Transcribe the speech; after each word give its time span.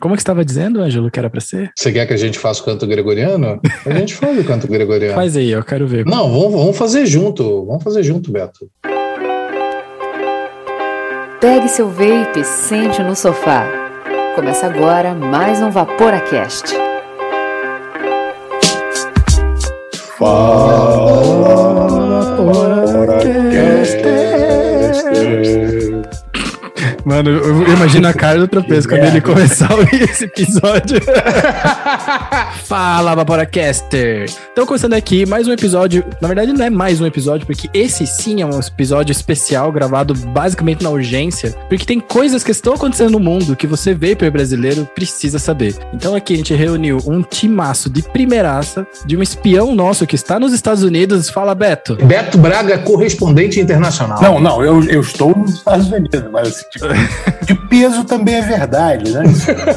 Como 0.00 0.14
que 0.14 0.22
estava 0.22 0.42
dizendo, 0.42 0.80
Ângelo, 0.80 1.10
que 1.10 1.18
era 1.18 1.28
pra 1.28 1.42
ser? 1.42 1.70
Você 1.76 1.92
quer 1.92 2.06
que 2.06 2.14
a 2.14 2.16
gente 2.16 2.38
faça 2.38 2.62
o 2.62 2.64
canto 2.64 2.86
gregoriano? 2.86 3.60
A 3.84 3.90
gente 3.92 4.14
faz 4.14 4.38
o 4.38 4.44
canto 4.44 4.66
gregoriano. 4.66 5.14
Faz 5.14 5.36
aí, 5.36 5.50
eu 5.50 5.62
quero 5.62 5.86
ver. 5.86 6.06
Não, 6.06 6.26
vamos, 6.30 6.52
vamos 6.52 6.78
fazer 6.78 7.04
junto. 7.04 7.66
Vamos 7.66 7.84
fazer 7.84 8.02
junto, 8.02 8.32
Beto. 8.32 8.70
Pegue 11.38 11.68
seu 11.68 11.90
vape 11.90 12.40
e 12.40 12.44
sente 12.44 13.02
no 13.02 13.14
sofá. 13.14 13.66
Começa 14.34 14.66
agora 14.66 15.14
mais 15.14 15.60
um 15.60 15.70
Vaporacast. 15.70 16.74
Fala, 20.18 21.10
Mano, 27.04 27.30
eu 27.30 27.62
eu 27.62 27.74
imagino 27.74 28.08
a 28.08 28.12
cara 28.12 28.38
do 28.38 28.48
tropeço 28.48 28.88
quando 28.88 29.04
ele 29.04 29.20
começar 29.20 29.70
a 29.72 29.76
ouvir 29.76 30.02
esse 30.02 30.24
episódio. 30.24 31.00
Fala, 32.64 33.14
Vaporacaster! 33.14 34.30
Então, 34.52 34.66
começando 34.66 34.94
aqui, 34.94 35.24
mais 35.24 35.46
um 35.48 35.52
episódio. 35.52 36.04
Na 36.20 36.28
verdade, 36.28 36.52
não 36.52 36.64
é 36.64 36.70
mais 36.70 37.00
um 37.00 37.06
episódio, 37.06 37.46
porque 37.46 37.68
esse 37.72 38.06
sim 38.06 38.42
é 38.42 38.46
um 38.46 38.58
episódio 38.58 39.12
especial, 39.12 39.72
gravado 39.72 40.14
basicamente 40.14 40.82
na 40.82 40.90
urgência, 40.90 41.54
porque 41.68 41.84
tem 41.84 42.00
coisas 42.00 42.44
que 42.44 42.50
estão 42.50 42.74
acontecendo 42.74 43.12
no 43.12 43.20
mundo 43.20 43.56
que 43.56 43.66
você, 43.66 43.94
vapor 43.94 44.30
brasileiro, 44.30 44.88
precisa 44.94 45.38
saber. 45.38 45.76
Então, 45.92 46.14
aqui 46.14 46.34
a 46.34 46.36
gente 46.36 46.54
reuniu 46.54 46.98
um 47.06 47.22
timaço 47.22 47.88
de 47.88 48.02
primeiraça, 48.02 48.86
de 49.06 49.16
um 49.16 49.22
espião 49.22 49.74
nosso 49.74 50.06
que 50.06 50.14
está 50.14 50.38
nos 50.38 50.52
Estados 50.52 50.82
Unidos. 50.82 51.30
Fala, 51.30 51.54
Beto. 51.54 51.96
Beto 51.96 52.38
Braga, 52.38 52.78
correspondente 52.78 53.60
internacional. 53.60 54.20
Não, 54.20 54.40
não, 54.40 54.64
eu, 54.64 54.82
eu 54.84 55.00
estou 55.00 55.36
nos 55.36 55.54
Estados 55.54 55.90
Unidos, 55.90 56.24
mas 56.32 56.48
assim, 56.48 56.64
tipo, 56.70 56.89
de 57.46 57.54
peso 57.68 58.04
também 58.04 58.36
é 58.36 58.42
verdade, 58.42 59.10
né? 59.12 59.22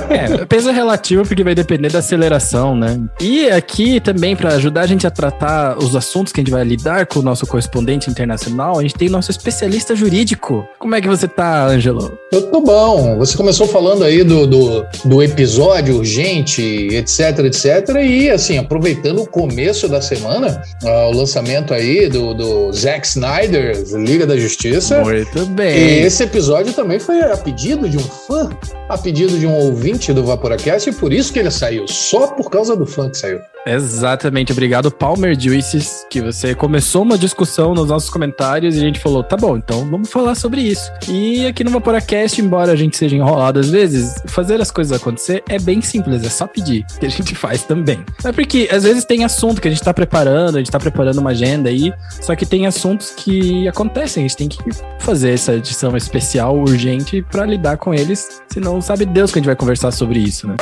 É, 0.10 0.46
peso 0.46 0.70
é 0.70 0.72
relativo 0.74 1.24
porque 1.26 1.44
vai 1.44 1.56
depender 1.56 1.90
da 1.92 2.00
aceleração, 2.00 2.76
né? 2.76 3.00
E 3.20 3.50
aqui 3.50 4.00
também, 4.00 4.36
para 4.36 4.54
ajudar 4.56 4.82
a 4.82 4.86
gente 4.86 5.08
a 5.08 5.12
tratar 5.12 5.78
os 5.78 5.96
assuntos 5.96 6.32
que 6.32 6.40
a 6.40 6.44
gente 6.44 6.52
vai 6.52 6.64
lidar 6.64 7.06
com 7.08 7.20
o 7.20 7.22
nosso 7.24 7.48
correspondente 7.48 8.10
internacional, 8.10 8.80
a 8.80 8.82
gente 8.82 8.96
tem 8.96 9.10
nosso 9.10 9.32
especialista 9.32 9.96
jurídico. 9.96 10.68
Como 10.78 10.94
é 10.96 11.02
que 11.02 11.08
você 11.08 11.28
tá, 11.28 11.66
Ângelo? 11.66 12.18
Eu 12.32 12.44
tô 12.52 12.62
bom. 12.62 13.18
Você 13.18 13.36
começou 13.36 13.68
falando 13.68 14.04
aí 14.04 14.24
do, 14.24 14.46
do, 14.46 14.86
do 15.06 15.24
episódio 15.24 15.98
urgente, 15.98 16.62
etc, 16.92 17.40
etc. 17.46 17.90
E, 18.04 18.30
assim, 18.30 18.58
aproveitando 18.58 19.22
o 19.22 19.28
começo 19.28 19.88
da 19.88 20.02
semana, 20.02 20.62
ah, 20.84 21.08
o 21.08 21.18
lançamento 21.18 21.74
aí 21.74 22.08
do, 22.08 22.34
do 22.34 22.72
Zack 22.74 23.06
Snyder, 23.08 23.84
Liga 23.94 24.26
da 24.28 24.38
Justiça. 24.38 25.02
Muito 25.02 25.40
E 25.40 25.46
bem. 25.46 26.02
esse 26.02 26.24
episódio 26.24 26.74
também 26.74 27.00
foi 27.04 27.22
a 27.22 27.38
pedido 27.38 27.90
de 27.90 27.98
um 27.98 28.04
fã, 28.04 28.50
a 28.88 28.98
pedido 28.98 29.38
de 29.38 29.46
um 29.46 29.54
ouvinte 29.54 30.14
do 30.14 30.24
Vaporacast, 30.24 30.90
e 30.90 30.94
por 30.94 31.12
isso 31.12 31.34
que 31.34 31.40
ele 31.40 31.52
saiu. 31.52 31.88
Só 31.88 32.28
por 32.28 32.50
causa 32.50 32.76
do 32.76 32.86
fã 32.86 33.10
que 33.10 33.18
saiu. 33.18 33.40
Exatamente, 33.66 34.52
obrigado 34.52 34.92
Palmer 34.92 35.40
Juices, 35.40 36.06
que 36.10 36.22
você 36.22 36.54
começou 36.54 37.04
uma 37.04 37.18
discussão 37.18 37.74
nos 37.74 37.88
nossos 37.88 38.10
comentários 38.10 38.76
e 38.76 38.80
a 38.80 38.82
gente 38.82 39.00
falou, 39.00 39.24
tá 39.24 39.38
bom, 39.38 39.58
então 39.58 39.90
vamos 39.90 40.12
falar 40.12 40.36
sobre 40.36 40.62
isso. 40.62 40.92
E 41.08 41.46
aqui 41.48 41.64
no 41.64 41.72
Vaporacast, 41.72 42.42
embora 42.42 42.74
a 42.74 42.76
gente 42.76 42.98
seja 42.98 43.16
enrolado 43.16 43.60
às 43.60 43.70
vezes, 43.70 44.22
fazer 44.26 44.60
as 44.60 44.70
coisas 44.70 45.00
acontecer 45.00 45.44
é 45.48 45.58
bem 45.58 45.82
simples, 45.82 46.26
é 46.26 46.30
só 46.30 46.46
pedir, 46.46 46.86
que 47.00 47.06
a 47.06 47.10
gente 47.10 47.36
faz 47.36 47.64
também. 47.64 48.04
É 48.24 48.32
porque 48.32 48.68
às 48.70 48.84
vezes 48.84 49.06
tem 49.06 49.24
assunto 49.24 49.62
que 49.62 49.68
a 49.68 49.72
gente 49.72 49.84
tá 49.84 49.94
preparando, 49.94 50.56
a 50.56 50.60
gente 50.60 50.72
tá 50.72 50.80
preparando 50.80 51.20
uma 51.20 51.30
agenda 51.30 51.70
aí, 51.70 51.94
só 52.22 52.36
que 52.36 52.46
tem 52.46 52.68
assuntos 52.68 53.12
que 53.12 53.68
acontecem, 53.68 54.26
a 54.26 54.28
gente 54.28 54.38
tem 54.38 54.50
que 54.50 54.58
fazer 55.00 55.32
essa 55.32 55.54
edição 55.54 55.96
especial, 55.96 56.58
urgente, 56.58 57.26
pra 57.32 57.46
lidar 57.46 57.78
com 57.78 57.94
eles, 57.94 58.42
senão 58.52 58.82
sabe 58.82 59.06
Deus 59.06 59.32
que 59.32 59.40
a 59.40 59.42
gente 59.42 59.48
vai 59.48 59.56
conversar 59.56 59.92
sobre 59.92 60.20
isso, 60.20 60.48
né? 60.48 60.56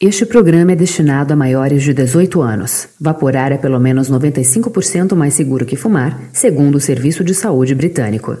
Este 0.00 0.24
programa 0.24 0.72
é 0.72 0.76
destinado 0.76 1.32
a 1.32 1.36
maiores 1.36 1.82
de 1.82 1.92
18 1.92 2.40
anos. 2.40 2.47
Vaporar 3.00 3.52
é 3.52 3.58
pelo 3.58 3.78
menos 3.78 4.10
95% 4.10 5.14
mais 5.14 5.34
seguro 5.34 5.66
que 5.66 5.76
fumar, 5.76 6.20
segundo 6.32 6.76
o 6.76 6.80
Serviço 6.80 7.22
de 7.24 7.34
Saúde 7.34 7.74
Britânico. 7.74 8.36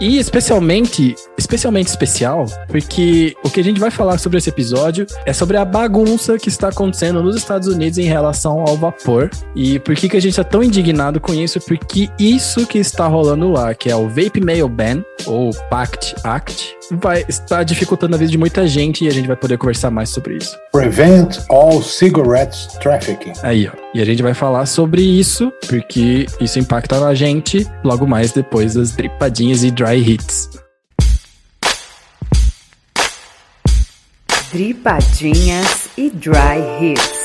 E 0.00 0.18
especialmente, 0.18 1.14
especialmente 1.38 1.88
especial, 1.88 2.44
porque 2.68 3.34
o 3.42 3.48
que 3.48 3.60
a 3.60 3.64
gente 3.64 3.80
vai 3.80 3.90
falar 3.90 4.18
sobre 4.18 4.38
esse 4.38 4.50
episódio 4.50 5.06
é 5.24 5.32
sobre 5.32 5.56
a 5.56 5.64
bagunça 5.64 6.36
que 6.36 6.48
está 6.48 6.68
acontecendo 6.68 7.22
nos 7.22 7.34
Estados 7.34 7.66
Unidos 7.66 7.96
em 7.96 8.04
relação 8.04 8.60
ao 8.60 8.76
vapor. 8.76 9.30
E 9.54 9.78
por 9.78 9.94
que, 9.94 10.08
que 10.08 10.16
a 10.16 10.20
gente 10.20 10.32
está 10.32 10.44
tão 10.44 10.62
indignado 10.62 11.18
com 11.18 11.32
isso? 11.32 11.58
Porque 11.60 12.10
isso 12.18 12.66
que 12.66 12.78
está 12.78 13.06
rolando 13.06 13.50
lá, 13.50 13.74
que 13.74 13.90
é 13.90 13.96
o 13.96 14.06
Vape 14.06 14.40
Mail 14.40 14.68
Ban, 14.68 15.02
ou 15.24 15.50
PACT 15.70 16.14
Act, 16.22 16.76
vai 16.90 17.24
estar 17.28 17.62
dificultando 17.64 18.14
a 18.14 18.18
vida 18.18 18.30
de 18.30 18.38
muita 18.38 18.66
gente 18.66 19.04
e 19.04 19.08
a 19.08 19.10
gente 19.10 19.26
vai 19.26 19.36
poder 19.36 19.58
conversar 19.58 19.90
mais 19.90 20.10
sobre 20.10 20.36
isso. 20.36 20.56
Prevent 20.72 21.38
all 21.48 21.82
cigarettes 21.82 22.66
trafficking. 22.80 23.32
Aí, 23.42 23.68
ó. 23.68 23.72
E 23.94 24.00
a 24.00 24.04
gente 24.04 24.22
vai 24.22 24.34
falar 24.34 24.66
sobre 24.66 25.02
isso, 25.02 25.52
porque 25.68 26.26
isso 26.40 26.58
impacta 26.58 27.00
na 27.00 27.14
gente 27.14 27.66
logo 27.82 28.06
mais 28.06 28.32
depois 28.32 28.74
das 28.74 28.92
dripadinhas 28.92 29.64
e 29.64 29.70
dry 29.70 29.96
hits. 29.96 30.50
Dripadinhas 34.52 35.88
e 35.98 36.08
Dry 36.08 36.62
Hits. 36.80 37.15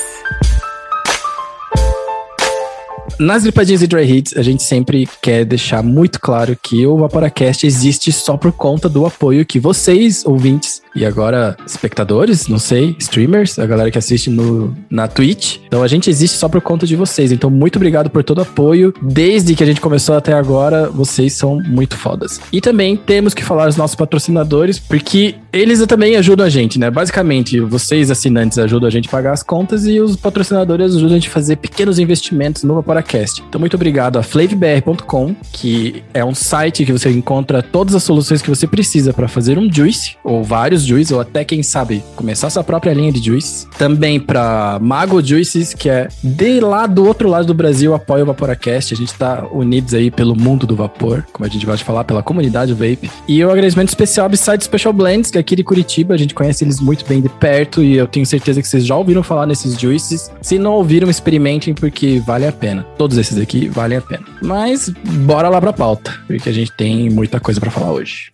Nas 3.18 3.42
dripadinhas 3.42 3.82
e 3.82 3.86
dry 3.86 4.02
hits, 4.02 4.36
a 4.36 4.42
gente 4.42 4.62
sempre 4.62 5.08
quer 5.20 5.44
deixar 5.44 5.82
muito 5.82 6.20
claro 6.20 6.56
que 6.60 6.86
o 6.86 6.96
Vaporacast 6.96 7.66
existe 7.66 8.10
só 8.10 8.36
por 8.36 8.52
conta 8.52 8.88
do 8.88 9.06
apoio 9.06 9.46
que 9.46 9.60
vocês, 9.60 10.24
ouvintes, 10.24 10.82
e 10.94 11.04
agora 11.04 11.56
espectadores, 11.66 12.48
não 12.48 12.58
sei, 12.58 12.96
streamers, 12.98 13.58
a 13.58 13.66
galera 13.66 13.90
que 13.90 13.98
assiste 13.98 14.28
no, 14.28 14.76
na 14.90 15.06
Twitch. 15.08 15.58
Então 15.66 15.82
a 15.82 15.88
gente 15.88 16.10
existe 16.10 16.36
só 16.36 16.48
por 16.48 16.60
conta 16.60 16.86
de 16.86 16.96
vocês. 16.96 17.32
Então 17.32 17.50
muito 17.50 17.76
obrigado 17.76 18.10
por 18.10 18.22
todo 18.24 18.38
o 18.38 18.42
apoio. 18.42 18.92
Desde 19.00 19.54
que 19.54 19.62
a 19.62 19.66
gente 19.66 19.80
começou 19.80 20.16
até 20.16 20.32
agora, 20.32 20.88
vocês 20.90 21.32
são 21.32 21.60
muito 21.62 21.96
fodas. 21.96 22.40
E 22.52 22.60
também 22.60 22.96
temos 22.96 23.34
que 23.34 23.44
falar 23.44 23.68
os 23.68 23.76
nossos 23.76 23.94
patrocinadores, 23.94 24.78
porque 24.78 25.36
eles 25.52 25.84
também 25.86 26.16
ajudam 26.16 26.46
a 26.46 26.50
gente, 26.50 26.78
né? 26.78 26.90
Basicamente, 26.90 27.60
vocês 27.60 28.10
assinantes 28.10 28.58
ajudam 28.58 28.88
a 28.88 28.90
gente 28.90 29.08
a 29.08 29.10
pagar 29.10 29.32
as 29.32 29.42
contas 29.42 29.86
e 29.86 30.00
os 30.00 30.16
patrocinadores 30.16 30.94
ajudam 30.94 31.10
a 31.10 31.14
gente 31.14 31.28
a 31.28 31.32
fazer 31.32 31.56
pequenos 31.56 31.98
investimentos 31.98 32.62
no 32.62 32.74
Vaporacast. 32.74 33.01
Então, 33.48 33.60
muito 33.60 33.74
obrigado 33.74 34.18
a 34.18 34.22
flavbr.com, 34.22 35.34
que 35.52 36.02
é 36.14 36.24
um 36.24 36.34
site 36.34 36.84
que 36.84 36.92
você 36.92 37.10
encontra 37.10 37.62
todas 37.62 37.94
as 37.94 38.02
soluções 38.02 38.42
que 38.42 38.48
você 38.48 38.66
precisa 38.66 39.12
para 39.12 39.28
fazer 39.28 39.58
um 39.58 39.72
juice, 39.72 40.16
ou 40.24 40.42
vários 40.42 40.82
juices, 40.82 41.12
ou 41.12 41.20
até, 41.20 41.44
quem 41.44 41.62
sabe, 41.62 42.02
começar 42.16 42.50
sua 42.50 42.64
própria 42.64 42.92
linha 42.92 43.12
de 43.12 43.24
juice. 43.24 43.66
Também 43.78 44.18
para 44.20 44.78
Mago 44.80 45.22
Juices, 45.22 45.74
que 45.74 45.88
é 45.88 46.08
de 46.22 46.60
lá 46.60 46.86
do 46.86 47.06
outro 47.06 47.28
lado 47.28 47.46
do 47.46 47.54
Brasil, 47.54 47.94
apoia 47.94 48.22
o 48.22 48.26
Vaporacast. 48.26 48.94
A 48.94 48.96
gente 48.96 49.14
tá 49.14 49.46
unidos 49.52 49.94
aí 49.94 50.10
pelo 50.10 50.34
mundo 50.34 50.66
do 50.66 50.76
vapor, 50.76 51.24
como 51.32 51.46
a 51.46 51.48
gente 51.48 51.64
gosta 51.64 51.78
de 51.78 51.84
falar, 51.84 52.04
pela 52.04 52.22
comunidade 52.22 52.72
vape. 52.72 53.10
E 53.26 53.44
o 53.44 53.50
agradecimento 53.50 53.88
especial 53.88 54.26
ao 54.26 54.30
Beside 54.30 54.64
Special 54.64 54.92
Blends, 54.92 55.30
que 55.30 55.38
é 55.38 55.40
aqui 55.40 55.56
de 55.56 55.64
Curitiba, 55.64 56.14
a 56.14 56.16
gente 56.16 56.34
conhece 56.34 56.64
eles 56.64 56.80
muito 56.80 57.04
bem 57.06 57.20
de 57.20 57.28
perto 57.28 57.82
e 57.82 57.96
eu 57.96 58.06
tenho 58.06 58.26
certeza 58.26 58.60
que 58.60 58.68
vocês 58.68 58.84
já 58.84 58.96
ouviram 58.96 59.22
falar 59.22 59.46
nesses 59.46 59.78
juices. 59.78 60.30
Se 60.40 60.58
não 60.58 60.72
ouviram, 60.72 61.08
experimentem 61.08 61.74
porque 61.74 62.22
vale 62.26 62.46
a 62.46 62.52
pena. 62.52 62.86
Todos 62.96 63.16
esses 63.18 63.38
aqui 63.38 63.68
valem 63.68 63.98
a 63.98 64.00
pena. 64.00 64.24
Mas 64.42 64.88
bora 64.88 65.48
lá 65.48 65.60
pra 65.60 65.72
pauta, 65.72 66.14
porque 66.26 66.48
a 66.48 66.52
gente 66.52 66.72
tem 66.72 67.10
muita 67.10 67.40
coisa 67.40 67.60
pra 67.60 67.70
falar 67.70 67.92
hoje. 67.92 68.32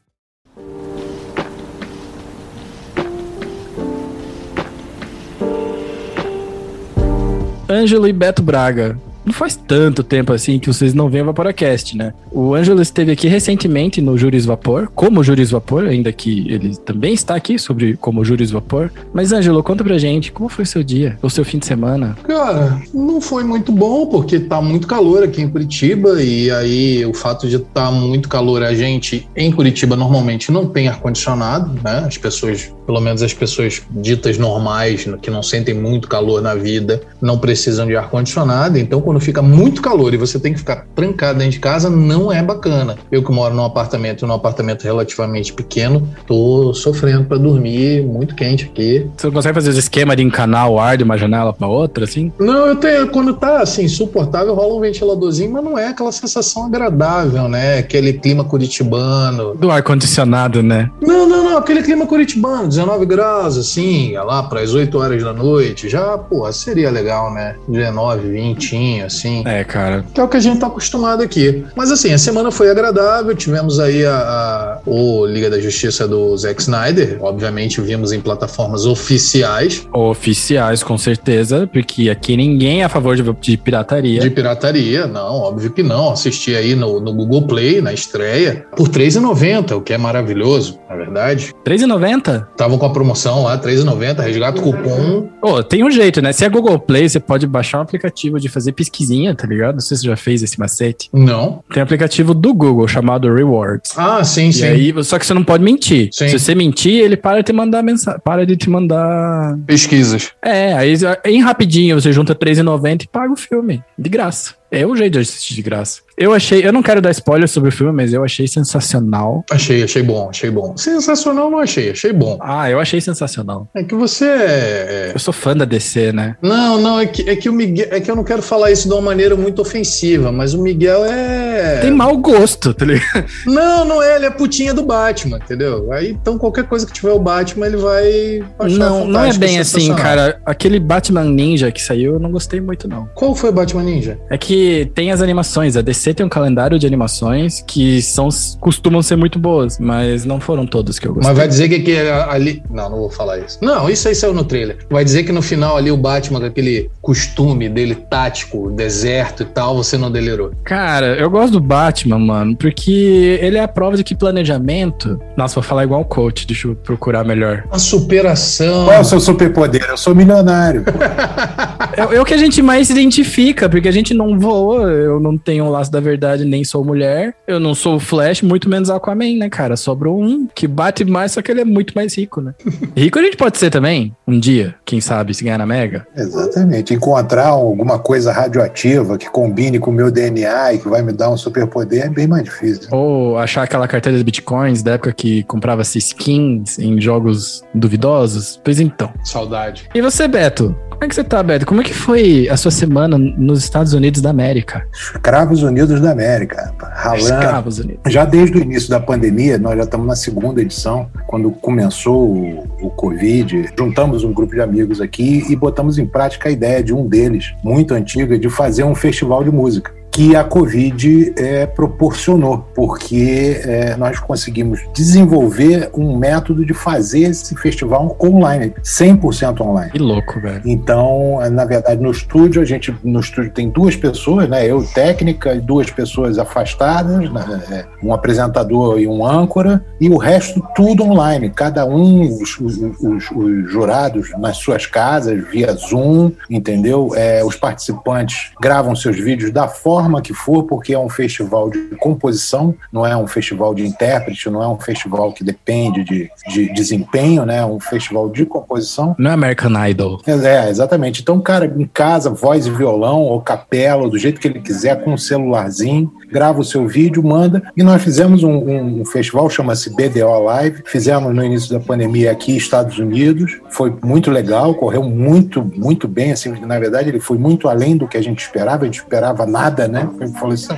Ângelo 7.68 8.08
e 8.08 8.12
Beto 8.12 8.42
Braga. 8.42 8.98
Não 9.24 9.32
faz 9.32 9.54
tanto 9.54 10.02
tempo 10.02 10.32
assim 10.32 10.58
que 10.58 10.68
vocês 10.68 10.94
não 10.94 11.10
veem 11.10 11.22
o 11.22 11.26
Vaporacast, 11.26 11.94
né? 11.94 12.14
O 12.30 12.54
Ângelo 12.54 12.82
esteve 12.82 13.12
aqui 13.12 13.28
recentemente 13.28 14.00
no 14.00 14.16
Juris 14.16 14.44
Vapor, 14.44 14.88
como 14.94 15.22
Juris 15.22 15.50
Vapor, 15.50 15.84
ainda 15.84 16.12
que 16.12 16.50
ele 16.50 16.76
também 16.76 17.14
está 17.14 17.34
aqui 17.34 17.58
sobre 17.58 17.96
como 17.96 18.24
Juris 18.24 18.50
Vapor. 18.50 18.90
Mas, 19.12 19.32
Ângelo, 19.32 19.62
conta 19.62 19.82
pra 19.82 19.98
gente, 19.98 20.32
como 20.32 20.48
foi 20.48 20.64
o 20.64 20.66
seu 20.66 20.82
dia, 20.82 21.18
o 21.22 21.30
seu 21.30 21.44
fim 21.44 21.58
de 21.58 21.66
semana? 21.66 22.16
Cara, 22.24 22.80
não 22.92 23.20
foi 23.20 23.44
muito 23.44 23.72
bom, 23.72 24.06
porque 24.06 24.38
tá 24.38 24.60
muito 24.60 24.86
calor 24.86 25.22
aqui 25.22 25.42
em 25.42 25.48
Curitiba, 25.48 26.22
e 26.22 26.50
aí 26.50 27.04
o 27.06 27.14
fato 27.14 27.48
de 27.48 27.56
estar 27.56 27.90
muito 27.90 28.28
calor, 28.28 28.62
a 28.62 28.74
gente 28.74 29.28
em 29.36 29.50
Curitiba 29.50 29.96
normalmente 29.96 30.52
não 30.52 30.66
tem 30.66 30.88
ar-condicionado, 30.88 31.72
né? 31.82 32.04
As 32.06 32.18
pessoas, 32.18 32.72
pelo 32.86 33.00
menos 33.00 33.22
as 33.22 33.32
pessoas 33.32 33.82
ditas 33.90 34.38
normais, 34.38 35.06
que 35.22 35.30
não 35.30 35.42
sentem 35.42 35.74
muito 35.74 36.08
calor 36.08 36.42
na 36.42 36.54
vida, 36.54 37.00
não 37.20 37.38
precisam 37.38 37.86
de 37.86 37.96
ar-condicionado. 37.96 38.78
Então, 38.78 39.00
quando 39.00 39.20
fica 39.20 39.40
muito 39.40 39.80
calor 39.80 40.12
e 40.14 40.16
você 40.16 40.38
tem 40.38 40.52
que 40.52 40.58
ficar 40.58 40.86
trancado 40.94 41.38
dentro 41.38 41.52
de 41.52 41.60
casa, 41.60 41.88
não 41.88 42.17
é 42.32 42.42
bacana. 42.42 42.96
Eu 43.10 43.22
que 43.22 43.30
moro 43.32 43.54
num 43.54 43.64
apartamento, 43.64 44.26
num 44.26 44.34
apartamento 44.34 44.82
relativamente 44.82 45.52
pequeno, 45.52 46.08
tô 46.26 46.74
sofrendo 46.74 47.24
para 47.24 47.38
dormir, 47.38 48.02
muito 48.02 48.34
quente 48.34 48.64
aqui. 48.64 49.08
Você 49.16 49.26
não 49.28 49.34
consegue 49.34 49.54
fazer 49.54 49.70
esse 49.70 49.78
esquema 49.78 50.16
de 50.16 50.22
encanar 50.22 50.68
o 50.68 50.78
ar 50.78 50.96
de 50.96 51.04
uma 51.04 51.16
janela 51.16 51.52
pra 51.52 51.66
outra, 51.66 52.04
assim? 52.04 52.32
Não, 52.38 52.66
eu 52.66 52.76
tenho, 52.76 53.08
quando 53.08 53.34
tá 53.34 53.62
assim, 53.62 53.84
insuportável, 53.84 54.54
rola 54.54 54.74
um 54.74 54.80
ventiladorzinho, 54.80 55.52
mas 55.52 55.64
não 55.64 55.78
é 55.78 55.88
aquela 55.88 56.12
sensação 56.12 56.66
agradável, 56.66 57.48
né? 57.48 57.78
Aquele 57.78 58.12
clima 58.12 58.44
curitibano. 58.44 59.54
Do 59.54 59.70
ar-condicionado, 59.70 60.62
né? 60.62 60.90
Não, 61.00 61.28
não, 61.28 61.44
não, 61.44 61.58
aquele 61.58 61.82
clima 61.82 62.06
curitibano, 62.06 62.68
19 62.68 63.06
graus, 63.06 63.56
assim, 63.56 64.14
lá 64.14 64.42
para 64.42 64.60
as 64.60 64.74
8 64.74 64.98
horas 64.98 65.22
da 65.22 65.32
noite, 65.32 65.88
já, 65.88 66.18
pô, 66.18 66.50
seria 66.52 66.90
legal, 66.90 67.32
né? 67.32 67.56
19, 67.68 68.28
20, 68.28 69.02
assim. 69.02 69.42
É, 69.46 69.64
cara. 69.64 70.04
Que 70.12 70.20
é 70.20 70.24
o 70.24 70.28
que 70.28 70.36
a 70.36 70.40
gente 70.40 70.60
tá 70.60 70.66
acostumado 70.66 71.22
aqui. 71.22 71.64
Mas 71.76 71.90
assim, 71.90 72.07
a 72.12 72.18
semana 72.18 72.50
foi 72.50 72.70
agradável, 72.70 73.34
tivemos 73.34 73.78
aí 73.80 74.04
a, 74.04 74.16
a 74.16 74.78
o 74.86 75.26
Liga 75.26 75.50
da 75.50 75.60
Justiça 75.60 76.06
do 76.06 76.36
Zack 76.36 76.60
Snyder, 76.60 77.18
obviamente 77.20 77.80
vimos 77.80 78.12
em 78.12 78.20
plataformas 78.20 78.86
oficiais. 78.86 79.86
Oficiais, 79.92 80.82
com 80.82 80.96
certeza, 80.96 81.68
porque 81.72 82.10
aqui 82.10 82.36
ninguém 82.36 82.82
é 82.82 82.84
a 82.84 82.88
favor 82.88 83.16
de, 83.16 83.22
de 83.22 83.56
pirataria. 83.56 84.20
De 84.20 84.30
pirataria, 84.30 85.06
não, 85.06 85.36
óbvio 85.36 85.70
que 85.70 85.82
não. 85.82 86.10
Assisti 86.10 86.54
aí 86.54 86.74
no, 86.74 87.00
no 87.00 87.12
Google 87.12 87.42
Play, 87.46 87.80
na 87.80 87.92
estreia, 87.92 88.66
por 88.76 88.88
R$3,90, 88.88 89.76
o 89.76 89.80
que 89.80 89.92
é 89.92 89.98
maravilhoso, 89.98 90.78
na 90.88 90.96
verdade. 90.96 91.52
R$3,90? 91.66 92.48
Estavam 92.50 92.78
com 92.78 92.86
a 92.86 92.90
promoção 92.90 93.44
lá, 93.44 93.56
R$3,90, 93.56 94.20
resgata 94.20 94.60
o 94.60 94.62
cupom. 94.62 95.28
Pô, 95.40 95.62
tem 95.62 95.84
um 95.84 95.90
jeito, 95.90 96.22
né? 96.22 96.32
Se 96.32 96.44
é 96.44 96.48
Google 96.48 96.78
Play, 96.78 97.08
você 97.08 97.20
pode 97.20 97.46
baixar 97.46 97.78
um 97.78 97.82
aplicativo 97.82 98.40
de 98.40 98.48
fazer 98.48 98.72
pesquisinha, 98.72 99.34
tá 99.34 99.46
ligado? 99.46 99.74
Não 99.74 99.80
sei 99.80 99.96
se 99.96 100.02
você 100.02 100.08
já 100.08 100.16
fez 100.16 100.42
esse 100.42 100.58
macete. 100.58 101.08
Não. 101.12 101.62
Tem 101.72 101.82
um 101.82 101.84
aplicativo 101.84 101.97
do 102.34 102.54
Google 102.54 102.86
chamado 102.86 103.32
Rewards. 103.32 103.92
Ah, 103.96 104.22
sim, 104.24 104.48
E 104.48 104.52
sim. 104.52 104.64
aí, 104.64 105.04
só 105.04 105.18
que 105.18 105.26
você 105.26 105.34
não 105.34 105.44
pode 105.44 105.64
mentir. 105.64 106.08
Sim. 106.12 106.28
Se 106.28 106.38
você 106.38 106.54
mentir, 106.54 107.02
ele 107.02 107.16
para 107.16 107.38
de 107.38 107.44
te 107.44 107.52
mandar 107.52 107.82
mensagem, 107.82 108.20
para 108.22 108.44
de 108.46 108.56
te 108.56 108.68
mandar. 108.70 109.56
Pesquisas. 109.66 110.30
É, 110.42 110.74
aí 110.74 110.94
em 111.24 111.40
rapidinho 111.42 112.00
você 112.00 112.12
junta 112.12 112.32
R$3,90 112.32 113.04
e 113.04 113.08
paga 113.08 113.32
o 113.32 113.36
filme. 113.36 113.82
De 113.98 114.08
graça. 114.08 114.57
É 114.70 114.86
o 114.86 114.94
jeito 114.94 115.14
de 115.14 115.20
assistir 115.20 115.54
de 115.54 115.62
graça. 115.62 116.00
Eu 116.18 116.34
achei, 116.34 116.66
eu 116.66 116.72
não 116.72 116.82
quero 116.82 117.00
dar 117.00 117.12
spoiler 117.12 117.48
sobre 117.48 117.68
o 117.68 117.72
filme, 117.72 117.92
mas 117.92 118.12
eu 118.12 118.24
achei 118.24 118.48
sensacional. 118.48 119.44
Achei, 119.48 119.84
achei 119.84 120.02
bom, 120.02 120.28
achei 120.28 120.50
bom. 120.50 120.76
Sensacional 120.76 121.48
não 121.48 121.60
achei, 121.60 121.90
achei 121.92 122.12
bom. 122.12 122.36
Ah, 122.42 122.68
eu 122.68 122.80
achei 122.80 123.00
sensacional. 123.00 123.68
É 123.72 123.84
que 123.84 123.94
você 123.94 124.24
é. 124.24 125.12
Eu 125.14 125.18
sou 125.20 125.32
fã 125.32 125.56
da 125.56 125.64
DC, 125.64 126.12
né? 126.12 126.36
Não, 126.42 126.80
não, 126.80 126.98
é 126.98 127.06
que, 127.06 127.30
é 127.30 127.36
que 127.36 127.48
o 127.48 127.52
Miguel. 127.52 127.86
É 127.92 128.00
que 128.00 128.10
eu 128.10 128.16
não 128.16 128.24
quero 128.24 128.42
falar 128.42 128.72
isso 128.72 128.88
de 128.88 128.94
uma 128.94 129.00
maneira 129.00 129.36
muito 129.36 129.62
ofensiva, 129.62 130.32
mas 130.32 130.54
o 130.54 130.60
Miguel 130.60 131.04
é. 131.04 131.78
Tem 131.82 131.92
mau 131.92 132.16
gosto, 132.16 132.74
tá 132.74 132.84
ligado? 132.84 133.24
Não, 133.46 133.84
não 133.84 134.02
é, 134.02 134.16
ele 134.16 134.26
é 134.26 134.30
putinha 134.30 134.74
do 134.74 134.82
Batman, 134.82 135.38
entendeu? 135.38 135.92
Aí 135.92 136.10
então 136.10 136.36
qualquer 136.36 136.64
coisa 136.64 136.84
que 136.84 136.92
tiver 136.92 137.12
o 137.12 137.18
Batman, 137.20 137.66
ele 137.66 137.76
vai 137.76 138.42
achar 138.58 138.76
Não, 138.76 139.06
não 139.06 139.24
é 139.24 139.32
bem 139.34 139.60
assim, 139.60 139.94
cara. 139.94 140.40
Aquele 140.44 140.80
Batman 140.80 141.22
Ninja 141.24 141.70
que 141.70 141.80
saiu, 141.80 142.14
eu 142.14 142.18
não 142.18 142.32
gostei 142.32 142.60
muito, 142.60 142.88
não. 142.88 143.08
Qual 143.14 143.36
foi 143.36 143.50
o 143.50 143.52
Batman 143.52 143.84
Ninja? 143.84 144.18
É 144.28 144.36
que 144.36 144.57
tem 144.94 145.12
as 145.12 145.20
animações. 145.20 145.76
A 145.76 145.82
DC 145.82 146.14
tem 146.14 146.24
um 146.24 146.28
calendário 146.28 146.78
de 146.78 146.86
animações 146.86 147.62
que 147.66 148.00
são, 148.02 148.28
costumam 148.60 149.02
ser 149.02 149.16
muito 149.16 149.38
boas, 149.38 149.78
mas 149.78 150.24
não 150.24 150.40
foram 150.40 150.66
todos 150.66 150.98
que 150.98 151.06
eu 151.06 151.14
gostei. 151.14 151.28
Mas 151.28 151.38
vai 151.38 151.48
dizer 151.48 151.68
que, 151.68 151.80
que 151.80 151.98
ali. 151.98 152.62
Não, 152.70 152.90
não 152.90 152.98
vou 152.98 153.10
falar 153.10 153.38
isso. 153.38 153.58
Não, 153.62 153.88
isso 153.88 154.08
aí 154.08 154.14
saiu 154.14 154.34
no 154.34 154.44
trailer. 154.44 154.78
Vai 154.90 155.04
dizer 155.04 155.24
que 155.24 155.32
no 155.32 155.42
final 155.42 155.76
ali 155.76 155.90
o 155.90 155.96
Batman, 155.96 156.40
com 156.40 156.46
aquele 156.46 156.90
costume 157.00 157.68
dele 157.68 157.94
tático, 157.94 158.70
deserto 158.70 159.42
e 159.42 159.46
tal, 159.46 159.76
você 159.76 159.96
não 159.96 160.10
delirou. 160.10 160.52
Cara, 160.64 161.16
eu 161.16 161.30
gosto 161.30 161.52
do 161.52 161.60
Batman, 161.60 162.18
mano, 162.18 162.56
porque 162.56 163.38
ele 163.40 163.58
é 163.58 163.62
a 163.62 163.68
prova 163.68 163.96
de 163.96 164.04
que 164.04 164.14
planejamento. 164.14 165.18
Nossa, 165.36 165.56
vou 165.56 165.62
falar 165.62 165.84
igual 165.84 166.00
o 166.00 166.04
coach, 166.04 166.46
deixa 166.46 166.68
eu 166.68 166.74
procurar 166.74 167.24
melhor. 167.24 167.64
A 167.70 167.78
superação. 167.78 168.84
Qual 168.84 168.96
é 168.96 169.00
o 169.00 169.04
seu 169.04 169.20
superpoder? 169.20 169.86
Eu 169.88 169.96
sou 169.96 170.14
milionário. 170.14 170.84
pô. 170.84 170.92
É, 171.98 172.16
é 172.16 172.20
o 172.20 172.24
que 172.24 172.34
a 172.34 172.36
gente 172.36 172.62
mais 172.62 172.86
se 172.86 172.92
identifica, 172.92 173.68
porque 173.68 173.88
a 173.88 173.92
gente 173.92 174.14
não 174.14 174.38
voa, 174.48 174.90
eu 174.90 175.20
não 175.20 175.36
tenho 175.36 175.66
o 175.66 175.70
laço 175.70 175.92
da 175.92 176.00
verdade, 176.00 176.44
nem 176.44 176.64
sou 176.64 176.82
mulher, 176.82 177.34
eu 177.46 177.60
não 177.60 177.74
sou 177.74 177.96
o 177.96 178.00
Flash, 178.00 178.42
muito 178.42 178.68
menos 178.68 178.88
Aquaman, 178.88 179.36
né, 179.36 179.50
cara? 179.50 179.76
Sobrou 179.76 180.20
um 180.20 180.46
que 180.46 180.66
bate 180.66 181.04
mais, 181.04 181.32
só 181.32 181.42
que 181.42 181.50
ele 181.50 181.60
é 181.60 181.64
muito 181.64 181.92
mais 181.94 182.16
rico, 182.16 182.40
né? 182.40 182.54
rico 182.96 183.18
a 183.18 183.22
gente 183.22 183.36
pode 183.36 183.58
ser 183.58 183.70
também, 183.70 184.14
um 184.26 184.38
dia, 184.38 184.74
quem 184.84 185.00
sabe, 185.00 185.34
se 185.34 185.44
ganhar 185.44 185.58
na 185.58 185.66
Mega. 185.66 186.06
Exatamente. 186.16 186.94
Encontrar 186.94 187.48
alguma 187.48 187.98
coisa 187.98 188.32
radioativa 188.32 189.18
que 189.18 189.28
combine 189.28 189.78
com 189.78 189.90
o 189.90 189.94
meu 189.94 190.10
DNA 190.10 190.74
e 190.74 190.78
que 190.78 190.88
vai 190.88 191.02
me 191.02 191.12
dar 191.12 191.30
um 191.30 191.36
superpoder 191.36 192.06
é 192.06 192.08
bem 192.08 192.26
mais 192.26 192.44
difícil. 192.44 192.88
Ou 192.90 193.36
achar 193.38 193.64
aquela 193.64 193.86
carteira 193.86 194.16
de 194.16 194.24
bitcoins 194.24 194.82
da 194.82 194.92
época 194.92 195.12
que 195.12 195.42
comprava-se 195.44 195.98
skins 195.98 196.78
em 196.78 197.00
jogos 197.00 197.62
duvidosos. 197.74 198.60
Pois 198.64 198.80
então. 198.80 199.12
Saudade. 199.24 199.88
E 199.94 200.00
você, 200.00 200.26
Beto? 200.26 200.74
Como 200.90 201.04
é 201.04 201.08
que 201.08 201.14
você 201.14 201.22
tá, 201.22 201.42
Beto? 201.44 201.64
Como 201.64 201.80
é 201.80 201.84
que 201.84 201.94
foi 201.94 202.48
a 202.48 202.56
sua 202.56 202.72
semana 202.72 203.16
nos 203.16 203.60
Estados 203.60 203.92
Unidos 203.92 204.20
da 204.20 204.32
América? 204.38 204.86
Escravos 204.92 205.62
Unidos 205.64 206.00
da 206.00 206.12
América, 206.12 206.72
ralando. 206.78 207.24
Escravos 207.24 207.78
Unidos. 207.80 208.00
Já 208.06 208.24
desde 208.24 208.56
o 208.56 208.62
início 208.62 208.88
da 208.88 209.00
pandemia, 209.00 209.58
nós 209.58 209.76
já 209.76 209.82
estamos 209.82 210.06
na 210.06 210.14
segunda 210.14 210.62
edição, 210.62 211.10
quando 211.26 211.50
começou 211.50 212.28
o, 212.28 212.64
o 212.80 212.90
Covid, 212.90 213.70
juntamos 213.76 214.22
um 214.22 214.32
grupo 214.32 214.54
de 214.54 214.60
amigos 214.60 215.00
aqui 215.00 215.44
e 215.48 215.56
botamos 215.56 215.98
em 215.98 216.06
prática 216.06 216.48
a 216.48 216.52
ideia 216.52 216.82
de 216.82 216.94
um 216.94 217.06
deles, 217.06 217.52
muito 217.64 217.94
antiga, 217.94 218.38
de 218.38 218.48
fazer 218.48 218.84
um 218.84 218.94
festival 218.94 219.42
de 219.42 219.50
música. 219.50 219.97
Que 220.10 220.34
a 220.34 220.42
Covid 220.42 221.32
é, 221.38 221.64
proporcionou, 221.66 222.66
porque 222.74 223.60
é, 223.64 223.96
nós 223.96 224.18
conseguimos 224.18 224.80
desenvolver 224.92 225.90
um 225.94 226.16
método 226.16 226.66
de 226.66 226.74
fazer 226.74 227.20
esse 227.20 227.54
festival 227.54 228.16
online, 228.20 228.74
100% 228.82 229.60
online. 229.60 229.92
Que 229.92 229.98
louco, 229.98 230.40
velho. 230.40 230.62
Então, 230.64 231.38
na 231.52 231.64
verdade, 231.64 232.02
no 232.02 232.10
estúdio, 232.10 232.60
a 232.60 232.64
gente 232.64 232.92
no 233.04 233.20
estúdio 233.20 233.52
tem 233.52 233.68
duas 233.68 233.94
pessoas, 233.94 234.48
né? 234.48 234.66
Eu, 234.66 234.82
técnica, 234.92 235.54
e 235.54 235.60
duas 235.60 235.88
pessoas 235.90 236.36
afastadas, 236.38 237.30
né? 237.30 237.84
Um 238.02 238.12
apresentador 238.12 238.98
e 238.98 239.06
um 239.06 239.24
âncora, 239.24 239.84
e 240.00 240.08
o 240.08 240.16
resto 240.16 240.60
tudo 240.74 241.04
online. 241.04 241.50
Cada 241.50 241.84
um, 241.86 242.22
os, 242.22 242.58
os- 242.58 242.76
os- 243.00 243.30
os 243.30 243.70
jurados 243.70 244.30
nas 244.38 244.56
suas 244.56 244.84
casas, 244.86 245.46
via 245.48 245.72
Zoom, 245.74 246.32
entendeu? 246.50 247.10
É, 247.14 247.44
os 247.44 247.54
participantes 247.54 248.50
gravam 248.60 248.96
seus 248.96 249.16
vídeos 249.16 249.52
da 249.52 249.68
forma 249.68 250.07
que 250.22 250.32
for, 250.34 250.64
porque 250.64 250.94
é 250.94 250.98
um 250.98 251.08
festival 251.08 251.70
de 251.70 251.78
composição, 251.96 252.74
não 252.92 253.06
é 253.06 253.16
um 253.16 253.26
festival 253.26 253.74
de 253.74 253.86
intérprete, 253.86 254.50
não 254.50 254.62
é 254.62 254.68
um 254.68 254.78
festival 254.78 255.32
que 255.32 255.44
depende 255.44 256.02
de, 256.04 256.30
de 256.48 256.72
desempenho, 256.72 257.44
né? 257.44 257.58
É 257.58 257.64
um 257.64 257.78
festival 257.80 258.28
de 258.30 258.44
composição. 258.46 259.14
Não 259.18 259.30
é 259.30 259.34
American 259.34 259.72
Idol. 259.86 260.20
É, 260.26 260.68
exatamente. 260.70 261.22
Então, 261.22 261.40
cara, 261.40 261.66
em 261.66 261.86
casa, 261.86 262.30
voz 262.30 262.66
e 262.66 262.70
violão, 262.70 263.20
ou 263.22 263.40
capela, 263.40 264.08
do 264.08 264.18
jeito 264.18 264.40
que 264.40 264.48
ele 264.48 264.60
quiser, 264.60 265.02
com 265.04 265.12
um 265.12 265.18
celularzinho, 265.18 266.12
grava 266.30 266.60
o 266.60 266.64
seu 266.64 266.86
vídeo, 266.86 267.22
manda. 267.22 267.62
E 267.76 267.82
nós 267.82 268.02
fizemos 268.02 268.42
um, 268.42 268.50
um- 268.52 269.00
um 269.00 269.04
festival, 269.04 269.48
chama-se 269.48 269.94
BDO 269.94 270.40
Live. 270.44 270.82
Fizemos 270.86 271.34
no 271.34 271.44
início 271.44 271.70
da 271.72 271.80
pandemia 271.80 272.30
aqui, 272.30 272.56
Estados 272.56 272.98
Unidos. 272.98 273.58
Foi 273.70 273.94
muito 274.04 274.30
legal, 274.30 274.74
correu 274.74 275.02
muito, 275.02 275.62
muito 275.76 276.06
bem. 276.06 276.32
Assim, 276.32 276.50
na 276.64 276.78
verdade, 276.78 277.08
ele 277.08 277.20
foi 277.20 277.38
muito 277.38 277.68
além 277.68 277.96
do 277.96 278.06
que 278.06 278.16
a 278.16 278.22
gente 278.22 278.40
esperava. 278.42 278.82
A 278.82 278.86
gente 278.86 278.98
esperava 278.98 279.46
nada, 279.46 279.87
né? 279.88 280.08
Eu 280.20 280.28
falei 280.28 280.54
assim, 280.54 280.74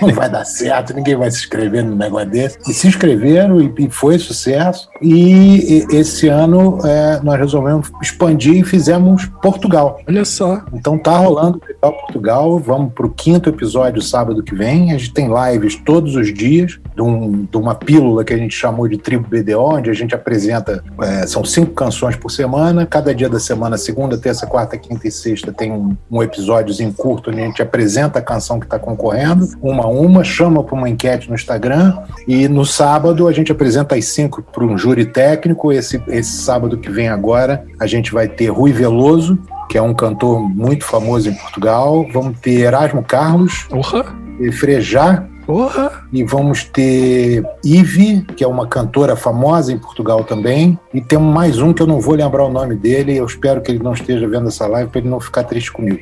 não 0.00 0.12
vai 0.14 0.28
dar 0.28 0.44
certo, 0.44 0.94
ninguém 0.94 1.16
vai 1.16 1.30
se 1.30 1.38
inscrever 1.38 1.84
num 1.84 1.96
negócio 1.96 2.30
desse. 2.30 2.58
E 2.68 2.72
se 2.72 2.88
inscreveram 2.88 3.60
e, 3.60 3.72
e 3.78 3.90
foi 3.90 4.18
sucesso. 4.18 4.88
E, 5.02 5.84
e 5.90 5.96
esse 5.96 6.28
ano 6.28 6.78
é, 6.84 7.20
nós 7.22 7.38
resolvemos 7.38 7.90
expandir 8.02 8.56
e 8.56 8.64
fizemos 8.64 9.26
Portugal. 9.42 10.00
Olha 10.08 10.24
só. 10.24 10.62
Então 10.72 10.98
tá 10.98 11.16
rolando 11.16 11.60
Portugal. 11.80 12.58
Vamos 12.58 12.92
pro 12.92 13.10
quinto 13.10 13.48
episódio 13.48 14.00
sábado 14.02 14.42
que 14.42 14.54
vem. 14.54 14.92
A 14.92 14.98
gente 14.98 15.12
tem 15.12 15.28
lives 15.28 15.76
todos 15.76 16.14
os 16.16 16.32
dias 16.32 16.78
de, 16.94 17.02
um- 17.02 17.46
de 17.50 17.56
uma 17.56 17.74
pílula 17.74 18.24
que 18.24 18.32
a 18.32 18.36
gente 18.36 18.54
chamou 18.54 18.86
de 18.88 18.98
Tribo 18.98 19.26
BDO, 19.28 19.60
onde 19.76 19.90
a 19.90 19.94
gente 19.94 20.14
apresenta. 20.14 20.82
é, 21.02 21.26
são 21.26 21.44
cinco 21.44 21.72
canções 21.72 22.16
por 22.16 22.30
semana. 22.30 22.86
Cada 22.86 23.14
dia 23.14 23.28
da 23.28 23.40
semana, 23.40 23.76
segunda, 23.78 24.18
terça, 24.18 24.46
quarta, 24.46 24.76
quinta 24.76 25.06
e 25.08 25.10
sexta, 25.10 25.52
tem 25.52 25.72
um, 25.72 25.96
um 26.10 26.22
episódiozinho 26.22 26.92
curto 26.92 27.30
onde 27.30 27.40
a 27.40 27.44
gente 27.46 27.62
apresenta 27.62 28.18
a 28.18 28.22
canção 28.30 28.60
que 28.60 28.66
está 28.66 28.78
concorrendo, 28.78 29.48
uma 29.60 29.84
a 29.84 29.88
uma, 29.88 30.22
chama 30.22 30.62
para 30.62 30.76
uma 30.76 30.88
enquete 30.88 31.28
no 31.28 31.34
Instagram. 31.34 31.98
E 32.28 32.46
no 32.46 32.64
sábado 32.64 33.26
a 33.26 33.32
gente 33.32 33.50
apresenta 33.50 33.96
as 33.96 34.04
cinco 34.04 34.40
para 34.40 34.64
um 34.64 34.78
júri 34.78 35.04
técnico. 35.04 35.72
Esse, 35.72 36.00
esse 36.06 36.42
sábado 36.42 36.78
que 36.78 36.88
vem 36.88 37.08
agora, 37.08 37.64
a 37.80 37.86
gente 37.86 38.12
vai 38.12 38.28
ter 38.28 38.46
Rui 38.46 38.72
Veloso, 38.72 39.36
que 39.68 39.76
é 39.76 39.82
um 39.82 39.92
cantor 39.92 40.40
muito 40.40 40.84
famoso 40.84 41.28
em 41.28 41.34
Portugal. 41.34 42.06
Vamos 42.12 42.38
ter 42.38 42.60
Erasmo 42.60 43.02
Carlos, 43.02 43.64
Porra. 43.68 44.04
e 44.38 44.52
Frejá, 44.52 45.26
Porra. 45.50 46.04
e 46.12 46.22
vamos 46.22 46.62
ter 46.62 47.44
Ive, 47.64 48.22
que 48.36 48.44
é 48.44 48.46
uma 48.46 48.68
cantora 48.68 49.16
famosa 49.16 49.72
em 49.72 49.78
Portugal 49.78 50.22
também. 50.22 50.78
E 50.94 51.00
temos 51.00 51.34
mais 51.34 51.58
um 51.58 51.72
que 51.72 51.82
eu 51.82 51.88
não 51.88 52.00
vou 52.00 52.14
lembrar 52.14 52.44
o 52.44 52.52
nome 52.52 52.76
dele. 52.76 53.16
Eu 53.16 53.26
espero 53.26 53.60
que 53.60 53.72
ele 53.72 53.82
não 53.82 53.92
esteja 53.92 54.28
vendo 54.28 54.46
essa 54.46 54.68
live 54.68 54.88
para 54.88 55.00
ele 55.00 55.08
não 55.08 55.18
ficar 55.18 55.42
triste 55.42 55.72
comigo. 55.72 56.00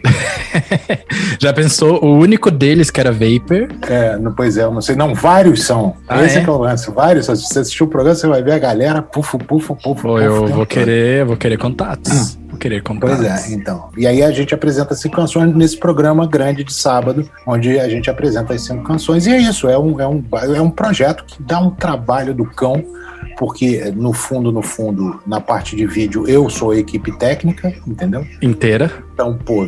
Já 1.41 1.51
pensou 1.53 2.05
o 2.05 2.19
único 2.19 2.51
deles 2.51 2.91
que 2.91 3.01
era 3.01 3.11
Vapor? 3.11 3.69
É, 3.89 4.19
não, 4.19 4.35
pois 4.35 4.59
é, 4.59 4.65
eu 4.65 4.71
não 4.71 4.83
sei. 4.83 4.95
Não, 4.97 5.15
vários 5.15 5.65
são. 5.65 5.97
Ah, 6.07 6.23
Esse 6.23 6.37
é? 6.37 6.41
é? 6.41 6.45
que 6.45 6.51
é 6.51 6.53
o 6.53 6.59
lance. 6.59 6.91
Vários. 6.91 7.25
Se 7.25 7.37
você 7.37 7.61
assistir 7.61 7.83
o 7.83 7.89
programa, 7.89 8.17
você 8.17 8.27
vai 8.27 8.43
ver 8.43 8.53
a 8.53 8.59
galera 8.59 9.01
pufo, 9.01 9.39
pufo, 9.39 9.75
pufo. 9.75 10.03
Pô, 10.03 10.19
eu 10.21 10.47
vou 10.47 10.67
querer, 10.67 11.25
vou 11.25 11.37
querer 11.37 11.57
contatos. 11.57 12.38
Querer 12.59 12.83
contatos. 12.83 13.19
Pois 13.19 13.51
é, 13.51 13.55
então. 13.55 13.91
E 13.97 14.07
aí 14.07 14.23
a 14.23 14.31
gente 14.31 14.55
apresenta 14.55 14.95
cinco 14.95 15.17
canções 15.17 15.55
nesse 15.55 15.77
programa 15.77 16.27
grande 16.27 16.65
de 16.65 16.73
sábado, 16.73 17.29
onde 17.47 17.79
a 17.79 17.89
gente 17.89 18.11
apresenta 18.11 18.55
as 18.55 18.63
cinco 18.63 18.83
canções. 18.83 19.27
E 19.27 19.33
é 19.33 19.39
isso, 19.39 19.69
é 19.69 19.79
um, 19.79 20.01
é 20.01 20.07
um, 20.07 20.25
é 20.55 20.61
um 20.61 20.71
projeto 20.71 21.25
que 21.25 21.43
dá 21.43 21.61
um 21.61 21.71
trabalho 21.71 22.35
do 22.35 22.45
cão, 22.45 22.85
porque 23.39 23.93
no 23.95 24.13
fundo, 24.13 24.51
no 24.51 24.63
fundo, 24.63 25.21
na 25.27 25.41
parte 25.41 25.77
de 25.77 25.87
vídeo, 25.87 26.27
eu 26.27 26.51
sou 26.51 26.73
a 26.73 26.77
equipe 26.77 27.17
técnica, 27.17 27.73
entendeu? 27.87 28.27
Inteira. 28.43 28.91
Então, 29.15 29.37
pô, 29.37 29.65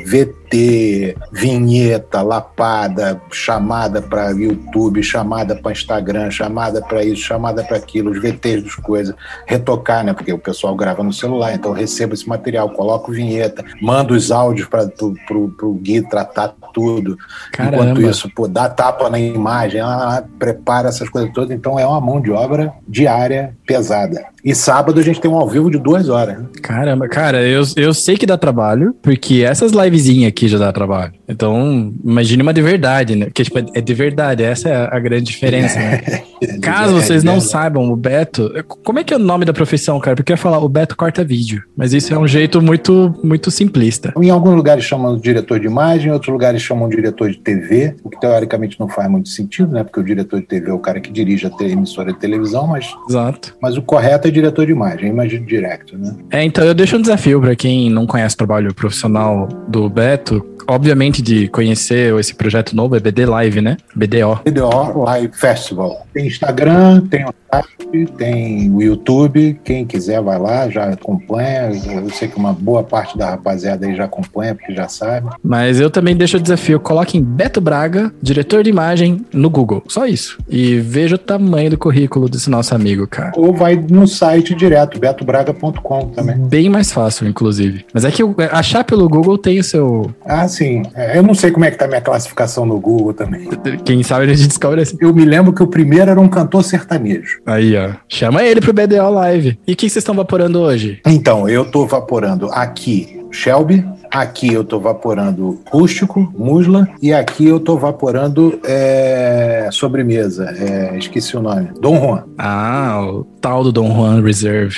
VT, 0.51 1.17
vinheta, 1.33 2.23
lapada, 2.23 3.21
chamada 3.31 4.03
para 4.03 4.31
YouTube, 4.31 5.03
chamada 5.03 5.55
para 5.55 5.73
Instagram, 5.73 6.31
chamada 6.31 6.83
para 6.83 7.05
isso, 7.05 7.23
chamada 7.23 7.63
para 7.63 7.77
aquilo, 7.77 8.11
os 8.11 8.21
VTs 8.21 8.65
das 8.65 8.75
coisas, 8.75 9.15
retocar, 9.47 10.05
né? 10.05 10.13
Porque 10.13 10.33
o 10.33 10.39
pessoal 10.39 10.75
grava 10.75 11.03
no 11.03 11.13
celular, 11.13 11.55
então 11.55 11.71
eu 11.71 11.77
recebo 11.77 12.15
esse 12.15 12.29
material, 12.29 12.71
coloco 12.71 13.13
vinheta, 13.13 13.65
mando 13.81 14.15
os 14.15 14.31
áudios 14.33 14.67
para 14.69 14.89
pro 14.89 15.79
Gui 15.81 16.03
tratar 16.03 16.55
tudo. 16.73 17.17
Caramba. 17.53 17.77
Enquanto 17.77 18.03
isso, 18.03 18.31
pô, 18.35 18.49
dá 18.49 18.69
tapa 18.69 19.09
na 19.09 19.19
imagem, 19.19 19.81
ah, 19.81 20.23
prepara 20.39 20.89
essas 20.89 21.09
coisas 21.09 21.31
todas. 21.33 21.51
Então 21.51 21.79
é 21.79 21.87
uma 21.87 22.01
mão 22.01 22.21
de 22.21 22.31
obra 22.31 22.73
diária 22.89 23.55
pesada. 23.67 24.25
E 24.45 24.55
sábado 24.55 24.99
a 24.99 25.03
gente 25.03 25.21
tem 25.21 25.31
um 25.31 25.37
ao 25.37 25.49
vivo 25.49 25.71
de 25.71 25.79
duas 25.79 26.09
horas. 26.09 26.39
Né? 26.39 26.47
Caramba, 26.63 27.09
cara, 27.09 27.43
eu, 27.43 27.63
eu 27.77 27.93
sei 27.93 28.17
que 28.17 28.25
dá 28.25 28.39
trabalho, 28.39 28.95
porque 29.03 29.43
essas 29.43 29.73
livezinhas 29.73 30.29
aqui 30.29 30.40
já 30.49 30.59
dá 30.59 30.73
trabalho. 30.73 31.13
Então, 31.29 31.93
imagine 32.05 32.43
uma 32.43 32.53
de 32.53 32.63
verdade, 32.63 33.17
né? 33.17 33.27
Porque, 33.27 33.45
tipo, 33.45 33.59
é 33.59 33.81
de 33.81 33.95
verdade, 33.95 34.43
essa 34.43 34.69
é 34.69 34.89
a 34.97 34.99
grande 34.99 35.25
diferença, 35.25 35.79
né? 35.79 36.01
Caso 36.63 36.95
vocês 36.95 37.23
não 37.23 37.41
saibam, 37.41 37.91
o 37.91 37.97
Beto. 37.97 38.51
Como 38.83 38.99
é 38.99 39.05
que 39.05 39.13
é 39.13 39.17
o 39.17 39.21
nome 39.21 39.45
da 39.45 39.53
profissão, 39.53 39.99
cara? 40.01 40.17
Porque 40.17 40.33
eu 40.33 40.35
ia 40.35 40.39
falar, 40.39 40.59
o 40.59 40.69
Beto 40.69 40.97
corta 40.97 41.25
vídeo. 41.25 41.63
Mas 41.77 41.93
isso 41.93 42.13
é 42.15 42.19
um 42.19 42.27
jeito 42.27 42.63
muito, 42.63 43.15
muito 43.23 43.51
simplista. 43.51 44.13
Em 44.21 44.31
alguns 44.31 44.55
lugares 44.55 44.85
chamam 44.85 45.17
de 45.17 45.23
diretor 45.23 45.61
de 45.61 45.67
imagem, 45.67 46.09
em 46.09 46.13
outros 46.13 46.33
lugares 46.33 46.63
chamam 46.63 46.89
de 46.89 46.97
diretor 46.97 47.31
de 47.31 47.39
TV, 47.39 47.95
o 48.03 48.11
que 48.11 48.21
teoricamente 48.21 48.79
não 48.79 48.89
faz 48.89 49.11
muito 49.11 49.29
sentido, 49.29 49.73
né? 49.73 49.85
Porque 49.85 50.01
o 50.01 50.05
diretor 50.05 50.41
de 50.41 50.47
TV 50.47 50.71
é 50.71 50.73
o 50.73 50.79
cara 50.79 51.01
que 51.01 51.11
dirige 51.11 51.47
a 51.47 51.65
emissora 51.65 52.13
de 52.13 52.19
televisão, 52.19 52.67
mas. 52.67 52.95
Exato. 53.09 53.57
Mas 53.61 53.77
o 53.77 53.83
correto 53.83 54.29
é 54.29 54.31
diretor 54.31 54.67
de 54.67 54.73
imagem, 54.73 55.11
imagem 55.11 55.45
director, 55.45 55.99
né? 55.99 56.15
É, 56.31 56.45
então 56.45 56.65
eu 56.65 56.75
deixo 56.75 56.97
um 56.97 57.01
desafio 57.01 57.41
para 57.41 57.57
quem 57.57 57.91
não 57.91 58.07
conhece 58.07 58.35
o 58.35 58.39
trabalho 58.39 58.75
profissional 58.75 59.49
do 59.69 59.89
Beto, 59.89 60.30
obviamente 60.67 61.21
de 61.23 61.49
conhecer 61.49 62.17
esse 62.19 62.35
projeto 62.35 62.75
novo, 62.77 62.97
é 62.97 63.01
BD 63.01 63.27
Live, 63.27 63.61
né? 63.61 63.77
BDO. 63.95 64.41
BDO 64.45 65.05
Live 65.05 65.33
Festival. 65.37 66.07
Tem 66.13 66.27
Instagram, 66.27 67.07
tem 67.09 67.25
o 67.25 67.35
site, 67.53 68.13
tem 68.17 68.71
o 68.71 68.83
YouTube. 68.83 69.61
Quem 69.65 69.85
quiser 69.85 70.21
vai 70.21 70.39
lá, 70.39 70.69
já 70.69 70.91
acompanha. 70.91 71.71
Eu 71.71 72.11
sei 72.11 72.29
que 72.29 72.37
uma 72.37 72.53
boa 72.53 72.83
parte 72.83 73.19
da 73.19 73.31
rapaziada 73.31 73.87
aí 73.87 73.97
já 73.97 74.05
acompanha, 74.05 74.55
porque 74.55 74.75
já 74.75 74.89
sabe. 74.89 75.29
Mas 75.43 75.81
eu 75.81 75.91
também 75.91 76.17
deixo 76.17 76.37
o 76.37 76.41
desafio, 76.41 76.79
coloquem 76.79 77.23
Beto 77.23 77.61
Braga, 77.61 78.13
diretor 78.23 78.63
de 78.63 78.71
imagem, 78.71 79.25
no 79.33 79.51
Google. 79.51 79.83
Só 79.89 80.07
isso. 80.07 80.39
E 80.49 80.79
veja 80.79 81.17
o 81.17 81.19
tamanho 81.19 81.71
do 81.71 81.79
currículo 81.79 82.29
desse 82.29 82.49
nosso 82.49 82.75
amigo, 82.75 83.07
cara. 83.07 83.33
Ou 83.37 83.53
vai 83.53 83.77
no 83.77 84.07
site 84.07 84.55
direto, 84.55 84.99
betobraga.com 84.99 86.09
também. 86.09 86.37
Bem 86.37 86.69
mais 86.69 86.93
fácil, 86.93 87.27
inclusive. 87.27 87.85
Mas 87.93 88.05
é 88.05 88.11
que 88.11 88.23
achar 88.53 88.85
pelo 88.85 89.09
Google 89.09 89.39
tem 89.39 89.59
o 89.59 89.65
seu... 89.65 90.11
Ah, 90.25 90.47
sim. 90.49 90.83
É, 90.95 91.17
eu 91.17 91.23
não 91.23 91.35
sei 91.35 91.51
como 91.51 91.65
é 91.65 91.71
que 91.71 91.79
tá 91.79 91.85
a 91.87 91.89
minha 91.89 92.01
classificação 92.01 92.67
no 92.67 92.79
Google 92.79 93.13
também. 93.13 93.49
Quem 93.85 94.03
sabe 94.03 94.25
a 94.25 94.35
gente 94.35 94.49
descobre 94.49 94.81
assim. 94.81 94.97
Eu 95.01 95.15
me 95.15 95.25
lembro 95.25 95.53
que 95.53 95.63
o 95.63 95.67
primeiro 95.67 96.11
era 96.11 96.21
um 96.21 96.29
cantor 96.29 96.63
sertanejo. 96.63 97.41
Aí, 97.47 97.77
ó. 97.77 97.91
Chama 98.09 98.43
ele 98.43 98.61
pro 98.61 98.73
BDO 98.73 99.11
Live. 99.11 99.59
E 99.67 99.73
o 99.73 99.77
que 99.77 99.89
vocês 99.89 100.03
estão 100.03 100.15
vaporando 100.15 100.61
hoje? 100.61 101.01
Então, 101.07 101.49
eu 101.49 101.65
tô 101.71 101.87
vaporando 101.87 102.51
aqui 102.53 103.21
Shelby, 103.31 103.85
aqui 104.11 104.53
eu 104.53 104.65
tô 104.65 104.81
vaporando 104.81 105.61
rústico, 105.71 106.33
musla, 106.37 106.89
e 107.01 107.13
aqui 107.13 107.47
eu 107.47 107.61
tô 107.61 107.77
vaporando 107.77 108.61
é, 108.65 109.69
sobremesa. 109.71 110.53
É, 110.59 110.99
esqueci 110.99 111.37
o 111.37 111.43
nome. 111.43 111.69
Dom 111.81 111.99
Juan. 111.99 112.25
Ah, 112.37 113.01
o 113.03 113.25
tal 113.41 113.63
do 113.63 113.73
Dom 113.73 113.95
Juan 113.95 114.23
Reserve. 114.23 114.77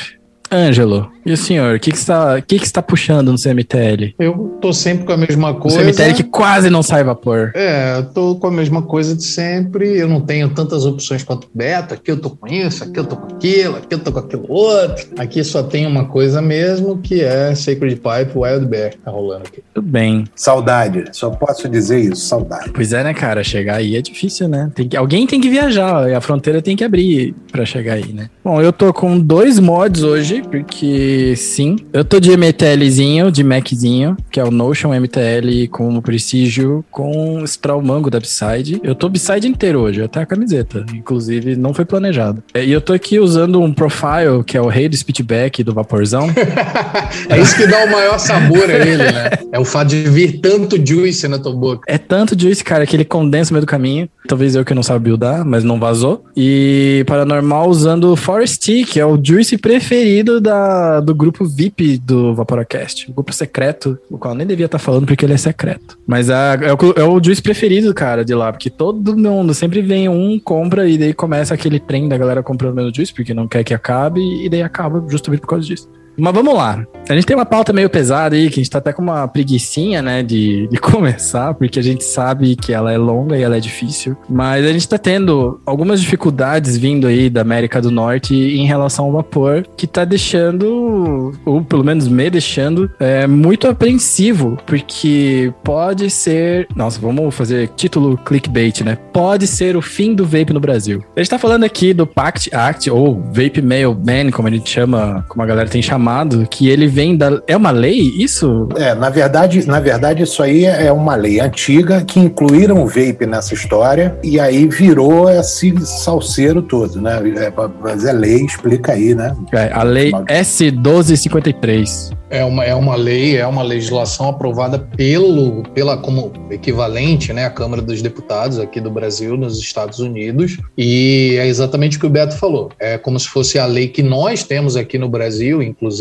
Ângelo, 0.52 1.10
e 1.24 1.32
o 1.32 1.36
senhor, 1.36 1.76
o 1.76 1.80
que, 1.80 1.90
que, 1.90 1.96
está, 1.96 2.40
que, 2.40 2.58
que 2.58 2.64
está 2.64 2.82
puxando 2.82 3.30
no 3.30 3.38
CMTL? 3.38 4.14
Eu 4.18 4.58
tô 4.60 4.72
sempre 4.72 5.04
com 5.04 5.12
a 5.12 5.16
mesma 5.16 5.54
coisa. 5.54 5.78
O 5.78 5.84
CMTL 5.84 6.14
que 6.14 6.24
quase 6.24 6.68
não 6.68 6.82
sai 6.82 7.04
vapor. 7.04 7.52
É, 7.54 7.98
eu 7.98 8.04
tô 8.04 8.36
com 8.36 8.48
a 8.48 8.50
mesma 8.50 8.82
coisa 8.82 9.14
de 9.14 9.24
sempre. 9.24 9.98
Eu 9.98 10.08
não 10.08 10.20
tenho 10.20 10.48
tantas 10.50 10.84
opções 10.84 11.22
quanto 11.22 11.44
o 11.44 11.50
Beto. 11.54 11.94
Aqui 11.94 12.10
eu 12.10 12.20
tô 12.20 12.30
com 12.30 12.46
isso, 12.46 12.82
aqui 12.84 12.98
eu 12.98 13.04
tô 13.04 13.16
com 13.16 13.34
aquilo, 13.34 13.76
aqui 13.76 13.94
eu 13.94 13.98
tô 13.98 14.12
com 14.12 14.18
aquilo 14.18 14.46
outro. 14.48 15.06
Aqui 15.18 15.42
só 15.44 15.62
tem 15.62 15.86
uma 15.86 16.06
coisa 16.06 16.42
mesmo, 16.42 16.98
que 16.98 17.22
é 17.22 17.54
Sacred 17.54 17.96
Pipe 17.96 18.32
Wild 18.36 18.66
Bear 18.66 18.90
que 18.90 18.98
tá 18.98 19.10
rolando 19.10 19.44
aqui. 19.46 19.62
Tudo 19.74 19.86
bem. 19.86 20.24
Saudade, 20.34 21.04
só 21.12 21.30
posso 21.30 21.68
dizer 21.68 22.00
isso, 22.00 22.26
saudade. 22.26 22.70
Pois 22.74 22.92
é, 22.92 23.04
né, 23.04 23.14
cara? 23.14 23.44
Chegar 23.44 23.76
aí 23.76 23.96
é 23.96 24.02
difícil, 24.02 24.48
né? 24.48 24.70
Tem 24.74 24.88
que, 24.88 24.96
alguém 24.96 25.26
tem 25.26 25.40
que 25.40 25.48
viajar, 25.48 26.08
e 26.08 26.14
a 26.14 26.20
fronteira 26.20 26.60
tem 26.60 26.76
que 26.76 26.84
abrir 26.84 27.34
para 27.50 27.64
chegar 27.64 27.94
aí, 27.94 28.12
né? 28.12 28.28
Bom, 28.44 28.60
eu 28.60 28.72
tô 28.72 28.92
com 28.92 29.18
dois 29.18 29.58
mods 29.58 30.02
hoje, 30.02 30.42
porque 30.42 31.11
sim, 31.36 31.76
eu 31.92 32.04
tô 32.04 32.18
de 32.18 32.36
MTLzinho, 32.36 33.30
de 33.30 33.42
Maczinho, 33.44 34.16
que 34.30 34.40
é 34.40 34.44
o 34.44 34.50
Notion 34.50 34.90
MTL 34.90 35.68
com 35.70 35.96
o 35.96 36.02
Prestigio, 36.02 36.84
com 36.90 37.44
Sprawl 37.44 37.82
Mango 37.82 38.10
da 38.10 38.18
Upside. 38.18 38.80
Eu 38.82 38.94
tô 38.94 39.08
Upside 39.08 39.46
inteiro 39.46 39.80
hoje, 39.80 40.02
até 40.02 40.20
a 40.20 40.26
camiseta, 40.26 40.84
inclusive 40.94 41.56
não 41.56 41.74
foi 41.74 41.84
planejado. 41.84 42.42
É, 42.54 42.64
e 42.64 42.72
eu 42.72 42.80
tô 42.80 42.92
aqui 42.92 43.18
usando 43.18 43.60
um 43.60 43.72
profile, 43.72 44.42
que 44.46 44.56
é 44.56 44.60
o 44.60 44.68
rei 44.68 44.88
do 44.88 44.96
speedback 44.96 45.62
do 45.62 45.74
Vaporzão. 45.74 46.28
é 47.28 47.40
isso 47.40 47.56
que 47.56 47.66
dá 47.66 47.84
o 47.84 47.90
maior 47.90 48.18
sabor 48.18 48.70
a 48.70 48.74
ele, 48.74 49.04
né? 49.04 49.30
É 49.52 49.58
o 49.58 49.64
fato 49.64 49.88
de 49.88 50.02
vir 50.08 50.40
tanto 50.40 50.76
juice 50.84 51.28
na 51.28 51.38
tua 51.38 51.54
boca. 51.54 51.82
É 51.86 51.98
tanto 51.98 52.38
juice, 52.40 52.62
cara, 52.64 52.86
que 52.86 52.96
ele 52.96 53.04
condensa 53.04 53.50
no 53.50 53.54
meio 53.54 53.66
do 53.66 53.68
caminho. 53.68 54.08
Talvez 54.28 54.54
eu 54.54 54.64
que 54.64 54.72
não 54.72 54.82
sabe 54.82 55.04
buildar, 55.04 55.44
mas 55.44 55.64
não 55.64 55.78
vazou. 55.78 56.24
E 56.36 57.04
Paranormal 57.06 57.68
usando 57.68 58.12
o 58.12 58.16
Forest 58.16 58.62
que 58.84 59.00
é 59.00 59.04
o 59.04 59.18
juice 59.22 59.58
preferido 59.58 60.40
da, 60.40 61.00
do 61.02 61.14
grupo 61.14 61.44
VIP 61.44 61.98
do 61.98 62.34
Vaporacast. 62.34 63.10
O 63.10 63.14
grupo 63.14 63.32
secreto, 63.32 63.98
o 64.10 64.18
qual 64.18 64.34
nem 64.34 64.46
devia 64.46 64.66
estar 64.66 64.78
falando 64.78 65.06
porque 65.06 65.24
ele 65.24 65.34
é 65.34 65.38
secreto. 65.38 65.98
Mas 66.06 66.30
a, 66.30 66.54
é, 66.54 66.72
o, 66.72 66.76
é 66.96 67.04
o 67.04 67.22
juice 67.22 67.42
preferido, 67.42 67.92
cara, 67.92 68.24
de 68.24 68.34
lá. 68.34 68.52
Porque 68.52 68.70
todo 68.70 69.16
mundo 69.16 69.52
sempre 69.54 69.82
vem 69.82 70.08
um, 70.08 70.38
compra 70.38 70.88
e 70.88 70.96
daí 70.96 71.12
começa 71.12 71.54
aquele 71.54 71.80
trem 71.80 72.08
da 72.08 72.16
galera 72.16 72.42
comprando 72.42 72.74
menos 72.74 72.96
juice 72.96 73.12
porque 73.12 73.34
não 73.34 73.48
quer 73.48 73.64
que 73.64 73.74
acabe 73.74 74.20
e 74.44 74.48
daí 74.48 74.62
acaba 74.62 75.04
justamente 75.08 75.40
por 75.40 75.48
causa 75.48 75.66
disso. 75.66 75.88
Mas 76.16 76.34
vamos 76.34 76.54
lá. 76.54 76.84
A 77.08 77.14
gente 77.14 77.26
tem 77.26 77.36
uma 77.36 77.46
pauta 77.46 77.72
meio 77.72 77.90
pesada 77.90 78.36
aí, 78.36 78.48
que 78.48 78.60
a 78.60 78.62
gente 78.62 78.70
tá 78.70 78.78
até 78.78 78.92
com 78.92 79.02
uma 79.02 79.26
preguiçinha, 79.26 80.00
né, 80.00 80.22
de, 80.22 80.68
de 80.68 80.76
começar, 80.78 81.54
porque 81.54 81.78
a 81.78 81.82
gente 81.82 82.04
sabe 82.04 82.54
que 82.54 82.72
ela 82.72 82.92
é 82.92 82.98
longa 82.98 83.36
e 83.36 83.42
ela 83.42 83.56
é 83.56 83.60
difícil. 83.60 84.16
Mas 84.28 84.64
a 84.64 84.72
gente 84.72 84.88
tá 84.88 84.98
tendo 84.98 85.60
algumas 85.66 86.00
dificuldades 86.00 86.76
vindo 86.76 87.06
aí 87.06 87.28
da 87.28 87.40
América 87.40 87.80
do 87.80 87.90
Norte 87.90 88.34
em 88.34 88.66
relação 88.66 89.06
ao 89.06 89.12
vapor, 89.12 89.66
que 89.76 89.86
tá 89.86 90.04
deixando, 90.04 91.32
ou 91.44 91.62
pelo 91.62 91.84
menos 91.84 92.06
me 92.08 92.30
deixando, 92.30 92.90
é, 93.00 93.26
muito 93.26 93.66
apreensivo, 93.66 94.56
porque 94.64 95.52
pode 95.64 96.08
ser. 96.08 96.68
Nossa, 96.76 97.00
vamos 97.00 97.34
fazer 97.34 97.68
título 97.76 98.16
clickbait, 98.16 98.82
né? 98.82 98.96
Pode 99.12 99.46
ser 99.46 99.76
o 99.76 99.82
fim 99.82 100.14
do 100.14 100.24
vape 100.24 100.52
no 100.52 100.60
Brasil. 100.60 101.02
A 101.16 101.20
gente 101.20 101.30
tá 101.30 101.38
falando 101.38 101.64
aqui 101.64 101.92
do 101.92 102.06
Pact 102.06 102.54
Act, 102.54 102.90
ou 102.90 103.20
Vape 103.32 103.60
Mail 103.60 103.92
Ban, 103.94 104.30
como 104.30 104.48
a 104.48 104.50
gente 104.50 104.70
chama, 104.70 105.24
como 105.28 105.42
a 105.42 105.46
galera 105.46 105.68
tem 105.68 105.82
chamado 105.82 106.01
chamado, 106.02 106.46
que 106.50 106.68
ele 106.68 106.88
vem 106.88 107.16
da. 107.16 107.40
É 107.46 107.56
uma 107.56 107.70
lei 107.70 108.12
isso? 108.16 108.68
É, 108.76 108.92
na 108.94 109.08
verdade, 109.08 109.64
na 109.66 109.78
verdade, 109.78 110.24
isso 110.24 110.42
aí 110.42 110.64
é 110.64 110.90
uma 110.90 111.14
lei 111.14 111.38
antiga 111.38 112.04
que 112.04 112.18
incluíram 112.18 112.82
o 112.82 112.86
vape 112.86 113.24
nessa 113.24 113.54
história 113.54 114.18
e 114.22 114.40
aí 114.40 114.66
virou 114.66 115.30
esse 115.30 115.72
salseiro 115.86 116.60
todo, 116.60 117.00
né? 117.00 117.22
É, 117.36 117.52
mas 117.80 118.04
é 118.04 118.12
lei, 118.12 118.44
explica 118.44 118.92
aí, 118.92 119.14
né? 119.14 119.36
É, 119.52 119.70
a 119.72 119.84
lei 119.84 120.10
S1253 120.10 122.22
é 122.32 122.42
uma, 122.42 122.64
é 122.64 122.74
uma 122.74 122.96
lei, 122.96 123.36
é 123.36 123.46
uma 123.46 123.62
legislação 123.62 124.30
aprovada 124.30 124.78
pelo, 124.78 125.62
pela 125.74 125.98
como 125.98 126.32
equivalente, 126.50 127.30
né, 127.30 127.44
a 127.44 127.50
Câmara 127.50 127.82
dos 127.82 128.00
Deputados 128.00 128.58
aqui 128.58 128.80
do 128.80 128.90
Brasil, 128.90 129.36
nos 129.36 129.58
Estados 129.58 129.98
Unidos, 129.98 130.56
e 130.76 131.36
é 131.38 131.46
exatamente 131.46 131.98
o 131.98 132.00
que 132.00 132.06
o 132.06 132.10
Beto 132.10 132.34
falou. 132.34 132.70
É 132.80 132.96
como 132.96 133.20
se 133.20 133.28
fosse 133.28 133.58
a 133.58 133.66
lei 133.66 133.86
que 133.86 134.02
nós 134.02 134.44
temos 134.44 134.76
aqui 134.76 134.96
no 134.96 135.10
Brasil, 135.10 135.62
inclusive, 135.62 135.91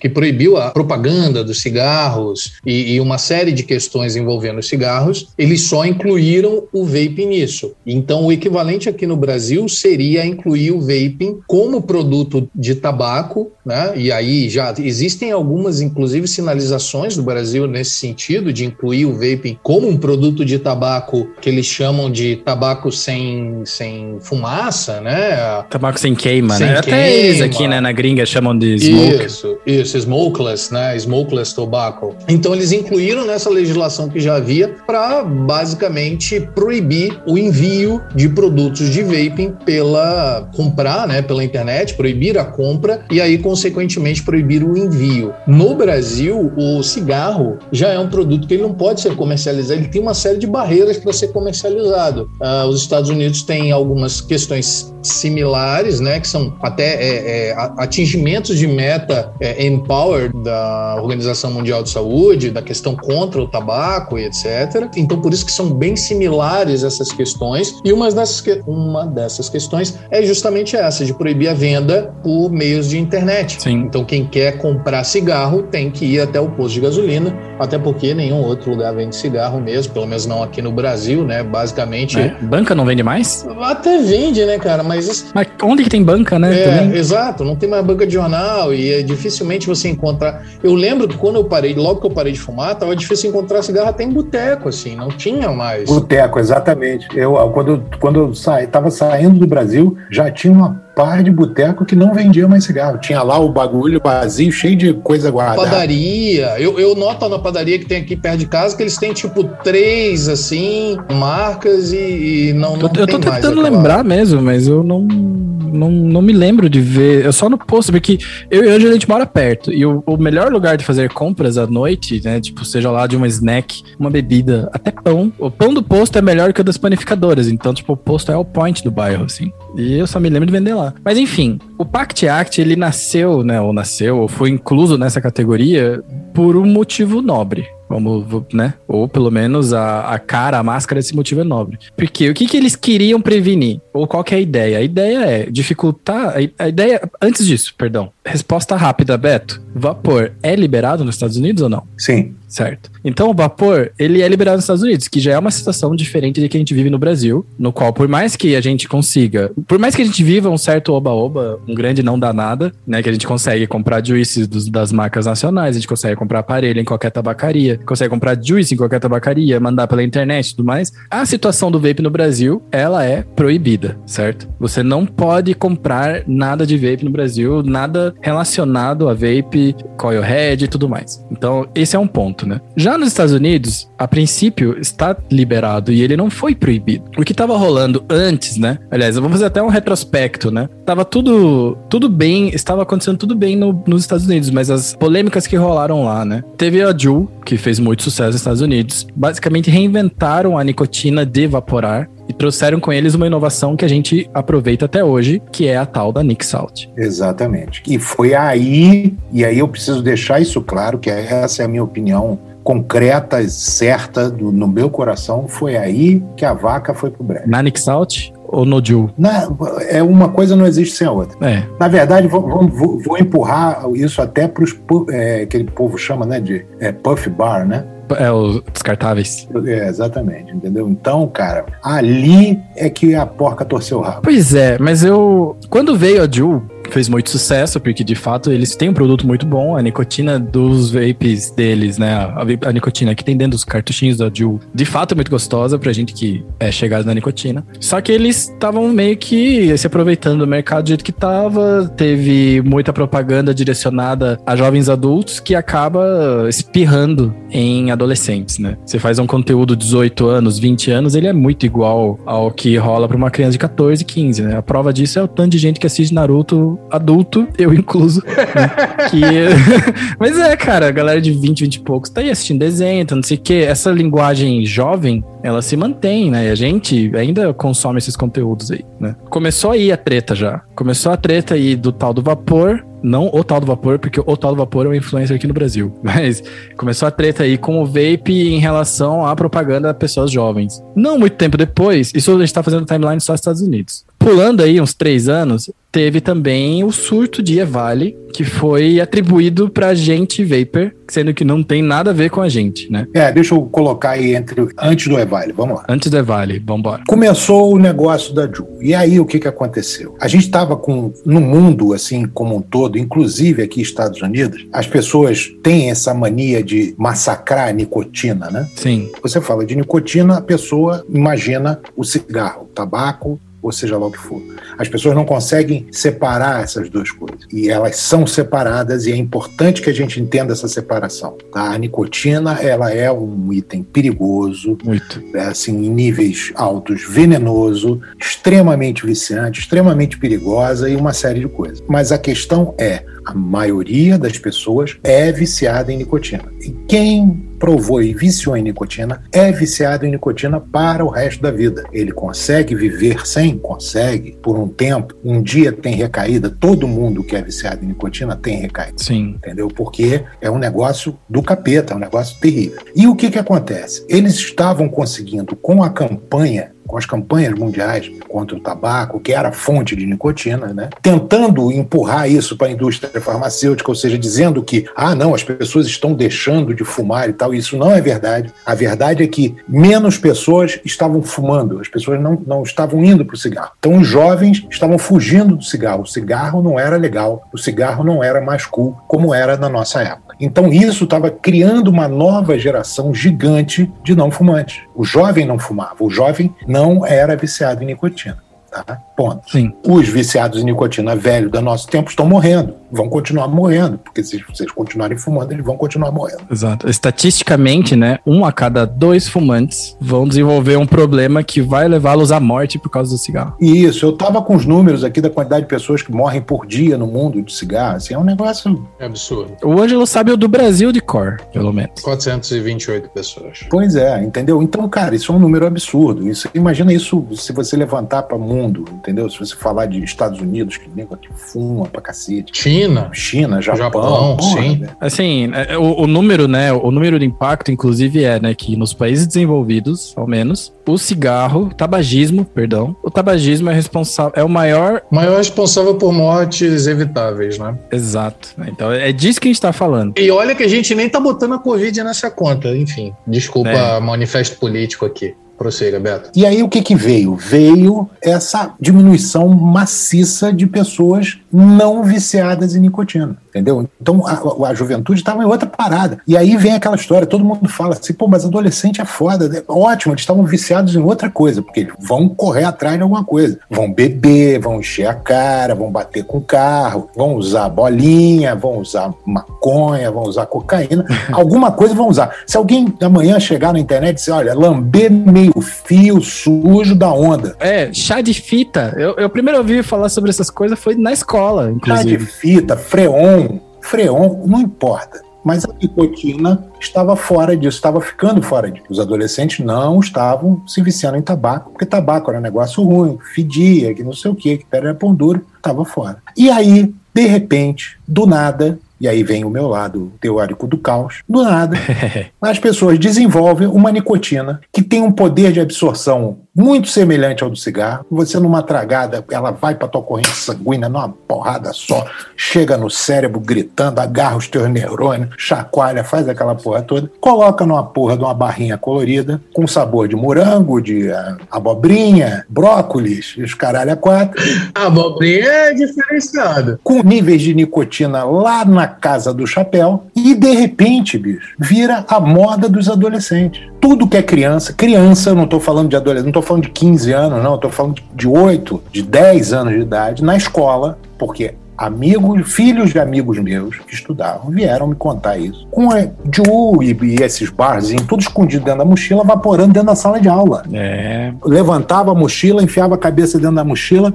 que 0.00 0.08
proibiu 0.08 0.56
a 0.56 0.70
propaganda 0.70 1.42
dos 1.44 1.60
cigarros 1.60 2.54
e, 2.64 2.94
e 2.94 3.00
uma 3.00 3.18
série 3.18 3.52
de 3.52 3.62
questões 3.62 4.16
envolvendo 4.16 4.58
os 4.58 4.68
cigarros, 4.68 5.28
eles 5.36 5.62
só 5.62 5.84
incluíram 5.84 6.64
o 6.72 6.84
vape 6.84 7.26
nisso. 7.26 7.72
Então, 7.86 8.26
o 8.26 8.32
equivalente 8.32 8.88
aqui 8.88 9.06
no 9.06 9.16
Brasil 9.16 9.68
seria 9.68 10.24
incluir 10.24 10.70
o 10.70 10.80
vaping 10.80 11.40
como 11.46 11.82
produto 11.82 12.48
de 12.54 12.74
tabaco, 12.74 13.50
né? 13.64 13.92
E 13.96 14.12
aí 14.12 14.48
já 14.48 14.74
existem 14.78 15.30
algumas 15.32 15.80
inclusive, 15.80 16.26
sinalizações 16.26 17.16
do 17.16 17.22
Brasil 17.22 17.66
nesse 17.66 17.92
sentido, 17.92 18.52
de 18.52 18.64
incluir 18.64 19.06
o 19.06 19.12
vaping 19.12 19.58
como 19.62 19.88
um 19.88 19.96
produto 19.96 20.44
de 20.44 20.58
tabaco 20.58 21.28
que 21.40 21.48
eles 21.48 21.66
chamam 21.66 22.10
de 22.10 22.36
tabaco 22.36 22.90
sem, 22.90 23.62
sem 23.64 24.18
fumaça, 24.20 25.00
né? 25.00 25.62
Tabaco 25.68 25.98
sem 25.98 26.14
queima, 26.14 26.56
sem 26.56 26.66
né? 26.66 26.80
Queima. 26.80 26.96
Até 26.98 27.16
eles 27.16 27.40
aqui, 27.40 27.66
né, 27.68 27.80
na 27.80 27.92
gringa 27.92 28.24
chamam 28.24 28.56
de 28.56 28.78
smoke. 28.78 29.24
Isso, 29.24 29.39
isso, 29.66 30.00
smoke 30.00 30.30
smokeless, 30.30 30.70
né? 30.70 30.96
Smokeless 30.98 31.54
tobacco. 31.54 32.14
Então 32.28 32.54
eles 32.54 32.72
incluíram 32.72 33.26
nessa 33.26 33.50
legislação 33.50 34.08
que 34.08 34.20
já 34.20 34.36
havia 34.36 34.76
para 34.86 35.22
basicamente 35.22 36.40
proibir 36.54 37.20
o 37.26 37.36
envio 37.36 38.00
de 38.14 38.28
produtos 38.28 38.90
de 38.90 39.02
vaping 39.02 39.52
pela 39.64 40.48
comprar, 40.54 41.06
né, 41.06 41.22
pela 41.22 41.44
internet, 41.44 41.94
proibir 41.94 42.38
a 42.38 42.44
compra 42.44 43.04
e 43.10 43.20
aí 43.20 43.38
consequentemente 43.38 44.22
proibir 44.22 44.62
o 44.62 44.76
envio. 44.76 45.32
No 45.46 45.74
Brasil, 45.74 46.52
o 46.56 46.82
cigarro 46.82 47.58
já 47.72 47.88
é 47.88 47.98
um 47.98 48.08
produto 48.08 48.46
que 48.46 48.54
ele 48.54 48.62
não 48.62 48.74
pode 48.74 49.00
ser 49.00 49.16
comercializado, 49.16 49.80
ele 49.80 49.88
tem 49.88 50.00
uma 50.00 50.14
série 50.14 50.38
de 50.38 50.46
barreiras 50.46 50.98
para 50.98 51.12
ser 51.12 51.28
comercializado. 51.28 52.30
Uh, 52.40 52.66
os 52.68 52.80
Estados 52.80 53.10
Unidos 53.10 53.42
têm 53.42 53.72
algumas 53.72 54.20
questões 54.20 54.94
similares, 55.02 56.00
né, 56.00 56.20
que 56.20 56.28
são 56.28 56.54
até 56.60 56.94
é, 56.94 57.48
é, 57.50 57.56
atingimentos 57.78 58.58
de 58.58 58.66
meta 58.66 59.32
é, 59.40 59.66
Empower 59.66 60.34
da 60.42 60.96
Organização 60.96 61.50
Mundial 61.50 61.82
de 61.82 61.90
Saúde, 61.90 62.50
da 62.50 62.62
questão 62.62 62.96
contra 62.96 63.40
o 63.40 63.48
tabaco 63.48 64.18
e 64.18 64.24
etc. 64.24 64.88
Então, 64.96 65.20
por 65.20 65.32
isso 65.32 65.44
que 65.44 65.52
são 65.52 65.70
bem 65.70 65.96
similares 65.96 66.82
essas 66.82 67.12
questões. 67.12 67.74
E 67.84 67.92
uma 67.92 68.10
dessas, 68.10 68.42
uma 68.66 69.06
dessas 69.06 69.48
questões 69.48 69.98
é 70.10 70.22
justamente 70.22 70.76
essa, 70.76 71.04
de 71.04 71.14
proibir 71.14 71.48
a 71.48 71.54
venda 71.54 72.14
por 72.22 72.50
meios 72.50 72.88
de 72.88 72.98
internet. 72.98 73.62
Sim. 73.62 73.84
Então, 73.86 74.04
quem 74.04 74.26
quer 74.26 74.58
comprar 74.58 75.04
cigarro 75.04 75.62
tem 75.62 75.90
que 75.90 76.04
ir 76.04 76.20
até 76.20 76.40
o 76.40 76.50
posto 76.50 76.74
de 76.74 76.80
gasolina, 76.80 77.36
até 77.58 77.78
porque 77.78 78.14
nenhum 78.14 78.42
outro 78.42 78.70
lugar 78.70 78.94
vende 78.94 79.16
cigarro 79.16 79.60
mesmo, 79.60 79.92
pelo 79.92 80.06
menos 80.06 80.26
não 80.26 80.42
aqui 80.42 80.60
no 80.62 80.72
Brasil, 80.72 81.24
né? 81.24 81.42
Basicamente. 81.42 82.18
É. 82.18 82.36
Banca 82.42 82.74
não 82.74 82.84
vende 82.84 83.02
mais? 83.02 83.46
Até 83.60 83.98
vende, 83.98 84.44
né, 84.44 84.58
cara? 84.58 84.82
Mas. 84.90 85.32
Mas 85.34 85.46
onde 85.62 85.84
que 85.84 85.90
tem 85.90 86.02
banca, 86.02 86.38
né? 86.38 86.60
É, 86.60 86.64
Também? 86.64 86.98
exato, 86.98 87.44
não 87.44 87.54
tem 87.54 87.68
mais 87.68 87.84
banca 87.84 88.06
de 88.06 88.14
jornal 88.14 88.74
e 88.74 88.92
é 88.92 89.02
dificilmente 89.02 89.66
você 89.66 89.88
encontrar. 89.88 90.42
Eu 90.62 90.74
lembro 90.74 91.06
que 91.06 91.16
quando 91.16 91.36
eu 91.36 91.44
parei, 91.44 91.74
logo 91.74 92.00
que 92.00 92.06
eu 92.06 92.10
parei 92.10 92.32
de 92.32 92.40
fumar, 92.40 92.74
tava 92.74 92.96
difícil 92.96 93.30
encontrar 93.30 93.62
cigarro 93.62 93.88
até 93.88 94.02
em 94.02 94.10
boteco, 94.10 94.68
assim, 94.68 94.96
não 94.96 95.08
tinha 95.08 95.50
mais. 95.50 95.88
Boteco, 95.88 96.38
exatamente. 96.38 97.06
Eu, 97.16 97.34
quando, 97.52 97.84
quando 98.00 98.20
eu 98.20 98.34
sa... 98.34 98.66
tava 98.66 98.90
saindo 98.90 99.38
do 99.38 99.46
Brasil, 99.46 99.96
já 100.10 100.30
tinha 100.30 100.52
uma 100.52 100.82
par 101.00 101.22
de 101.22 101.30
boteco 101.30 101.86
que 101.86 101.96
não 101.96 102.12
vendia 102.12 102.46
mais 102.46 102.64
cigarro. 102.64 102.98
Tinha 102.98 103.22
lá 103.22 103.38
o 103.38 103.50
bagulho 103.50 103.98
vazio, 104.04 104.52
cheio 104.52 104.76
de 104.76 104.92
coisa 104.92 105.30
guardada. 105.30 105.62
Padaria. 105.62 106.60
Eu, 106.60 106.78
eu 106.78 106.94
noto 106.94 107.26
na 107.26 107.38
padaria 107.38 107.78
que 107.78 107.86
tem 107.86 108.02
aqui 108.02 108.14
perto 108.14 108.40
de 108.40 108.46
casa 108.46 108.76
que 108.76 108.82
eles 108.82 108.98
têm 108.98 109.14
tipo 109.14 109.44
três, 109.64 110.28
assim, 110.28 110.98
marcas 111.10 111.90
e, 111.94 112.50
e 112.50 112.52
não, 112.52 112.76
não 112.76 112.90
Eu, 112.94 113.00
eu 113.00 113.06
tô 113.06 113.18
tentando 113.18 113.62
lembrar 113.62 114.04
mesmo, 114.04 114.42
mas 114.42 114.68
eu 114.68 114.82
não, 114.82 115.00
não, 115.00 115.90
não 115.90 116.20
me 116.20 116.34
lembro 116.34 116.68
de 116.68 116.82
ver. 116.82 117.24
Eu 117.24 117.32
só 117.32 117.48
no 117.48 117.56
posto, 117.56 117.92
porque 117.92 118.18
eu 118.50 118.62
e 118.62 118.68
a 118.68 118.74
Angela 118.74 118.90
a 118.90 118.94
gente 118.94 119.08
mora 119.08 119.24
perto. 119.24 119.72
E 119.72 119.86
o, 119.86 120.02
o 120.06 120.18
melhor 120.18 120.52
lugar 120.52 120.76
de 120.76 120.84
fazer 120.84 121.10
compras 121.10 121.56
à 121.56 121.66
noite, 121.66 122.20
né? 122.22 122.42
Tipo, 122.42 122.62
seja 122.62 122.90
lá 122.90 123.06
de 123.06 123.16
uma 123.16 123.26
snack, 123.26 123.82
uma 123.98 124.10
bebida, 124.10 124.68
até 124.70 124.90
pão. 124.90 125.32
O 125.38 125.50
pão 125.50 125.72
do 125.72 125.82
posto 125.82 126.18
é 126.18 126.22
melhor 126.22 126.52
que 126.52 126.60
o 126.60 126.64
das 126.64 126.76
panificadoras. 126.76 127.48
Então, 127.48 127.72
tipo, 127.72 127.94
o 127.94 127.96
posto 127.96 128.30
é 128.30 128.36
o 128.36 128.44
point 128.44 128.84
do 128.84 128.90
bairro, 128.90 129.24
assim. 129.24 129.50
E 129.76 129.94
eu 129.94 130.06
só 130.06 130.18
me 130.18 130.28
lembro 130.28 130.46
de 130.46 130.52
vender 130.52 130.74
lá. 130.74 130.94
Mas 131.04 131.18
enfim, 131.18 131.58
o 131.78 131.84
Pact 131.84 132.26
Act, 132.28 132.60
ele 132.60 132.76
nasceu, 132.76 133.42
né? 133.42 133.60
Ou 133.60 133.72
nasceu, 133.72 134.18
ou 134.18 134.28
foi 134.28 134.50
incluso 134.50 134.98
nessa 134.98 135.20
categoria 135.20 136.02
por 136.34 136.56
um 136.56 136.66
motivo 136.66 137.22
nobre. 137.22 137.66
Vamos, 137.88 138.24
né? 138.52 138.74
Ou 138.86 139.08
pelo 139.08 139.32
menos 139.32 139.72
a, 139.72 140.02
a 140.02 140.18
cara, 140.18 140.58
a 140.58 140.62
máscara 140.62 141.00
desse 141.00 141.14
motivo 141.14 141.40
é 141.40 141.44
nobre. 141.44 141.76
Porque 141.96 142.30
o 142.30 142.34
que, 142.34 142.46
que 142.46 142.56
eles 142.56 142.76
queriam 142.76 143.20
prevenir? 143.20 143.80
Ou 143.92 144.06
qual 144.06 144.22
que 144.22 144.32
é 144.32 144.38
a 144.38 144.40
ideia? 144.40 144.78
A 144.78 144.82
ideia 144.82 145.18
é 145.24 145.46
dificultar. 145.50 146.36
A, 146.36 146.64
a 146.64 146.68
ideia. 146.68 147.00
Antes 147.20 147.44
disso, 147.44 147.74
perdão. 147.76 148.12
Resposta 148.24 148.76
rápida, 148.76 149.16
Beto. 149.16 149.60
Vapor 149.74 150.32
é 150.42 150.54
liberado 150.54 151.04
nos 151.04 151.14
Estados 151.14 151.36
Unidos 151.36 151.62
ou 151.62 151.68
não? 151.68 151.84
Sim. 151.96 152.34
Certo. 152.50 152.90
Então 153.04 153.30
o 153.30 153.34
vapor, 153.34 153.92
ele 153.96 154.20
é 154.20 154.28
liberado 154.28 154.56
nos 154.56 154.64
Estados 154.64 154.82
Unidos, 154.82 155.06
que 155.06 155.20
já 155.20 155.32
é 155.32 155.38
uma 155.38 155.52
situação 155.52 155.94
diferente 155.94 156.40
de 156.40 156.48
que 156.48 156.56
a 156.56 156.60
gente 156.60 156.74
vive 156.74 156.90
no 156.90 156.98
Brasil, 156.98 157.46
no 157.56 157.72
qual 157.72 157.92
por 157.92 158.08
mais 158.08 158.34
que 158.34 158.56
a 158.56 158.60
gente 158.60 158.88
consiga, 158.88 159.52
por 159.68 159.78
mais 159.78 159.94
que 159.94 160.02
a 160.02 160.04
gente 160.04 160.22
viva 160.24 160.50
um 160.50 160.58
certo 160.58 160.92
oba-oba, 160.92 161.60
um 161.68 161.74
grande 161.74 162.02
não 162.02 162.18
dá 162.18 162.32
nada, 162.32 162.72
né, 162.84 163.02
que 163.02 163.08
a 163.08 163.12
gente 163.12 163.26
consegue 163.26 163.68
comprar 163.68 164.04
juices 164.04 164.48
dos, 164.48 164.68
das 164.68 164.90
marcas 164.90 165.26
nacionais, 165.26 165.76
a 165.76 165.78
gente 165.78 165.86
consegue 165.86 166.16
comprar 166.16 166.40
aparelho 166.40 166.80
em 166.80 166.84
qualquer 166.84 167.10
tabacaria, 167.10 167.78
consegue 167.86 168.10
comprar 168.10 168.36
juice 168.42 168.74
em 168.74 168.76
qualquer 168.76 168.98
tabacaria, 168.98 169.60
mandar 169.60 169.86
pela 169.86 170.02
internet 170.02 170.48
e 170.48 170.56
tudo 170.56 170.66
mais. 170.66 170.92
A 171.08 171.24
situação 171.24 171.70
do 171.70 171.78
vape 171.78 172.02
no 172.02 172.10
Brasil, 172.10 172.60
ela 172.72 173.04
é 173.04 173.22
proibida, 173.22 173.96
certo? 174.04 174.48
Você 174.58 174.82
não 174.82 175.06
pode 175.06 175.54
comprar 175.54 176.24
nada 176.26 176.66
de 176.66 176.76
vape 176.76 177.04
no 177.04 177.10
Brasil, 177.10 177.62
nada 177.62 178.09
relacionado 178.20 179.08
a 179.08 179.14
vape, 179.14 179.74
coil 179.96 180.22
head 180.22 180.64
e 180.64 180.68
tudo 180.68 180.88
mais. 180.88 181.24
Então, 181.30 181.66
esse 181.74 181.96
é 181.96 181.98
um 181.98 182.06
ponto, 182.06 182.46
né? 182.46 182.60
Já 182.76 182.96
nos 182.96 183.08
Estados 183.08 183.32
Unidos, 183.32 183.90
a 183.98 184.08
princípio, 184.08 184.78
está 184.78 185.16
liberado 185.30 185.92
e 185.92 186.02
ele 186.02 186.16
não 186.16 186.30
foi 186.30 186.54
proibido. 186.54 187.04
O 187.16 187.24
que 187.24 187.32
estava 187.32 187.56
rolando 187.56 188.04
antes, 188.08 188.56
né? 188.56 188.78
Aliás, 188.90 189.16
eu 189.16 189.22
vou 189.22 189.30
fazer 189.30 189.46
até 189.46 189.62
um 189.62 189.68
retrospecto, 189.68 190.50
né? 190.50 190.68
Tava 190.84 191.04
tudo, 191.04 191.76
tudo 191.88 192.08
bem, 192.08 192.48
estava 192.48 192.82
acontecendo 192.82 193.18
tudo 193.18 193.34
bem 193.34 193.56
no, 193.56 193.82
nos 193.86 194.02
Estados 194.02 194.26
Unidos, 194.26 194.50
mas 194.50 194.70
as 194.70 194.94
polêmicas 194.94 195.46
que 195.46 195.56
rolaram 195.56 196.04
lá, 196.04 196.24
né? 196.24 196.42
Teve 196.56 196.82
a 196.82 196.96
Juul, 196.96 197.30
que 197.44 197.56
fez 197.56 197.78
muito 197.78 198.02
sucesso 198.02 198.30
nos 198.30 198.36
Estados 198.36 198.60
Unidos. 198.60 199.06
Basicamente, 199.14 199.70
reinventaram 199.70 200.58
a 200.58 200.64
nicotina 200.64 201.24
de 201.26 201.42
evaporar 201.42 202.08
e 202.30 202.32
trouxeram 202.32 202.78
com 202.78 202.92
eles 202.92 203.16
uma 203.16 203.26
inovação 203.26 203.76
que 203.76 203.84
a 203.84 203.88
gente 203.88 204.30
aproveita 204.32 204.84
até 204.84 205.04
hoje, 205.04 205.42
que 205.50 205.66
é 205.66 205.76
a 205.76 205.84
tal 205.84 206.12
da 206.12 206.22
Nick 206.22 206.46
Salt. 206.46 206.86
Exatamente. 206.96 207.82
E 207.88 207.98
foi 207.98 208.34
aí, 208.34 209.14
e 209.32 209.44
aí 209.44 209.58
eu 209.58 209.66
preciso 209.66 210.00
deixar 210.00 210.40
isso 210.40 210.62
claro, 210.62 210.98
que 210.98 211.10
essa 211.10 211.62
é 211.62 211.64
a 211.64 211.68
minha 211.68 211.82
opinião 211.82 212.38
concreta, 212.62 213.42
certa, 213.48 214.30
do, 214.30 214.52
no 214.52 214.68
meu 214.68 214.88
coração, 214.88 215.48
foi 215.48 215.76
aí 215.76 216.22
que 216.36 216.44
a 216.44 216.52
vaca 216.52 216.94
foi 216.94 217.10
pro 217.10 217.24
brejo. 217.24 217.48
Na 217.48 217.60
Nick 217.62 217.80
Salt? 217.80 218.30
ou 218.52 218.64
no? 218.64 218.80
Na, 219.16 219.48
é 219.88 220.02
uma 220.02 220.28
coisa 220.28 220.56
não 220.56 220.66
existe 220.66 220.96
sem 220.96 221.06
a 221.06 221.12
outra. 221.12 221.36
É. 221.46 221.62
Na 221.78 221.86
verdade, 221.86 222.26
vou, 222.26 222.42
vou, 222.68 222.98
vou 222.98 223.18
empurrar 223.18 223.82
isso 223.94 224.20
até 224.20 224.48
para 224.48 224.64
os 224.64 224.76
é, 225.10 225.42
aquele 225.42 225.64
povo 225.64 225.96
chama, 225.96 226.26
né, 226.26 226.40
de 226.40 226.66
é, 226.80 226.90
puff 226.90 227.30
bar, 227.30 227.66
né? 227.66 227.84
É, 228.18 228.30
os 228.30 228.62
descartáveis. 228.72 229.48
É, 229.66 229.88
exatamente, 229.88 230.52
entendeu? 230.52 230.88
Então, 230.88 231.26
cara, 231.28 231.66
ali 231.82 232.58
é 232.76 232.88
que 232.88 233.14
a 233.14 233.26
porca 233.26 233.64
torceu 233.64 233.98
o 233.98 234.02
rabo. 234.02 234.20
Pois 234.22 234.54
é, 234.54 234.78
mas 234.78 235.04
eu. 235.04 235.56
Quando 235.68 235.96
veio 235.96 236.22
a 236.22 236.30
Ju, 236.30 236.62
fez 236.92 237.08
muito 237.08 237.30
sucesso, 237.30 237.80
porque 237.80 238.04
de 238.04 238.14
fato 238.14 238.52
eles 238.52 238.74
têm 238.76 238.88
um 238.88 238.94
produto 238.94 239.26
muito 239.26 239.46
bom. 239.46 239.76
A 239.76 239.82
nicotina 239.82 240.38
dos 240.38 240.90
vapes 240.90 241.50
deles, 241.50 241.98
né? 241.98 242.14
A, 242.14 242.46
a 242.68 242.72
nicotina 242.72 243.14
que 243.14 243.24
tem 243.24 243.36
dentro 243.36 243.52
dos 243.52 243.64
cartuchinhos 243.64 244.16
da 244.16 244.30
Juul, 244.32 244.60
de 244.74 244.84
fato 244.84 245.12
é 245.12 245.14
muito 245.14 245.30
gostosa 245.30 245.78
pra 245.78 245.92
gente 245.92 246.12
que 246.12 246.44
é 246.58 246.70
chegado 246.70 247.04
na 247.04 247.14
nicotina. 247.14 247.64
Só 247.78 248.00
que 248.00 248.12
eles 248.12 248.48
estavam 248.48 248.88
meio 248.88 249.16
que 249.16 249.76
se 249.76 249.86
aproveitando 249.86 250.40
do 250.40 250.46
mercado 250.46 250.84
do 250.84 250.88
jeito 250.88 251.04
que 251.04 251.12
tava. 251.12 251.90
Teve 251.96 252.62
muita 252.62 252.92
propaganda 252.92 253.54
direcionada 253.54 254.38
a 254.46 254.56
jovens 254.56 254.88
adultos 254.88 255.40
que 255.40 255.54
acaba 255.54 256.46
espirrando 256.48 257.34
em 257.50 257.90
adolescentes, 257.90 258.58
né? 258.58 258.76
Você 258.84 258.98
faz 258.98 259.18
um 259.18 259.26
conteúdo 259.26 259.76
18 259.76 260.26
anos, 260.26 260.58
20 260.58 260.90
anos, 260.90 261.14
ele 261.14 261.26
é 261.26 261.32
muito 261.32 261.66
igual 261.66 262.18
ao 262.24 262.50
que 262.50 262.76
rola 262.76 263.08
pra 263.08 263.16
uma 263.16 263.30
criança 263.30 263.52
de 263.52 263.58
14, 263.58 264.04
15, 264.04 264.42
né? 264.42 264.56
A 264.56 264.62
prova 264.62 264.92
disso 264.92 265.18
é 265.18 265.22
o 265.22 265.28
tanto 265.28 265.50
de 265.50 265.58
gente 265.58 265.78
que 265.78 265.86
assiste 265.86 266.14
Naruto 266.14 266.78
adulto, 266.90 267.46
eu 267.58 267.72
incluso. 267.72 268.22
Né? 268.26 268.68
que... 269.10 269.20
Mas 270.18 270.38
é, 270.38 270.56
cara, 270.56 270.88
a 270.88 270.90
galera 270.90 271.20
de 271.20 271.32
20, 271.32 271.62
20 271.62 271.74
e 271.74 271.80
poucos 271.80 272.10
tá 272.10 272.20
aí 272.20 272.30
assistindo 272.30 272.58
desenho, 272.58 273.02
então 273.02 273.16
não 273.16 273.22
sei 273.22 273.36
o 273.36 273.40
quê. 273.40 273.64
Essa 273.66 273.90
linguagem 273.90 274.64
jovem, 274.64 275.24
ela 275.42 275.62
se 275.62 275.76
mantém, 275.76 276.30
né? 276.30 276.48
E 276.48 276.50
a 276.50 276.54
gente 276.54 277.10
ainda 277.16 277.52
consome 277.54 277.98
esses 277.98 278.16
conteúdos 278.16 278.70
aí, 278.70 278.84
né? 278.98 279.16
Começou 279.28 279.72
aí 279.72 279.92
a 279.92 279.96
treta 279.96 280.34
já. 280.34 280.62
Começou 280.74 281.12
a 281.12 281.16
treta 281.16 281.54
aí 281.54 281.76
do 281.76 281.92
tal 281.92 282.12
do 282.12 282.22
vapor, 282.22 282.84
não 283.02 283.30
o 283.32 283.42
tal 283.42 283.60
do 283.60 283.66
vapor, 283.66 283.98
porque 283.98 284.20
o 284.20 284.36
tal 284.36 284.52
do 284.52 284.58
vapor 284.58 284.86
é 284.86 284.88
uma 284.90 284.96
influencer 284.96 285.36
aqui 285.36 285.46
no 285.46 285.54
Brasil. 285.54 285.92
Mas 286.02 286.42
começou 286.76 287.08
a 287.08 287.10
treta 287.10 287.44
aí 287.44 287.56
com 287.56 287.80
o 287.80 287.86
vape 287.86 288.48
em 288.48 288.58
relação 288.58 289.26
à 289.26 289.34
propaganda 289.34 289.90
a 289.90 289.94
pessoas 289.94 290.30
jovens. 290.30 290.82
Não 290.94 291.18
muito 291.18 291.36
tempo 291.36 291.56
depois, 291.56 292.12
isso 292.14 292.34
a 292.34 292.40
gente 292.40 292.52
tá 292.52 292.62
fazendo 292.62 292.84
timeline 292.84 293.20
só 293.20 293.32
nos 293.32 293.40
Estados 293.40 293.62
Unidos. 293.62 294.04
Pulando 294.18 294.62
aí 294.62 294.80
uns 294.80 294.92
três 294.92 295.28
anos, 295.28 295.70
teve 295.92 296.20
também 296.20 296.84
o 296.84 296.92
surto 296.92 297.42
de 297.42 297.58
Evale, 297.58 298.16
que 298.32 298.44
foi 298.44 299.00
atribuído 299.00 299.68
pra 299.68 299.94
gente 299.94 300.44
Vapor, 300.44 300.92
sendo 301.08 301.34
que 301.34 301.44
não 301.44 301.62
tem 301.62 301.82
nada 301.82 302.10
a 302.10 302.14
ver 302.14 302.30
com 302.30 302.40
a 302.40 302.48
gente, 302.48 302.90
né? 302.90 303.06
É, 303.12 303.32
deixa 303.32 303.54
eu 303.54 303.62
colocar 303.62 304.10
aí 304.10 304.34
entre 304.36 304.68
antes 304.78 305.08
do 305.08 305.18
Evale, 305.18 305.52
vamos 305.52 305.76
lá. 305.76 305.84
Antes 305.88 306.10
do 306.10 306.16
Evale, 306.16 306.62
vamos 306.64 306.80
embora. 306.80 307.02
Começou 307.08 307.74
o 307.74 307.78
negócio 307.78 308.32
da 308.32 308.46
Ju. 308.46 308.66
E 308.80 308.94
aí 308.94 309.18
o 309.18 309.26
que 309.26 309.40
que 309.40 309.48
aconteceu? 309.48 310.16
A 310.20 310.28
gente 310.28 310.44
estava 310.44 310.76
com 310.76 311.12
no 311.26 311.40
mundo 311.40 311.92
assim 311.92 312.26
como 312.26 312.56
um 312.56 312.62
todo, 312.62 312.96
inclusive 312.96 313.62
aqui 313.62 313.80
nos 313.80 313.88
Estados 313.88 314.22
Unidos, 314.22 314.66
as 314.72 314.86
pessoas 314.86 315.50
têm 315.62 315.90
essa 315.90 316.14
mania 316.14 316.62
de 316.62 316.94
massacrar 316.96 317.68
a 317.68 317.72
nicotina, 317.72 318.50
né? 318.50 318.68
Sim. 318.76 319.10
Você 319.22 319.40
fala 319.40 319.66
de 319.66 319.74
nicotina, 319.74 320.36
a 320.36 320.40
pessoa 320.40 321.04
imagina 321.08 321.80
o 321.96 322.04
cigarro, 322.04 322.62
o 322.62 322.66
tabaco, 322.66 323.40
ou 323.62 323.72
seja 323.72 323.98
lá 323.98 324.06
o 324.06 324.10
que 324.10 324.18
for. 324.18 324.42
As 324.78 324.88
pessoas 324.88 325.14
não 325.14 325.24
conseguem 325.24 325.86
separar 325.90 326.62
essas 326.62 326.88
duas 326.88 327.10
coisas. 327.10 327.46
E 327.52 327.68
elas 327.68 327.96
são 327.96 328.26
separadas 328.26 329.06
e 329.06 329.12
é 329.12 329.16
importante 329.16 329.82
que 329.82 329.90
a 329.90 329.94
gente 329.94 330.20
entenda 330.20 330.52
essa 330.52 330.68
separação. 330.68 331.36
Tá? 331.52 331.72
A 331.72 331.78
nicotina, 331.78 332.54
ela 332.60 332.92
é 332.92 333.10
um 333.10 333.52
item 333.52 333.82
perigoso, 333.82 334.78
Muito. 334.84 335.22
é, 335.34 335.46
assim, 335.46 335.72
em 335.72 335.90
níveis 335.90 336.52
altos, 336.54 337.02
venenoso, 337.08 338.00
extremamente 338.18 339.04
viciante, 339.04 339.60
extremamente 339.60 340.18
perigosa 340.18 340.88
e 340.88 340.96
uma 340.96 341.12
série 341.12 341.40
de 341.40 341.48
coisas. 341.48 341.82
Mas 341.88 342.12
a 342.12 342.18
questão 342.18 342.74
é, 342.78 343.04
a 343.30 343.34
maioria 343.34 344.18
das 344.18 344.38
pessoas 344.38 344.96
é 345.04 345.30
viciada 345.30 345.92
em 345.92 345.96
nicotina. 345.96 346.44
E 346.60 346.72
quem 346.88 347.48
provou 347.60 348.02
e 348.02 348.12
viciou 348.12 348.56
em 348.56 348.62
nicotina 348.62 349.22
é 349.30 349.52
viciado 349.52 350.04
em 350.04 350.10
nicotina 350.10 350.58
para 350.58 351.04
o 351.04 351.08
resto 351.08 351.42
da 351.42 351.50
vida. 351.50 351.84
Ele 351.92 352.10
consegue 352.10 352.74
viver 352.74 353.24
sem? 353.26 353.56
Consegue. 353.56 354.36
Por 354.42 354.58
um 354.58 354.66
tempo, 354.66 355.14
um 355.22 355.40
dia 355.40 355.70
tem 355.70 355.94
recaída. 355.94 356.50
Todo 356.50 356.88
mundo 356.88 357.22
que 357.22 357.36
é 357.36 357.42
viciado 357.42 357.84
em 357.84 357.88
nicotina 357.88 358.34
tem 358.34 358.56
recaída 358.56 358.96
Sim. 358.96 359.36
entendeu? 359.36 359.68
Porque 359.68 360.24
é 360.40 360.50
um 360.50 360.58
negócio 360.58 361.16
do 361.28 361.42
capeta, 361.42 361.92
é 361.92 361.96
um 361.96 362.00
negócio 362.00 362.40
terrível. 362.40 362.80
E 362.96 363.06
o 363.06 363.14
que 363.14 363.30
que 363.30 363.38
acontece? 363.38 364.04
Eles 364.08 364.34
estavam 364.34 364.88
conseguindo 364.88 365.54
com 365.54 365.84
a 365.84 365.90
campanha 365.90 366.72
com 366.90 366.98
as 366.98 367.06
campanhas 367.06 367.54
mundiais 367.54 368.10
contra 368.28 368.56
o 368.56 368.60
tabaco, 368.60 369.20
que 369.20 369.32
era 369.32 369.52
fonte 369.52 369.94
de 369.94 370.04
nicotina, 370.04 370.74
né? 370.74 370.90
tentando 371.00 371.70
empurrar 371.70 372.28
isso 372.28 372.56
para 372.56 372.66
a 372.66 372.70
indústria 372.72 373.20
farmacêutica, 373.20 373.88
ou 373.88 373.94
seja, 373.94 374.18
dizendo 374.18 374.60
que, 374.60 374.86
ah, 374.96 375.14
não, 375.14 375.32
as 375.32 375.44
pessoas 375.44 375.86
estão 375.86 376.12
deixando 376.12 376.74
de 376.74 376.84
fumar 376.84 377.28
e 377.28 377.32
tal. 377.32 377.54
Isso 377.54 377.76
não 377.76 377.92
é 377.92 378.00
verdade. 378.00 378.52
A 378.66 378.74
verdade 378.74 379.22
é 379.22 379.26
que 379.28 379.54
menos 379.68 380.18
pessoas 380.18 380.80
estavam 380.84 381.22
fumando, 381.22 381.80
as 381.80 381.86
pessoas 381.86 382.20
não, 382.20 382.42
não 382.44 382.64
estavam 382.64 383.04
indo 383.04 383.24
para 383.24 383.34
o 383.34 383.38
cigarro. 383.38 383.70
Então, 383.78 383.96
os 383.98 384.06
jovens 384.08 384.66
estavam 384.68 384.98
fugindo 384.98 385.56
do 385.56 385.64
cigarro. 385.64 386.02
O 386.02 386.06
cigarro 386.06 386.60
não 386.60 386.78
era 386.78 386.96
legal, 386.96 387.48
o 387.52 387.58
cigarro 387.58 388.02
não 388.02 388.22
era 388.24 388.40
mais 388.40 388.66
cool 388.66 388.98
como 389.06 389.32
era 389.32 389.56
na 389.56 389.68
nossa 389.68 390.02
época. 390.02 390.34
Então, 390.40 390.72
isso 390.72 391.04
estava 391.04 391.30
criando 391.30 391.88
uma 391.88 392.08
nova 392.08 392.58
geração 392.58 393.14
gigante 393.14 393.92
de 394.02 394.16
não 394.16 394.30
fumantes. 394.30 394.80
O 394.94 395.04
jovem 395.04 395.44
não 395.44 395.58
fumava, 395.58 395.96
o 396.00 396.10
jovem 396.10 396.54
não 396.66 396.79
era 397.06 397.36
viciado 397.36 397.82
em 397.82 397.86
nicotina. 397.86 398.49
Tá? 398.70 399.00
Ponto. 399.16 399.50
Sim. 399.50 399.72
Os 399.86 400.08
viciados 400.08 400.60
em 400.60 400.64
nicotina 400.64 401.16
velho 401.16 401.50
do 401.50 401.60
nosso 401.60 401.88
tempo 401.88 402.08
estão 402.08 402.24
morrendo, 402.24 402.74
vão 402.90 403.08
continuar 403.08 403.48
morrendo, 403.48 403.98
porque 403.98 404.22
se 404.22 404.42
vocês 404.48 404.70
continuarem 404.70 405.18
fumando, 405.18 405.52
eles 405.52 405.64
vão 405.64 405.76
continuar 405.76 406.12
morrendo. 406.12 406.42
Exato. 406.50 406.88
Estatisticamente, 406.88 407.96
né, 407.96 408.18
um 408.24 408.44
a 408.44 408.52
cada 408.52 408.86
dois 408.86 409.28
fumantes 409.28 409.96
vão 410.00 410.26
desenvolver 410.26 410.76
um 410.76 410.86
problema 410.86 411.42
que 411.42 411.60
vai 411.60 411.88
levá-los 411.88 412.32
à 412.32 412.38
morte 412.38 412.78
por 412.78 412.88
causa 412.88 413.10
do 413.10 413.18
cigarro. 413.18 413.54
E 413.60 413.84
isso, 413.84 414.06
eu 414.06 414.12
tava 414.12 414.40
com 414.40 414.54
os 414.54 414.64
números 414.64 415.04
aqui 415.04 415.20
da 415.20 415.28
quantidade 415.28 415.62
de 415.62 415.68
pessoas 415.68 416.00
que 416.00 416.12
morrem 416.12 416.40
por 416.40 416.64
dia 416.64 416.96
no 416.96 417.06
mundo 417.06 417.42
de 417.42 417.52
cigarro, 417.52 417.96
assim, 417.96 418.14
é 418.14 418.18
um 418.18 418.24
negócio. 418.24 418.86
É 418.98 419.06
absurdo. 419.06 419.56
O 419.62 419.80
Ângelo 419.80 420.06
sabe 420.06 420.30
o 420.30 420.36
do 420.36 420.48
Brasil 420.48 420.92
de 420.92 421.00
cor, 421.00 421.40
pelo 421.52 421.72
menos. 421.72 422.00
428 422.00 423.10
pessoas. 423.10 423.66
Pois 423.68 423.96
é, 423.96 424.22
entendeu? 424.22 424.62
Então, 424.62 424.88
cara, 424.88 425.14
isso 425.14 425.32
é 425.32 425.34
um 425.34 425.38
número 425.38 425.66
absurdo. 425.66 426.26
Isso, 426.28 426.48
imagina 426.54 426.92
isso 426.92 427.26
se 427.34 427.52
você 427.52 427.76
levantar 427.76 428.22
para 428.22 428.36
o 428.36 428.38
mundo, 428.60 428.84
entendeu? 428.92 429.28
Se 429.30 429.38
você 429.38 429.54
falar 429.54 429.86
de 429.86 430.02
Estados 430.02 430.40
Unidos, 430.40 430.76
que 430.76 430.88
nego 430.94 431.14
aqui 431.14 431.28
fuma 431.34 431.86
pra 431.86 432.00
cacete. 432.00 432.52
China. 432.52 433.10
China, 433.12 433.60
Japão, 433.60 433.78
Japão, 434.02 434.36
porra, 434.36 434.62
sim. 434.62 434.76
né? 434.78 434.88
Assim, 435.00 435.50
é, 435.54 435.78
o, 435.78 436.02
o 436.02 436.06
número, 436.06 436.46
né, 436.46 436.72
o 436.72 436.90
número 436.90 437.18
de 437.18 437.24
impacto, 437.24 437.70
inclusive, 437.72 438.24
é, 438.24 438.38
né, 438.40 438.54
que 438.54 438.76
nos 438.76 438.92
países 438.92 439.26
desenvolvidos, 439.26 440.12
ao 440.16 440.26
menos, 440.26 440.72
o 440.86 440.98
cigarro, 440.98 441.66
o 441.66 441.74
tabagismo, 441.74 442.44
perdão, 442.44 442.96
o 443.02 443.10
tabagismo 443.10 443.70
é 443.70 443.74
responsável, 443.74 444.32
é 444.34 444.44
o 444.44 444.48
maior, 444.48 445.02
Maior 445.10 445.36
responsável 445.38 445.94
por 445.94 446.12
mortes 446.12 446.86
evitáveis, 446.86 447.58
né? 447.58 447.78
exato, 447.92 448.48
então 448.66 448.90
é 448.92 449.12
disso 449.12 449.40
que 449.40 449.48
a 449.48 449.50
gente 449.52 449.60
tá 449.60 449.72
falando. 449.72 450.18
E 450.18 450.30
olha 450.30 450.54
que 450.54 450.62
a 450.62 450.68
gente 450.68 450.94
nem 450.94 451.08
tá 451.08 451.20
botando 451.20 451.54
a 451.54 451.58
Covid 451.58 452.02
nessa 452.02 452.30
conta. 452.30 452.68
Enfim, 452.76 453.12
desculpa 453.26 453.70
É. 453.70 454.00
manifesto 454.00 454.58
político 454.58 455.06
aqui. 455.06 455.34
Prossiga, 455.60 456.00
Beto. 456.00 456.30
E 456.34 456.46
aí 456.46 456.62
o 456.62 456.70
que 456.70 456.80
que 456.80 456.94
veio? 456.94 457.36
Veio 457.36 458.08
essa 458.22 458.72
diminuição 458.80 459.46
maciça 459.46 460.50
de 460.50 460.66
pessoas 460.66 461.38
não 461.52 462.02
viciadas 462.02 462.74
em 462.74 462.80
nicotina, 462.80 463.36
entendeu? 463.50 463.86
Então 464.00 464.26
a, 464.26 464.68
a 464.68 464.74
juventude 464.74 465.20
estava 465.20 465.42
em 465.42 465.46
outra 465.46 465.68
parada. 465.68 466.18
E 466.26 466.34
aí 466.34 466.56
vem 466.56 466.72
aquela 466.72 466.96
história, 466.96 467.26
todo 467.26 467.44
mundo 467.44 467.68
fala 467.68 467.92
assim, 467.92 468.14
pô, 468.14 468.26
mas 468.26 468.46
adolescente 468.46 469.02
é 469.02 469.04
foda, 469.04 469.50
né? 469.50 469.62
ótimo, 469.68 470.14
eles 470.14 470.22
estavam 470.22 470.44
viciados 470.44 470.96
em 470.96 471.00
outra 471.00 471.28
coisa, 471.28 471.60
porque 471.60 471.80
eles 471.80 471.92
vão 472.00 472.26
correr 472.26 472.64
atrás 472.64 472.96
de 472.96 473.02
alguma 473.02 473.22
coisa. 473.22 473.58
Vão 473.68 473.92
beber, 473.92 474.60
vão 474.60 474.80
encher 474.80 475.08
a 475.08 475.14
cara, 475.14 475.74
vão 475.74 475.90
bater 475.90 476.24
com 476.24 476.38
o 476.38 476.42
carro, 476.42 477.10
vão 477.14 477.34
usar 477.34 477.68
bolinha, 477.68 478.54
vão 478.54 478.78
usar 478.78 479.12
maconha, 479.26 480.10
vão 480.10 480.22
usar 480.22 480.46
cocaína, 480.46 481.04
alguma 481.30 481.70
coisa 481.70 481.94
vão 481.94 482.08
usar. 482.08 482.34
Se 482.46 482.56
alguém 482.56 482.94
amanhã 483.02 483.38
chegar 483.38 483.74
na 483.74 483.78
internet 483.78 484.12
e 484.12 484.20
dizer, 484.20 484.32
olha, 484.32 484.54
lamber 484.54 485.12
meio 485.12 485.49
fio 485.60 486.20
sujo 486.20 486.94
da 486.94 487.10
onda, 487.10 487.56
É, 487.58 487.92
chá 487.92 488.20
de 488.20 488.34
fita. 488.34 488.94
Eu, 488.96 489.14
eu 489.16 489.30
primeiro 489.30 489.58
ouvi 489.58 489.82
falar 489.82 490.08
sobre 490.10 490.30
essas 490.30 490.50
coisas 490.50 490.78
foi 490.78 490.94
na 490.94 491.12
escola, 491.12 491.64
chá 491.64 491.70
de 491.70 491.76
inclusive. 492.14 492.26
fita, 492.26 492.76
freon, 492.76 493.58
freon, 493.80 494.44
não 494.46 494.60
importa. 494.60 495.22
Mas 495.42 495.64
a 495.64 495.72
nicotina 495.72 496.66
estava 496.78 497.16
fora 497.16 497.56
disso, 497.56 497.76
estava 497.78 497.98
ficando 498.02 498.42
fora 498.42 498.70
disso. 498.70 498.84
Os 498.90 499.00
adolescentes 499.00 499.64
não 499.64 499.98
estavam 499.98 500.62
se 500.66 500.82
viciando 500.82 501.16
em 501.16 501.22
tabaco, 501.22 501.70
porque 501.70 501.86
tabaco 501.86 502.30
era 502.30 502.38
um 502.38 502.42
negócio 502.42 502.84
ruim, 502.84 503.18
fedia, 503.34 503.94
que 503.94 504.02
não 504.02 504.12
sei 504.12 504.30
o 504.30 504.34
que, 504.34 504.58
que 504.58 504.66
era 504.70 504.94
pão 504.94 505.14
duro, 505.14 505.46
estava 505.56 505.82
fora. 505.84 506.18
E 506.36 506.50
aí, 506.50 506.94
de 507.14 507.26
repente, 507.26 507.98
do 508.06 508.26
nada, 508.26 508.78
e 509.00 509.08
aí 509.08 509.22
vem 509.22 509.44
o 509.44 509.50
meu 509.50 509.66
lado 509.66 510.12
teórico 510.20 510.66
do 510.66 510.76
caos, 510.76 511.22
do 511.28 511.42
nada, 511.42 511.76
as 512.40 512.58
pessoas 512.58 512.98
desenvolvem 512.98 513.66
uma 513.66 513.90
nicotina 513.90 514.60
que 514.72 514.82
tem 514.82 515.02
um 515.02 515.10
poder 515.12 515.52
de 515.52 515.60
absorção 515.60 516.40
muito 516.54 516.88
semelhante 516.88 517.42
ao 517.42 517.50
do 517.50 517.56
cigarro. 517.56 518.04
Você, 518.10 518.38
numa 518.38 518.62
tragada, 518.62 519.24
ela 519.30 519.50
vai 519.50 519.74
para 519.74 519.88
tua 519.88 520.02
corrente 520.02 520.34
sanguínea 520.34 520.88
numa 520.88 521.08
porrada 521.08 521.72
só, 521.72 522.06
chega 522.36 522.76
no 522.76 522.90
cérebro 522.90 523.40
gritando, 523.40 524.00
agarra 524.00 524.36
os 524.36 524.48
teus 524.48 524.68
neurônios, 524.68 525.30
chacoalha, 525.36 526.04
faz 526.04 526.28
aquela 526.28 526.54
porra 526.54 526.82
toda, 526.82 527.10
coloca 527.20 527.64
numa 527.64 527.84
porra 527.84 528.16
de 528.16 528.24
uma 528.24 528.34
barrinha 528.34 528.76
colorida, 528.76 529.40
com 529.52 529.66
sabor 529.66 530.08
de 530.08 530.16
morango, 530.16 530.80
de 530.80 531.10
ah, 531.10 531.36
abobrinha, 531.50 532.44
brócolis, 532.48 533.36
os 533.36 533.54
caralho 533.54 533.92
a 533.92 533.96
quatro 533.96 534.40
A 534.74 534.86
abobrinha 534.86 535.44
é 535.44 535.74
diferenciada. 535.74 536.80
com 536.82 537.02
níveis 537.02 537.42
de 537.42 537.54
nicotina 537.54 538.24
lá 538.24 538.64
na 538.64 538.86
casa 538.86 539.32
do 539.32 539.46
chapéu 539.46 540.04
e 540.14 540.34
de 540.34 540.50
repente, 540.52 541.18
bicho, 541.18 541.54
vira 541.58 542.04
a 542.08 542.20
moda 542.20 542.68
dos 542.68 542.88
adolescentes. 542.88 543.62
Tudo 543.80 544.06
que 544.06 544.16
é 544.16 544.22
criança, 544.22 544.74
criança, 544.74 545.30
eu 545.30 545.34
não 545.34 545.46
tô 545.46 545.58
falando 545.58 545.88
de 545.88 545.96
adolescente, 545.96 546.26
não 546.26 546.32
tô 546.32 546.39
falando 546.42 546.64
de 546.64 546.70
15 546.70 547.12
anos, 547.12 547.42
não, 547.42 547.52
eu 547.52 547.58
tô 547.58 547.68
falando 547.68 548.02
de 548.14 548.28
8, 548.28 548.82
de 548.92 549.02
10 549.02 549.52
anos 549.52 549.74
de 549.74 549.80
idade, 549.80 550.24
na 550.24 550.36
escola, 550.36 550.98
porque 551.18 551.54
amigos, 551.76 552.52
filhos 552.52 552.90
de 552.90 552.98
amigos 552.98 553.38
meus 553.38 553.78
que 553.78 553.94
estudavam, 553.94 554.50
vieram 554.50 554.86
me 554.88 554.94
contar 554.94 555.38
isso. 555.38 555.66
Com 555.70 555.90
a 555.90 556.00
Ju 556.00 556.82
e, 556.82 556.92
e 556.92 557.22
esses 557.22 557.48
barzinhos, 557.48 558.06
tudo 558.06 558.20
escondido 558.20 558.64
dentro 558.64 558.80
da 558.80 558.84
mochila, 558.84 559.24
vaporando 559.24 559.72
dentro 559.72 559.86
da 559.86 559.94
sala 559.94 560.20
de 560.20 560.28
aula 560.28 560.62
É. 560.72 561.32
levantava 561.42 562.10
a 562.10 562.14
mochila, 562.14 562.62
enfiava 562.62 562.96
a 562.96 562.98
cabeça 562.98 563.38
dentro 563.38 563.56
da 563.56 563.64
mochila, 563.64 564.12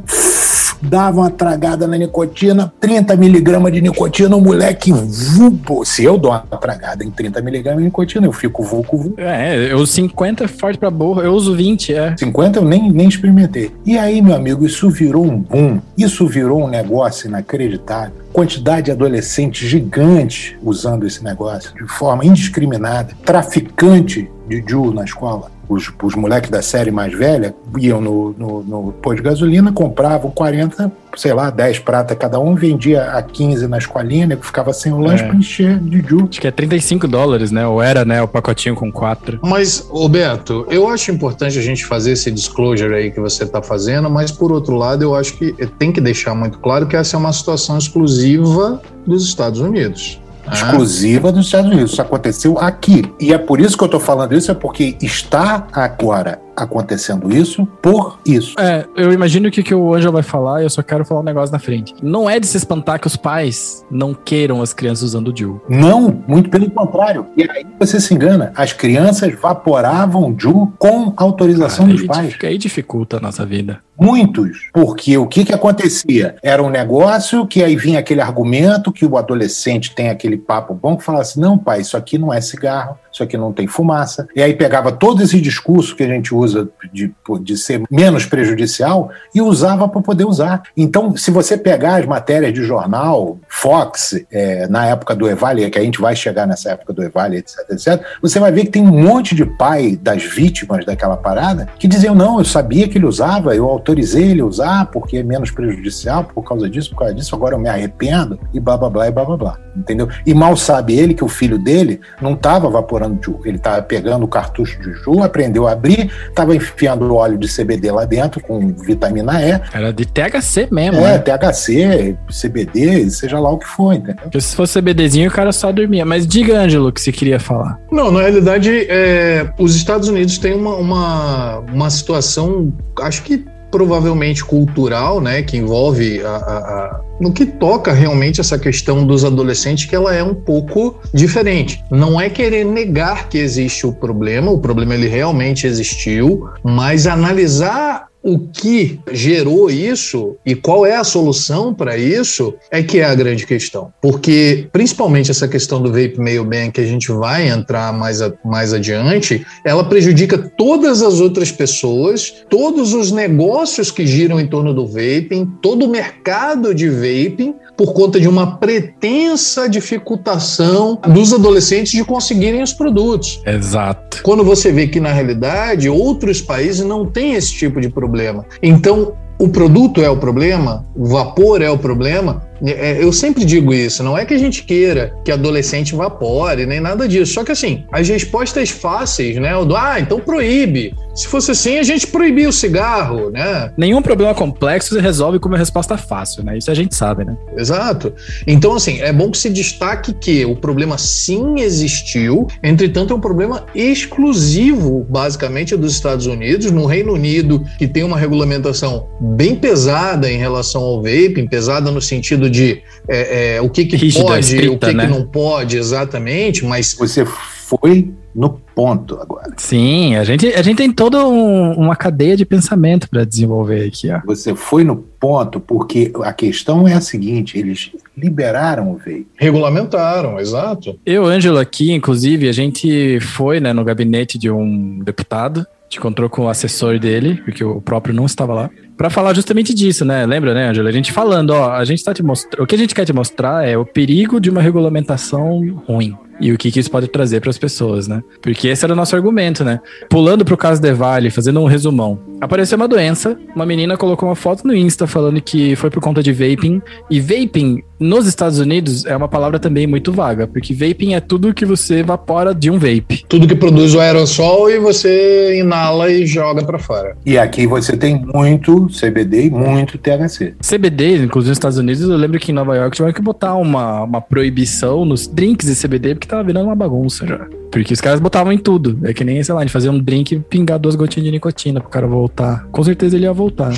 dava 0.81 1.21
uma 1.21 1.31
tragada 1.31 1.87
na 1.87 1.97
nicotina, 1.97 2.73
30 2.79 3.15
miligramas 3.15 3.71
de 3.71 3.81
nicotina, 3.81 4.35
o 4.35 4.41
moleque 4.41 4.91
vulpo. 4.91 5.85
Se 5.85 6.03
eu 6.03 6.17
dou 6.17 6.31
uma 6.31 6.39
tragada 6.39 7.03
em 7.03 7.11
30 7.11 7.41
miligramas 7.41 7.79
de 7.79 7.85
nicotina, 7.85 8.25
eu 8.25 8.31
fico 8.31 8.63
vulco, 8.63 8.97
vulco. 8.97 9.19
É, 9.19 9.71
eu 9.71 9.85
50 9.85 10.43
é 10.43 10.47
forte 10.47 10.77
pra 10.77 10.89
burro, 10.89 11.21
eu 11.21 11.33
uso 11.33 11.55
20, 11.55 11.93
é. 11.93 12.15
50 12.17 12.59
eu 12.59 12.65
nem, 12.65 12.91
nem 12.91 13.07
experimentei. 13.07 13.71
E 13.85 13.97
aí, 13.97 14.21
meu 14.21 14.35
amigo, 14.35 14.65
isso 14.65 14.89
virou 14.89 15.25
um 15.25 15.37
boom. 15.37 15.79
Isso 15.97 16.27
virou 16.27 16.63
um 16.63 16.67
negócio 16.67 17.27
inacreditável. 17.27 18.13
Quantidade 18.33 18.85
de 18.85 18.91
adolescentes 18.91 19.67
gigante 19.69 20.57
usando 20.61 21.05
esse 21.05 21.23
negócio 21.23 21.73
de 21.73 21.87
forma 21.87 22.25
indiscriminada. 22.25 23.13
Traficante 23.23 24.29
de 24.47 24.63
Ju 24.67 24.93
na 24.93 25.03
escola. 25.03 25.54
Os, 25.67 25.91
os 26.03 26.15
moleques 26.15 26.49
da 26.49 26.61
série 26.61 26.91
mais 26.91 27.13
velha 27.13 27.55
iam 27.77 27.99
no, 27.99 28.35
no, 28.37 28.63
no 28.63 28.91
posto 28.93 29.17
de 29.17 29.23
gasolina, 29.23 29.71
compravam 29.71 30.29
40, 30.31 30.91
sei 31.15 31.33
lá, 31.33 31.49
10 31.49 31.79
prata 31.79 32.15
cada 32.15 32.39
um, 32.39 32.55
vendia 32.55 33.03
a 33.11 33.21
15 33.21 33.67
na 33.67 33.77
escolinha, 33.77 34.27
né, 34.27 34.37
ficava 34.41 34.71
sem 34.73 34.93
o 34.93 34.99
lanche 34.99 35.23
É. 35.23 35.27
para 35.27 35.35
encher 35.35 35.79
de 35.79 36.01
Ju. 36.07 36.27
Acho 36.29 36.39
que 36.41 36.47
é 36.47 36.51
35 36.51 37.07
dólares, 37.07 37.51
né? 37.51 37.65
Ou 37.67 37.81
era, 37.81 38.05
né? 38.05 38.21
O 38.21 38.27
pacotinho 38.27 38.75
com 38.75 38.91
4. 38.91 39.39
Mas, 39.41 39.79
Roberto, 39.89 40.65
eu 40.69 40.87
acho 40.87 41.11
importante 41.11 41.57
a 41.57 41.61
gente 41.61 41.85
fazer 41.85 42.11
esse 42.11 42.29
disclosure 42.31 42.93
aí 42.93 43.11
que 43.11 43.19
você 43.19 43.43
está 43.43 43.61
fazendo, 43.61 44.09
mas 44.09 44.31
por 44.31 44.51
outro 44.51 44.75
lado, 44.75 45.03
eu 45.03 45.15
acho 45.15 45.33
que 45.37 45.53
tem 45.79 45.91
que 45.91 46.01
deixar 46.01 46.35
muito 46.35 46.59
claro 46.59 46.85
que 46.85 46.95
essa 46.95 47.15
é 47.15 47.19
uma 47.19 47.33
situação 47.33 47.77
exclusiva 47.77 48.81
dos 49.05 49.23
Estados 49.25 49.59
Unidos. 49.59 50.19
Né? 50.45 50.53
exclusiva 50.53 51.31
dos 51.31 51.45
Estados 51.45 51.71
Unidos. 51.71 51.91
Isso 51.93 52.01
aconteceu 52.01 52.57
aqui. 52.59 53.11
E 53.19 53.33
é 53.33 53.37
por 53.37 53.59
isso 53.59 53.77
que 53.77 53.83
eu 53.83 53.87
estou 53.87 53.99
falando 53.99 54.33
isso, 54.33 54.51
é 54.51 54.55
porque 54.55 54.97
está 55.01 55.67
agora 55.71 56.44
acontecendo 56.55 57.35
isso 57.35 57.65
por 57.81 58.19
isso. 58.25 58.55
É, 58.59 58.85
eu 58.95 59.11
imagino 59.11 59.49
que 59.51 59.61
o 59.61 59.63
que 59.63 59.73
o 59.75 59.93
Ângelo 59.93 60.13
vai 60.13 60.23
falar 60.23 60.61
e 60.61 60.65
eu 60.65 60.69
só 60.69 60.81
quero 60.81 61.03
falar 61.05 61.21
um 61.21 61.23
negócio 61.23 61.51
na 61.51 61.59
frente. 61.59 61.93
Não 62.01 62.29
é 62.29 62.39
de 62.39 62.47
se 62.47 62.57
espantar 62.57 62.99
que 62.99 63.07
os 63.07 63.15
pais 63.15 63.85
não 63.89 64.13
queiram 64.13 64.61
as 64.61 64.73
crianças 64.73 65.03
usando 65.03 65.29
o 65.29 65.37
Ju. 65.37 65.61
Não, 65.67 66.23
muito 66.27 66.49
pelo 66.49 66.69
contrário. 66.69 67.27
E 67.35 67.43
aí 67.43 67.65
você 67.79 67.99
se 67.99 68.13
engana. 68.13 68.51
As 68.55 68.73
crianças 68.73 69.33
vaporavam 69.39 70.35
Ju 70.37 70.71
com 70.77 71.13
autorização 71.17 71.85
Ah, 71.85 71.89
dos 71.89 72.03
pais. 72.03 72.35
Aí 72.43 72.57
dificulta 72.57 73.17
a 73.17 73.19
nossa 73.19 73.45
vida. 73.45 73.79
Muitos. 73.99 74.69
Porque 74.73 75.17
o 75.17 75.25
que 75.25 75.45
que 75.45 75.53
acontecia? 75.53 76.35
Era 76.43 76.61
um 76.61 76.69
negócio 76.69 77.47
que 77.47 77.63
aí 77.63 77.75
vinha 77.75 77.99
aquele 77.99 78.21
argumento 78.21 78.91
que 78.91 79.05
o 79.05 79.17
adolescente 79.17 79.95
tem 79.95 80.09
aquele 80.09 80.37
papo 80.37 80.73
bom 80.73 80.97
que 80.97 81.03
falava 81.03 81.21
assim, 81.21 81.39
não 81.39 81.57
pai, 81.57 81.81
isso 81.81 81.95
aqui 81.95 82.17
não 82.17 82.33
é 82.33 82.41
cigarro, 82.41 82.97
isso 83.15 83.23
aqui 83.23 83.37
não 83.37 83.53
tem 83.53 83.65
fumaça. 83.65 84.27
E 84.35 84.43
aí 84.43 84.53
pegava 84.53 84.91
todo 84.91 85.23
esse 85.23 85.39
discurso 85.39 85.95
que 85.95 86.03
a 86.03 86.07
gente 86.07 86.35
usa 86.35 86.67
de, 86.91 87.13
de 87.41 87.57
ser 87.57 87.81
menos 87.89 88.25
prejudicial 88.25 89.09
e 89.33 89.41
usava 89.41 89.87
para 89.87 90.01
poder 90.01 90.25
usar. 90.25 90.63
Então, 90.75 91.15
se 91.15 91.31
você 91.31 91.57
pegar 91.57 91.95
as 91.95 92.05
matérias 92.05 92.53
de 92.53 92.63
jornal, 92.63 93.39
Fox, 93.47 94.19
é, 94.29 94.67
na 94.67 94.85
época 94.85 95.15
do 95.15 95.29
Evale, 95.29 95.69
que 95.69 95.79
a 95.79 95.81
gente 95.81 96.01
vai 96.01 96.13
chegar 96.13 96.45
nessa 96.45 96.71
época 96.71 96.91
do 96.91 97.01
Evale, 97.01 97.37
etc, 97.37 97.57
etc, 97.69 98.03
você 98.21 98.37
vai 98.37 98.51
ver 98.51 98.65
que 98.65 98.71
tem 98.71 98.83
um 98.83 99.03
monte 99.03 99.33
de 99.33 99.45
pai 99.45 99.95
das 99.95 100.23
vítimas 100.23 100.85
daquela 100.85 101.15
parada 101.15 101.69
que 101.79 101.87
diziam, 101.87 102.13
não, 102.13 102.39
eu 102.39 102.45
sabia 102.45 102.87
que 102.87 102.97
ele 102.97 103.05
usava, 103.05 103.55
eu 103.55 103.65
autorizei 103.69 104.31
ele 104.31 104.43
usar 104.43 104.87
porque 104.87 105.17
é 105.17 105.23
menos 105.23 105.51
prejudicial 105.51 106.25
por 106.25 106.43
causa 106.43 106.69
disso, 106.69 106.89
por 106.89 106.99
causa 106.99 107.13
disso, 107.13 107.33
agora 107.33 107.55
eu 107.55 107.59
me 107.59 107.69
arrependo 107.69 108.37
e 108.53 108.59
blá 108.59 108.77
blá 108.77 108.89
blá 108.89 109.07
e 109.07 109.11
blá 109.11 109.23
blá 109.23 109.37
blá. 109.37 109.57
Entendeu? 109.75 110.07
E 110.25 110.33
mal 110.33 110.55
sabe 110.55 110.97
ele 110.97 111.13
que 111.13 111.23
o 111.23 111.27
filho 111.27 111.59
dele 111.59 111.99
não 112.21 112.33
estava 112.33 112.69
vaporando 112.69 113.04
Ju, 113.07 113.39
ele 113.45 113.57
estava 113.57 113.81
pegando 113.81 114.23
o 114.23 114.27
cartucho 114.27 114.79
de 114.81 114.93
Ju, 114.93 115.23
aprendeu 115.23 115.67
a 115.67 115.71
abrir, 115.71 116.11
estava 116.27 116.55
enfiando 116.55 117.05
o 117.05 117.15
óleo 117.15 117.37
de 117.37 117.47
CBD 117.47 117.91
lá 117.91 118.05
dentro 118.05 118.41
com 118.41 118.69
vitamina 118.69 119.41
E, 119.41 119.59
Era 119.73 119.91
de 119.91 120.05
THC 120.05 120.67
mesmo, 120.71 120.99
é, 120.99 121.13
né? 121.13 121.19
THC, 121.19 122.17
CBD, 122.29 123.09
seja 123.09 123.39
lá 123.39 123.49
o 123.49 123.57
que 123.57 123.67
for, 123.67 123.93
entendeu? 123.93 124.23
Porque 124.23 124.41
se 124.41 124.55
fosse 124.55 124.79
CBDzinho, 124.79 125.29
o 125.29 125.33
cara 125.33 125.51
só 125.51 125.71
dormia. 125.71 126.05
Mas 126.05 126.27
diga, 126.27 126.59
Ângelo, 126.59 126.89
o 126.89 126.91
que 126.91 127.01
você 127.01 127.11
queria 127.11 127.39
falar. 127.39 127.79
Não, 127.91 128.11
na 128.11 128.21
realidade, 128.21 128.87
é, 128.89 129.47
os 129.57 129.75
Estados 129.75 130.07
Unidos 130.07 130.37
têm 130.37 130.53
uma, 130.53 130.75
uma, 130.75 131.59
uma 131.59 131.89
situação, 131.89 132.73
acho 132.99 133.23
que 133.23 133.45
provavelmente 133.71 134.43
cultural, 134.43 135.19
né, 135.19 135.41
que 135.41 135.57
envolve 135.57 136.21
a, 136.23 136.29
a- 136.29 136.57
a- 136.57 137.01
no 137.19 137.31
que 137.31 137.45
toca 137.45 137.93
realmente 137.93 138.41
essa 138.41 138.57
questão 138.59 139.05
dos 139.05 139.23
adolescentes, 139.25 139.85
que 139.85 139.95
ela 139.95 140.13
é 140.13 140.23
um 140.23 140.33
pouco 140.33 140.99
diferente. 141.13 141.83
Não 141.89 142.19
é 142.19 142.29
querer 142.29 142.65
negar 142.65 143.29
que 143.29 143.37
existe 143.37 143.85
o 143.87 143.93
problema, 143.93 144.51
o 144.51 144.59
problema 144.59 144.93
ele 144.93 145.07
realmente 145.07 145.65
existiu, 145.67 146.49
mas 146.63 147.07
analisar 147.07 148.07
o 148.27 148.39
que 148.39 148.99
gerou 149.11 149.69
isso 149.69 150.35
e 150.43 150.55
qual 150.55 150.83
é 150.83 150.95
a 150.95 151.03
solução 151.03 151.71
para 151.75 151.95
isso 151.95 152.55
é 152.71 152.81
que 152.81 152.99
é 152.99 153.03
a 153.05 153.13
grande 153.13 153.45
questão. 153.45 153.93
Porque, 154.01 154.67
principalmente 154.73 155.29
essa 155.29 155.47
questão 155.47 155.79
do 155.79 155.89
vape 155.91 156.15
meio 156.19 156.43
bem, 156.43 156.71
que 156.71 156.81
a 156.81 156.85
gente 156.85 157.11
vai 157.11 157.47
entrar 157.47 157.93
mais, 157.93 158.23
a- 158.23 158.33
mais 158.43 158.73
adiante, 158.73 159.45
ela 159.63 159.83
prejudica 159.83 160.37
todas 160.57 161.03
as 161.03 161.19
outras 161.19 161.51
pessoas, 161.51 162.33
todos 162.49 162.93
os 162.93 163.11
negócios 163.11 163.91
que 163.91 164.07
giram 164.07 164.39
em 164.39 164.47
torno 164.47 164.73
do 164.73 164.87
vaping, 164.87 165.45
todo 165.61 165.85
o 165.85 165.89
mercado 165.89 166.73
de 166.73 166.89
vaping, 166.89 167.53
por 167.77 167.93
conta 167.93 168.19
de 168.19 168.27
uma 168.27 168.57
pretensa 168.57 169.67
dificultação 169.69 170.99
dos 171.13 171.31
adolescentes 171.33 171.91
de 171.91 172.03
conseguirem 172.03 172.63
os 172.63 172.73
produtos. 172.73 173.41
Exato. 173.45 174.23
Quando 174.23 174.43
você 174.43 174.71
vê 174.71 174.87
que, 174.87 174.99
na 174.99 175.11
realidade, 175.11 175.89
outros 175.89 176.41
países 176.41 176.83
não 176.85 177.05
têm 177.05 177.33
esse 177.35 177.53
tipo 177.53 177.79
de 177.79 177.89
problema. 177.89 178.14
Então, 178.61 179.15
o 179.37 179.49
produto 179.49 180.01
é 180.01 180.09
o 180.09 180.17
problema, 180.17 180.85
o 180.95 181.05
vapor 181.05 181.61
é 181.61 181.69
o 181.69 181.77
problema. 181.77 182.43
É, 182.65 183.03
Eu 183.03 183.11
sempre 183.11 183.43
digo 183.43 183.73
isso, 183.73 184.01
não 184.01 184.17
é 184.17 184.23
que 184.25 184.33
a 184.33 184.37
gente 184.37 184.63
queira 184.63 185.13
que 185.25 185.31
adolescente 185.31 185.93
vapore, 185.93 186.65
nem 186.65 186.79
nada 186.79 187.07
disso. 187.07 187.33
Só 187.33 187.43
que 187.43 187.51
assim, 187.51 187.83
as 187.91 188.07
respostas 188.07 188.69
fáceis, 188.69 189.35
né? 189.35 189.55
O 189.57 189.65
do, 189.65 189.75
ah, 189.75 189.99
então 189.99 190.19
proíbe. 190.19 190.93
Se 191.13 191.27
fosse 191.27 191.51
assim, 191.51 191.77
a 191.77 191.83
gente 191.83 192.07
proibia 192.07 192.47
o 192.47 192.53
cigarro, 192.53 193.29
né? 193.29 193.71
Nenhum 193.77 194.01
problema 194.01 194.33
complexo 194.33 194.95
se 194.95 194.99
resolve 194.99 195.39
com 195.39 195.47
uma 195.47 195.57
resposta 195.57 195.97
fácil, 195.97 196.43
né? 196.43 196.57
Isso 196.57 196.71
a 196.71 196.73
gente 196.73 196.95
sabe, 196.95 197.25
né? 197.25 197.37
Exato. 197.57 198.13
Então, 198.45 198.73
assim, 198.75 198.99
é 199.01 199.13
bom 199.13 199.31
que 199.31 199.37
se 199.37 199.49
destaque 199.49 200.13
que 200.13 200.45
o 200.45 200.55
problema 200.55 200.97
sim 200.97 201.59
existiu, 201.59 202.47
entretanto, 202.61 203.13
é 203.13 203.15
um 203.15 203.21
problema 203.21 203.65
exclusivo, 203.73 205.05
basicamente, 205.09 205.75
dos 205.75 205.93
Estados 205.93 206.25
Unidos. 206.25 206.71
No 206.71 206.85
Reino 206.85 207.13
Unido, 207.13 207.65
que 207.77 207.87
tem 207.87 208.03
uma 208.03 208.17
regulamentação 208.17 209.07
bem 209.35 209.55
pesada 209.55 210.29
em 210.31 210.37
relação 210.37 210.81
ao 210.81 210.97
vaping, 211.01 211.47
pesada 211.47 211.89
no 211.91 212.01
sentido 212.01 212.49
de 212.49 212.81
é, 213.07 213.55
é, 213.55 213.61
o 213.61 213.69
que, 213.69 213.85
que 213.85 213.95
Rígida, 213.95 214.23
pode, 214.25 214.37
o 214.37 214.39
estrita, 214.39 214.87
que, 214.89 214.93
né? 214.93 215.05
que 215.05 215.11
não 215.11 215.25
pode, 215.25 215.77
exatamente, 215.77 216.63
mas 216.65 216.93
Você 216.97 217.25
foi 217.25 218.13
no 218.35 218.49
ponto 218.49 219.17
agora. 219.19 219.53
Sim, 219.57 220.15
a 220.17 220.23
gente, 220.25 220.45
a 220.47 220.61
gente 220.61 220.77
tem 220.77 220.91
toda 220.91 221.25
um- 221.25 221.71
uma 221.73 221.95
cadeia 221.95 222.35
de 222.35 222.45
pensamento 222.45 223.09
para 223.09 223.23
desenvolver 223.23 223.87
aqui, 223.87 224.11
ó. 224.11 224.19
Você 224.25 224.53
foi 224.53 224.83
no 224.83 224.97
ponto 224.97 225.59
porque 225.59 226.11
a 226.21 226.33
questão 226.33 226.87
é 226.87 226.93
a 226.93 227.01
seguinte: 227.01 227.57
eles 227.57 227.91
liberaram 228.15 228.91
o 228.91 228.97
vape. 228.97 229.25
regulamentaram, 229.37 230.39
exato. 230.39 230.99
Eu, 231.05 231.25
Ângelo, 231.25 231.57
aqui, 231.57 231.91
inclusive, 231.93 232.47
a 232.49 232.51
gente 232.51 233.19
foi 233.21 233.59
né, 233.59 233.71
no 233.73 233.83
gabinete 233.83 234.37
de 234.37 234.51
um 234.51 234.99
deputado, 234.99 235.65
te 235.89 235.97
encontrou 235.97 236.29
com 236.29 236.43
o 236.43 236.49
assessor 236.49 236.99
dele, 236.99 237.41
porque 237.45 237.63
o 237.63 237.81
próprio 237.81 238.13
não 238.13 238.25
estava 238.25 238.53
lá, 238.53 238.69
para 238.97 239.09
falar 239.09 239.33
justamente 239.33 239.73
disso, 239.73 240.05
né? 240.05 240.25
Lembra, 240.25 240.53
né, 240.53 240.69
Ângelo? 240.69 240.87
A 240.87 240.91
gente 240.91 241.11
falando, 241.11 241.51
ó, 241.51 241.71
a 241.71 241.83
gente 241.83 242.03
tá 242.03 242.13
te 242.13 242.23
mostrando. 242.23 242.63
O 242.63 242.67
que 242.67 242.75
a 242.75 242.77
gente 242.77 242.95
quer 242.95 243.05
te 243.05 243.13
mostrar 243.13 243.67
é 243.67 243.77
o 243.77 243.85
perigo 243.85 244.39
de 244.39 244.49
uma 244.49 244.61
regulamentação 244.61 245.81
ruim. 245.87 246.17
E 246.39 246.51
o 246.51 246.57
que, 246.57 246.71
que 246.71 246.79
isso 246.79 246.91
pode 246.91 247.07
trazer 247.07 247.39
para 247.39 247.49
as 247.49 247.57
pessoas, 247.57 248.07
né? 248.07 248.21
Porque 248.41 248.67
esse 248.67 248.83
era 248.83 248.93
o 248.93 248.95
nosso 248.95 249.15
argumento, 249.15 249.63
né? 249.63 249.79
Pulando 250.09 250.43
pro 250.43 250.57
caso 250.57 250.81
de 250.81 250.93
Vale, 250.93 251.29
fazendo 251.29 251.59
um 251.61 251.65
resumão. 251.65 252.19
Apareceu 252.41 252.75
uma 252.75 252.87
doença, 252.87 253.37
uma 253.55 253.65
menina 253.65 253.97
colocou 253.97 254.27
uma 254.27 254.35
foto 254.35 254.67
no 254.67 254.75
Insta 254.75 255.07
falando 255.07 255.41
que 255.41 255.75
foi 255.75 255.89
por 255.89 256.01
conta 256.01 256.21
de 256.21 256.33
vaping. 256.33 256.81
E 257.09 257.19
vaping, 257.19 257.81
nos 257.99 258.27
Estados 258.27 258.59
Unidos, 258.59 259.05
é 259.05 259.15
uma 259.15 259.27
palavra 259.27 259.57
também 259.57 259.87
muito 259.87 260.11
vaga, 260.11 260.45
porque 260.45 260.73
vaping 260.73 261.13
é 261.13 261.21
tudo 261.21 261.53
que 261.53 261.65
você 261.65 261.99
evapora 261.99 262.53
de 262.53 262.69
um 262.69 262.77
vape. 262.77 263.25
Tudo 263.27 263.47
que 263.47 263.55
produz 263.55 263.95
o 263.95 263.99
aerossol 263.99 264.69
e 264.69 264.79
você 264.79 265.59
inala 265.59 266.11
e 266.11 266.25
joga 266.25 266.63
para 266.63 266.77
fora. 266.77 267.15
E 267.25 267.37
aqui 267.37 267.65
você 267.65 267.95
tem 267.95 268.21
muito 268.33 268.87
CBD 268.87 269.45
e 269.45 269.49
muito 269.49 269.97
THC. 269.97 270.55
CBD, 270.61 271.23
inclusive 271.23 271.49
nos 271.49 271.57
Estados 271.57 271.77
Unidos, 271.77 272.01
eu 272.01 272.17
lembro 272.17 272.39
que 272.39 272.51
em 272.51 272.55
Nova 272.55 272.75
York 272.75 272.95
tiveram 272.95 273.13
que 273.13 273.21
botar 273.21 273.55
uma, 273.55 274.03
uma 274.03 274.21
proibição 274.21 275.05
nos 275.05 275.27
drinks 275.27 275.67
de 275.67 275.75
CBD, 275.81 276.15
porque 276.15 276.24
tava 276.27 276.43
virando 276.43 276.65
uma 276.65 276.75
bagunça 276.75 277.25
já. 277.25 277.47
Porque 277.71 277.93
os 277.93 277.99
caras 277.99 278.19
botavam 278.19 278.53
em 278.53 278.57
tudo. 278.57 278.99
É 279.03 279.13
que 279.13 279.23
nem, 279.23 279.43
sei 279.43 279.53
lá, 279.53 279.63
de 279.63 279.71
fazer 279.71 279.89
um 279.89 279.99
drink 279.99 280.33
e 280.35 280.39
pingar 280.39 280.79
duas 280.79 280.95
gotinhas 280.95 281.25
de 281.25 281.31
nicotina 281.31 281.81
pro 281.81 281.89
cara 281.89 282.07
voltar. 282.07 282.65
Com 282.71 282.83
certeza 282.83 283.15
ele 283.17 283.25
ia 283.25 283.33
voltar. 283.33 283.69
né? 283.69 283.75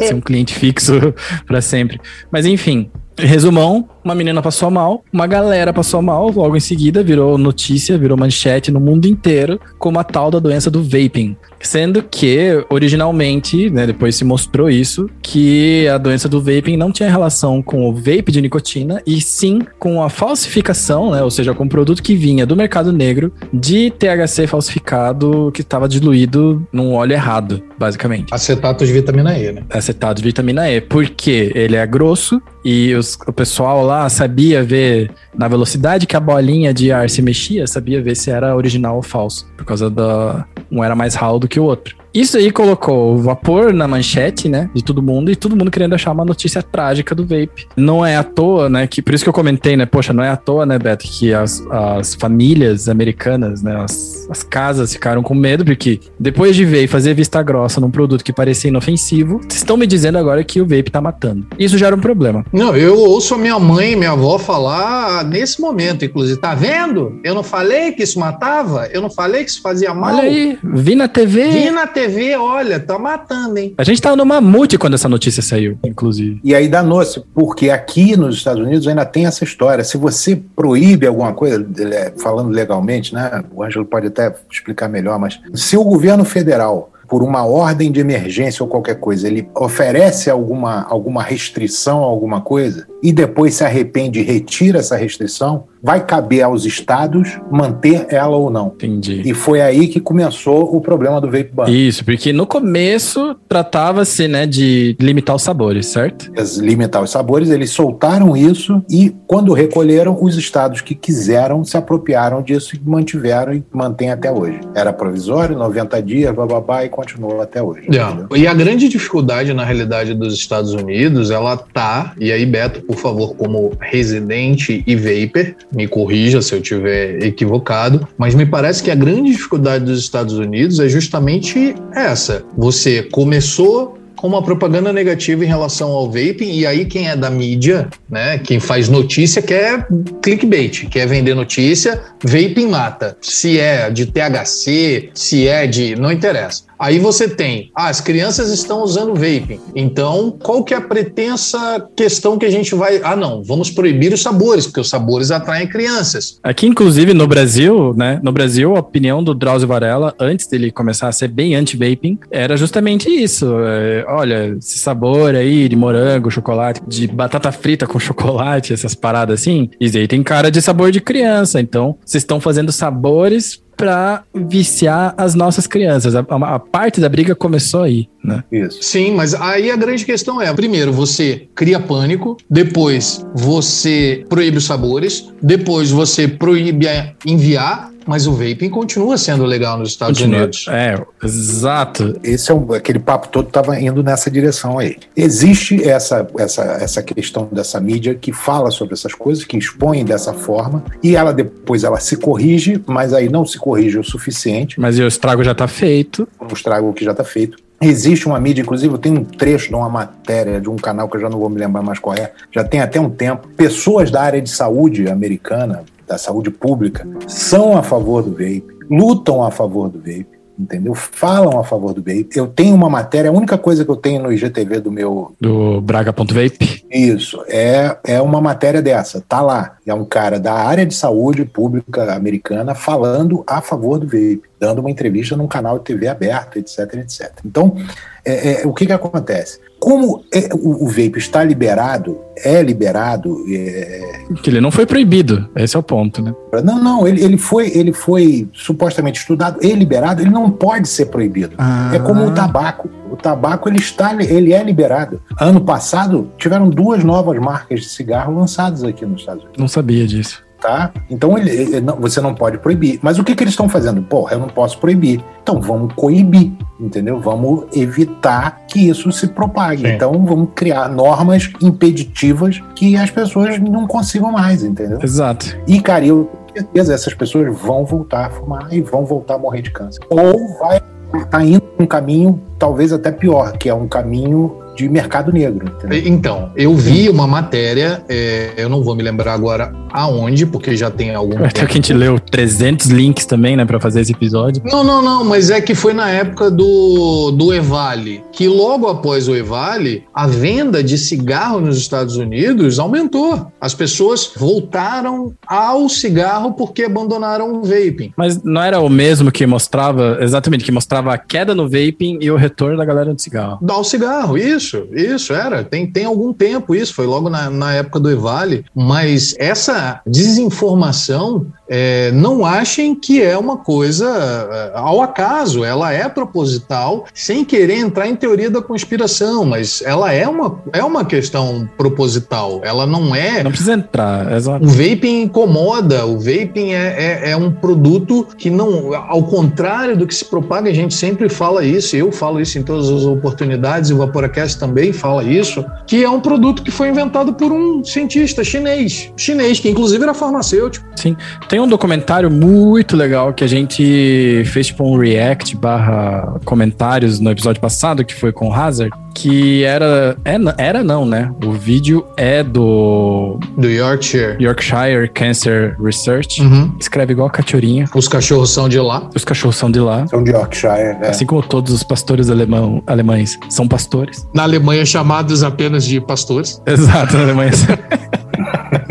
Ser 0.06 0.14
um 0.14 0.20
cliente 0.20 0.54
fixo 0.54 0.92
pra 1.46 1.60
sempre. 1.60 2.00
Mas 2.30 2.46
enfim, 2.46 2.88
resumão, 3.18 3.88
uma 4.04 4.14
menina 4.14 4.42
passou 4.42 4.70
mal, 4.70 5.04
uma 5.12 5.26
galera 5.26 5.72
passou 5.72 6.02
mal, 6.02 6.30
logo 6.30 6.56
em 6.56 6.60
seguida 6.60 7.02
virou 7.02 7.38
notícia, 7.38 7.96
virou 7.98 8.16
manchete 8.16 8.70
no 8.70 8.80
mundo 8.80 9.06
inteiro 9.06 9.60
como 9.78 9.98
a 9.98 10.04
tal 10.04 10.30
da 10.30 10.38
doença 10.38 10.70
do 10.70 10.82
vaping. 10.82 11.36
Sendo 11.60 12.02
que, 12.02 12.64
originalmente, 12.68 13.70
né, 13.70 13.86
depois 13.86 14.16
se 14.16 14.24
mostrou 14.24 14.68
isso, 14.68 15.08
que 15.22 15.86
a 15.88 15.96
doença 15.96 16.28
do 16.28 16.40
vaping 16.40 16.76
não 16.76 16.90
tinha 16.90 17.08
relação 17.08 17.62
com 17.62 17.88
o 17.88 17.94
vape 17.94 18.32
de 18.32 18.40
nicotina, 18.40 19.00
e 19.06 19.20
sim 19.20 19.60
com 19.78 20.02
a 20.02 20.08
falsificação, 20.08 21.12
né, 21.12 21.22
ou 21.22 21.30
seja, 21.30 21.54
com 21.54 21.64
um 21.64 21.68
produto 21.68 22.02
que 22.02 22.16
vinha 22.16 22.44
do 22.44 22.56
mercado 22.56 22.92
negro 22.92 23.32
de 23.52 23.90
THC 23.90 24.46
falsificado 24.46 25.52
que 25.52 25.60
estava 25.60 25.88
diluído 25.88 26.66
num 26.72 26.94
óleo 26.94 27.12
errado, 27.12 27.62
basicamente 27.78 28.32
Acetato 28.32 28.84
de 28.84 28.92
vitamina 28.92 29.38
E, 29.38 29.52
né? 29.52 29.62
acetato 29.70 30.20
de 30.20 30.26
vitamina 30.26 30.70
E, 30.70 30.80
porque 30.80 31.52
ele 31.54 31.76
é 31.76 31.86
grosso 31.86 32.40
e 32.64 32.94
os- 32.94 33.18
o 33.26 33.32
pessoal 33.32 33.84
lá 33.84 34.08
sabia 34.08 34.62
ver 34.62 35.10
na 35.34 35.48
velocidade 35.48 36.06
que 36.06 36.16
a 36.16 36.20
bolinha 36.20 36.72
de 36.72 36.92
ar 36.92 37.08
se 37.10 37.20
mexia, 37.22 37.66
sabia 37.66 38.02
ver 38.02 38.14
se 38.16 38.30
era 38.30 38.54
original 38.56 38.96
ou 38.96 39.02
falso, 39.02 39.46
por 39.56 39.64
causa 39.64 39.90
da 39.90 40.44
um 40.70 40.82
era 40.82 40.94
mais 40.94 41.14
ralo 41.14 41.38
do 41.38 41.48
que 41.48 41.60
o 41.60 41.64
outro. 41.64 41.96
Isso 42.14 42.36
aí 42.36 42.50
colocou 42.50 43.14
o 43.14 43.18
vapor 43.18 43.72
na 43.72 43.88
manchete, 43.88 44.48
né, 44.48 44.68
de 44.74 44.82
todo 44.82 45.02
mundo 45.02 45.30
e 45.30 45.36
todo 45.36 45.56
mundo 45.56 45.70
querendo 45.70 45.94
achar 45.94 46.12
uma 46.12 46.24
notícia 46.24 46.62
trágica 46.62 47.14
do 47.14 47.22
vape. 47.22 47.66
Não 47.76 48.04
é 48.04 48.16
à 48.16 48.24
toa, 48.24 48.68
né, 48.68 48.86
que 48.86 49.00
por 49.00 49.14
isso 49.14 49.24
que 49.24 49.30
eu 49.30 49.34
comentei, 49.34 49.76
né, 49.76 49.86
poxa, 49.86 50.12
não 50.12 50.22
é 50.22 50.28
à 50.28 50.36
toa, 50.36 50.66
né, 50.66 50.78
Beto, 50.78 51.06
que 51.06 51.32
as, 51.32 51.64
as 51.70 52.14
famílias 52.14 52.88
americanas, 52.88 53.62
né, 53.62 53.76
as 53.76 53.92
as, 53.92 54.26
as 54.30 54.42
casas 54.42 54.92
ficaram 54.92 55.22
com 55.22 55.34
medo, 55.34 55.64
porque 55.64 56.00
depois 56.18 56.56
de 56.56 56.64
ver 56.64 56.84
e 56.84 56.86
fazer 56.86 57.14
vista 57.14 57.42
grossa 57.42 57.80
num 57.80 57.90
produto 57.90 58.24
que 58.24 58.32
parecia 58.32 58.68
inofensivo, 58.68 59.40
estão 59.48 59.76
me 59.76 59.86
dizendo 59.86 60.18
agora 60.18 60.42
que 60.42 60.60
o 60.60 60.66
vape 60.66 60.90
tá 60.90 61.00
matando. 61.00 61.46
Isso 61.58 61.76
já 61.78 61.86
era 61.86 61.96
um 61.96 62.00
problema. 62.00 62.44
Não, 62.52 62.76
eu 62.76 62.98
ouço 62.98 63.34
a 63.34 63.38
minha 63.38 63.58
mãe 63.58 63.92
e 63.92 63.96
minha 63.96 64.12
avó 64.12 64.38
falar 64.38 65.24
nesse 65.24 65.60
momento, 65.60 66.04
inclusive. 66.04 66.40
Tá 66.40 66.54
vendo? 66.54 67.20
Eu 67.22 67.34
não 67.34 67.42
falei 67.42 67.92
que 67.92 68.02
isso 68.02 68.18
matava? 68.18 68.88
Eu 68.92 69.02
não 69.02 69.10
falei 69.10 69.44
que 69.44 69.50
isso 69.50 69.62
fazia 69.62 69.92
mal? 69.94 70.14
Olha 70.14 70.24
aí, 70.24 70.58
vi 70.62 70.94
na 70.94 71.08
TV. 71.08 71.48
Vi 71.50 71.70
na 71.70 71.86
TV, 71.86 72.01
olha, 72.36 72.80
tá 72.80 72.98
matando, 72.98 73.58
hein? 73.58 73.74
A 73.76 73.84
gente 73.84 74.00
tava 74.00 74.16
no 74.16 74.24
mamute 74.24 74.78
quando 74.78 74.94
essa 74.94 75.08
notícia 75.08 75.42
saiu, 75.42 75.78
inclusive. 75.84 76.40
E 76.42 76.54
aí 76.54 76.68
danou-se, 76.68 77.22
porque 77.34 77.70
aqui 77.70 78.16
nos 78.16 78.36
Estados 78.36 78.62
Unidos 78.62 78.86
ainda 78.86 79.04
tem 79.04 79.26
essa 79.26 79.44
história. 79.44 79.84
Se 79.84 79.96
você 79.96 80.40
proíbe 80.54 81.06
alguma 81.06 81.32
coisa, 81.32 81.66
é, 81.92 82.12
falando 82.18 82.50
legalmente, 82.50 83.14
né? 83.14 83.44
O 83.52 83.62
Ângelo 83.62 83.84
pode 83.84 84.06
até 84.06 84.34
explicar 84.50 84.88
melhor, 84.88 85.18
mas 85.18 85.40
se 85.54 85.76
o 85.76 85.84
governo 85.84 86.24
federal 86.24 86.90
por 87.08 87.22
uma 87.22 87.44
ordem 87.44 87.92
de 87.92 88.00
emergência 88.00 88.62
ou 88.62 88.68
qualquer 88.68 88.94
coisa, 88.94 89.26
ele 89.26 89.46
oferece 89.54 90.30
alguma, 90.30 90.82
alguma 90.84 91.22
restrição 91.22 92.02
a 92.02 92.06
alguma 92.06 92.40
coisa 92.40 92.86
e 93.02 93.12
depois 93.12 93.54
se 93.54 93.64
arrepende 93.64 94.20
e 94.20 94.22
retira 94.22 94.78
essa 94.78 94.96
restrição, 94.96 95.64
vai 95.82 96.04
caber 96.06 96.42
aos 96.42 96.64
estados 96.64 97.40
manter 97.50 98.06
ela 98.08 98.36
ou 98.36 98.48
não. 98.48 98.68
Entendi. 98.68 99.22
E 99.24 99.34
foi 99.34 99.60
aí 99.60 99.88
que 99.88 99.98
começou 99.98 100.74
o 100.74 100.80
problema 100.80 101.20
do 101.20 101.26
vape 101.26 101.50
ban. 101.52 101.68
Isso, 101.68 102.04
porque 102.04 102.32
no 102.32 102.46
começo 102.46 103.34
tratava-se, 103.48 104.28
né, 104.28 104.46
de 104.46 104.96
limitar 105.00 105.34
os 105.34 105.42
sabores, 105.42 105.86
certo? 105.86 106.30
Limitar 106.58 107.02
os 107.02 107.10
sabores, 107.10 107.50
eles 107.50 107.70
soltaram 107.70 108.36
isso 108.36 108.82
e 108.88 109.12
quando 109.26 109.52
recolheram, 109.52 110.16
os 110.22 110.36
estados 110.36 110.80
que 110.80 110.94
quiseram 110.94 111.64
se 111.64 111.76
apropriaram 111.76 112.42
disso 112.42 112.76
e 112.76 112.80
mantiveram 112.84 113.54
e 113.54 113.64
mantém 113.72 114.10
até 114.10 114.30
hoje. 114.30 114.60
Era 114.74 114.92
provisório, 114.92 115.56
90 115.56 116.02
dias, 116.02 116.34
bababá, 116.34 116.84
e 116.84 116.88
continua 116.88 117.42
até 117.42 117.62
hoje. 117.62 117.86
Yeah. 117.90 118.26
E 118.36 118.46
a 118.46 118.54
grande 118.54 118.88
dificuldade, 118.88 119.52
na 119.52 119.64
realidade, 119.64 120.14
dos 120.14 120.34
Estados 120.34 120.74
Unidos, 120.74 121.30
ela 121.30 121.56
tá, 121.56 122.12
e 122.18 122.30
aí, 122.30 122.44
Beto, 122.44 122.84
por 122.92 123.00
favor, 123.00 123.34
como 123.36 123.72
residente 123.80 124.84
e 124.86 124.94
vapor, 124.94 125.54
me 125.74 125.88
corrija 125.88 126.42
se 126.42 126.54
eu 126.54 126.60
tiver 126.60 127.22
equivocado, 127.22 128.06
mas 128.18 128.34
me 128.34 128.44
parece 128.44 128.82
que 128.82 128.90
a 128.90 128.94
grande 128.94 129.32
dificuldade 129.32 129.84
dos 129.84 129.98
Estados 129.98 130.36
Unidos 130.38 130.78
é 130.78 130.88
justamente 130.88 131.74
essa. 131.94 132.44
Você 132.56 133.02
começou 133.02 133.98
com 134.14 134.28
uma 134.28 134.42
propaganda 134.42 134.92
negativa 134.92 135.44
em 135.44 135.48
relação 135.48 135.90
ao 135.90 136.06
vaping, 136.06 136.52
e 136.52 136.64
aí 136.64 136.84
quem 136.84 137.08
é 137.08 137.16
da 137.16 137.28
mídia, 137.28 137.88
né, 138.08 138.38
quem 138.38 138.60
faz 138.60 138.88
notícia 138.88 139.42
quer 139.42 139.88
clickbait, 140.22 140.86
quer 140.88 141.08
vender 141.08 141.34
notícia, 141.34 142.00
vaping 142.22 142.68
mata. 142.68 143.16
Se 143.20 143.58
é 143.58 143.90
de 143.90 144.06
THC, 144.06 145.10
se 145.12 145.48
é 145.48 145.66
de... 145.66 145.96
não 145.96 146.12
interessa. 146.12 146.62
Aí 146.82 146.98
você 146.98 147.28
tem, 147.28 147.70
ah, 147.76 147.88
as 147.88 148.00
crianças 148.00 148.50
estão 148.50 148.82
usando 148.82 149.14
vaping. 149.14 149.60
Então, 149.72 150.36
qual 150.42 150.64
que 150.64 150.74
é 150.74 150.78
a 150.78 150.80
pretensa 150.80 151.88
questão 151.94 152.36
que 152.36 152.44
a 152.44 152.50
gente 152.50 152.74
vai. 152.74 153.00
Ah, 153.04 153.14
não, 153.14 153.40
vamos 153.40 153.70
proibir 153.70 154.12
os 154.12 154.20
sabores, 154.20 154.66
porque 154.66 154.80
os 154.80 154.88
sabores 154.88 155.30
atraem 155.30 155.68
crianças. 155.68 156.40
Aqui, 156.42 156.66
inclusive, 156.66 157.14
no 157.14 157.28
Brasil, 157.28 157.94
né? 157.96 158.18
No 158.20 158.32
Brasil, 158.32 158.74
a 158.74 158.80
opinião 158.80 159.22
do 159.22 159.32
Drauzio 159.32 159.68
Varela, 159.68 160.12
antes 160.18 160.48
dele 160.48 160.72
começar 160.72 161.06
a 161.06 161.12
ser 161.12 161.28
bem 161.28 161.54
anti-vaping, 161.54 162.18
era 162.32 162.56
justamente 162.56 163.08
isso. 163.08 163.46
É, 163.60 164.04
olha, 164.08 164.56
esse 164.58 164.76
sabor 164.78 165.36
aí 165.36 165.68
de 165.68 165.76
morango, 165.76 166.32
chocolate, 166.32 166.80
de 166.84 167.06
batata 167.06 167.52
frita 167.52 167.86
com 167.86 167.96
chocolate, 168.00 168.72
essas 168.72 168.92
paradas 168.92 169.40
assim, 169.40 169.70
isso 169.80 169.96
aí 169.96 170.08
tem 170.08 170.20
cara 170.20 170.50
de 170.50 170.60
sabor 170.60 170.90
de 170.90 171.00
criança. 171.00 171.60
Então, 171.60 171.96
vocês 172.04 172.22
estão 172.24 172.40
fazendo 172.40 172.72
sabores 172.72 173.62
para 173.76 174.22
viciar 174.34 175.14
as 175.16 175.34
nossas 175.34 175.66
crianças. 175.66 176.14
A, 176.14 176.20
a, 176.28 176.54
a, 176.54 176.58
parte 176.58 177.00
da 177.00 177.08
briga 177.08 177.34
começou 177.34 177.82
aí, 177.82 178.08
né? 178.22 178.44
Isso. 178.50 178.82
Sim, 178.82 179.14
mas 179.14 179.34
aí 179.34 179.70
a 179.70 179.76
grande 179.76 180.04
questão 180.04 180.40
é: 180.40 180.52
primeiro, 180.52 180.92
você 180.92 181.48
cria 181.54 181.80
pânico, 181.80 182.36
depois 182.48 183.26
você 183.34 184.24
proíbe 184.28 184.58
os 184.58 184.64
sabores, 184.64 185.32
depois 185.42 185.90
você 185.90 186.28
proíbe 186.28 186.86
enviar, 187.26 187.91
mas 188.06 188.26
o 188.26 188.32
vaping 188.32 188.70
continua 188.70 189.16
sendo 189.16 189.44
legal 189.44 189.78
nos 189.78 189.90
Estados 189.90 190.18
continua. 190.18 190.42
Unidos. 190.42 190.66
É, 190.68 191.00
exato. 191.22 192.18
Esse 192.22 192.50
é 192.50 192.54
um, 192.54 192.72
aquele 192.72 192.98
papo 192.98 193.28
todo 193.28 193.48
estava 193.48 193.78
indo 193.80 194.02
nessa 194.02 194.30
direção 194.30 194.78
aí. 194.78 194.96
Existe 195.16 195.88
essa, 195.88 196.26
essa, 196.38 196.62
essa 196.80 197.02
questão 197.02 197.48
dessa 197.50 197.80
mídia 197.80 198.14
que 198.14 198.32
fala 198.32 198.70
sobre 198.70 198.94
essas 198.94 199.14
coisas, 199.14 199.44
que 199.44 199.56
expõe 199.56 200.04
dessa 200.04 200.32
forma, 200.32 200.84
e 201.02 201.16
ela 201.16 201.32
depois 201.32 201.84
ela 201.84 202.00
se 202.00 202.16
corrige, 202.16 202.82
mas 202.86 203.12
aí 203.12 203.28
não 203.28 203.46
se 203.46 203.58
corrige 203.58 203.98
o 203.98 204.04
suficiente. 204.04 204.80
Mas 204.80 204.98
o 204.98 205.06
estrago 205.06 205.42
já 205.42 205.52
está 205.52 205.68
feito. 205.68 206.28
O 206.40 206.52
estrago 206.52 206.92
que 206.92 207.04
já 207.04 207.12
está 207.12 207.24
feito. 207.24 207.58
Existe 207.80 208.26
uma 208.26 208.38
mídia, 208.38 208.62
inclusive, 208.62 208.96
tem 208.98 209.10
um 209.10 209.24
trecho 209.24 209.68
de 209.68 209.74
uma 209.74 209.88
matéria 209.88 210.60
de 210.60 210.70
um 210.70 210.76
canal 210.76 211.08
que 211.08 211.16
eu 211.16 211.20
já 211.20 211.28
não 211.28 211.40
vou 211.40 211.50
me 211.50 211.58
lembrar 211.58 211.82
mais 211.82 211.98
qual 211.98 212.14
é, 212.14 212.30
já 212.52 212.62
tem 212.62 212.80
até 212.80 213.00
um 213.00 213.10
tempo. 213.10 213.48
Pessoas 213.56 214.08
da 214.08 214.22
área 214.22 214.40
de 214.40 214.48
saúde 214.48 215.08
americana, 215.08 215.84
da 216.12 216.18
saúde 216.18 216.50
pública 216.50 217.08
são 217.26 217.76
a 217.76 217.82
favor 217.82 218.22
do 218.22 218.32
vape, 218.32 218.66
lutam 218.90 219.42
a 219.42 219.50
favor 219.50 219.88
do 219.88 219.98
vape, 219.98 220.28
entendeu? 220.58 220.94
Falam 220.94 221.58
a 221.58 221.64
favor 221.64 221.94
do 221.94 222.02
vape. 222.02 222.28
Eu 222.36 222.46
tenho 222.46 222.74
uma 222.74 222.90
matéria, 222.90 223.30
a 223.30 223.32
única 223.32 223.56
coisa 223.56 223.82
que 223.82 223.90
eu 223.90 223.96
tenho 223.96 224.22
no 224.22 224.30
IGTV 224.30 224.80
do 224.80 224.92
meu. 224.92 225.32
Do 225.40 225.80
Braga.vape? 225.80 226.84
Isso, 226.90 227.42
é, 227.48 227.96
é 228.04 228.20
uma 228.20 228.42
matéria 228.42 228.82
dessa, 228.82 229.24
tá 229.26 229.40
lá. 229.40 229.76
É 229.86 229.94
um 229.94 230.04
cara 230.04 230.38
da 230.38 230.52
área 230.52 230.84
de 230.84 230.94
saúde 230.94 231.46
pública 231.46 232.14
americana 232.14 232.74
falando 232.74 233.42
a 233.46 233.62
favor 233.62 233.98
do 233.98 234.06
vape, 234.06 234.42
dando 234.62 234.78
uma 234.78 234.90
entrevista 234.90 235.36
num 235.36 235.48
canal 235.48 235.80
de 235.80 235.86
TV 235.86 236.06
aberto, 236.06 236.56
etc, 236.56 236.78
etc. 236.94 237.32
Então, 237.44 237.76
é, 238.24 238.62
é, 238.62 238.66
o 238.66 238.72
que 238.72 238.86
que 238.86 238.92
acontece? 238.92 239.58
Como 239.80 240.24
é, 240.32 240.50
o, 240.54 240.84
o, 240.84 240.86
vape 240.86 241.18
está 241.18 241.42
liberado, 241.42 242.20
é 242.36 242.62
liberado. 242.62 243.44
É... 243.52 244.24
Que 244.40 244.50
ele 244.50 244.60
não 244.60 244.70
foi 244.70 244.86
proibido, 244.86 245.50
esse 245.56 245.74
é 245.74 245.78
o 245.80 245.82
ponto, 245.82 246.22
né? 246.22 246.32
Não, 246.62 246.80
não, 246.80 247.08
ele, 247.08 247.24
ele, 247.24 247.36
foi, 247.36 247.76
ele 247.76 247.92
foi 247.92 248.48
supostamente 248.52 249.18
estudado 249.18 249.58
e 249.60 249.74
liberado, 249.74 250.22
ele 250.22 250.30
não 250.30 250.48
pode 250.48 250.86
ser 250.86 251.06
proibido. 251.06 251.56
Ah. 251.58 251.90
É 251.92 251.98
como 251.98 252.24
o 252.24 252.30
tabaco. 252.30 252.88
O 253.10 253.16
tabaco 253.16 253.68
ele 253.68 253.78
está, 253.78 254.14
ele 254.22 254.52
é 254.52 254.62
liberado. 254.62 255.20
Ano 255.40 255.60
passado 255.60 256.30
tiveram 256.38 256.70
duas 256.70 257.02
novas 257.02 257.36
marcas 257.40 257.80
de 257.80 257.88
cigarro 257.88 258.32
lançadas 258.32 258.84
aqui 258.84 259.04
nos 259.04 259.22
Estados 259.22 259.42
Unidos. 259.42 259.58
Não 259.60 259.66
sabia 259.66 260.06
disso 260.06 260.40
tá? 260.62 260.92
Então 261.10 261.36
ele, 261.36 261.50
ele, 261.50 261.80
não, 261.80 261.96
você 261.96 262.20
não 262.20 262.34
pode 262.34 262.56
proibir. 262.58 263.00
Mas 263.02 263.18
o 263.18 263.24
que, 263.24 263.34
que 263.34 263.42
eles 263.42 263.52
estão 263.52 263.68
fazendo? 263.68 264.00
Porra, 264.02 264.34
eu 264.34 264.38
não 264.38 264.48
posso 264.48 264.78
proibir. 264.78 265.22
Então 265.42 265.60
vamos 265.60 265.92
coibir, 265.94 266.52
entendeu? 266.80 267.18
Vamos 267.20 267.66
evitar 267.76 268.60
que 268.68 268.88
isso 268.88 269.10
se 269.10 269.26
propague. 269.26 269.82
Sim. 269.82 269.94
Então 269.94 270.24
vamos 270.24 270.50
criar 270.54 270.88
normas 270.88 271.50
impeditivas 271.60 272.62
que 272.76 272.96
as 272.96 273.10
pessoas 273.10 273.58
não 273.58 273.86
consigam 273.86 274.30
mais, 274.30 274.62
entendeu? 274.62 275.00
Exato. 275.02 275.58
E, 275.66 275.80
cara, 275.80 276.06
eu 276.06 276.30
tenho 276.54 276.66
certeza, 276.66 276.94
essas 276.94 277.14
pessoas 277.14 277.58
vão 277.58 277.84
voltar 277.84 278.26
a 278.26 278.30
fumar 278.30 278.72
e 278.72 278.80
vão 278.80 279.04
voltar 279.04 279.34
a 279.34 279.38
morrer 279.38 279.62
de 279.62 279.70
câncer. 279.72 280.00
Ou 280.08 280.58
vai 280.58 280.76
estar 280.76 281.26
tá 281.26 281.44
indo 281.44 281.62
um 281.78 281.86
caminho 281.86 282.40
talvez 282.58 282.92
até 282.92 283.10
pior, 283.10 283.58
que 283.58 283.68
é 283.68 283.74
um 283.74 283.88
caminho 283.88 284.61
de 284.74 284.88
mercado 284.88 285.32
negro. 285.32 285.66
Entendeu? 285.66 286.02
Então, 286.06 286.50
eu 286.56 286.74
vi 286.74 287.08
uma 287.08 287.26
matéria, 287.26 288.02
é, 288.08 288.54
eu 288.56 288.68
não 288.68 288.82
vou 288.82 288.94
me 288.94 289.02
lembrar 289.02 289.34
agora 289.34 289.72
aonde, 289.92 290.46
porque 290.46 290.76
já 290.76 290.90
tem 290.90 291.14
algum. 291.14 291.36
Até 291.36 291.48
tempo. 291.48 291.66
que 291.66 291.72
a 291.72 291.76
gente 291.76 291.92
leu 291.92 292.18
300 292.18 292.86
links 292.86 293.26
também, 293.26 293.56
né, 293.56 293.64
para 293.64 293.78
fazer 293.78 294.00
esse 294.00 294.12
episódio. 294.12 294.62
Não, 294.64 294.82
não, 294.82 295.02
não, 295.02 295.24
mas 295.24 295.50
é 295.50 295.60
que 295.60 295.74
foi 295.74 295.92
na 295.92 296.08
época 296.10 296.50
do, 296.50 297.30
do 297.32 297.52
Evale, 297.52 298.22
que 298.32 298.48
logo 298.48 298.88
após 298.88 299.28
o 299.28 299.36
Evale, 299.36 300.04
a 300.14 300.26
venda 300.26 300.82
de 300.82 300.96
cigarro 300.96 301.60
nos 301.60 301.76
Estados 301.76 302.16
Unidos 302.16 302.78
aumentou. 302.78 303.52
As 303.60 303.74
pessoas 303.74 304.32
voltaram 304.36 305.34
ao 305.46 305.88
cigarro 305.88 306.52
porque 306.52 306.84
abandonaram 306.84 307.52
o 307.52 307.62
vaping. 307.62 308.12
Mas 308.16 308.42
não 308.42 308.62
era 308.62 308.80
o 308.80 308.88
mesmo 308.88 309.30
que 309.30 309.46
mostrava, 309.46 310.18
exatamente, 310.20 310.64
que 310.64 310.72
mostrava 310.72 311.12
a 311.12 311.18
queda 311.18 311.54
no 311.54 311.64
vaping 311.64 312.18
e 312.20 312.30
o 312.30 312.36
retorno 312.36 312.76
da 312.76 312.84
galera 312.84 313.12
do 313.12 313.20
cigarro. 313.20 313.58
Ao 313.68 313.84
cigarro, 313.84 314.38
isso. 314.38 314.61
Isso, 314.62 314.88
isso, 314.92 315.32
era. 315.32 315.64
Tem, 315.64 315.86
tem 315.86 316.04
algum 316.04 316.32
tempo 316.32 316.74
isso, 316.74 316.94
foi 316.94 317.06
logo 317.06 317.28
na, 317.28 317.50
na 317.50 317.74
época 317.74 317.98
do 317.98 318.10
Evale. 318.10 318.64
Mas 318.74 319.34
essa 319.38 320.00
desinformação 320.06 321.46
é, 321.74 322.12
não 322.12 322.44
achem 322.44 322.94
que 322.94 323.22
é 323.22 323.36
uma 323.38 323.56
coisa 323.56 324.06
é, 324.06 324.72
ao 324.74 325.00
acaso, 325.00 325.64
ela 325.64 325.90
é 325.90 326.06
proposital, 326.06 327.06
sem 327.14 327.46
querer 327.46 327.78
entrar 327.78 328.06
em 328.06 328.14
teoria 328.14 328.50
da 328.50 328.60
conspiração, 328.60 329.46
mas 329.46 329.82
ela 329.82 330.12
é 330.12 330.28
uma, 330.28 330.60
é 330.70 330.84
uma 330.84 331.02
questão 331.02 331.66
proposital, 331.78 332.60
ela 332.62 332.86
não 332.86 333.14
é. 333.14 333.42
Não 333.42 333.50
precisa 333.50 333.72
entrar, 333.72 334.30
exato. 334.36 334.62
O 334.62 334.68
vaping 334.68 335.22
incomoda, 335.22 336.04
o 336.04 336.18
vaping 336.18 336.72
é, 336.72 337.22
é, 337.24 337.30
é 337.30 337.36
um 337.38 337.50
produto 337.50 338.26
que 338.36 338.50
não, 338.50 338.94
ao 338.94 339.22
contrário 339.22 339.96
do 339.96 340.06
que 340.06 340.14
se 340.14 340.26
propaga, 340.26 340.68
a 340.68 340.74
gente 340.74 340.92
sempre 340.92 341.30
fala 341.30 341.64
isso, 341.64 341.96
eu 341.96 342.12
falo 342.12 342.38
isso 342.38 342.58
em 342.58 342.62
todas 342.62 342.90
as 342.90 343.04
oportunidades, 343.04 343.90
o 343.90 343.96
Vaporacast 343.96 344.58
também 344.58 344.92
fala 344.92 345.24
isso, 345.24 345.64
que 345.86 346.04
é 346.04 346.10
um 346.10 346.20
produto 346.20 346.62
que 346.62 346.70
foi 346.70 346.90
inventado 346.90 347.32
por 347.32 347.50
um 347.50 347.82
cientista 347.82 348.44
chinês, 348.44 349.10
chinês, 349.16 349.58
que 349.58 349.70
inclusive 349.70 350.02
era 350.02 350.12
farmacêutico. 350.12 350.86
Sim, 350.96 351.16
tem 351.48 351.61
um 351.64 351.68
documentário 351.68 352.30
muito 352.30 352.96
legal 352.96 353.32
que 353.32 353.44
a 353.44 353.46
gente 353.46 354.42
fez 354.46 354.68
tipo 354.68 354.84
um 354.84 354.98
react 354.98 355.56
barra 355.56 356.40
comentários 356.44 357.20
no 357.20 357.30
episódio 357.30 357.60
passado, 357.60 358.04
que 358.04 358.14
foi 358.14 358.32
com 358.32 358.48
o 358.48 358.52
Hazard, 358.52 358.92
que 359.14 359.64
era. 359.64 360.16
É, 360.24 360.36
era 360.58 360.82
não, 360.82 361.04
né? 361.04 361.30
O 361.44 361.52
vídeo 361.52 362.04
é 362.16 362.42
do. 362.42 363.38
Do 363.56 363.68
Yorkshire. 363.68 364.36
Yorkshire 364.42 365.08
Cancer 365.08 365.76
Research. 365.80 366.42
Uhum. 366.42 366.74
Escreve 366.80 367.12
igual 367.12 367.28
a 367.28 367.30
cachorrinha. 367.30 367.84
Os 367.94 368.08
cachorros 368.08 368.50
são 368.50 368.68
de 368.68 368.78
lá. 368.78 369.08
Os 369.14 369.24
cachorros 369.24 369.56
são 369.56 369.70
de 369.70 369.80
lá. 369.80 370.06
São 370.06 370.22
de 370.22 370.30
Yorkshire, 370.30 370.96
é. 371.02 371.08
Assim 371.08 371.26
como 371.26 371.42
todos 371.42 371.72
os 371.72 371.82
pastores 371.82 372.30
alemão, 372.30 372.82
alemães 372.86 373.38
são 373.48 373.68
pastores. 373.68 374.26
Na 374.34 374.42
Alemanha, 374.42 374.84
chamados 374.84 375.42
apenas 375.42 375.84
de 375.84 376.00
pastores. 376.00 376.60
Exato, 376.66 377.16
na 377.16 377.24
Alemanha. 377.24 377.52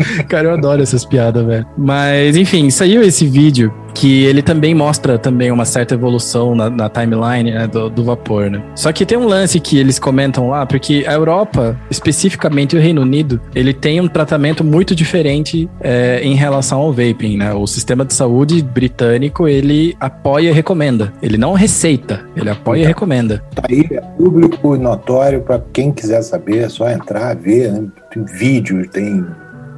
Cara, 0.28 0.48
eu 0.48 0.54
adoro 0.54 0.82
essas 0.82 1.04
piadas, 1.04 1.44
velho. 1.44 1.66
Mas, 1.76 2.36
enfim, 2.36 2.70
saiu 2.70 3.02
esse 3.02 3.26
vídeo 3.26 3.72
que 3.94 4.24
ele 4.24 4.42
também 4.42 4.74
mostra 4.74 5.18
também 5.18 5.50
uma 5.50 5.64
certa 5.64 5.94
evolução 5.94 6.54
na, 6.54 6.70
na 6.70 6.88
timeline 6.88 7.50
né, 7.52 7.66
do, 7.66 7.88
do, 7.90 8.04
vapor, 8.04 8.50
né? 8.50 8.62
Só 8.74 8.92
que 8.92 9.04
tem 9.04 9.18
um 9.18 9.26
lance 9.26 9.60
que 9.60 9.78
eles 9.78 9.98
comentam 9.98 10.48
lá, 10.48 10.66
porque 10.66 11.04
a 11.06 11.12
Europa, 11.12 11.78
especificamente 11.90 12.76
o 12.76 12.80
Reino 12.80 13.02
Unido, 13.02 13.40
ele 13.54 13.72
tem 13.72 14.00
um 14.00 14.08
tratamento 14.08 14.64
muito 14.64 14.94
diferente 14.94 15.68
é, 15.80 16.20
em 16.22 16.34
relação 16.34 16.80
ao 16.80 16.92
vaping, 16.92 17.36
né? 17.36 17.52
O 17.52 17.66
sistema 17.66 18.04
de 18.04 18.14
saúde 18.14 18.62
britânico, 18.62 19.46
ele 19.46 19.94
apoia 20.00 20.50
e 20.50 20.52
recomenda. 20.52 21.12
Ele 21.22 21.36
não 21.36 21.52
receita, 21.52 22.24
ele 22.36 22.50
apoia 22.50 22.80
então, 22.80 22.84
e 22.84 22.86
recomenda. 22.88 23.42
Tá 23.54 23.62
aí, 23.68 23.86
é 23.90 24.00
público 24.00 24.76
notório 24.76 25.42
para 25.42 25.60
quem 25.72 25.92
quiser 25.92 26.22
saber, 26.22 26.58
é 26.58 26.68
só 26.68 26.88
entrar, 26.90 27.36
ver, 27.36 27.72
né? 27.72 27.84
Tem 28.12 28.24
vídeos, 28.24 28.88
tem 28.88 29.24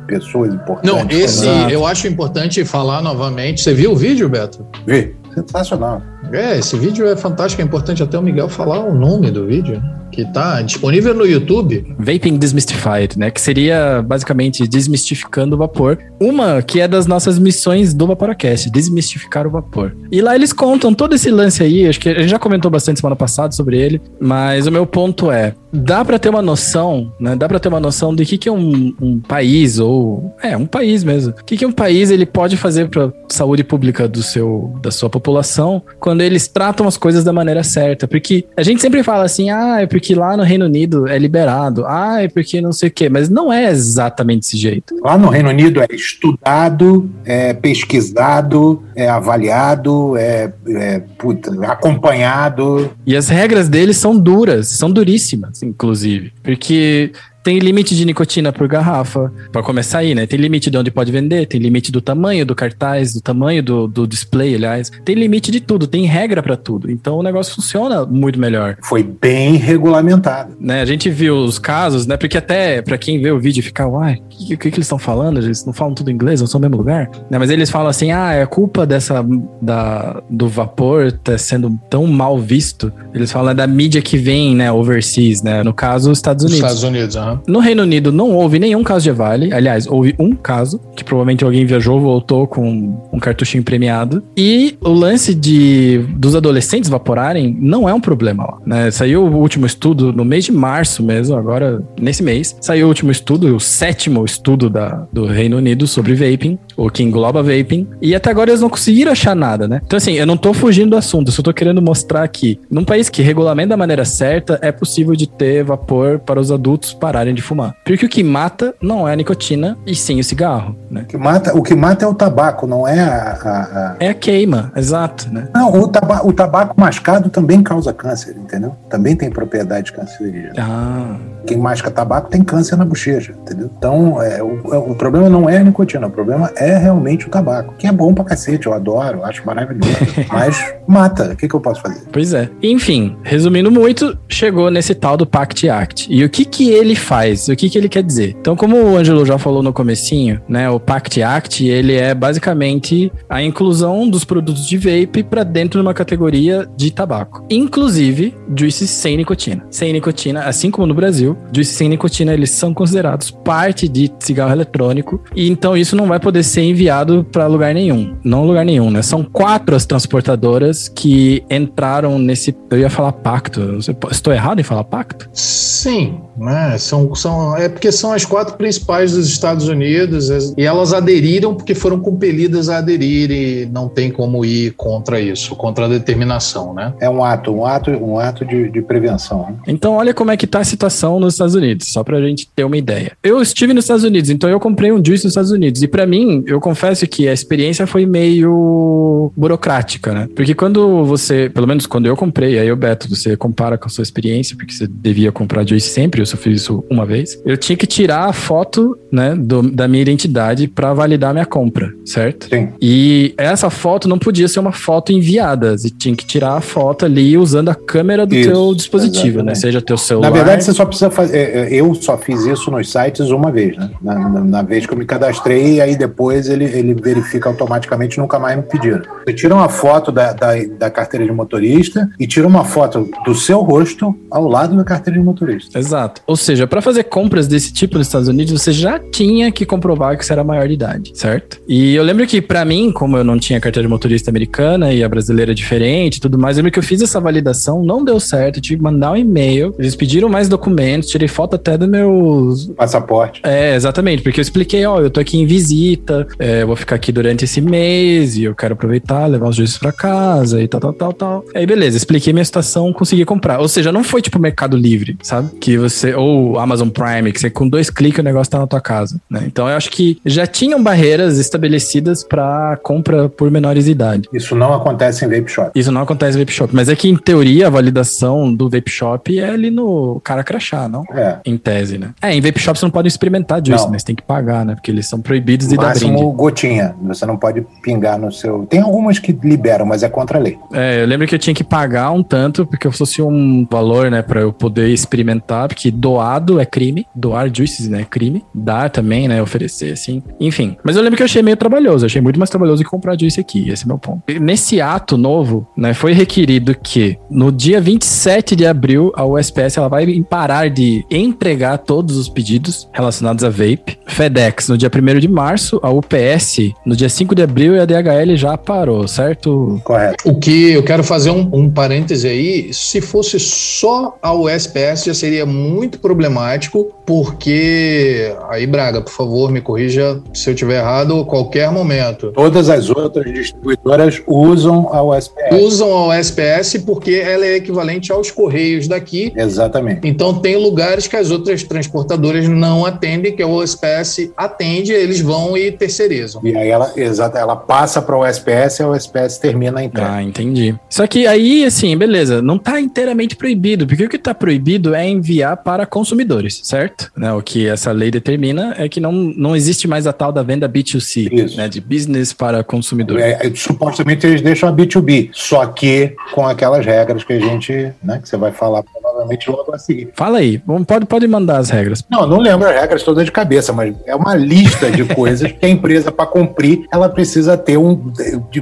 pessoas 0.06 0.54
importantes. 0.54 0.90
Não, 0.90 1.08
esse 1.10 1.46
eu 1.72 1.86
acho 1.86 2.06
importante 2.06 2.64
falar 2.64 3.02
novamente. 3.02 3.60
Você 3.60 3.74
viu 3.74 3.92
o 3.92 3.96
vídeo, 3.96 4.28
Beto? 4.28 4.66
Vi. 4.86 5.14
Sensacional. 5.34 6.02
É, 6.32 6.58
esse 6.58 6.76
vídeo 6.76 7.06
é 7.06 7.16
fantástico. 7.16 7.62
É 7.62 7.64
importante 7.64 8.02
até 8.02 8.18
o 8.18 8.22
Miguel 8.22 8.48
falar 8.48 8.80
o 8.80 8.94
nome 8.94 9.30
do 9.30 9.46
vídeo 9.46 9.82
que 10.14 10.22
está 10.22 10.62
disponível 10.62 11.12
no 11.12 11.26
YouTube. 11.26 11.84
Vaping 11.98 12.38
Desmystified, 12.38 13.18
né? 13.18 13.30
Que 13.30 13.40
seria 13.40 14.02
basicamente 14.02 14.66
desmistificando 14.66 15.56
o 15.56 15.58
vapor. 15.58 15.98
Uma 16.20 16.62
que 16.62 16.80
é 16.80 16.86
das 16.86 17.06
nossas 17.06 17.38
missões 17.38 17.92
do 17.92 18.06
Vaporacast, 18.06 18.70
desmistificar 18.70 19.46
o 19.46 19.50
vapor. 19.50 19.94
E 20.12 20.22
lá 20.22 20.34
eles 20.34 20.52
contam 20.52 20.94
todo 20.94 21.14
esse 21.14 21.30
lance 21.30 21.62
aí, 21.62 21.88
acho 21.88 21.98
que 21.98 22.08
a 22.08 22.20
gente 22.20 22.30
já 22.30 22.38
comentou 22.38 22.70
bastante 22.70 23.00
semana 23.00 23.16
passada 23.16 23.52
sobre 23.52 23.78
ele, 23.78 24.00
mas 24.20 24.66
o 24.66 24.72
meu 24.72 24.86
ponto 24.86 25.30
é, 25.30 25.54
dá 25.72 26.04
para 26.04 26.18
ter 26.18 26.28
uma 26.28 26.42
noção, 26.42 27.12
né? 27.18 27.34
Dá 27.34 27.48
para 27.48 27.58
ter 27.58 27.68
uma 27.68 27.80
noção 27.80 28.14
do 28.14 28.24
que, 28.24 28.38
que 28.38 28.48
um, 28.48 28.94
um, 29.00 29.20
país 29.20 29.80
ou 29.80 30.34
é 30.40 30.56
um 30.56 30.66
país 30.66 31.02
mesmo. 31.02 31.32
O 31.32 31.44
que, 31.44 31.56
que 31.56 31.66
um 31.66 31.72
país 31.72 32.10
ele 32.10 32.24
pode 32.24 32.56
fazer 32.56 32.88
para 32.88 33.12
saúde 33.28 33.64
pública 33.64 34.06
do 34.06 34.22
seu 34.22 34.74
da 34.80 34.90
sua 34.90 35.10
população 35.10 35.82
quando 35.98 36.13
eles 36.22 36.48
tratam 36.48 36.86
as 36.86 36.96
coisas 36.96 37.24
da 37.24 37.32
maneira 37.32 37.62
certa? 37.62 38.06
Porque 38.06 38.44
a 38.56 38.62
gente 38.62 38.80
sempre 38.80 39.02
fala 39.02 39.24
assim, 39.24 39.50
ah, 39.50 39.80
é 39.80 39.86
porque 39.86 40.14
lá 40.14 40.36
no 40.36 40.42
Reino 40.42 40.66
Unido 40.66 41.08
é 41.08 41.18
liberado, 41.18 41.84
ah, 41.86 42.22
é 42.22 42.28
porque 42.28 42.60
não 42.60 42.72
sei 42.72 42.88
o 42.88 42.92
quê, 42.92 43.08
mas 43.08 43.28
não 43.28 43.52
é 43.52 43.70
exatamente 43.70 44.40
desse 44.40 44.56
jeito. 44.56 44.94
Lá 45.02 45.16
no 45.16 45.28
Reino 45.28 45.48
Unido 45.48 45.80
é 45.80 45.86
estudado, 45.94 47.10
é 47.24 47.52
pesquisado, 47.52 48.82
é 48.94 49.08
avaliado, 49.08 50.16
é, 50.16 50.52
é 50.68 51.00
puta, 51.18 51.50
acompanhado. 51.66 52.90
E 53.06 53.16
as 53.16 53.28
regras 53.28 53.68
deles 53.68 53.96
são 53.96 54.18
duras, 54.18 54.68
são 54.68 54.90
duríssimas 54.90 55.62
inclusive. 55.62 56.32
Porque 56.42 57.12
tem 57.44 57.58
limite 57.58 57.94
de 57.94 58.06
nicotina 58.06 58.50
por 58.50 58.66
garrafa, 58.66 59.30
para 59.52 59.62
começar 59.62 59.98
aí, 59.98 60.14
né? 60.14 60.26
Tem 60.26 60.40
limite 60.40 60.70
de 60.70 60.78
onde 60.78 60.90
pode 60.90 61.12
vender, 61.12 61.46
tem 61.46 61.60
limite 61.60 61.92
do 61.92 62.00
tamanho 62.00 62.46
do 62.46 62.54
cartaz, 62.54 63.12
do 63.12 63.20
tamanho 63.20 63.62
do, 63.62 63.86
do 63.86 64.06
display, 64.06 64.54
aliás. 64.54 64.90
Tem 65.04 65.14
limite 65.14 65.50
de 65.50 65.60
tudo, 65.60 65.86
tem 65.86 66.06
regra 66.06 66.42
para 66.42 66.56
tudo. 66.56 66.90
Então 66.90 67.18
o 67.18 67.22
negócio 67.22 67.54
funciona 67.54 68.06
muito 68.06 68.40
melhor. 68.40 68.78
Foi 68.82 69.02
bem 69.02 69.56
regulamentado. 69.56 70.56
Né? 70.58 70.80
A 70.80 70.86
gente 70.86 71.10
viu 71.10 71.36
os 71.36 71.58
casos, 71.58 72.06
né? 72.06 72.16
Porque 72.16 72.38
até 72.38 72.80
para 72.80 72.96
quem 72.96 73.20
vê 73.20 73.30
o 73.30 73.38
vídeo 73.38 73.62
fica, 73.62 73.86
uai, 73.86 74.14
o 74.14 74.28
que, 74.28 74.56
que, 74.56 74.70
que, 74.70 74.76
eles 74.78 74.86
estão 74.86 74.98
falando? 74.98 75.38
Eles 75.38 75.66
não 75.66 75.74
falam 75.74 75.92
tudo 75.94 76.10
inglês, 76.10 76.40
não 76.40 76.46
são 76.46 76.58
no 76.58 76.66
mesmo 76.66 76.78
lugar? 76.78 77.10
Né? 77.30 77.38
Mas 77.38 77.50
eles 77.50 77.68
falam 77.68 77.88
assim, 77.88 78.10
ah, 78.10 78.32
é 78.32 78.46
culpa 78.46 78.86
dessa, 78.86 79.22
da, 79.60 80.22
do 80.30 80.48
vapor 80.48 81.12
tá 81.12 81.36
sendo 81.36 81.78
tão 81.90 82.06
mal 82.06 82.38
visto. 82.38 82.90
Eles 83.12 83.30
falam 83.30 83.54
da 83.54 83.66
mídia 83.66 84.00
que 84.00 84.16
vem, 84.16 84.56
né, 84.56 84.72
overseas, 84.72 85.42
né? 85.42 85.62
No 85.62 85.74
caso, 85.74 86.10
os 86.10 86.16
Estados 86.16 86.42
Unidos. 86.42 86.60
Estados 86.60 86.82
Unidos, 86.82 87.16
aham. 87.16 87.33
No 87.46 87.58
Reino 87.58 87.82
Unido 87.82 88.12
não 88.12 88.30
houve 88.32 88.58
nenhum 88.58 88.82
caso 88.82 89.04
de 89.04 89.10
Evale. 89.10 89.52
Aliás, 89.52 89.86
houve 89.86 90.14
um 90.18 90.32
caso, 90.32 90.80
que 90.96 91.04
provavelmente 91.04 91.44
alguém 91.44 91.64
viajou, 91.64 92.00
voltou 92.00 92.46
com 92.46 92.98
um 93.12 93.18
cartuchinho 93.18 93.62
premiado. 93.62 94.22
E 94.36 94.76
o 94.80 94.92
lance 94.92 95.34
de 95.34 95.98
dos 96.16 96.34
adolescentes 96.34 96.90
vaporarem 96.90 97.56
não 97.60 97.88
é 97.88 97.94
um 97.94 98.00
problema 98.00 98.44
lá. 98.44 98.58
Né? 98.64 98.90
Saiu 98.90 99.24
o 99.24 99.36
último 99.36 99.66
estudo 99.66 100.12
no 100.12 100.24
mês 100.24 100.44
de 100.44 100.52
março 100.52 101.02
mesmo, 101.02 101.36
agora 101.36 101.82
nesse 102.00 102.22
mês. 102.22 102.56
Saiu 102.60 102.86
o 102.86 102.88
último 102.88 103.10
estudo, 103.10 103.54
o 103.54 103.60
sétimo 103.60 104.24
estudo 104.24 104.68
da, 104.70 105.06
do 105.12 105.26
Reino 105.26 105.56
Unido 105.56 105.86
sobre 105.86 106.14
vaping, 106.14 106.58
o 106.76 106.90
que 106.90 107.02
engloba 107.02 107.42
vaping. 107.42 107.88
E 108.00 108.14
até 108.14 108.30
agora 108.30 108.50
eles 108.50 108.60
não 108.60 108.70
conseguiram 108.70 109.12
achar 109.12 109.34
nada, 109.34 109.68
né? 109.68 109.80
Então, 109.84 109.96
assim, 109.96 110.14
eu 110.14 110.26
não 110.26 110.36
tô 110.36 110.52
fugindo 110.52 110.90
do 110.90 110.96
assunto, 110.96 111.28
eu 111.28 111.32
só 111.32 111.42
tô 111.42 111.52
querendo 111.52 111.80
mostrar 111.80 112.26
que 112.28 112.60
num 112.70 112.84
país 112.84 113.08
que 113.08 113.22
regulamenta 113.22 113.70
da 113.70 113.76
maneira 113.76 114.04
certa, 114.04 114.58
é 114.62 114.70
possível 114.70 115.14
de 115.16 115.26
ter 115.26 115.64
vapor 115.64 116.18
para 116.18 116.38
os 116.38 116.52
adultos 116.52 116.92
pararem 116.92 117.34
de 117.34 117.42
fumar. 117.42 117.74
Porque 117.84 118.06
o 118.06 118.08
que 118.08 118.22
mata 118.22 118.74
não 118.80 119.08
é 119.08 119.12
a 119.12 119.16
nicotina, 119.16 119.76
e 119.86 119.94
sim 119.94 120.20
o 120.20 120.24
cigarro, 120.24 120.76
né? 120.90 121.02
O 121.02 121.06
que 121.06 121.16
mata, 121.16 121.56
o 121.56 121.62
que 121.62 121.74
mata 121.74 122.04
é 122.04 122.08
o 122.08 122.14
tabaco, 122.14 122.66
não 122.66 122.86
é 122.86 123.00
a... 123.00 123.38
a, 123.42 123.60
a... 123.60 123.96
É 124.00 124.08
a 124.08 124.14
queima, 124.14 124.72
exato, 124.76 125.32
né? 125.32 125.48
Não, 125.54 125.72
o, 125.72 125.88
taba 125.88 126.26
o 126.26 126.32
tabaco 126.32 126.78
mascado 126.78 127.28
também 127.30 127.62
causa 127.62 127.92
câncer, 127.92 128.36
entendeu? 128.36 128.74
Também 128.88 129.16
tem 129.16 129.30
propriedade 129.30 129.92
cancerígena. 129.92 130.54
Ah... 130.58 131.16
Quem 131.46 131.58
masca 131.58 131.90
tabaco 131.90 132.30
tem 132.30 132.42
câncer 132.42 132.76
na 132.76 132.84
bochecha, 132.84 133.32
entendeu? 133.32 133.70
Então, 133.76 134.22
é, 134.22 134.42
o, 134.42 134.74
é, 134.74 134.78
o, 134.78 134.94
problema 134.94 135.28
não 135.28 135.48
é 135.48 135.58
a 135.58 135.62
nicotina, 135.62 136.06
o 136.06 136.10
problema 136.10 136.50
é 136.56 136.63
realmente 136.66 137.26
o 137.26 137.30
tabaco, 137.30 137.74
que 137.78 137.86
é 137.86 137.92
bom 137.92 138.14
pra 138.14 138.24
cacete, 138.24 138.66
eu 138.66 138.72
adoro, 138.72 139.24
acho 139.24 139.44
maravilhoso. 139.46 139.92
mas 140.32 140.74
mata, 140.86 141.32
o 141.32 141.36
que, 141.36 141.48
que 141.48 141.54
eu 141.54 141.60
posso 141.60 141.80
fazer? 141.80 142.02
Pois 142.12 142.32
é. 142.32 142.48
Enfim, 142.62 143.16
resumindo 143.22 143.70
muito, 143.70 144.16
chegou 144.28 144.70
nesse 144.70 144.94
tal 144.94 145.16
do 145.16 145.26
Pact 145.26 145.68
Act. 145.68 146.06
E 146.10 146.24
o 146.24 146.28
que 146.28 146.44
que 146.44 146.70
ele 146.70 146.94
faz? 146.94 147.48
O 147.48 147.56
que 147.56 147.68
que 147.68 147.78
ele 147.78 147.88
quer 147.88 148.02
dizer? 148.02 148.36
Então, 148.40 148.56
como 148.56 148.76
o 148.76 148.96
Ângelo 148.96 149.24
já 149.24 149.38
falou 149.38 149.62
no 149.62 149.72
comecinho, 149.72 150.40
né, 150.48 150.68
o 150.70 150.78
Pact 150.78 151.22
Act, 151.22 151.66
ele 151.66 151.94
é 151.94 152.14
basicamente 152.14 153.12
a 153.28 153.42
inclusão 153.42 154.08
dos 154.08 154.24
produtos 154.24 154.66
de 154.66 154.76
vape 154.76 155.22
para 155.22 155.44
dentro 155.44 155.80
de 155.80 155.86
uma 155.86 155.94
categoria 155.94 156.68
de 156.76 156.90
tabaco. 156.90 157.44
Inclusive, 157.50 158.34
juices 158.56 158.90
sem 158.90 159.16
nicotina. 159.16 159.66
Sem 159.70 159.92
nicotina, 159.92 160.44
assim 160.44 160.70
como 160.70 160.86
no 160.86 160.94
Brasil, 160.94 161.36
juices 161.52 161.74
sem 161.74 161.88
nicotina, 161.88 162.32
eles 162.32 162.50
são 162.50 162.72
considerados 162.72 163.30
parte 163.30 163.88
de 163.88 164.12
cigarro 164.18 164.52
eletrônico 164.52 165.22
e 165.34 165.50
então 165.50 165.76
isso 165.76 165.96
não 165.96 166.06
vai 166.06 166.18
poder 166.18 166.42
ser 166.54 166.62
enviado 166.62 167.26
para 167.30 167.46
lugar 167.46 167.74
nenhum. 167.74 168.16
Não 168.22 168.44
lugar 168.44 168.64
nenhum, 168.64 168.90
né? 168.90 169.02
São 169.02 169.24
quatro 169.24 169.74
as 169.74 169.84
transportadoras 169.84 170.88
que 170.88 171.44
entraram 171.50 172.18
nesse. 172.18 172.56
Eu 172.70 172.78
ia 172.78 172.90
falar 172.90 173.12
pacto. 173.12 173.78
Estou 174.10 174.32
errado 174.32 174.60
em 174.60 174.62
falar 174.62 174.84
pacto? 174.84 175.28
Sim, 175.32 176.20
né? 176.36 176.76
São, 176.78 177.14
são, 177.14 177.56
é 177.56 177.68
porque 177.68 177.90
são 177.92 178.12
as 178.12 178.24
quatro 178.24 178.56
principais 178.56 179.12
dos 179.12 179.28
Estados 179.28 179.68
Unidos 179.68 180.28
e 180.56 180.62
elas 180.62 180.92
aderiram 180.92 181.54
porque 181.54 181.74
foram 181.74 182.00
compelidas 182.00 182.68
a 182.68 182.78
aderir 182.78 183.30
e 183.30 183.66
não 183.66 183.88
tem 183.88 184.10
como 184.10 184.44
ir 184.44 184.72
contra 184.72 185.20
isso, 185.20 185.54
contra 185.56 185.86
a 185.86 185.88
determinação, 185.88 186.74
né? 186.74 186.92
É 187.00 187.08
um 187.08 187.24
ato, 187.24 187.52
um 187.52 187.66
ato, 187.66 187.90
um 187.90 188.18
ato 188.18 188.44
de, 188.44 188.70
de 188.70 188.82
prevenção. 188.82 189.46
Né? 189.50 189.56
Então, 189.68 189.94
olha 189.94 190.14
como 190.14 190.30
é 190.30 190.36
que 190.36 190.44
está 190.44 190.60
a 190.60 190.64
situação 190.64 191.18
nos 191.20 191.34
Estados 191.34 191.54
Unidos, 191.54 191.88
só 191.88 192.02
pra 192.02 192.20
gente 192.20 192.48
ter 192.54 192.64
uma 192.64 192.76
ideia. 192.76 193.12
Eu 193.22 193.40
estive 193.40 193.72
nos 193.72 193.84
Estados 193.84 194.04
Unidos, 194.04 194.30
então 194.30 194.48
eu 194.48 194.60
comprei 194.60 194.92
um 194.92 195.04
juice 195.04 195.24
nos 195.24 195.32
Estados 195.32 195.50
Unidos. 195.50 195.82
E 195.82 195.88
para 195.88 196.06
mim, 196.06 196.42
eu 196.46 196.60
confesso 196.60 197.06
que 197.06 197.28
a 197.28 197.32
experiência 197.32 197.86
foi 197.86 198.06
meio 198.06 199.32
burocrática, 199.36 200.12
né? 200.12 200.28
Porque 200.34 200.54
quando 200.54 201.04
você, 201.04 201.48
pelo 201.48 201.66
menos 201.66 201.86
quando 201.86 202.06
eu 202.06 202.16
comprei, 202.16 202.58
aí 202.58 202.70
o 202.70 202.76
Beto, 202.76 203.08
você 203.08 203.36
compara 203.36 203.78
com 203.78 203.86
a 203.86 203.90
sua 203.90 204.02
experiência, 204.02 204.56
porque 204.56 204.72
você 204.72 204.86
devia 204.86 205.30
comprar 205.32 205.66
juice 205.66 205.88
sempre, 205.88 206.23
eu 206.24 206.26
só 206.26 206.36
fiz 206.36 206.62
isso 206.62 206.84
uma 206.90 207.04
vez. 207.06 207.40
Eu 207.44 207.56
tinha 207.56 207.76
que 207.76 207.86
tirar 207.86 208.24
a 208.24 208.32
foto, 208.32 208.98
né, 209.12 209.34
do, 209.34 209.62
da 209.62 209.86
minha 209.86 210.02
identidade 210.02 210.66
para 210.66 210.92
validar 210.92 211.30
a 211.30 211.32
minha 211.34 211.46
compra, 211.46 211.92
certo? 212.04 212.48
Sim. 212.48 212.70
E 212.80 213.34
essa 213.36 213.70
foto 213.70 214.08
não 214.08 214.18
podia 214.18 214.48
ser 214.48 214.60
uma 214.60 214.72
foto 214.72 215.12
enviada, 215.12 215.76
você 215.76 215.90
tinha 215.90 216.16
que 216.16 216.26
tirar 216.26 216.56
a 216.56 216.60
foto 216.60 217.04
ali 217.04 217.36
usando 217.36 217.68
a 217.68 217.74
câmera 217.74 218.26
do 218.26 218.34
isso, 218.34 218.50
teu 218.50 218.74
dispositivo, 218.74 219.42
né? 219.42 219.52
exatamente. 219.52 219.54
né? 219.54 219.54
Seja 219.54 219.82
teu 219.82 219.96
celular. 219.96 220.30
Na 220.30 220.34
verdade, 220.34 220.64
você 220.64 220.72
só 220.72 220.84
precisa 220.84 221.10
fazer. 221.10 221.36
É, 221.36 221.60
é, 221.60 221.74
eu 221.74 221.94
só 221.94 222.16
fiz 222.16 222.44
isso 222.46 222.70
nos 222.70 222.90
sites 222.90 223.30
uma 223.30 223.50
vez, 223.50 223.76
né? 223.76 223.90
Na, 224.00 224.28
na, 224.28 224.40
na 224.40 224.62
vez 224.62 224.86
que 224.86 224.92
eu 224.92 224.96
me 224.96 225.04
cadastrei, 225.04 225.74
e 225.74 225.80
aí 225.80 225.96
depois 225.96 226.48
ele, 226.48 226.64
ele 226.64 226.94
verifica 226.94 227.48
automaticamente, 227.48 228.18
nunca 228.18 228.38
mais 228.38 228.56
me 228.56 228.62
pediram. 228.62 229.02
Você 229.26 229.34
tira 229.34 229.54
uma 229.54 229.68
foto 229.68 230.10
da, 230.10 230.32
da, 230.32 230.52
da, 230.78 230.90
carteira 230.90 231.26
de 231.26 231.32
motorista 231.32 232.08
e 232.18 232.26
tira 232.26 232.46
uma 232.46 232.64
foto 232.64 233.08
do 233.24 233.34
seu 233.34 233.60
rosto 233.60 234.14
ao 234.30 234.46
lado 234.46 234.76
da 234.76 234.84
carteira 234.84 235.18
de 235.18 235.24
motorista. 235.24 235.78
Exato. 235.78 236.13
Exato. 236.14 236.22
Ou 236.26 236.36
seja, 236.36 236.66
para 236.66 236.80
fazer 236.80 237.04
compras 237.04 237.46
desse 237.46 237.72
tipo 237.72 237.98
nos 237.98 238.06
Estados 238.06 238.28
Unidos, 238.28 238.52
você 238.52 238.72
já 238.72 238.98
tinha 238.98 239.50
que 239.50 239.66
comprovar 239.66 240.16
que 240.16 240.24
você 240.24 240.32
era 240.32 240.44
maior 240.44 240.66
de 240.68 240.74
idade, 240.74 241.12
certo? 241.14 241.60
E 241.66 241.94
eu 241.94 242.02
lembro 242.02 242.26
que 242.26 242.40
para 242.40 242.64
mim, 242.64 242.92
como 242.92 243.16
eu 243.16 243.24
não 243.24 243.38
tinha 243.38 243.60
carteira 243.60 243.86
de 243.86 243.90
motorista 243.90 244.30
americana 244.30 244.92
e 244.92 245.02
a 245.02 245.08
brasileira 245.08 245.52
é 245.52 245.54
diferente 245.54 246.16
e 246.16 246.20
tudo 246.20 246.38
mais, 246.38 246.56
eu 246.56 246.62
lembro 246.62 246.72
que 246.72 246.78
eu 246.78 246.82
fiz 246.82 247.02
essa 247.02 247.20
validação, 247.20 247.82
não 247.84 248.04
deu 248.04 248.20
certo, 248.20 248.60
tive 248.60 248.76
que 248.76 248.82
mandar 248.82 249.12
um 249.12 249.16
e-mail, 249.16 249.74
eles 249.78 249.96
pediram 249.96 250.28
mais 250.28 250.48
documentos, 250.48 251.08
tirei 251.08 251.28
foto 251.28 251.56
até 251.56 251.76
do 251.76 251.88
meu 251.88 252.54
passaporte. 252.76 253.40
É, 253.44 253.74
exatamente, 253.74 254.22
porque 254.22 254.40
eu 254.40 254.42
expliquei, 254.42 254.84
ó, 254.86 255.00
eu 255.00 255.10
tô 255.10 255.20
aqui 255.20 255.38
em 255.38 255.46
visita, 255.46 256.26
é, 256.38 256.62
eu 256.62 256.66
vou 256.66 256.76
ficar 256.76 256.96
aqui 256.96 257.12
durante 257.12 257.44
esse 257.44 257.60
mês 257.60 258.36
e 258.36 258.44
eu 258.44 258.54
quero 258.54 258.74
aproveitar, 258.74 259.26
levar 259.26 259.48
os 259.48 259.56
juízes 259.56 259.78
para 259.78 259.92
casa 259.92 260.62
e 260.62 260.68
tal, 260.68 260.80
tal, 260.80 260.92
tal, 260.92 261.12
tal. 261.12 261.44
Aí 261.54 261.66
beleza, 261.66 261.96
expliquei 261.96 262.32
minha 262.32 262.44
situação, 262.44 262.92
consegui 262.92 263.24
comprar. 263.24 263.60
Ou 263.60 263.68
seja, 263.68 263.92
não 263.92 264.04
foi 264.04 264.22
tipo 264.22 264.38
Mercado 264.38 264.76
Livre, 264.76 265.16
sabe? 265.22 265.50
Que 265.58 265.76
você 265.76 266.03
ou 266.14 266.58
Amazon 266.58 266.88
Prime, 266.88 267.32
que 267.32 267.40
você 267.40 267.50
com 267.50 267.68
dois 267.68 267.88
cliques 267.90 268.18
o 268.18 268.22
negócio 268.22 268.50
tá 268.50 268.58
na 268.58 268.66
tua 268.66 268.80
casa, 268.80 269.20
né? 269.30 269.42
Então 269.46 269.68
eu 269.68 269.76
acho 269.76 269.90
que 269.90 270.18
já 270.24 270.46
tinham 270.46 270.82
barreiras 270.82 271.38
estabelecidas 271.38 272.22
para 272.22 272.78
compra 272.82 273.28
por 273.28 273.50
menores 273.50 273.84
de 273.84 273.92
idade. 273.92 274.28
Isso 274.32 274.54
não 274.54 274.72
acontece 274.74 275.24
em 275.24 275.28
vape 275.28 275.50
shop. 275.50 275.70
Isso 275.74 275.90
não 275.92 276.02
acontece 276.02 276.36
em 276.36 276.40
vape 276.40 276.52
shop, 276.52 276.74
mas 276.74 276.88
é 276.88 276.96
que 276.96 277.08
em 277.08 277.16
teoria 277.16 277.66
a 277.66 277.70
validação 277.70 278.52
do 278.52 278.68
vape 278.68 278.90
shop 278.90 279.38
é 279.38 279.50
ali 279.50 279.70
no 279.70 280.20
cara 280.22 280.42
crachá, 280.42 280.88
não? 280.88 281.04
É. 281.12 281.38
Em 281.44 281.56
tese, 281.56 281.98
né? 281.98 282.10
É, 282.20 282.34
em 282.34 282.40
vape 282.40 282.58
shop 282.58 282.78
você 282.78 282.84
não 282.84 282.90
pode 282.90 283.08
experimentar 283.08 283.62
Não. 283.66 283.90
mas 283.90 284.02
tem 284.02 284.14
que 284.14 284.22
pagar, 284.22 284.64
né? 284.64 284.74
Porque 284.74 284.90
eles 284.90 285.06
são 285.06 285.20
proibidos 285.20 285.68
de 285.68 285.76
dar 285.76 285.88
Máximo 285.88 286.18
brinde. 286.18 286.36
gotinha. 286.36 286.94
Você 287.04 287.24
não 287.26 287.36
pode 287.36 287.62
pingar 287.82 288.18
no 288.18 288.32
seu. 288.32 288.66
Tem 288.68 288.80
algumas 288.80 289.18
que 289.18 289.32
liberam, 289.42 289.86
mas 289.86 290.02
é 290.02 290.08
contra 290.08 290.38
a 290.38 290.40
lei. 290.40 290.58
É, 290.72 291.02
eu 291.02 291.06
lembro 291.06 291.26
que 291.26 291.34
eu 291.34 291.38
tinha 291.38 291.54
que 291.54 291.64
pagar 291.64 292.10
um 292.10 292.22
tanto, 292.22 292.66
porque 292.66 292.90
fosse 292.90 293.22
um 293.22 293.66
valor, 293.70 294.10
né, 294.10 294.22
pra 294.22 294.40
eu 294.40 294.52
poder 294.52 294.88
experimentar, 294.88 295.68
porque 295.68 295.90
doado 295.94 296.60
é 296.60 296.66
crime, 296.66 297.06
doar 297.14 297.50
juices, 297.54 297.88
né, 297.88 298.02
é 298.02 298.04
crime, 298.04 298.44
dar 298.54 298.90
também, 298.90 299.28
né, 299.28 299.42
oferecer, 299.42 299.92
assim, 299.92 300.22
enfim. 300.40 300.76
Mas 300.82 300.96
eu 300.96 301.02
lembro 301.02 301.16
que 301.16 301.22
eu 301.22 301.26
achei 301.26 301.42
meio 301.42 301.56
trabalhoso, 301.56 302.04
eu 302.04 302.06
achei 302.06 302.20
muito 302.20 302.38
mais 302.38 302.50
trabalhoso 302.50 302.82
que 302.82 302.90
comprar 302.90 303.18
juice 303.18 303.40
aqui, 303.40 303.68
esse 303.70 303.84
é 303.84 303.86
meu 303.86 303.98
ponto. 303.98 304.22
E 304.28 304.38
Nesse 304.38 304.80
ato 304.80 305.16
novo, 305.16 305.66
né, 305.76 305.94
foi 305.94 306.12
requerido 306.12 306.74
que 306.74 307.18
no 307.30 307.50
dia 307.50 307.80
27 307.80 308.56
de 308.56 308.66
abril, 308.66 309.12
a 309.14 309.24
USPS, 309.24 309.76
ela 309.76 309.88
vai 309.88 310.06
parar 310.28 310.68
de 310.68 311.04
entregar 311.10 311.78
todos 311.78 312.16
os 312.16 312.28
pedidos 312.28 312.88
relacionados 312.92 313.44
a 313.44 313.48
vape. 313.48 313.98
FedEx, 314.06 314.68
no 314.68 314.78
dia 314.78 314.90
1 314.94 315.18
de 315.18 315.28
março, 315.28 315.80
a 315.82 315.90
UPS, 315.90 316.72
no 316.84 316.94
dia 316.96 317.08
5 317.08 317.34
de 317.34 317.42
abril, 317.42 317.74
e 317.74 317.80
a 317.80 317.84
DHL 317.84 318.36
já 318.36 318.56
parou, 318.56 319.06
certo? 319.08 319.80
Correto. 319.84 320.28
O 320.28 320.38
que 320.38 320.72
eu 320.72 320.82
quero 320.82 321.02
fazer 321.02 321.30
um, 321.30 321.48
um 321.52 321.70
parêntese 321.70 322.28
aí, 322.28 322.72
se 322.72 323.00
fosse 323.00 323.38
só 323.38 324.16
a 324.22 324.32
USPS 324.32 325.04
já 325.04 325.14
seria 325.14 325.46
muito 325.46 325.83
problemático, 325.90 326.92
porque 327.06 328.34
aí 328.48 328.66
Braga, 328.66 329.00
por 329.00 329.12
favor, 329.12 329.50
me 329.50 329.60
corrija 329.60 330.20
se 330.32 330.50
eu 330.50 330.54
tiver 330.54 330.78
errado 330.78 331.20
a 331.20 331.24
qualquer 331.24 331.70
momento. 331.70 332.32
Todas 332.32 332.68
as 332.68 332.90
outras 332.90 333.24
distribuidoras 333.32 334.22
usam 334.26 334.88
a 334.92 335.02
USPS. 335.02 335.62
Usam 335.62 335.92
a 335.92 336.18
USPS 336.18 336.78
porque 336.84 337.12
ela 337.14 337.46
é 337.46 337.56
equivalente 337.56 338.12
aos 338.12 338.30
correios 338.30 338.88
daqui. 338.88 339.32
Exatamente. 339.36 340.06
Então 340.06 340.34
tem 340.34 340.56
lugares 340.56 341.06
que 341.06 341.16
as 341.16 341.30
outras 341.30 341.62
transportadoras 341.62 342.48
não 342.48 342.84
atendem, 342.84 343.34
que 343.34 343.42
a 343.42 343.46
USPS 343.46 344.30
atende, 344.36 344.92
eles 344.92 345.20
vão 345.20 345.56
e 345.56 345.70
terceirizam. 345.72 346.40
E 346.44 346.56
aí 346.56 346.68
ela, 346.68 346.92
exata, 346.96 347.38
ela 347.38 347.56
passa 347.56 348.00
para 348.00 348.16
o 348.16 348.26
USPS 348.26 348.78
e 348.78 348.82
a 348.82 348.88
USPS 348.88 349.38
termina 349.38 349.80
a 349.80 349.84
entrega. 349.84 350.10
Ah, 350.10 350.22
entendi. 350.22 350.74
Só 350.88 351.06
que 351.06 351.26
aí, 351.26 351.64
assim, 351.64 351.96
beleza, 351.96 352.40
não 352.40 352.58
tá 352.58 352.80
inteiramente 352.80 353.36
proibido, 353.36 353.86
porque 353.86 354.04
o 354.04 354.08
que 354.08 354.18
tá 354.18 354.34
proibido 354.34 354.94
é 354.94 355.08
enviar 355.08 355.56
para 355.56 355.73
consumidores, 355.84 356.60
certo? 356.62 357.10
Né, 357.16 357.32
o 357.32 357.42
que 357.42 357.66
essa 357.66 357.90
lei 357.90 358.10
determina 358.10 358.74
é 358.78 358.88
que 358.88 359.00
não, 359.00 359.10
não 359.12 359.56
existe 359.56 359.88
mais 359.88 360.06
a 360.06 360.12
tal 360.12 360.30
da 360.30 360.42
venda 360.42 360.68
B2C, 360.68 361.32
Isso. 361.32 361.56
né, 361.56 361.68
de 361.68 361.80
business 361.80 362.32
para 362.32 362.62
consumidor. 362.62 363.18
É, 363.18 363.46
é, 363.46 363.54
supostamente 363.54 364.26
eles 364.26 364.40
deixam 364.40 364.68
a 364.68 364.72
B2B, 364.72 365.30
só 365.32 365.66
que 365.66 366.14
com 366.32 366.46
aquelas 366.46 366.86
regras 366.86 367.24
que 367.24 367.32
a 367.32 367.40
gente, 367.40 367.92
né, 368.02 368.20
que 368.22 368.28
você 368.28 368.36
vai 368.36 368.52
falar 368.52 368.82
provavelmente 369.24 369.50
logo 369.50 369.74
a 369.74 369.78
seguir. 369.78 370.10
Fala 370.14 370.38
aí, 370.38 370.58
pode, 370.86 371.06
pode 371.06 371.26
mandar 371.26 371.58
as 371.58 371.70
regras. 371.70 372.04
Não, 372.10 372.26
não 372.26 372.38
lembro 372.38 372.68
as 372.68 372.74
regras 372.74 373.02
todas 373.02 373.24
de 373.24 373.32
cabeça, 373.32 373.72
mas 373.72 373.94
é 374.06 374.14
uma 374.14 374.34
lista 374.34 374.90
de 374.90 375.04
coisas 375.14 375.50
que 375.52 375.64
a 375.64 375.68
empresa, 375.68 376.12
para 376.12 376.26
cumprir, 376.26 376.86
ela 376.92 377.08
precisa 377.08 377.56
ter 377.56 377.76
um. 377.76 378.12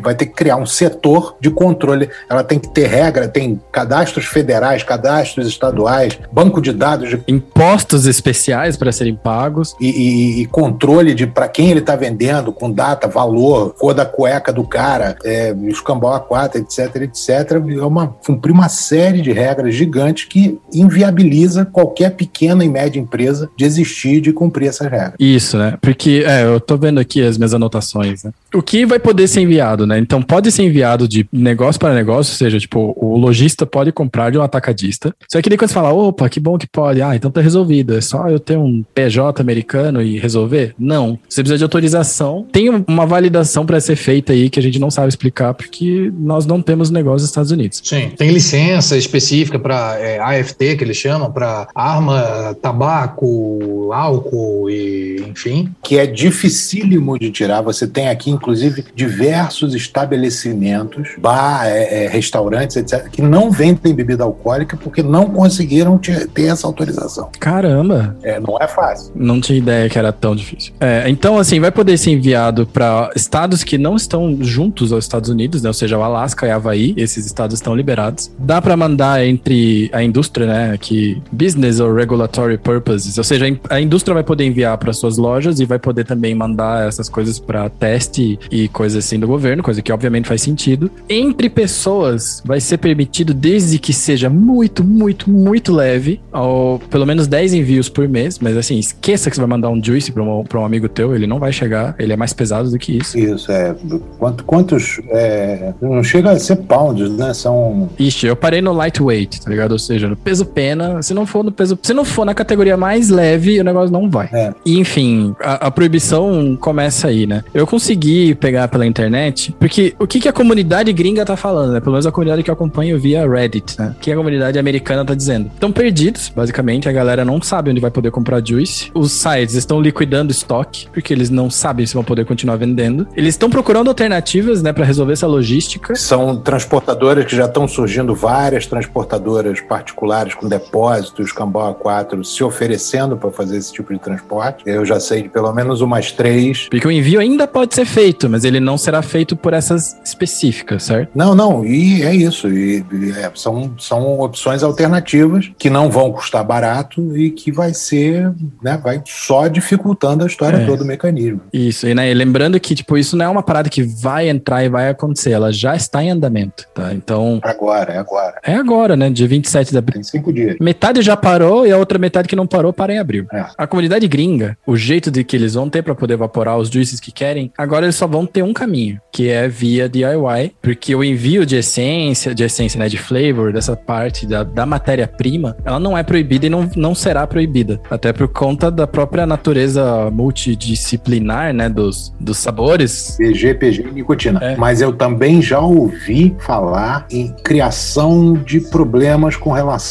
Vai 0.02 0.14
ter 0.14 0.26
que 0.26 0.32
criar 0.34 0.56
um 0.56 0.66
setor 0.66 1.36
de 1.40 1.50
controle. 1.50 2.08
Ela 2.28 2.44
tem 2.44 2.58
que 2.58 2.68
ter 2.68 2.86
regra, 2.86 3.28
tem 3.28 3.60
cadastros 3.70 4.26
federais, 4.26 4.82
cadastros 4.82 5.46
estaduais, 5.46 6.18
banco 6.32 6.60
de 6.60 6.72
dados 6.72 7.10
de- 7.10 7.22
Impostos 7.28 8.06
especiais 8.06 8.76
para 8.76 8.92
serem 8.92 9.14
pagos. 9.14 9.74
e, 9.80 9.86
e- 9.88 10.42
e 10.42 10.46
controle 10.46 11.14
de 11.14 11.26
para 11.26 11.48
quem 11.48 11.70
ele 11.70 11.80
está 11.80 11.96
vendendo, 11.96 12.52
com 12.52 12.70
data, 12.70 13.08
valor, 13.08 13.74
cor 13.78 13.94
da 13.94 14.04
cueca 14.04 14.52
do 14.52 14.64
cara, 14.64 15.16
é, 15.24 15.54
escambau 15.68 16.12
A4, 16.28 16.56
etc, 16.56 16.96
etc. 17.02 17.52
É 17.52 17.84
uma, 17.84 18.08
cumprir 18.24 18.52
uma 18.52 18.68
série 18.68 19.20
de 19.20 19.32
regras 19.32 19.74
gigantes 19.74 20.24
que 20.24 20.51
inviabiliza 20.72 21.64
qualquer 21.64 22.10
pequena 22.10 22.64
e 22.64 22.68
média 22.68 22.98
empresa 23.00 23.48
de 23.56 23.64
existir 23.64 24.20
de 24.20 24.32
cumprir 24.32 24.68
essas 24.68 24.90
regras. 24.90 25.14
Isso, 25.18 25.56
né? 25.58 25.76
Porque, 25.80 26.24
é, 26.26 26.44
eu 26.44 26.60
tô 26.60 26.76
vendo 26.76 26.98
aqui 27.00 27.22
as 27.22 27.38
minhas 27.38 27.54
anotações, 27.54 28.24
né? 28.24 28.30
O 28.54 28.60
que 28.62 28.84
vai 28.84 28.98
poder 28.98 29.26
ser 29.28 29.40
enviado, 29.40 29.86
né? 29.86 29.98
Então, 29.98 30.20
pode 30.20 30.50
ser 30.52 30.62
enviado 30.64 31.08
de 31.08 31.26
negócio 31.32 31.78
para 31.80 31.94
negócio, 31.94 32.32
ou 32.32 32.36
seja, 32.36 32.58
tipo, 32.58 32.94
o 32.96 33.16
lojista 33.16 33.64
pode 33.64 33.90
comprar 33.92 34.30
de 34.30 34.38
um 34.38 34.42
atacadista. 34.42 35.14
Só 35.30 35.40
que 35.40 35.48
daí 35.48 35.56
quando 35.56 35.68
você 35.68 35.74
fala, 35.74 35.92
opa, 35.92 36.28
que 36.28 36.38
bom 36.38 36.58
que 36.58 36.66
pode. 36.66 37.00
Ah, 37.00 37.16
então 37.16 37.30
tá 37.30 37.40
resolvido. 37.40 37.96
É 37.96 38.00
só 38.00 38.28
eu 38.28 38.38
ter 38.38 38.58
um 38.58 38.84
PJ 38.94 39.40
americano 39.40 40.02
e 40.02 40.18
resolver? 40.18 40.74
Não. 40.78 41.18
Você 41.28 41.42
precisa 41.42 41.58
de 41.58 41.64
autorização. 41.64 42.46
Tem 42.52 42.68
um- 42.70 42.84
uma 42.86 43.06
validação 43.06 43.64
para 43.64 43.80
ser 43.80 43.96
feita 43.96 44.32
aí 44.32 44.50
que 44.50 44.58
a 44.58 44.62
gente 44.62 44.78
não 44.78 44.90
sabe 44.90 45.08
explicar, 45.08 45.54
porque 45.54 46.12
nós 46.18 46.44
não 46.46 46.60
temos 46.60 46.90
negócio 46.90 47.22
nos 47.22 47.30
Estados 47.30 47.50
Unidos. 47.50 47.80
Sim, 47.82 48.10
tem 48.16 48.30
licença 48.30 48.96
específica 48.96 49.58
para 49.58 49.98
AFT, 50.42 50.76
que 50.76 50.84
eles 50.84 50.96
chamam, 50.96 51.30
para 51.30 51.68
arma, 51.74 52.56
tabaco, 52.60 53.90
álcool 53.92 54.68
e 54.70 55.24
enfim. 55.28 55.72
que 55.82 55.98
é 55.98 56.06
dificílimo 56.06 57.18
de 57.18 57.30
tirar. 57.30 57.62
Você 57.62 57.86
tem 57.86 58.08
aqui, 58.08 58.30
inclusive, 58.30 58.84
diversos 58.94 59.74
estabelecimentos, 59.74 61.10
bar, 61.18 61.66
é, 61.66 62.04
é, 62.04 62.08
restaurantes, 62.08 62.76
etc., 62.76 63.08
que 63.08 63.22
não 63.22 63.50
vendem 63.50 63.94
bebida 63.94 64.24
alcoólica 64.24 64.76
porque 64.76 65.02
não 65.02 65.26
conseguiram 65.26 65.98
te- 65.98 66.26
ter 66.28 66.46
essa 66.46 66.66
autorização. 66.66 67.30
Caramba! 67.38 68.16
É, 68.22 68.38
não 68.40 68.58
é 68.60 68.66
fácil. 68.68 69.12
Não 69.14 69.40
tinha 69.40 69.58
ideia 69.58 69.88
que 69.88 69.98
era 69.98 70.12
tão 70.12 70.34
difícil. 70.34 70.72
É, 70.80 71.04
então, 71.08 71.38
assim, 71.38 71.60
vai 71.60 71.70
poder 71.70 71.96
ser 71.98 72.10
enviado 72.10 72.66
para 72.66 73.10
estados 73.14 73.62
que 73.64 73.78
não 73.78 73.96
estão 73.96 74.38
juntos 74.40 74.92
aos 74.92 75.04
Estados 75.04 75.28
Unidos, 75.28 75.62
né? 75.62 75.68
Ou 75.68 75.74
seja, 75.74 75.98
o 75.98 76.02
Alasca 76.02 76.46
e 76.46 76.50
Havaí, 76.50 76.94
esses 76.96 77.26
estados 77.26 77.54
estão 77.54 77.74
liberados. 77.74 78.30
Dá 78.38 78.60
para 78.60 78.76
mandar 78.76 79.24
entre 79.24 79.90
a 79.92 80.02
indústria, 80.02 80.31
né? 80.40 80.76
Que 80.80 81.20
business 81.30 81.80
or 81.80 81.94
regulatory 81.94 82.58
purposes, 82.58 83.18
ou 83.18 83.24
seja, 83.24 83.44
a 83.44 83.48
in- 83.48 83.60
a 83.70 83.80
indústria 83.80 84.14
vai 84.14 84.22
poder 84.24 84.44
enviar 84.44 84.76
para 84.78 84.92
suas 84.92 85.16
lojas 85.18 85.60
e 85.60 85.64
vai 85.64 85.78
poder 85.78 86.04
também 86.04 86.34
mandar 86.34 86.86
essas 86.88 87.08
coisas 87.08 87.38
para 87.38 87.68
teste 87.68 88.38
e 88.50 88.68
coisas 88.68 89.04
assim 89.04 89.18
do 89.18 89.26
governo, 89.26 89.62
coisa 89.62 89.80
que 89.82 89.92
obviamente 89.92 90.28
faz 90.28 90.42
sentido. 90.42 90.90
Entre 91.08 91.48
pessoas, 91.48 92.42
vai 92.44 92.60
ser 92.60 92.78
permitido 92.78 93.32
desde 93.34 93.78
que 93.78 93.92
seja 93.92 94.28
muito, 94.30 94.84
muito, 94.84 95.30
muito 95.30 95.72
leve, 95.72 96.20
ao 96.32 96.80
pelo 96.90 97.06
menos 97.06 97.26
10 97.26 97.54
envios 97.54 97.88
por 97.88 98.08
mês, 98.08 98.38
mas 98.38 98.56
assim, 98.56 98.78
esqueça 98.78 99.30
que 99.30 99.36
você 99.36 99.40
vai 99.42 99.48
mandar 99.50 99.70
um 99.70 99.82
juice 99.82 100.12
para 100.12 100.22
um, 100.22 100.44
pra 100.44 100.60
um 100.60 100.64
amigo 100.64 100.88
teu, 100.88 101.14
ele 101.14 101.26
não 101.26 101.38
vai 101.38 101.52
chegar, 101.52 101.94
ele 101.98 102.12
é 102.12 102.16
mais 102.16 102.32
pesado 102.32 102.70
do 102.70 102.78
que 102.78 102.98
isso. 102.98 103.18
Isso, 103.18 103.50
é. 103.50 103.74
Quanto, 104.18 104.44
quantos. 104.44 105.00
é, 105.10 105.72
não 105.80 106.02
chega 106.02 106.30
a 106.30 106.38
ser 106.38 106.56
pounds, 106.56 107.10
né? 107.10 107.32
São. 107.34 107.88
Ixi, 107.98 108.26
eu 108.26 108.36
parei 108.36 108.60
no 108.60 108.72
lightweight, 108.72 109.40
tá 109.40 109.50
ligado? 109.50 109.72
Ou 109.72 109.78
seja, 109.78 110.16
peso 110.22 110.44
pena, 110.44 111.02
se 111.02 111.12
não 111.14 111.26
for 111.26 111.44
no 111.44 111.52
peso, 111.52 111.78
se 111.82 111.92
não 111.92 112.04
for 112.04 112.24
na 112.24 112.34
categoria 112.34 112.76
mais 112.76 113.08
leve, 113.08 113.60
o 113.60 113.64
negócio 113.64 113.92
não 113.92 114.08
vai. 114.08 114.28
É. 114.32 114.52
E, 114.64 114.78
enfim, 114.78 115.34
a, 115.40 115.66
a 115.66 115.70
proibição 115.70 116.56
começa 116.60 117.08
aí, 117.08 117.26
né? 117.26 117.42
Eu 117.52 117.66
consegui 117.66 118.34
pegar 118.34 118.68
pela 118.68 118.86
internet, 118.86 119.54
porque 119.58 119.94
o 119.98 120.06
que, 120.06 120.20
que 120.20 120.28
a 120.28 120.32
comunidade 120.32 120.92
gringa 120.92 121.24
tá 121.24 121.36
falando, 121.36 121.72
né? 121.72 121.80
Pelo 121.80 121.92
menos 121.92 122.06
a 122.06 122.12
comunidade 122.12 122.42
que 122.42 122.50
eu 122.50 122.54
acompanho 122.54 122.98
via 122.98 123.28
Reddit, 123.28 123.78
né? 123.78 123.94
O 123.96 124.00
que 124.00 124.12
a 124.12 124.16
comunidade 124.16 124.58
americana 124.58 125.04
tá 125.04 125.14
dizendo? 125.14 125.50
Estão 125.52 125.72
perdidos, 125.72 126.28
basicamente, 126.34 126.88
a 126.88 126.92
galera 126.92 127.24
não 127.24 127.40
sabe 127.42 127.70
onde 127.70 127.80
vai 127.80 127.90
poder 127.90 128.10
comprar 128.10 128.44
juice. 128.44 128.90
Os 128.94 129.12
sites 129.12 129.54
estão 129.54 129.80
liquidando 129.80 130.30
estoque, 130.30 130.88
porque 130.92 131.12
eles 131.12 131.30
não 131.30 131.50
sabem 131.50 131.86
se 131.86 131.94
vão 131.94 132.04
poder 132.04 132.24
continuar 132.24 132.56
vendendo. 132.56 133.06
Eles 133.16 133.34
estão 133.34 133.50
procurando 133.50 133.88
alternativas, 133.88 134.62
né, 134.62 134.72
para 134.72 134.84
resolver 134.84 135.14
essa 135.14 135.26
logística. 135.26 135.94
São 135.94 136.36
transportadoras 136.36 137.24
que 137.24 137.34
já 137.34 137.46
estão 137.46 137.66
surgindo, 137.66 138.14
várias 138.14 138.66
transportadoras 138.66 139.60
particulares 139.60 140.01
com 140.36 140.48
depósitos, 140.48 141.30
Cambau 141.30 141.74
A4, 141.74 142.24
se 142.24 142.42
oferecendo 142.42 143.16
para 143.16 143.30
fazer 143.30 143.56
esse 143.56 143.72
tipo 143.72 143.92
de 143.92 144.00
transporte. 144.00 144.64
Eu 144.66 144.84
já 144.84 144.98
sei 144.98 145.22
de 145.22 145.28
pelo 145.28 145.52
menos 145.52 145.80
umas 145.80 146.10
três. 146.10 146.68
Porque 146.68 146.86
o 146.86 146.90
envio 146.90 147.20
ainda 147.20 147.46
pode 147.46 147.74
ser 147.74 147.84
feito, 147.84 148.28
mas 148.28 148.44
ele 148.44 148.58
não 148.58 148.76
será 148.76 149.00
feito 149.00 149.36
por 149.36 149.52
essas 149.52 149.96
específicas, 150.04 150.82
certo? 150.82 151.10
Não, 151.14 151.34
não, 151.34 151.64
e 151.64 152.02
é 152.02 152.14
isso. 152.14 152.48
E, 152.48 152.84
e 152.92 153.10
é, 153.12 153.30
são, 153.34 153.74
são 153.78 154.20
opções 154.20 154.64
alternativas 154.64 155.50
que 155.56 155.70
não 155.70 155.88
vão 155.88 156.10
custar 156.12 156.44
barato 156.44 157.16
e 157.16 157.30
que 157.30 157.52
vai 157.52 157.72
ser, 157.72 158.32
né, 158.60 158.76
vai 158.82 159.00
só 159.06 159.46
dificultando 159.46 160.24
a 160.24 160.26
história 160.26 160.56
é. 160.56 160.66
toda 160.66 160.78
do 160.78 160.84
mecanismo. 160.84 161.40
Isso, 161.52 161.86
e 161.86 161.94
né, 161.94 162.12
lembrando 162.12 162.58
que, 162.58 162.74
tipo, 162.74 162.98
isso 162.98 163.16
não 163.16 163.26
é 163.26 163.28
uma 163.28 163.42
parada 163.42 163.68
que 163.68 163.82
vai 163.82 164.28
entrar 164.28 164.64
e 164.64 164.68
vai 164.68 164.88
acontecer, 164.88 165.30
ela 165.30 165.52
já 165.52 165.76
está 165.76 166.02
em 166.02 166.10
andamento, 166.10 166.66
tá? 166.74 166.92
Então... 166.92 167.38
Agora, 167.42 167.92
é 167.92 167.98
agora. 167.98 168.40
É 168.42 168.54
agora, 168.54 168.96
né, 168.96 169.08
dia 169.08 169.28
27 169.28 169.70
de 169.70 169.78
abril. 169.78 169.91
Tem 169.92 170.02
cinco 170.02 170.32
dias. 170.32 170.56
Metade 170.60 171.02
já 171.02 171.16
parou 171.16 171.66
e 171.66 171.72
a 171.72 171.78
outra 171.78 171.98
metade 171.98 172.28
que 172.28 172.36
não 172.36 172.46
parou 172.46 172.72
para 172.72 172.92
em 172.92 172.98
abril. 172.98 173.26
É. 173.32 173.44
A 173.56 173.66
comunidade 173.66 174.06
gringa, 174.08 174.56
o 174.66 174.76
jeito 174.76 175.10
de 175.10 175.24
que 175.24 175.36
eles 175.36 175.54
vão 175.54 175.68
ter 175.68 175.82
para 175.82 175.94
poder 175.94 176.14
evaporar 176.14 176.58
os 176.58 176.68
juices 176.68 177.00
que 177.00 177.12
querem, 177.12 177.52
agora 177.56 177.86
eles 177.86 177.96
só 177.96 178.06
vão 178.06 178.26
ter 178.26 178.42
um 178.42 178.52
caminho, 178.52 179.00
que 179.12 179.28
é 179.28 179.48
via 179.48 179.88
DIY, 179.88 180.54
porque 180.60 180.94
o 180.94 181.04
envio 181.04 181.44
de 181.46 181.56
essência, 181.56 182.34
de 182.34 182.44
essência, 182.44 182.78
né, 182.78 182.88
de 182.88 182.98
flavor, 182.98 183.52
dessa 183.52 183.76
parte 183.76 184.26
da, 184.26 184.42
da 184.42 184.66
matéria-prima, 184.66 185.56
ela 185.64 185.78
não 185.78 185.96
é 185.96 186.02
proibida 186.02 186.46
e 186.46 186.50
não, 186.50 186.68
não 186.76 186.94
será 186.94 187.26
proibida, 187.26 187.80
até 187.90 188.12
por 188.12 188.28
conta 188.28 188.70
da 188.70 188.86
própria 188.86 189.26
natureza 189.26 190.10
multidisciplinar, 190.10 191.52
né, 191.52 191.68
dos, 191.68 192.12
dos 192.18 192.38
sabores. 192.38 193.16
PG, 193.18 193.54
PG 193.54 193.82
e 193.88 193.92
nicotina. 193.92 194.40
É. 194.42 194.56
Mas 194.56 194.80
eu 194.80 194.92
também 194.92 195.40
já 195.42 195.60
ouvi 195.60 196.34
falar 196.38 197.06
em 197.10 197.32
criação 197.44 198.34
de 198.34 198.60
problemas 198.60 199.36
com 199.36 199.50
relação 199.50 199.81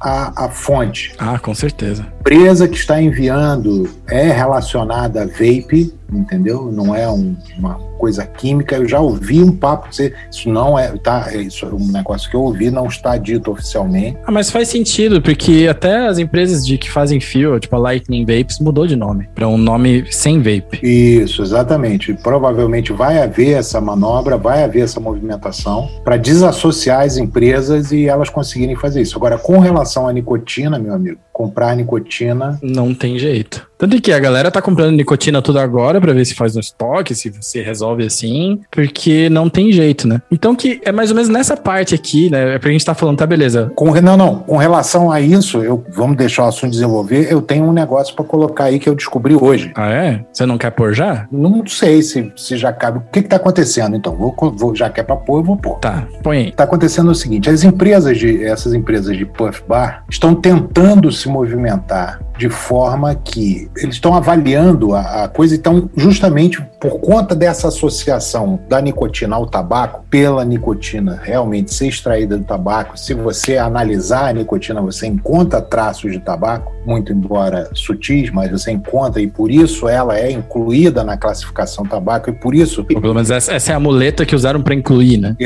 à, 0.00 0.44
à 0.44 0.48
fonte. 0.48 1.12
Ah, 1.18 1.38
com 1.38 1.54
certeza. 1.54 2.06
Empresa 2.20 2.68
que 2.68 2.76
está 2.76 3.00
enviando 3.00 3.88
é 4.08 4.30
relacionada 4.30 5.22
a 5.22 5.26
vape, 5.26 5.92
entendeu? 6.12 6.70
Não 6.72 6.94
é 6.94 7.08
um, 7.10 7.36
uma 7.58 7.74
coisa 7.98 8.26
química. 8.26 8.76
Eu 8.76 8.88
já 8.88 9.00
ouvi 9.00 9.40
um 9.42 9.52
papo 9.52 9.88
dizer 9.88 10.14
isso 10.30 10.48
não 10.48 10.78
é, 10.78 10.88
tá? 10.98 11.28
É 11.30 11.36
isso 11.36 11.64
é 11.64 11.68
um 11.68 11.86
negócio 11.92 12.28
que 12.28 12.36
eu 12.36 12.42
ouvi, 12.42 12.70
não 12.70 12.86
está 12.86 13.16
dito 13.16 13.50
oficialmente. 13.50 14.18
Ah, 14.24 14.32
mas 14.32 14.50
faz 14.50 14.68
sentido, 14.68 15.22
porque 15.22 15.68
até 15.70 16.06
as 16.06 16.18
empresas 16.18 16.66
de 16.66 16.76
que 16.78 16.90
fazem 16.90 17.20
fio, 17.20 17.58
tipo 17.60 17.76
a 17.76 17.78
Lightning 17.78 18.24
Vapes, 18.24 18.58
mudou 18.58 18.86
de 18.86 18.96
nome 18.96 19.28
para 19.34 19.46
um 19.46 19.56
nome 19.56 20.04
sem 20.10 20.38
vape. 20.38 20.80
Isso, 20.82 21.42
exatamente. 21.42 22.12
Provavelmente 22.14 22.92
vai 22.92 23.22
haver 23.22 23.58
essa 23.58 23.80
manobra, 23.80 24.36
vai 24.36 24.64
haver 24.64 24.82
essa 24.82 24.98
movimentação 24.98 25.88
para 26.04 26.16
desassociar 26.16 27.02
as 27.02 27.16
empresas 27.16 27.92
e 27.92 28.06
elas 28.06 28.28
conseguirem 28.28 28.76
fazer 28.76 29.02
isso. 29.02 29.16
Agora, 29.16 29.38
com 29.38 29.58
relação 29.58 30.08
à 30.08 30.12
nicotina, 30.12 30.78
meu 30.78 30.94
amigo, 30.94 31.18
comprar 31.32 31.74
nicotina. 31.76 32.58
Não 32.62 32.94
tem 32.94 33.18
jeito. 33.18 33.66
Tanto 33.82 34.00
que 34.00 34.12
a 34.12 34.18
galera 34.20 34.48
tá 34.48 34.62
comprando 34.62 34.94
nicotina 34.94 35.42
tudo 35.42 35.58
agora 35.58 36.00
para 36.00 36.12
ver 36.12 36.24
se 36.24 36.36
faz 36.36 36.54
no 36.54 36.60
estoque, 36.60 37.16
se 37.16 37.28
você 37.30 37.62
resolve 37.62 38.06
assim, 38.06 38.60
porque 38.70 39.28
não 39.28 39.48
tem 39.48 39.72
jeito, 39.72 40.06
né? 40.06 40.22
Então 40.30 40.54
que 40.54 40.80
é 40.84 40.92
mais 40.92 41.10
ou 41.10 41.16
menos 41.16 41.28
nessa 41.28 41.56
parte 41.56 41.92
aqui, 41.92 42.30
né? 42.30 42.54
É 42.54 42.58
pra 42.60 42.70
gente 42.70 42.84
tá 42.84 42.94
falando, 42.94 43.18
tá 43.18 43.26
beleza. 43.26 43.72
Com, 43.74 43.92
não, 44.00 44.16
não. 44.16 44.36
Com 44.36 44.56
relação 44.56 45.10
a 45.10 45.20
isso, 45.20 45.64
eu 45.64 45.84
vamos 45.90 46.16
deixar 46.16 46.44
o 46.44 46.46
assunto 46.46 46.70
desenvolver. 46.70 47.26
Eu 47.28 47.42
tenho 47.42 47.64
um 47.64 47.72
negócio 47.72 48.14
para 48.14 48.24
colocar 48.24 48.66
aí 48.66 48.78
que 48.78 48.88
eu 48.88 48.94
descobri 48.94 49.34
hoje. 49.34 49.72
Ah, 49.74 49.90
é? 49.90 50.24
Você 50.32 50.46
não 50.46 50.56
quer 50.56 50.70
pôr 50.70 50.94
já? 50.94 51.26
Não 51.32 51.66
sei 51.66 52.02
se, 52.02 52.32
se 52.36 52.56
já 52.56 52.72
cabe. 52.72 52.98
O 52.98 53.10
que 53.10 53.20
que 53.20 53.28
tá 53.28 53.34
acontecendo? 53.34 53.96
Então, 53.96 54.14
vou, 54.14 54.32
vou 54.56 54.76
já 54.76 54.90
quer 54.90 55.02
pra 55.02 55.16
pôr, 55.16 55.40
eu 55.40 55.44
vou 55.44 55.56
pôr. 55.56 55.80
Tá, 55.80 56.06
põe 56.22 56.36
aí. 56.36 56.52
Tá 56.52 56.62
acontecendo 56.62 57.10
o 57.10 57.16
seguinte: 57.16 57.50
as 57.50 57.64
empresas 57.64 58.16
de 58.16 58.44
essas 58.44 58.74
empresas 58.74 59.16
de 59.16 59.26
puff 59.26 59.60
bar 59.66 60.04
estão 60.08 60.36
tentando 60.36 61.10
se 61.10 61.28
movimentar 61.28 62.20
de 62.38 62.48
forma 62.48 63.14
que 63.14 63.70
eles 63.76 63.94
estão 63.94 64.14
avaliando 64.14 64.94
a, 64.94 65.24
a 65.24 65.28
coisa, 65.28 65.54
então, 65.54 65.88
justamente 65.96 66.64
por 66.82 66.98
conta 66.98 67.32
dessa 67.32 67.68
associação 67.68 68.58
da 68.68 68.80
nicotina 68.80 69.36
ao 69.36 69.46
tabaco, 69.46 70.04
pela 70.10 70.44
nicotina 70.44 71.16
realmente 71.22 71.72
ser 71.72 71.86
extraída 71.86 72.36
do 72.36 72.42
tabaco, 72.42 72.98
se 72.98 73.14
você 73.14 73.56
analisar 73.56 74.30
a 74.30 74.32
nicotina, 74.32 74.82
você 74.82 75.06
encontra 75.06 75.62
traços 75.62 76.10
de 76.10 76.18
tabaco, 76.18 76.72
muito 76.84 77.12
embora 77.12 77.70
sutis, 77.72 78.32
mas 78.32 78.50
você 78.50 78.72
encontra, 78.72 79.22
e 79.22 79.28
por 79.28 79.48
isso 79.48 79.88
ela 79.88 80.18
é 80.18 80.32
incluída 80.32 81.04
na 81.04 81.16
classificação 81.16 81.86
tabaco, 81.86 82.30
e 82.30 82.32
por 82.32 82.52
isso. 82.52 82.80
Ou 82.80 83.00
pelo 83.00 83.14
menos 83.14 83.30
essa, 83.30 83.52
essa 83.52 83.70
é 83.70 83.76
a 83.76 83.80
muleta 83.80 84.26
que 84.26 84.34
usaram 84.34 84.60
para 84.60 84.74
incluir, 84.74 85.18
né? 85.18 85.36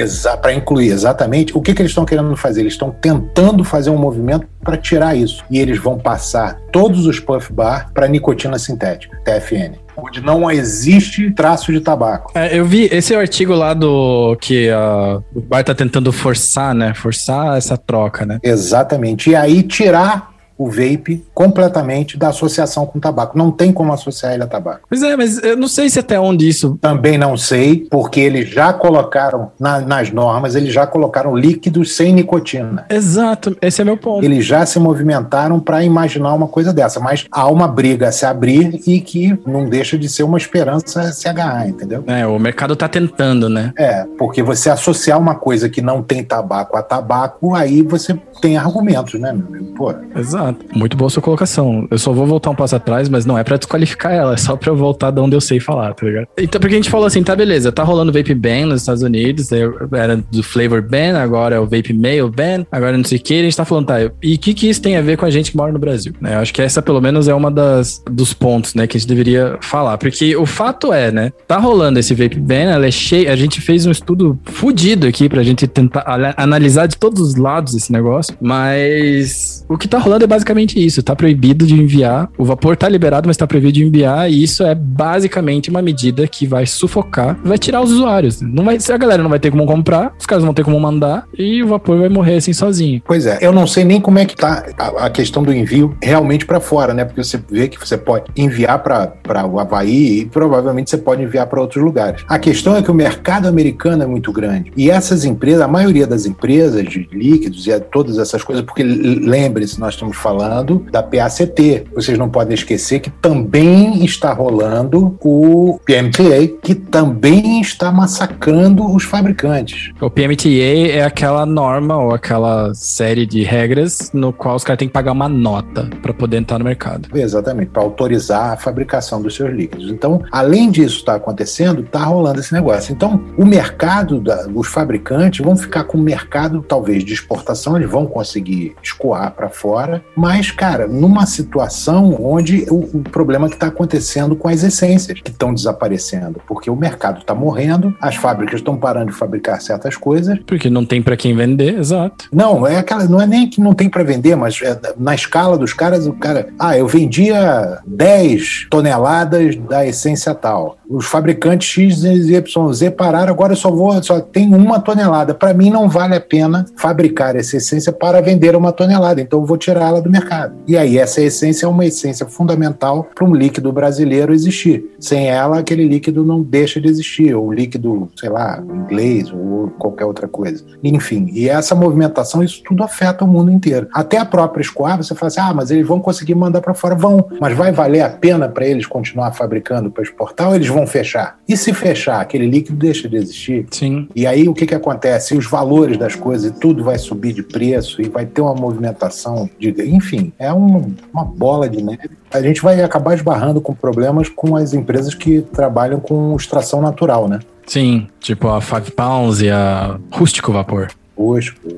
Para 0.41 0.55
incluir, 0.55 0.89
exatamente. 0.89 1.55
O 1.55 1.61
que, 1.61 1.74
que 1.74 1.82
eles 1.82 1.91
estão 1.91 2.07
querendo 2.07 2.34
fazer? 2.34 2.61
Eles 2.62 2.72
estão 2.72 2.91
tentando 2.91 3.62
fazer 3.62 3.91
um 3.91 3.99
movimento 3.99 4.47
para 4.64 4.78
tirar 4.78 5.14
isso. 5.14 5.45
E 5.51 5.59
eles 5.59 5.78
vão 5.78 5.99
passar 5.99 6.59
todos 6.72 7.05
os 7.05 7.20
puff 7.20 7.53
bar 7.53 7.91
para 7.93 8.09
nicotina 8.09 8.59
sintética, 8.59 9.20
TFN 9.22 9.84
onde 9.97 10.20
não 10.20 10.51
existe 10.51 11.30
traço 11.30 11.72
de 11.72 11.80
tabaco. 11.80 12.32
É, 12.34 12.59
eu 12.59 12.64
vi 12.64 12.88
esse 12.92 13.14
artigo 13.14 13.55
lá 13.55 13.74
do 13.74 14.36
que 14.40 14.68
uh, 14.70 15.22
o 15.34 15.40
bar 15.40 15.61
está 15.61 15.74
tentando 15.74 16.12
forçar, 16.12 16.74
né? 16.74 16.92
Forçar 16.94 17.57
essa 17.57 17.76
troca, 17.76 18.26
né? 18.26 18.38
Exatamente. 18.42 19.30
E 19.30 19.36
aí 19.36 19.62
tirar 19.62 20.36
o 20.59 20.70
vape 20.70 21.24
completamente 21.34 22.16
da 22.16 22.28
associação 22.28 22.86
com 22.86 22.98
tabaco. 22.98 23.36
Não 23.36 23.50
tem 23.50 23.72
como 23.72 23.92
associar 23.92 24.34
ele 24.34 24.42
a 24.42 24.46
tabaco. 24.46 24.86
Pois 24.88 25.02
é, 25.02 25.16
mas 25.16 25.42
eu 25.42 25.57
não 25.57 25.68
sei 25.68 25.88
se 25.88 25.98
até 25.98 26.18
onde 26.18 26.48
isso. 26.48 26.78
Também 26.80 27.18
não 27.18 27.36
sei, 27.36 27.86
porque 27.90 28.20
eles 28.20 28.48
já 28.48 28.72
colocaram 28.72 29.52
na, 29.59 29.80
nas 29.80 30.11
normas, 30.11 30.54
eles 30.54 30.72
já 30.72 30.86
colocaram 30.86 31.36
líquidos 31.36 31.94
sem 31.94 32.12
nicotina. 32.12 32.86
Exato, 32.88 33.57
esse 33.61 33.80
é 33.82 33.84
meu 33.84 33.96
ponto. 33.96 34.24
Eles 34.24 34.44
já 34.44 34.64
se 34.64 34.78
movimentaram 34.78 35.61
para 35.61 35.84
imaginar 35.84 36.32
uma 36.34 36.48
coisa 36.48 36.72
dessa, 36.72 37.00
mas 37.00 37.26
há 37.30 37.48
uma 37.48 37.68
briga 37.68 38.09
a 38.09 38.12
se 38.12 38.24
abrir 38.24 38.80
e 38.86 39.00
que 39.00 39.38
não 39.46 39.68
deixa 39.68 39.98
de 39.98 40.09
ser 40.09 40.22
uma 40.22 40.38
esperança 40.38 41.12
se 41.12 41.28
agarrar, 41.28 41.68
entendeu? 41.68 42.04
É, 42.07 42.26
o 42.26 42.38
mercado 42.38 42.74
está 42.74 42.88
tentando, 42.88 43.48
né? 43.48 43.72
É, 43.78 44.04
porque 44.18 44.42
você 44.42 44.70
associar 44.70 45.18
uma 45.18 45.34
coisa 45.34 45.68
que 45.68 45.82
não 45.82 46.02
tem 46.02 46.22
tabaco 46.24 46.76
a 46.76 46.82
tabaco, 46.82 47.54
aí 47.54 47.82
você 47.82 48.18
tem 48.40 48.57
argumentos, 48.57 49.20
né, 49.20 49.32
meu 49.32 49.46
amigo? 49.46 49.74
Pô. 49.74 49.94
Exato. 50.14 50.45
Muito 50.74 50.97
boa 50.97 51.11
sua 51.11 51.22
colocação. 51.22 51.86
Eu 51.90 51.99
só 51.99 52.12
vou 52.12 52.26
voltar 52.26 52.51
um 52.51 52.55
passo 52.55 52.76
atrás, 52.76 53.09
mas 53.09 53.24
não 53.24 53.38
é 53.38 53.44
para 53.44 53.57
desqualificar 53.57 54.12
ela, 54.12 54.34
é 54.34 54.36
só 54.36 54.57
para 54.57 54.70
eu 54.70 54.76
voltar 54.76 55.11
de 55.11 55.20
onde 55.20 55.34
eu 55.34 55.40
sei 55.40 55.61
falar, 55.61 55.94
tá 55.94 56.07
ligado? 56.07 56.28
Então, 56.38 56.61
porque 56.61 56.74
a 56.74 56.78
gente 56.78 56.90
falou 56.90 57.07
assim, 57.07 57.22
tá 57.22 57.34
beleza, 57.34 57.72
tá 57.72 57.82
rolando 57.82 58.12
vape 58.12 58.34
ban 58.34 58.66
nos 58.66 58.82
Estados 58.82 59.03
Unidos, 59.03 59.51
era 59.92 60.16
do 60.16 60.42
flavor 60.42 60.82
ban, 60.82 61.18
agora 61.18 61.57
é 61.57 61.61
o 61.61 61.64
vape 61.64 61.92
male 61.92 62.30
ban, 62.30 62.64
agora 62.70 62.97
não 62.97 63.05
sei 63.05 63.18
o 63.18 63.20
que, 63.20 63.34
a 63.34 63.42
gente 63.42 63.57
tá 63.57 63.64
falando, 63.64 63.86
tá, 63.86 64.01
e 64.22 64.34
o 64.34 64.38
que 64.38 64.55
que 64.55 64.68
isso 64.68 64.82
tem 64.82 64.97
a 64.97 65.03
ver 65.03 65.16
com 65.16 65.24
a 65.24 65.30
gente 65.30 65.51
que 65.51 65.57
mora 65.57 65.72
no 65.72 65.78
Brasil? 65.78 66.12
Né? 66.20 66.34
Eu 66.34 66.40
acho 66.40 66.53
que 66.53 66.62
essa, 66.62 66.82
pelo 66.82 67.01
menos, 67.01 67.28
é 67.28 67.34
uma 67.34 67.51
das 67.51 68.03
dos 68.11 68.32
pontos, 68.32 68.74
né, 68.74 68.86
que 68.86 68.97
a 68.97 69.01
gente 69.01 69.09
deveria 69.09 69.59
falar, 69.61 69.99
porque 69.99 70.36
o 70.36 70.47
fato 70.47 70.92
é, 70.92 71.11
né, 71.11 71.32
tá 71.47 71.59
rolando 71.59 71.99
esse 71.99 72.14
vape 72.14 72.38
ban, 72.38 72.55
ela 72.55 72.86
é 72.86 72.90
cheia, 72.90 73.32
a 73.32 73.36
gente 73.36 73.61
fez 73.61 73.86
um 73.86 73.90
estudo 73.90 74.38
fudido 74.44 75.07
aqui 75.07 75.28
pra 75.28 75.42
gente 75.42 75.66
tentar 75.66 76.05
analisar 76.36 76.86
de 76.86 76.97
todos 76.97 77.20
os 77.20 77.36
lados 77.36 77.74
esse 77.74 77.92
negócio, 77.92 78.36
mas 78.40 79.64
o 79.68 79.76
que 79.76 79.88
tá 79.88 79.99
rolando 79.99 80.24
é 80.24 80.26
basicamente 80.37 80.84
isso. 80.84 81.03
Tá 81.03 81.16
proibido 81.16 81.66
de 81.66 81.74
enviar. 81.74 82.30
O 82.37 82.45
vapor 82.45 82.76
tá 82.76 82.89
liberado, 82.89 83.26
mas 83.26 83.37
tá 83.37 83.47
proibido 83.47 83.72
de 83.72 83.84
enviar. 83.84 84.30
E 84.30 84.43
isso 84.43 84.62
é 84.62 84.74
basicamente 84.74 85.70
uma 85.70 85.82
medida 85.82 86.26
que 86.28 86.47
vai 86.47 86.66
sufocar, 86.66 87.39
vai 87.45 87.59
tirar 87.59 87.80
os 87.80 87.91
usuários. 87.91 88.41
Não 88.41 88.64
vai, 88.64 88.76
a 88.76 88.97
galera 88.97 89.22
não 89.22 89.30
vai 89.30 89.39
ter 89.39 89.51
como 89.51 89.66
comprar, 89.66 90.14
os 90.18 90.26
caras 90.26 90.45
vão 90.45 90.55
ter 90.55 90.64
como 90.64 90.78
mandar 90.78 91.26
e 91.37 91.62
o 91.62 91.68
vapor 91.68 91.99
vai 91.99 92.09
morrer 92.09 92.37
assim 92.37 92.53
sozinho. 92.53 93.03
Pois 93.05 93.26
é, 93.26 93.39
eu 93.41 93.53
não 93.53 93.66
sei 93.66 93.84
nem 93.84 94.01
como 94.01 94.18
é 94.18 94.24
que 94.24 94.37
tá 94.37 94.66
a, 94.78 95.07
a 95.07 95.11
questão 95.11 95.43
do 95.43 95.53
envio 95.53 95.97
realmente 96.03 96.45
para 96.45 96.61
fora, 96.61 96.93
né? 96.93 97.05
Porque 97.05 97.22
você 97.22 97.41
vê 97.51 97.68
que 97.68 97.78
você 97.78 97.97
pode 97.97 98.26
enviar 98.37 98.82
para 98.82 99.47
o 99.47 99.59
Havaí 99.59 100.20
e 100.20 100.26
provavelmente 100.26 100.91
você 100.91 100.99
pode 100.99 101.22
enviar 101.22 101.47
para 101.47 101.61
outros 101.61 101.82
lugares. 101.82 102.22
A 102.28 102.39
questão 102.39 102.76
é 102.76 102.82
que 102.82 102.91
o 102.91 102.95
mercado 102.95 103.49
americano 103.49 104.03
é 104.03 104.07
muito 104.07 104.32
grande. 104.32 104.72
E 104.76 104.91
essas 104.91 105.24
empresas, 105.24 105.62
a 105.62 105.68
maioria 105.68 106.07
das 106.07 106.26
empresas 106.26 106.84
de 106.84 107.09
líquidos 107.12 107.66
e 107.66 107.80
todas 107.80 108.18
essas 108.18 108.43
coisas, 108.43 108.64
porque 108.64 108.82
lembre-se, 108.82 109.78
nós 109.80 109.95
estamos 109.95 110.16
falando 110.27 110.85
da 110.91 111.05
PACT. 111.05 111.85
Vocês 111.95 112.18
não 112.18 112.29
podem 112.29 112.55
esquecer 112.55 112.99
que 112.99 113.11
também 113.11 114.05
está 114.05 114.33
rolando 114.33 115.16
o 115.20 115.79
PMTA, 115.85 116.49
que 116.61 116.74
também 116.74 117.61
está 117.61 117.93
massacrando 117.93 118.93
os 118.93 119.05
fabricantes. 119.05 119.93
O 120.01 120.11
PMTA 120.11 120.91
é 120.91 121.05
aquela 121.05 121.47
norma 121.47 121.97
ou 121.97 122.12
aquela 122.12 122.74
série 122.74 123.24
de 123.24 123.45
regras 123.45 124.11
no 124.12 124.33
qual 124.33 124.57
os 124.57 124.64
caras 124.64 124.81
têm 124.81 124.89
que 124.89 124.95
pagar 124.95 125.12
uma 125.12 125.29
nota 125.29 125.89
para 126.03 126.12
poder 126.12 126.39
entrar 126.39 126.59
no 126.59 126.64
mercado. 126.64 127.09
Exatamente, 127.16 127.70
para 127.70 127.83
autorizar 127.83 128.55
a 128.55 128.57
fabricação 128.57 129.22
dos 129.22 129.37
seus 129.37 129.55
líquidos. 129.55 129.93
Então, 129.93 130.24
além 130.33 130.72
disso 130.72 130.97
estar 130.97 131.12
tá 131.12 131.18
acontecendo, 131.18 131.83
está 131.83 132.03
rolando 132.03 132.41
esse 132.41 132.53
negócio. 132.53 132.93
Então, 132.93 133.22
o 133.39 133.47
mercado, 133.47 134.20
da, 134.20 134.49
os 134.53 134.66
fabricantes 134.66 135.45
vão 135.45 135.57
ficar 135.57 135.85
com 135.85 135.97
o 135.97 136.01
mercado, 136.01 136.64
talvez, 136.66 137.05
de 137.05 137.12
exportação, 137.12 137.77
eles 137.77 137.89
vão 137.89 138.07
conseguir 138.07 138.74
escoar 138.83 139.31
para 139.31 139.49
fora 139.49 140.05
Mas, 140.17 140.51
cara, 140.51 140.87
numa 140.87 141.27
situação 141.27 142.17
onde 142.21 142.67
o, 142.71 142.99
o 142.99 143.03
problema 143.03 143.49
que 143.49 143.55
está 143.55 143.67
acontecendo 143.67 144.35
com 144.35 144.49
as 144.49 144.62
essências 144.62 145.21
que 145.21 145.31
estão 145.31 145.53
desaparecendo, 145.53 146.41
porque 146.47 146.71
o 146.71 146.77
mercado 146.77 147.21
está 147.21 147.35
morrendo, 147.35 147.95
as 148.01 148.17
fábricas 148.17 148.61
estão 148.61 148.77
parando 148.77 149.12
de 149.12 149.19
fabricar 149.19 149.61
certas 149.61 149.97
coisas. 149.97 150.39
Porque 150.47 150.71
não 150.71 150.87
tem 150.87 151.03
para 151.03 151.17
quem 151.17 151.37
vender, 151.37 151.79
exato. 151.79 152.29
Não, 152.33 152.67
é 152.67 152.79
aquela, 152.79 153.05
não 153.05 153.21
é 153.21 153.27
nem 153.27 153.49
que 153.49 153.61
não 153.61 153.75
tem 153.75 153.91
para 153.91 154.03
vender, 154.03 154.35
mas 154.37 154.61
é, 154.62 154.79
na 154.97 155.14
escala 155.14 155.59
dos 155.59 155.73
caras, 155.73 156.07
o 156.07 156.14
cara, 156.14 156.49
ah, 156.59 156.77
eu 156.77 156.89
vendia 156.89 157.79
10 157.87 158.69
toneladas 158.71 159.57
da 159.57 159.87
essência 159.87 160.35
tal. 160.35 160.79
Os 160.89 161.05
fabricantes 161.05 161.69
X, 161.69 162.05
Y, 162.05 162.73
Z 162.73 162.91
pararam, 162.93 163.33
agora 163.33 163.53
eu 163.53 163.57
só 163.57 163.71
vou, 163.71 164.03
só 164.03 164.21
tem 164.21 164.55
uma 164.55 164.81
tonelada. 164.81 165.35
Para 165.35 165.53
mim 165.53 165.69
não 165.69 165.89
vale 165.89 166.14
a 166.14 166.21
pena 166.21 166.64
fabricar 166.77 167.37
essa 167.37 167.57
essência 167.57 167.93
para 167.93 168.23
vender 168.23 168.57
uma 168.57 168.73
tonelada, 168.73 169.21
então 169.21 169.41
eu 169.41 169.47
vou 169.47 169.59
tirar 169.59 169.89
ela 169.89 170.05
do 170.07 170.12
mercado. 170.12 170.54
E 170.66 170.76
aí 170.76 170.98
essa 170.98 171.20
essência 171.20 171.66
é 171.66 171.68
uma 171.68 171.84
essência 171.84 172.26
fundamental 172.26 173.09
para 173.14 173.24
um 173.24 173.34
líquido 173.34 173.72
brasileiro 173.72 174.32
existir. 174.32 174.90
Sem 174.98 175.28
ela, 175.28 175.59
aquele 175.59 175.86
líquido 175.86 176.24
não 176.24 176.42
deixa 176.42 176.80
de 176.80 176.88
existir, 176.88 177.34
ou 177.34 177.52
líquido, 177.52 178.09
sei 178.16 178.28
lá, 178.28 178.62
inglês 178.62 179.32
ou 179.32 179.68
qualquer 179.78 180.04
outra 180.04 180.28
coisa. 180.28 180.64
Enfim, 180.82 181.28
e 181.32 181.48
essa 181.48 181.74
movimentação, 181.74 182.42
isso 182.42 182.62
tudo 182.64 182.82
afeta 182.82 183.24
o 183.24 183.28
mundo 183.28 183.50
inteiro. 183.50 183.88
Até 183.92 184.18
a 184.18 184.24
própria 184.24 184.62
Escoar, 184.62 184.96
você 184.96 185.14
fala 185.14 185.28
assim, 185.28 185.40
ah, 185.40 185.54
mas 185.54 185.70
eles 185.70 185.86
vão 185.86 186.00
conseguir 186.00 186.34
mandar 186.34 186.61
para 186.61 186.74
fora, 186.74 186.94
vão, 186.94 187.28
mas 187.40 187.57
vai 187.57 187.72
valer 187.72 188.02
a 188.02 188.09
pena 188.09 188.48
para 188.48 188.66
eles 188.66 188.86
continuar 188.86 189.32
fabricando 189.32 189.90
para 189.90 190.02
exportar 190.02 190.48
ou 190.48 190.54
eles 190.54 190.68
vão 190.68 190.86
fechar? 190.86 191.38
E 191.48 191.57
se 191.57 191.72
fechar, 191.72 192.20
aquele 192.20 192.46
líquido 192.46 192.76
deixa 192.76 193.09
de 193.09 193.16
existir? 193.16 193.66
Sim. 193.70 194.09
E 194.14 194.26
aí 194.26 194.48
o 194.48 194.54
que 194.54 194.66
que 194.66 194.74
acontece? 194.74 195.36
Os 195.36 195.46
valores 195.46 195.98
das 195.98 196.14
coisas, 196.14 196.52
tudo 196.59 196.84
vai 196.84 196.98
subir 196.98 197.32
de 197.32 197.42
preço 197.42 198.00
e 198.00 198.09
vai 198.09 198.26
ter 198.26 198.40
uma 198.40 198.54
movimentação 198.54 199.48
de, 199.59 199.72
enfim, 199.97 200.32
é 200.38 200.53
um, 200.53 200.94
uma 201.12 201.24
bola 201.24 201.68
de 201.68 201.82
neve. 201.82 202.11
A 202.30 202.40
gente 202.40 202.62
vai 202.62 202.82
acabar 202.82 203.14
esbarrando 203.14 203.61
com 203.61 203.74
problemas 203.74 204.28
com 204.28 204.57
as 204.57 204.74
empresas 204.74 205.14
que 205.14 205.40
trabalham 205.40 205.99
com 205.99 206.34
extração 206.36 206.80
natural, 206.80 207.28
né? 207.28 207.40
Sim, 207.66 208.09
tipo 208.20 208.49
a 208.49 208.61
Five 208.61 208.90
Pounds 208.92 209.40
e 209.40 209.51
a 209.51 209.99
Rústico 210.11 210.53
Vapor. 210.53 210.88
Rústico, 211.16 211.68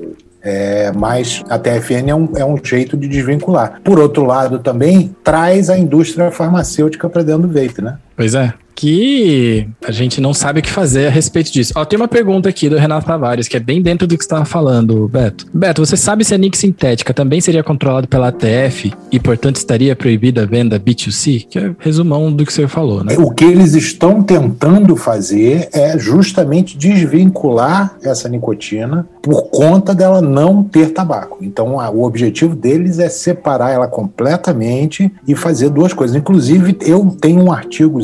é, 0.42 0.92
mas 0.92 1.42
a 1.48 1.58
TFN 1.58 2.08
é 2.08 2.14
um, 2.14 2.28
é 2.36 2.44
um 2.44 2.56
jeito 2.62 2.96
de 2.96 3.08
desvincular. 3.08 3.80
Por 3.82 3.98
outro 3.98 4.24
lado, 4.24 4.58
também 4.58 5.14
traz 5.24 5.70
a 5.70 5.78
indústria 5.78 6.30
farmacêutica 6.30 7.08
para 7.08 7.22
dentro 7.22 7.48
do 7.48 7.48
vape, 7.48 7.82
né? 7.82 7.98
Pois 8.18 8.34
é 8.34 8.52
que 8.78 9.68
a 9.84 9.90
gente 9.90 10.20
não 10.20 10.32
sabe 10.32 10.60
o 10.60 10.62
que 10.62 10.70
fazer 10.70 11.08
a 11.08 11.10
respeito 11.10 11.50
disso. 11.50 11.72
Ó, 11.74 11.84
tem 11.84 11.98
uma 11.98 12.06
pergunta 12.06 12.48
aqui 12.48 12.68
do 12.68 12.76
Renato 12.76 13.06
Tavares, 13.06 13.48
que 13.48 13.56
é 13.56 13.60
bem 13.60 13.82
dentro 13.82 14.06
do 14.06 14.16
que 14.16 14.22
você 14.22 14.28
estava 14.28 14.44
falando, 14.44 15.08
Beto. 15.08 15.48
Beto, 15.52 15.84
você 15.84 15.96
sabe 15.96 16.24
se 16.24 16.32
a 16.32 16.38
NIC 16.38 16.56
sintética 16.56 17.12
também 17.12 17.40
seria 17.40 17.64
controlada 17.64 18.06
pela 18.06 18.28
ATF 18.28 18.92
e, 19.10 19.18
portanto, 19.18 19.56
estaria 19.56 19.96
proibida 19.96 20.44
a 20.44 20.46
venda 20.46 20.78
B2C? 20.78 21.48
Que 21.50 21.58
é 21.58 21.74
resumão 21.80 22.32
do 22.32 22.46
que 22.46 22.52
você 22.52 22.68
falou, 22.68 23.02
né? 23.02 23.16
O 23.18 23.32
que 23.32 23.44
eles 23.44 23.74
estão 23.74 24.22
tentando 24.22 24.94
fazer 24.94 25.68
é 25.72 25.98
justamente 25.98 26.78
desvincular 26.78 27.96
essa 28.00 28.28
nicotina 28.28 29.08
por 29.20 29.50
conta 29.50 29.92
dela 29.92 30.22
não 30.22 30.62
ter 30.62 30.92
tabaco. 30.92 31.38
Então, 31.42 31.80
a, 31.80 31.90
o 31.90 32.04
objetivo 32.04 32.54
deles 32.54 33.00
é 33.00 33.08
separar 33.08 33.72
ela 33.72 33.88
completamente 33.88 35.12
e 35.26 35.34
fazer 35.34 35.68
duas 35.68 35.92
coisas. 35.92 36.14
Inclusive, 36.14 36.76
eu 36.82 37.16
tenho 37.20 37.40
um 37.40 37.52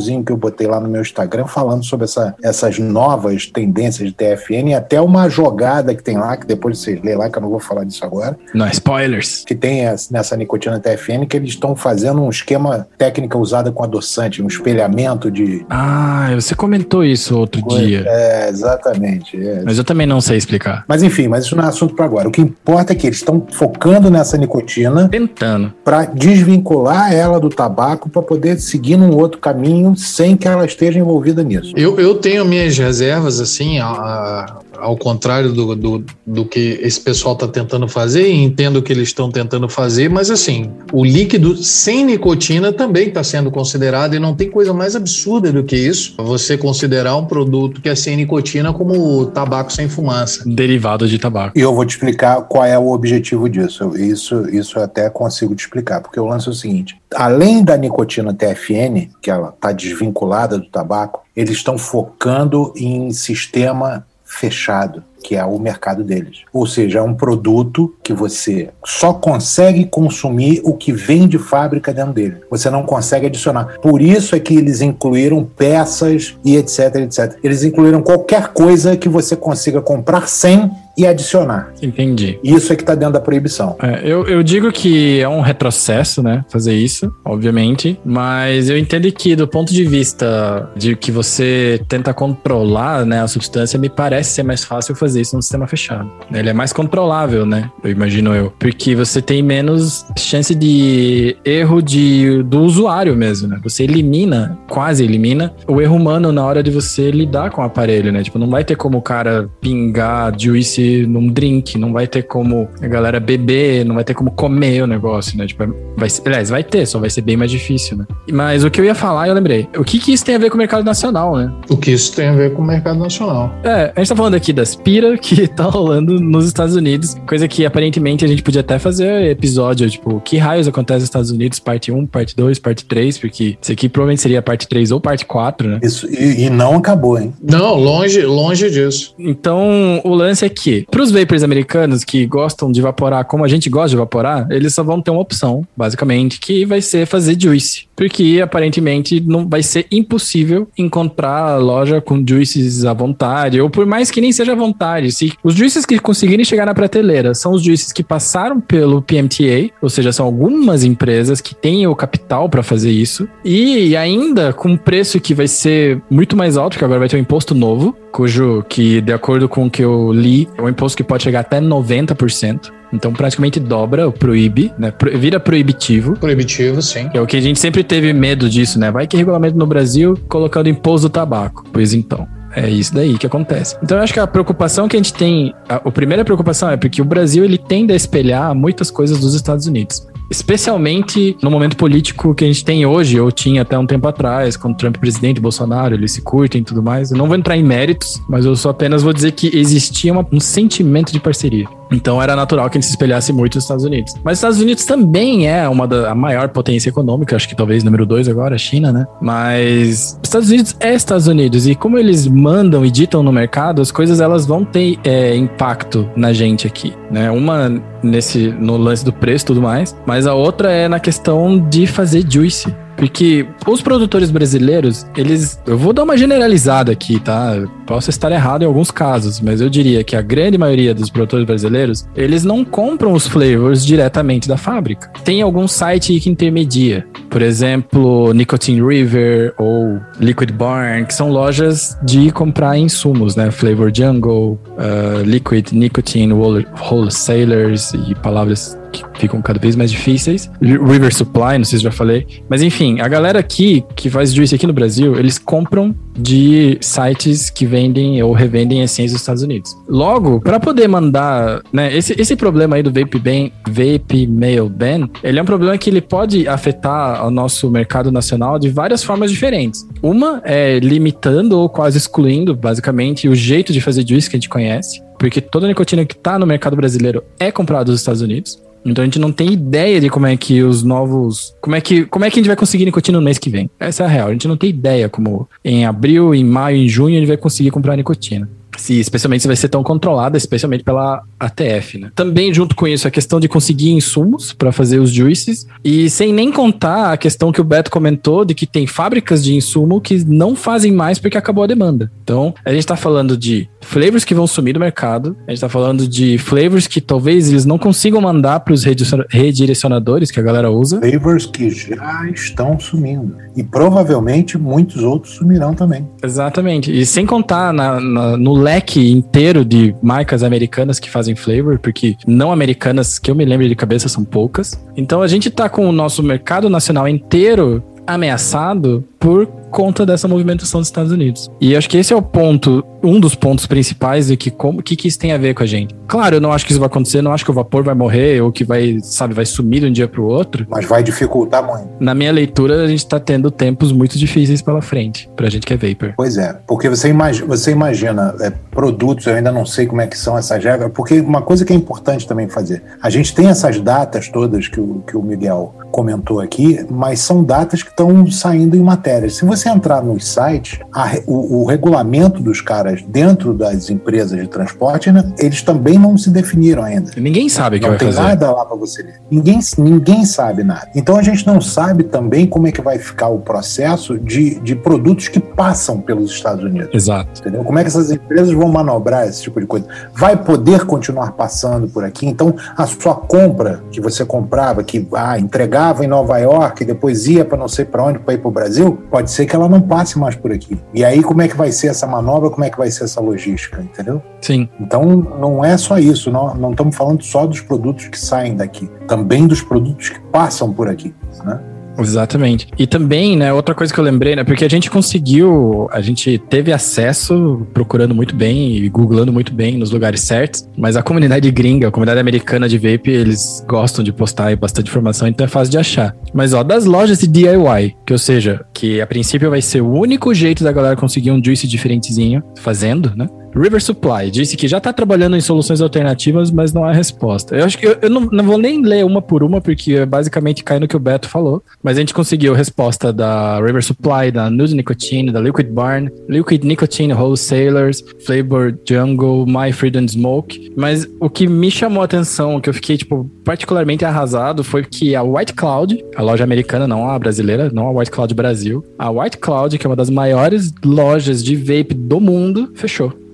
artigozinho 0.05 0.23
que 0.23 0.31
eu 0.31 0.37
botei 0.37 0.67
lá 0.67 0.79
no 0.79 0.87
meu 0.87 1.01
Instagram 1.01 1.45
falando 1.45 1.83
sobre 1.83 2.05
essa, 2.05 2.35
essas 2.43 2.77
novas 2.79 3.47
tendências 3.47 4.07
de 4.09 4.13
TFN 4.13 4.69
e 4.69 4.73
até 4.73 5.01
uma 5.01 5.27
jogada 5.29 5.93
que 5.95 6.03
tem 6.03 6.17
lá, 6.17 6.37
que 6.37 6.45
depois 6.45 6.79
vocês 6.79 7.01
lêem 7.01 7.17
lá, 7.17 7.29
que 7.29 7.37
eu 7.37 7.41
não 7.41 7.49
vou 7.49 7.59
falar 7.59 7.83
disso 7.83 8.05
agora. 8.05 8.37
Não, 8.53 8.67
spoilers. 8.67 9.43
Que 9.45 9.55
tem 9.55 9.83
nessa 10.11 10.37
nicotina 10.37 10.79
TFN 10.79 11.25
que 11.27 11.37
eles 11.37 11.49
estão 11.49 11.75
fazendo 11.75 12.21
um 12.21 12.29
esquema 12.29 12.87
técnica 12.97 13.37
usada 13.37 13.71
com 13.71 13.83
adoçante, 13.83 14.41
um 14.41 14.47
espelhamento 14.47 15.31
de. 15.31 15.65
Ah, 15.69 16.31
você 16.35 16.55
comentou 16.55 17.03
isso 17.03 17.37
outro 17.37 17.61
Coisa, 17.61 17.85
dia. 17.85 18.03
É, 18.07 18.49
exatamente. 18.49 19.37
É. 19.41 19.63
Mas 19.63 19.77
eu 19.77 19.83
também 19.83 20.05
não 20.05 20.21
sei 20.21 20.37
explicar. 20.37 20.83
Mas 20.87 21.03
enfim, 21.03 21.27
mas 21.27 21.45
isso 21.45 21.55
não 21.55 21.63
é 21.63 21.67
assunto 21.67 21.95
para 21.95 22.05
agora. 22.05 22.27
O 22.27 22.31
que 22.31 22.41
importa 22.41 22.93
é 22.93 22.95
que 22.95 23.07
eles 23.07 23.17
estão 23.17 23.45
focando 23.51 24.09
nessa 24.09 24.37
nicotina. 24.37 25.07
Tentando. 25.09 25.73
Para 25.83 26.05
desvincular 26.05 27.13
ela 27.13 27.39
do 27.39 27.49
tabaco 27.49 28.09
para 28.09 28.21
poder 28.21 28.59
seguir 28.59 28.97
num 28.97 29.15
outro 29.15 29.39
caminho 29.39 29.94
sem 29.97 30.35
que 30.35 30.47
ela 30.47 30.65
esteja 30.65 30.99
envolvida 30.99 31.43
nisso. 31.43 31.73
Eu, 31.75 31.99
eu 31.99 32.15
tenho 32.15 32.45
minhas 32.45 32.77
reservas, 32.77 33.39
assim, 33.39 33.79
a, 33.79 33.87
a, 33.87 34.59
ao 34.77 34.97
contrário 34.97 35.51
do, 35.51 35.75
do, 35.75 36.05
do 36.25 36.45
que 36.45 36.79
esse 36.81 36.99
pessoal 36.99 37.33
está 37.33 37.47
tentando 37.47 37.87
fazer, 37.87 38.27
e 38.29 38.43
entendo 38.43 38.77
o 38.77 38.81
que 38.81 38.93
eles 38.93 39.09
estão 39.09 39.31
tentando 39.31 39.67
fazer, 39.67 40.09
mas 40.09 40.29
assim, 40.29 40.71
o 40.91 41.03
líquido 41.03 41.55
sem 41.57 42.05
nicotina 42.05 42.71
também 42.71 43.07
está 43.07 43.23
sendo 43.23 43.51
considerado, 43.51 44.15
e 44.15 44.19
não 44.19 44.35
tem 44.35 44.49
coisa 44.49 44.73
mais 44.73 44.95
absurda 44.95 45.51
do 45.51 45.63
que 45.63 45.75
isso, 45.75 46.15
você 46.17 46.57
considerar 46.57 47.15
um 47.15 47.25
produto 47.25 47.81
que 47.81 47.89
é 47.89 47.95
sem 47.95 48.15
nicotina 48.15 48.73
como 48.73 49.25
tabaco 49.27 49.71
sem 49.71 49.87
fumaça. 49.87 50.43
Derivado 50.45 51.07
de 51.07 51.17
tabaco. 51.17 51.57
E 51.57 51.61
eu 51.61 51.73
vou 51.73 51.85
te 51.85 51.91
explicar 51.91 52.41
qual 52.43 52.65
é 52.65 52.77
o 52.77 52.91
objetivo 52.91 53.49
disso. 53.49 53.95
Isso, 53.95 54.49
isso 54.49 54.77
eu 54.77 54.83
até 54.83 55.09
consigo 55.09 55.55
te 55.55 55.61
explicar, 55.61 56.01
porque 56.01 56.19
o 56.19 56.25
lance 56.25 56.47
é 56.47 56.51
o 56.51 56.53
seguinte: 56.53 56.95
além 57.15 57.63
da 57.63 57.77
nicotina 57.77 58.33
TFN, 58.33 59.09
que 59.21 59.31
ela 59.31 59.49
está 59.49 59.71
desvinculada 59.71 60.57
do 60.57 60.69
tabaco, 60.69 61.23
eles 61.35 61.57
estão 61.57 61.77
focando 61.77 62.73
em 62.75 63.11
sistema 63.11 64.05
fechado, 64.25 65.03
que 65.23 65.35
é 65.35 65.45
o 65.45 65.57
mercado 65.57 66.03
deles. 66.03 66.41
Ou 66.51 66.67
seja, 66.67 66.99
é 66.99 67.01
um 67.01 67.13
produto 67.13 67.95
que 68.03 68.11
você 68.11 68.69
só 68.83 69.13
consegue 69.13 69.85
consumir 69.85 70.61
o 70.63 70.73
que 70.73 70.91
vem 70.91 71.27
de 71.27 71.37
fábrica 71.37 71.93
dentro 71.93 72.13
dele. 72.13 72.37
Você 72.49 72.69
não 72.69 72.83
consegue 72.83 73.27
adicionar. 73.27 73.77
Por 73.81 74.01
isso 74.01 74.35
é 74.35 74.39
que 74.39 74.55
eles 74.55 74.81
incluíram 74.81 75.43
peças 75.43 76.35
e 76.43 76.57
etc, 76.57 76.95
etc. 76.95 77.37
Eles 77.43 77.63
incluíram 77.63 78.01
qualquer 78.01 78.49
coisa 78.49 78.97
que 78.97 79.07
você 79.07 79.35
consiga 79.35 79.81
comprar 79.81 80.27
sem 80.27 80.69
e 80.97 81.05
adicionar. 81.05 81.73
Entendi. 81.81 82.39
Isso 82.43 82.71
é 82.71 82.75
que 82.75 82.83
está 82.83 82.95
dentro 82.95 83.13
da 83.13 83.19
proibição. 83.19 83.75
É, 83.81 84.01
eu, 84.03 84.25
eu 84.27 84.41
digo 84.41 84.71
que 84.71 85.19
é 85.19 85.27
um 85.27 85.41
retrocesso, 85.41 86.23
né? 86.23 86.45
Fazer 86.49 86.73
isso, 86.73 87.13
obviamente. 87.23 87.99
Mas 88.05 88.69
eu 88.69 88.77
entendo 88.77 89.11
que, 89.11 89.35
do 89.35 89.47
ponto 89.47 89.73
de 89.73 89.83
vista 89.83 90.69
de 90.75 90.95
que 90.95 91.11
você 91.11 91.81
tenta 91.87 92.13
controlar 92.13 93.05
né, 93.05 93.21
a 93.21 93.27
substância, 93.27 93.77
me 93.77 93.89
parece 93.89 94.31
ser 94.31 94.43
mais 94.43 94.63
fácil 94.63 94.95
fazer 94.95 95.21
isso 95.21 95.35
num 95.35 95.41
sistema 95.41 95.67
fechado. 95.67 96.09
Ele 96.33 96.49
é 96.49 96.53
mais 96.53 96.71
controlável, 96.71 97.45
né? 97.45 97.69
Eu 97.83 97.91
imagino 97.91 98.33
eu. 98.33 98.53
Porque 98.57 98.95
você 98.95 99.21
tem 99.21 99.41
menos 99.41 100.05
chance 100.17 100.55
de 100.55 101.35
erro 101.43 101.81
de, 101.81 102.43
do 102.43 102.61
usuário 102.61 103.15
mesmo, 103.15 103.47
né? 103.47 103.59
Você 103.63 103.83
elimina, 103.83 104.57
quase 104.69 105.03
elimina, 105.03 105.53
o 105.67 105.81
erro 105.81 105.95
humano 105.95 106.31
na 106.31 106.45
hora 106.45 106.63
de 106.63 106.71
você 106.71 107.11
lidar 107.11 107.51
com 107.51 107.61
o 107.61 107.65
aparelho, 107.65 108.11
né? 108.11 108.23
Tipo, 108.23 108.39
não 108.39 108.49
vai 108.49 108.63
ter 108.63 108.75
como 108.75 108.97
o 108.97 109.01
cara 109.01 109.49
pingar 109.59 110.33
juice 110.37 110.84
num 111.07 111.27
drink, 111.27 111.77
não 111.77 111.93
vai 111.93 112.07
ter 112.07 112.23
como 112.23 112.67
a 112.81 112.87
galera 112.87 113.19
beber, 113.19 113.85
não 113.85 113.95
vai 113.95 114.03
ter 114.03 114.13
como 114.13 114.31
comer 114.31 114.83
o 114.83 114.87
negócio, 114.87 115.37
né? 115.37 115.45
Tipo, 115.47 115.73
vai 115.97 116.09
ser, 116.09 116.21
aliás, 116.25 116.49
vai 116.49 116.63
ter, 116.63 116.85
só 116.85 116.99
vai 116.99 117.09
ser 117.09 117.21
bem 117.21 117.37
mais 117.37 117.51
difícil, 117.51 117.97
né? 117.97 118.05
Mas 118.31 118.63
o 118.63 118.69
que 118.69 118.79
eu 118.79 118.85
ia 118.85 118.95
falar, 118.95 119.27
eu 119.27 119.33
lembrei. 119.33 119.67
O 119.77 119.83
que 119.83 119.99
que 119.99 120.13
isso 120.13 120.25
tem 120.25 120.35
a 120.35 120.37
ver 120.37 120.49
com 120.49 120.55
o 120.55 120.57
mercado 120.57 120.83
nacional, 120.83 121.35
né? 121.35 121.51
O 121.69 121.77
que 121.77 121.91
isso 121.91 122.15
tem 122.15 122.27
a 122.27 122.33
ver 122.33 122.53
com 122.53 122.61
o 122.61 122.65
mercado 122.65 122.99
nacional? 122.99 123.53
É, 123.63 123.91
a 123.95 123.99
gente 123.99 124.09
tá 124.09 124.15
falando 124.15 124.35
aqui 124.35 124.51
das 124.53 124.75
pira 124.75 125.17
que 125.19 125.47
tá 125.47 125.65
rolando 125.65 126.19
nos 126.19 126.45
Estados 126.45 126.75
Unidos, 126.75 127.15
coisa 127.27 127.47
que 127.47 127.65
aparentemente 127.65 128.25
a 128.25 128.27
gente 128.27 128.43
podia 128.43 128.61
até 128.61 128.79
fazer 128.79 129.29
episódio, 129.29 129.89
tipo, 129.89 130.19
que 130.21 130.37
raios 130.37 130.67
acontece 130.67 130.99
nos 130.99 131.05
Estados 131.05 131.31
Unidos, 131.31 131.59
parte 131.59 131.91
1, 131.91 132.05
parte 132.07 132.35
2, 132.35 132.59
parte 132.59 132.85
3, 132.85 133.17
porque 133.17 133.57
isso 133.61 133.71
aqui 133.71 133.89
provavelmente 133.89 134.21
seria 134.21 134.41
parte 134.41 134.67
3 134.67 134.91
ou 134.91 134.99
parte 134.99 135.25
4, 135.25 135.67
né? 135.67 135.79
Isso, 135.83 136.07
e, 136.07 136.45
e 136.45 136.49
não 136.49 136.75
acabou, 136.75 137.17
hein? 137.17 137.33
Não, 137.41 137.75
longe, 137.75 138.21
longe 138.21 138.69
disso. 138.69 139.13
Então, 139.17 140.01
o 140.03 140.13
lance 140.13 140.45
é 140.45 140.49
que 140.49 140.74
para 140.83 141.01
os 141.01 141.11
vapers 141.11 141.43
americanos 141.43 142.03
que 142.03 142.25
gostam 142.25 142.71
de 142.71 142.79
evaporar 142.79 143.25
como 143.25 143.43
a 143.43 143.47
gente 143.47 143.69
gosta 143.69 143.89
de 143.89 143.95
evaporar, 143.95 144.47
eles 144.49 144.73
só 144.73 144.83
vão 144.83 145.01
ter 145.01 145.11
uma 145.11 145.21
opção, 145.21 145.65
basicamente, 145.75 146.39
que 146.39 146.65
vai 146.65 146.81
ser 146.81 147.05
fazer 147.05 147.39
juice. 147.39 147.85
Porque 147.95 148.41
aparentemente 148.43 149.21
não 149.21 149.47
vai 149.47 149.63
ser 149.63 149.85
impossível 149.91 150.67
encontrar 150.77 151.57
loja 151.57 152.01
com 152.01 152.23
juices 152.27 152.83
à 152.85 152.93
vontade, 152.93 153.61
ou 153.61 153.69
por 153.69 153.85
mais 153.85 154.11
que 154.11 154.19
nem 154.19 154.31
seja 154.31 154.51
à 154.51 154.55
vontade. 154.55 155.11
Se 155.11 155.31
os 155.43 155.53
juices 155.53 155.85
que 155.85 155.99
conseguirem 155.99 156.43
chegar 156.43 156.65
na 156.65 156.73
prateleira 156.73 157.33
são 157.33 157.53
os 157.53 157.63
juices 157.63 157.93
que 157.93 158.03
passaram 158.03 158.59
pelo 158.59 159.01
PMTA, 159.01 159.71
ou 159.81 159.89
seja, 159.89 160.11
são 160.11 160.25
algumas 160.25 160.83
empresas 160.83 161.39
que 161.39 161.55
têm 161.55 161.87
o 161.87 161.95
capital 161.95 162.49
para 162.49 162.63
fazer 162.63 162.91
isso, 162.91 163.27
e 163.43 163.95
ainda 163.95 164.51
com 164.51 164.69
um 164.69 164.77
preço 164.77 165.19
que 165.19 165.33
vai 165.33 165.47
ser 165.47 166.01
muito 166.09 166.35
mais 166.35 166.57
alto, 166.57 166.77
que 166.77 166.83
agora 166.83 166.99
vai 166.99 167.09
ter 167.09 167.17
um 167.17 167.19
imposto 167.19 167.55
novo, 167.55 167.95
cujo 168.15 168.63
que, 168.69 169.01
de 169.01 169.11
acordo 169.11 169.49
com 169.49 169.65
o 169.65 169.69
que 169.69 169.83
eu 169.83 170.13
li, 170.13 170.47
é 170.57 170.61
um 170.61 170.69
imposto 170.69 170.95
que 170.95 171.03
pode 171.03 171.23
chegar 171.23 171.41
até 171.41 171.59
90%. 171.59 172.71
Então 172.93 173.11
praticamente 173.11 173.59
dobra 173.59 174.07
o 174.07 174.11
proíbe, 174.11 174.71
né? 174.79 174.89
Pro- 174.91 175.17
Vira 175.17 175.37
proibitivo. 175.37 176.13
Proibitivo, 176.17 176.81
sim. 176.81 177.09
É 177.13 177.19
o 177.19 177.25
que 177.27 177.35
a 177.35 177.41
gente 177.41 177.59
sempre 177.59 177.83
teve 177.83 178.13
medo 178.13 178.49
disso, 178.49 178.79
né? 178.79 178.89
Vai 178.89 179.05
que 179.05 179.17
regulamento 179.17 179.57
no 179.57 179.65
Brasil 179.67 180.17
colocando 180.29 180.69
imposto 180.69 181.09
do 181.09 181.11
tabaco. 181.11 181.65
Pois 181.73 181.93
então. 181.93 182.25
É 182.55 182.69
isso 182.69 182.93
daí 182.93 183.17
que 183.17 183.27
acontece. 183.27 183.75
Então 183.83 183.97
eu 183.97 184.03
acho 184.03 184.13
que 184.13 184.19
a 184.19 184.25
preocupação 184.25 184.87
que 184.87 184.95
a 184.95 184.99
gente 184.99 185.13
tem, 185.13 185.53
a, 185.67 185.75
a 185.75 185.91
primeira 185.91 186.23
preocupação 186.23 186.69
é 186.69 186.77
porque 186.77 187.01
o 187.01 187.05
Brasil 187.05 187.43
ele 187.43 187.57
tende 187.57 187.91
a 187.91 187.95
espelhar 187.97 188.55
muitas 188.55 188.89
coisas 188.89 189.19
dos 189.19 189.33
Estados 189.35 189.67
Unidos. 189.67 190.07
Especialmente 190.29 191.37
no 191.41 191.49
momento 191.49 191.77
político 191.77 192.33
que 192.33 192.43
a 192.43 192.47
gente 192.47 192.63
tem 192.63 192.85
hoje, 192.85 193.19
ou 193.19 193.31
tinha 193.31 193.61
até 193.61 193.77
um 193.77 193.85
tempo 193.85 194.07
atrás, 194.07 194.57
quando 194.57 194.75
Trump 194.75 194.95
é 194.95 194.99
presidente, 194.99 195.39
Bolsonaro, 195.39 195.95
eles 195.95 196.11
se 196.11 196.21
curtem 196.21 196.61
e 196.61 196.63
tudo 196.63 196.81
mais. 196.81 197.11
Eu 197.11 197.17
não 197.17 197.27
vou 197.27 197.35
entrar 197.35 197.57
em 197.57 197.63
méritos, 197.63 198.21
mas 198.27 198.45
eu 198.45 198.55
só 198.55 198.69
apenas 198.69 199.03
vou 199.03 199.13
dizer 199.13 199.31
que 199.31 199.55
existia 199.57 200.11
uma, 200.11 200.25
um 200.31 200.39
sentimento 200.39 201.11
de 201.11 201.19
parceria. 201.19 201.67
Então 201.91 202.21
era 202.21 202.35
natural 202.35 202.69
que 202.69 202.75
gente 202.75 202.85
se 202.85 202.91
espelhasse 202.91 203.31
muito 203.31 203.55
nos 203.55 203.63
Estados 203.63 203.85
Unidos. 203.85 204.13
Mas 204.23 204.33
os 204.33 204.37
Estados 204.39 204.59
Unidos 204.59 204.85
também 204.85 205.47
é 205.47 205.67
uma 205.67 205.87
da 205.87 206.05
a 206.11 206.15
maior 206.15 206.49
potência 206.49 206.89
econômica, 206.89 207.35
acho 207.35 207.47
que 207.47 207.55
talvez 207.55 207.83
número 207.83 208.05
dois 208.05 208.27
agora, 208.27 208.55
a 208.55 208.57
China, 208.57 208.91
né? 208.91 209.05
Mas 209.21 210.17
os 210.21 210.27
Estados 210.27 210.49
Unidos 210.49 210.75
é 210.79 210.93
Estados 210.93 211.27
Unidos 211.27 211.67
e 211.67 211.75
como 211.75 211.97
eles 211.97 212.27
mandam 212.27 212.85
e 212.85 212.91
ditam 212.91 213.23
no 213.23 213.31
mercado, 213.31 213.81
as 213.81 213.91
coisas 213.91 214.19
elas 214.19 214.45
vão 214.45 214.63
ter 214.63 214.97
é, 215.03 215.35
impacto 215.35 216.07
na 216.15 216.31
gente 216.31 216.67
aqui, 216.67 216.93
né? 217.11 217.29
Uma 217.31 217.81
nesse 218.03 218.49
no 218.51 218.77
lance 218.77 219.03
do 219.03 219.11
preço 219.11 219.45
e 219.45 219.47
tudo 219.47 219.61
mais, 219.61 219.95
mas 220.05 220.14
a 220.25 220.33
outra 220.33 220.71
é 220.71 220.87
na 220.87 220.99
questão 220.99 221.59
de 221.59 221.85
fazer 221.85 222.23
juice. 222.27 222.73
Porque 222.95 223.45
os 223.67 223.81
produtores 223.81 224.31
brasileiros, 224.31 225.05
eles. 225.15 225.59
Eu 225.65 225.77
vou 225.77 225.91
dar 225.93 226.03
uma 226.03 226.17
generalizada 226.17 226.91
aqui, 226.91 227.19
tá? 227.19 227.55
Posso 227.85 228.09
estar 228.09 228.31
errado 228.31 228.63
em 228.63 228.65
alguns 228.65 228.89
casos, 228.89 229.41
mas 229.41 229.61
eu 229.61 229.69
diria 229.69 230.03
que 230.03 230.15
a 230.15 230.21
grande 230.21 230.57
maioria 230.57 230.93
dos 230.93 231.09
produtores 231.09 231.45
brasileiros, 231.45 232.07
eles 232.15 232.43
não 232.43 232.63
compram 232.63 233.13
os 233.13 233.27
flavors 233.27 233.85
diretamente 233.85 234.47
da 234.47 234.57
fábrica. 234.57 235.11
Tem 235.23 235.41
algum 235.41 235.67
site 235.67 236.19
que 236.19 236.29
intermedia. 236.29 237.05
Por 237.29 237.41
exemplo, 237.41 238.31
Nicotine 238.33 238.81
River 238.81 239.53
ou 239.57 239.99
Liquid 240.19 240.51
Barn, 240.51 241.05
que 241.05 241.13
são 241.13 241.29
lojas 241.31 241.97
de 242.01 242.31
comprar 242.31 242.77
insumos, 242.77 243.35
né? 243.35 243.51
Flavor 243.51 243.91
Jungle, 243.93 244.57
uh, 244.77 245.21
Liquid 245.23 245.71
Nicotine 245.73 246.31
Wholesalers 246.33 247.93
e 247.93 248.15
palavras 248.15 248.77
que 249.03 249.19
ficam 249.19 249.41
cada 249.41 249.59
vez 249.59 249.75
mais 249.75 249.91
difíceis. 249.91 250.49
River 250.61 251.13
Supply, 251.13 251.57
não 251.57 251.65
sei 251.65 251.79
se 251.79 251.83
já 251.83 251.91
falei. 251.91 252.25
Mas 252.49 252.61
enfim, 252.61 252.99
a 252.99 253.07
galera 253.07 253.39
aqui 253.39 253.83
que 253.95 254.09
faz 254.09 254.33
juice 254.33 254.55
aqui 254.55 254.67
no 254.67 254.73
Brasil, 254.73 255.17
eles 255.17 255.37
compram 255.37 255.95
de 256.17 256.77
sites 256.81 257.49
que 257.49 257.65
vendem 257.65 258.21
ou 258.23 258.31
revendem 258.31 258.81
essências 258.81 259.11
dos 259.11 259.21
Estados 259.21 259.43
Unidos. 259.43 259.75
Logo, 259.87 260.39
para 260.39 260.59
poder 260.59 260.87
mandar, 260.87 261.61
né, 261.73 261.95
esse, 261.95 262.15
esse 262.19 262.35
problema 262.35 262.77
aí 262.77 262.83
do 262.83 262.91
vape 262.91 263.19
ban, 263.19 263.49
vape 263.67 264.27
mail 264.27 264.69
ban, 264.69 265.09
ele 265.23 265.39
é 265.39 265.41
um 265.41 265.45
problema 265.45 265.77
que 265.77 265.89
ele 265.89 266.01
pode 266.01 266.47
afetar 266.47 267.25
o 267.25 267.31
nosso 267.31 267.69
mercado 267.69 268.11
nacional 268.11 268.57
de 268.57 268.69
várias 268.69 269.03
formas 269.03 269.29
diferentes. 269.29 269.87
Uma 270.01 270.41
é 270.45 270.79
limitando 270.79 271.59
ou 271.59 271.67
quase 271.67 271.97
excluindo, 271.97 272.55
basicamente, 272.55 273.27
o 273.27 273.35
jeito 273.35 273.73
de 273.73 273.81
fazer 273.81 274.07
juice 274.07 274.29
que 274.29 274.35
a 274.35 274.39
gente 274.39 274.49
conhece, 274.49 275.01
porque 275.19 275.41
toda 275.41 275.65
a 275.65 275.69
nicotina 275.69 276.05
que 276.05 276.13
está 276.13 276.37
no 276.39 276.45
mercado 276.45 276.75
brasileiro 276.75 277.23
é 277.39 277.51
comprada 277.51 277.85
dos 277.85 277.99
Estados 277.99 278.21
Unidos. 278.21 278.61
Então 278.85 279.01
a 279.01 279.05
gente 279.05 279.17
não 279.17 279.31
tem 279.31 279.51
ideia 279.51 279.99
de 279.99 280.09
como 280.09 280.27
é 280.27 280.37
que 280.37 280.61
os 280.61 280.83
novos. 280.83 281.55
Como 281.59 281.75
é 281.75 281.81
que, 281.81 282.05
como 282.05 282.23
é 282.23 282.29
que 282.29 282.35
a 282.35 282.39
gente 282.41 282.47
vai 282.47 282.55
conseguir 282.55 282.85
nicotina 282.85 283.17
no 283.17 283.23
mês 283.23 283.39
que 283.39 283.49
vem. 283.49 283.69
Essa 283.79 284.03
é 284.03 284.05
a 284.05 284.09
real. 284.09 284.27
A 284.27 284.31
gente 284.31 284.47
não 284.47 284.55
tem 284.55 284.69
ideia 284.69 285.09
como 285.09 285.49
em 285.63 285.85
abril, 285.85 286.35
em 286.35 286.43
maio, 286.43 286.77
em 286.77 286.87
junho 286.87 287.15
a 287.15 287.19
gente 287.19 287.27
vai 287.27 287.37
conseguir 287.37 287.71
comprar 287.71 287.95
nicotina 287.95 288.47
se 288.77 288.99
especialmente 288.99 289.41
se 289.41 289.47
vai 289.47 289.55
ser 289.55 289.69
tão 289.69 289.83
controlada, 289.83 290.37
especialmente 290.37 290.83
pela 290.83 291.23
ATF, 291.39 291.97
né? 291.97 292.11
Também 292.15 292.53
junto 292.53 292.75
com 292.75 292.87
isso 292.87 293.07
a 293.07 293.11
questão 293.11 293.39
de 293.39 293.47
conseguir 293.47 293.91
insumos 293.91 294.53
para 294.53 294.71
fazer 294.71 294.99
os 294.99 295.11
juices 295.11 295.67
e 295.83 296.09
sem 296.09 296.33
nem 296.33 296.51
contar 296.51 297.13
a 297.13 297.17
questão 297.17 297.51
que 297.51 297.61
o 297.61 297.63
Beto 297.63 297.91
comentou 297.91 298.45
de 298.45 298.53
que 298.53 298.65
tem 298.65 298.87
fábricas 298.87 299.43
de 299.43 299.55
insumo 299.55 300.01
que 300.01 300.23
não 300.25 300.55
fazem 300.55 300.91
mais 300.91 301.19
porque 301.19 301.37
acabou 301.37 301.63
a 301.63 301.67
demanda. 301.67 302.11
Então, 302.23 302.53
a 302.63 302.73
gente 302.73 302.85
tá 302.85 302.95
falando 302.95 303.37
de 303.37 303.69
flavors 303.81 304.23
que 304.23 304.33
vão 304.33 304.47
sumir 304.47 304.73
do 304.73 304.79
mercado, 304.79 305.37
a 305.47 305.51
gente 305.51 305.61
tá 305.61 305.69
falando 305.69 306.07
de 306.07 306.37
flavors 306.37 306.87
que 306.87 306.99
talvez 306.99 307.49
eles 307.49 307.65
não 307.65 307.77
consigam 307.77 308.19
mandar 308.19 308.59
para 308.61 308.73
os 308.73 308.83
redirecionadores 309.29 310.31
que 310.31 310.39
a 310.39 310.43
galera 310.43 310.71
usa. 310.71 310.99
Flavors 310.99 311.45
que 311.45 311.69
já 311.69 312.29
estão 312.33 312.79
sumindo 312.79 313.35
e 313.55 313.63
provavelmente 313.63 314.57
muitos 314.57 315.03
outros 315.03 315.35
sumirão 315.35 315.73
também. 315.73 316.07
Exatamente. 316.23 316.91
E 316.91 317.05
sem 317.05 317.25
contar 317.25 317.73
na, 317.73 317.99
na, 317.99 318.37
no 318.37 318.53
leque 318.65 319.11
inteiro 319.11 319.63
de 319.63 319.95
marcas 320.01 320.41
americanas 320.41 320.99
que 320.99 321.07
fazem 321.07 321.35
flavor, 321.35 321.77
porque 321.77 322.15
não 322.25 322.51
americanas 322.51 323.19
que 323.19 323.29
eu 323.29 323.35
me 323.35 323.45
lembro 323.45 323.69
de 323.69 323.75
cabeça 323.75 324.09
são 324.09 324.25
poucas. 324.25 324.83
Então 324.97 325.21
a 325.21 325.27
gente 325.27 325.51
tá 325.51 325.69
com 325.69 325.87
o 325.87 325.91
nosso 325.91 326.23
mercado 326.23 326.67
nacional 326.67 327.07
inteiro 327.07 327.83
ameaçado 328.07 329.03
por 329.19 329.47
conta 329.75 330.05
dessa 330.05 330.25
movimentação 330.25 330.79
dos 330.79 330.87
Estados 330.87 331.11
Unidos. 331.11 331.51
E 331.59 331.75
acho 331.75 331.89
que 331.89 331.97
esse 331.97 332.13
é 332.13 332.15
o 332.15 332.21
ponto, 332.21 332.81
um 333.03 333.19
dos 333.19 333.35
pontos 333.35 333.65
principais 333.65 334.27
de 334.27 334.37
que 334.37 334.49
como 334.49 334.81
que, 334.81 334.95
que 334.95 335.09
isso 335.09 335.19
tem 335.19 335.33
a 335.33 335.37
ver 335.37 335.53
com 335.53 335.63
a 335.63 335.65
gente. 335.65 335.93
Claro, 336.07 336.37
eu 336.37 336.41
não 336.41 336.53
acho 336.53 336.65
que 336.65 336.71
isso 336.71 336.79
vai 336.79 336.87
acontecer, 336.87 337.21
não 337.21 337.33
acho 337.33 337.43
que 337.43 337.51
o 337.51 337.53
vapor 337.53 337.83
vai 337.83 337.93
morrer 337.93 338.41
ou 338.41 338.53
que 338.53 338.63
vai, 338.63 338.99
sabe, 339.01 339.33
vai 339.33 339.45
sumir 339.45 339.81
de 339.81 339.87
um 339.87 339.91
dia 339.91 340.07
para 340.07 340.21
o 340.21 340.25
outro. 340.25 340.65
Mas 340.69 340.85
vai 340.85 341.03
dificultar 341.03 341.61
muito. 341.61 341.89
Na 341.99 342.15
minha 342.15 342.31
leitura, 342.31 342.85
a 342.85 342.87
gente 342.87 342.99
está 342.99 343.19
tendo 343.19 343.51
tempos 343.51 343.91
muito 343.91 344.17
difíceis 344.17 344.61
pela 344.61 344.81
frente, 344.81 345.29
pra 345.35 345.49
gente 345.49 345.67
que 345.67 345.73
é 345.73 345.77
vapor. 345.77 346.13
Pois 346.15 346.37
é, 346.37 346.55
porque 346.65 346.87
você 346.87 347.09
imagina, 347.09 347.45
você 347.45 347.71
imagina 347.71 348.33
é, 348.39 348.49
produtos, 348.71 349.25
eu 349.25 349.35
ainda 349.35 349.51
não 349.51 349.65
sei 349.65 349.87
como 349.87 349.99
é 349.99 350.07
que 350.07 350.17
são 350.17 350.37
essas 350.37 350.63
regras, 350.63 350.89
porque 350.93 351.19
uma 351.19 351.41
coisa 351.41 351.65
que 351.65 351.73
é 351.73 351.75
importante 351.75 352.25
também 352.25 352.47
fazer, 352.47 352.81
a 353.01 353.09
gente 353.09 353.35
tem 353.35 353.47
essas 353.47 353.81
datas 353.81 354.29
todas 354.29 354.69
que 354.69 354.79
o, 354.79 355.03
que 355.05 355.17
o 355.17 355.21
Miguel 355.21 355.75
comentou 355.91 356.39
aqui, 356.39 356.85
mas 356.89 357.19
são 357.19 357.43
datas 357.43 357.83
que 357.83 357.89
estão 357.89 358.29
saindo 358.31 358.77
em 358.77 358.81
matéria. 358.81 359.29
Se 359.29 359.43
você 359.43 359.64
entrar 359.69 360.03
nos 360.03 360.27
sites, 360.27 360.79
a, 360.93 361.11
o, 361.25 361.61
o, 361.61 361.65
regulamento 361.65 362.41
dos 362.41 362.61
caras 362.61 363.01
dentro 363.01 363.53
das 363.53 363.89
empresas 363.89 364.39
de 364.39 364.47
transporte, 364.47 365.11
né, 365.11 365.33
eles 365.37 365.61
também 365.61 365.97
não 365.97 366.17
se 366.17 366.29
definiram 366.29 366.83
ainda. 366.83 367.11
Ninguém 367.17 367.49
sabe 367.49 367.77
o 367.77 367.79
que 367.79 367.85
não 367.85 367.91
vai 367.91 367.99
tem 367.99 368.11
fazer. 368.11 368.21
nada 368.21 368.51
lá 368.51 368.65
para 368.65 368.75
você 368.75 369.03
ler. 369.03 369.21
Ninguém, 369.29 369.59
ninguém 369.77 370.25
sabe 370.25 370.63
nada. 370.63 370.89
Então 370.95 371.17
a 371.17 371.23
gente 371.23 371.45
não 371.45 371.59
sabe 371.61 372.03
também 372.03 372.45
como 372.47 372.67
é 372.67 372.71
que 372.71 372.81
vai 372.81 372.97
ficar 372.97 373.29
o 373.29 373.39
processo 373.39 374.17
de, 374.17 374.59
de 374.59 374.75
produtos 374.75 375.27
que 375.27 375.39
passam 375.39 375.99
pelos 375.99 376.31
Estados 376.31 376.63
Unidos. 376.63 376.89
Exato. 376.93 377.41
Entendeu? 377.41 377.63
Como 377.63 377.79
é 377.79 377.81
que 377.81 377.87
essas 377.87 378.11
empresas 378.11 378.51
vão 378.51 378.67
manobrar 378.67 379.27
esse 379.27 379.41
tipo 379.41 379.59
de 379.59 379.67
coisa? 379.67 379.87
Vai 380.13 380.35
poder 380.35 380.85
continuar 380.85 381.31
passando 381.33 381.87
por 381.87 382.03
aqui? 382.03 382.25
Então 382.25 382.55
a 382.77 382.85
sua 382.85 383.15
compra 383.15 383.83
que 383.91 384.01
você 384.01 384.25
comprava, 384.25 384.83
que 384.83 385.07
ah, 385.13 385.39
entregava 385.39 386.03
em 386.03 386.07
Nova 386.07 386.37
York 386.37 386.83
e 386.83 386.85
depois 386.85 387.27
ia 387.27 387.45
para 387.45 387.57
não 387.57 387.67
sei 387.67 387.85
para 387.85 388.03
onde, 388.03 388.19
para 388.19 388.33
ir 388.33 388.37
para 388.37 388.47
o 388.47 388.51
Brasil, 388.51 388.97
pode 389.09 389.31
ser 389.31 389.45
que 389.45 389.54
ela 389.55 389.67
não 389.67 389.81
passe 389.81 390.19
mais 390.19 390.35
por 390.35 390.51
aqui. 390.51 390.77
E 390.93 391.03
aí, 391.03 391.23
como 391.23 391.41
é 391.41 391.47
que 391.47 391.55
vai 391.55 391.71
ser 391.71 391.87
essa 391.87 392.05
manobra? 392.05 392.49
Como 392.49 392.63
é 392.63 392.69
que 392.69 392.77
vai 392.77 392.91
ser 392.91 393.05
essa 393.05 393.21
logística? 393.21 393.81
Entendeu? 393.81 394.21
Sim. 394.41 394.69
Então, 394.79 395.03
não 395.05 395.63
é 395.63 395.77
só 395.77 395.97
isso. 395.97 396.31
Não, 396.31 396.53
não 396.55 396.71
estamos 396.71 396.95
falando 396.95 397.23
só 397.23 397.45
dos 397.45 397.61
produtos 397.61 398.07
que 398.07 398.19
saem 398.19 398.55
daqui, 398.55 398.89
também 399.07 399.47
dos 399.47 399.61
produtos 399.61 400.09
que 400.09 400.19
passam 400.31 400.71
por 400.73 400.87
aqui. 400.87 401.13
Né? 401.43 401.59
Exatamente. 401.97 402.67
E 402.77 402.85
também, 402.85 403.35
né, 403.35 403.53
outra 403.53 403.73
coisa 403.73 403.93
que 403.93 403.99
eu 403.99 404.03
lembrei, 404.03 404.35
né, 404.35 404.43
porque 404.43 404.65
a 404.65 404.69
gente 404.69 404.89
conseguiu, 404.89 405.87
a 405.91 406.01
gente 406.01 406.37
teve 406.37 406.71
acesso 406.71 407.65
procurando 407.73 408.13
muito 408.13 408.35
bem 408.35 408.75
e 408.77 408.89
googlando 408.89 409.31
muito 409.31 409.53
bem 409.53 409.77
nos 409.77 409.91
lugares 409.91 410.21
certos, 410.21 410.67
mas 410.77 410.95
a 410.95 411.03
comunidade 411.03 411.49
gringa, 411.51 411.87
a 411.87 411.91
comunidade 411.91 412.19
americana 412.19 412.67
de 412.67 412.77
vape, 412.77 413.11
eles 413.11 413.63
gostam 413.67 414.03
de 414.03 414.11
postar 414.11 414.55
bastante 414.55 414.89
informação, 414.89 415.27
então 415.27 415.45
é 415.45 415.49
fácil 415.49 415.71
de 415.71 415.77
achar. 415.77 416.15
Mas 416.33 416.53
ó, 416.53 416.63
das 416.63 416.85
lojas 416.85 417.19
de 417.19 417.27
DIY, 417.27 417.95
que 418.05 418.13
ou 418.13 418.19
seja, 418.19 418.65
que 418.73 419.01
a 419.01 419.07
princípio 419.07 419.49
vai 419.49 419.61
ser 419.61 419.81
o 419.81 419.91
único 419.91 420.33
jeito 420.33 420.63
da 420.63 420.71
galera 420.71 420.95
conseguir 420.95 421.31
um 421.31 421.43
juice 421.43 421.67
diferentezinho 421.67 422.43
fazendo, 422.57 423.13
né? 423.15 423.27
River 423.55 423.81
Supply 423.81 424.29
disse 424.29 424.57
que 424.57 424.67
já 424.67 424.79
está 424.79 424.91
trabalhando 424.91 425.37
em 425.37 425.41
soluções 425.41 425.79
alternativas, 425.79 426.51
mas 426.51 426.73
não 426.73 426.83
há 426.83 426.91
resposta. 426.91 427.55
Eu 427.55 427.63
acho 427.63 427.77
que 427.77 427.87
eu, 427.87 427.97
eu 428.01 428.09
não, 428.09 428.21
não, 428.21 428.43
vou 428.43 428.57
nem 428.57 428.81
ler 428.81 429.05
uma 429.05 429.21
por 429.21 429.43
uma, 429.43 429.61
porque 429.61 430.05
basicamente 430.05 430.63
cai 430.63 430.77
no 430.77 430.87
que 430.87 430.95
o 430.95 430.99
Beto 430.99 431.29
falou. 431.29 431.63
Mas 431.81 431.95
a 431.95 432.01
gente 432.01 432.13
conseguiu 432.13 432.53
resposta 432.53 433.13
da 433.13 433.57
River 433.61 433.83
Supply, 433.83 434.29
da 434.31 434.49
Nude 434.49 434.75
Nicotine, 434.75 435.31
da 435.31 435.39
Liquid 435.39 435.67
Barn, 435.69 436.11
Liquid 436.27 436.63
Nicotine 436.65 437.13
Wholesalers, 437.13 438.03
Flavor 438.25 438.77
Jungle, 438.87 439.45
My 439.47 439.71
Freedom 439.71 440.05
Smoke. 440.05 440.73
Mas 440.75 441.07
o 441.19 441.29
que 441.29 441.47
me 441.47 441.71
chamou 441.71 442.01
a 442.01 442.05
atenção, 442.05 442.59
que 442.59 442.69
eu 442.69 442.73
fiquei, 442.73 442.97
tipo, 442.97 443.29
particularmente 443.45 444.03
arrasado, 444.03 444.65
foi 444.65 444.83
que 444.83 445.15
a 445.15 445.23
White 445.23 445.53
Cloud, 445.53 446.03
a 446.15 446.21
loja 446.21 446.43
americana, 446.43 446.85
não 446.85 447.09
a 447.09 447.17
brasileira, 447.17 447.71
não 447.71 447.87
a 447.87 447.91
White 447.91 448.11
Cloud 448.11 448.33
Brasil, 448.33 448.83
a 448.99 449.09
White 449.09 449.37
Cloud, 449.37 449.77
que 449.77 449.87
é 449.87 449.89
uma 449.89 449.95
das 449.95 450.09
maiores 450.09 450.73
lojas 450.83 451.41
de 451.41 451.55
vape 451.55 451.93
do 451.93 452.19
mundo, 452.19 452.71
fechou. 452.75 453.24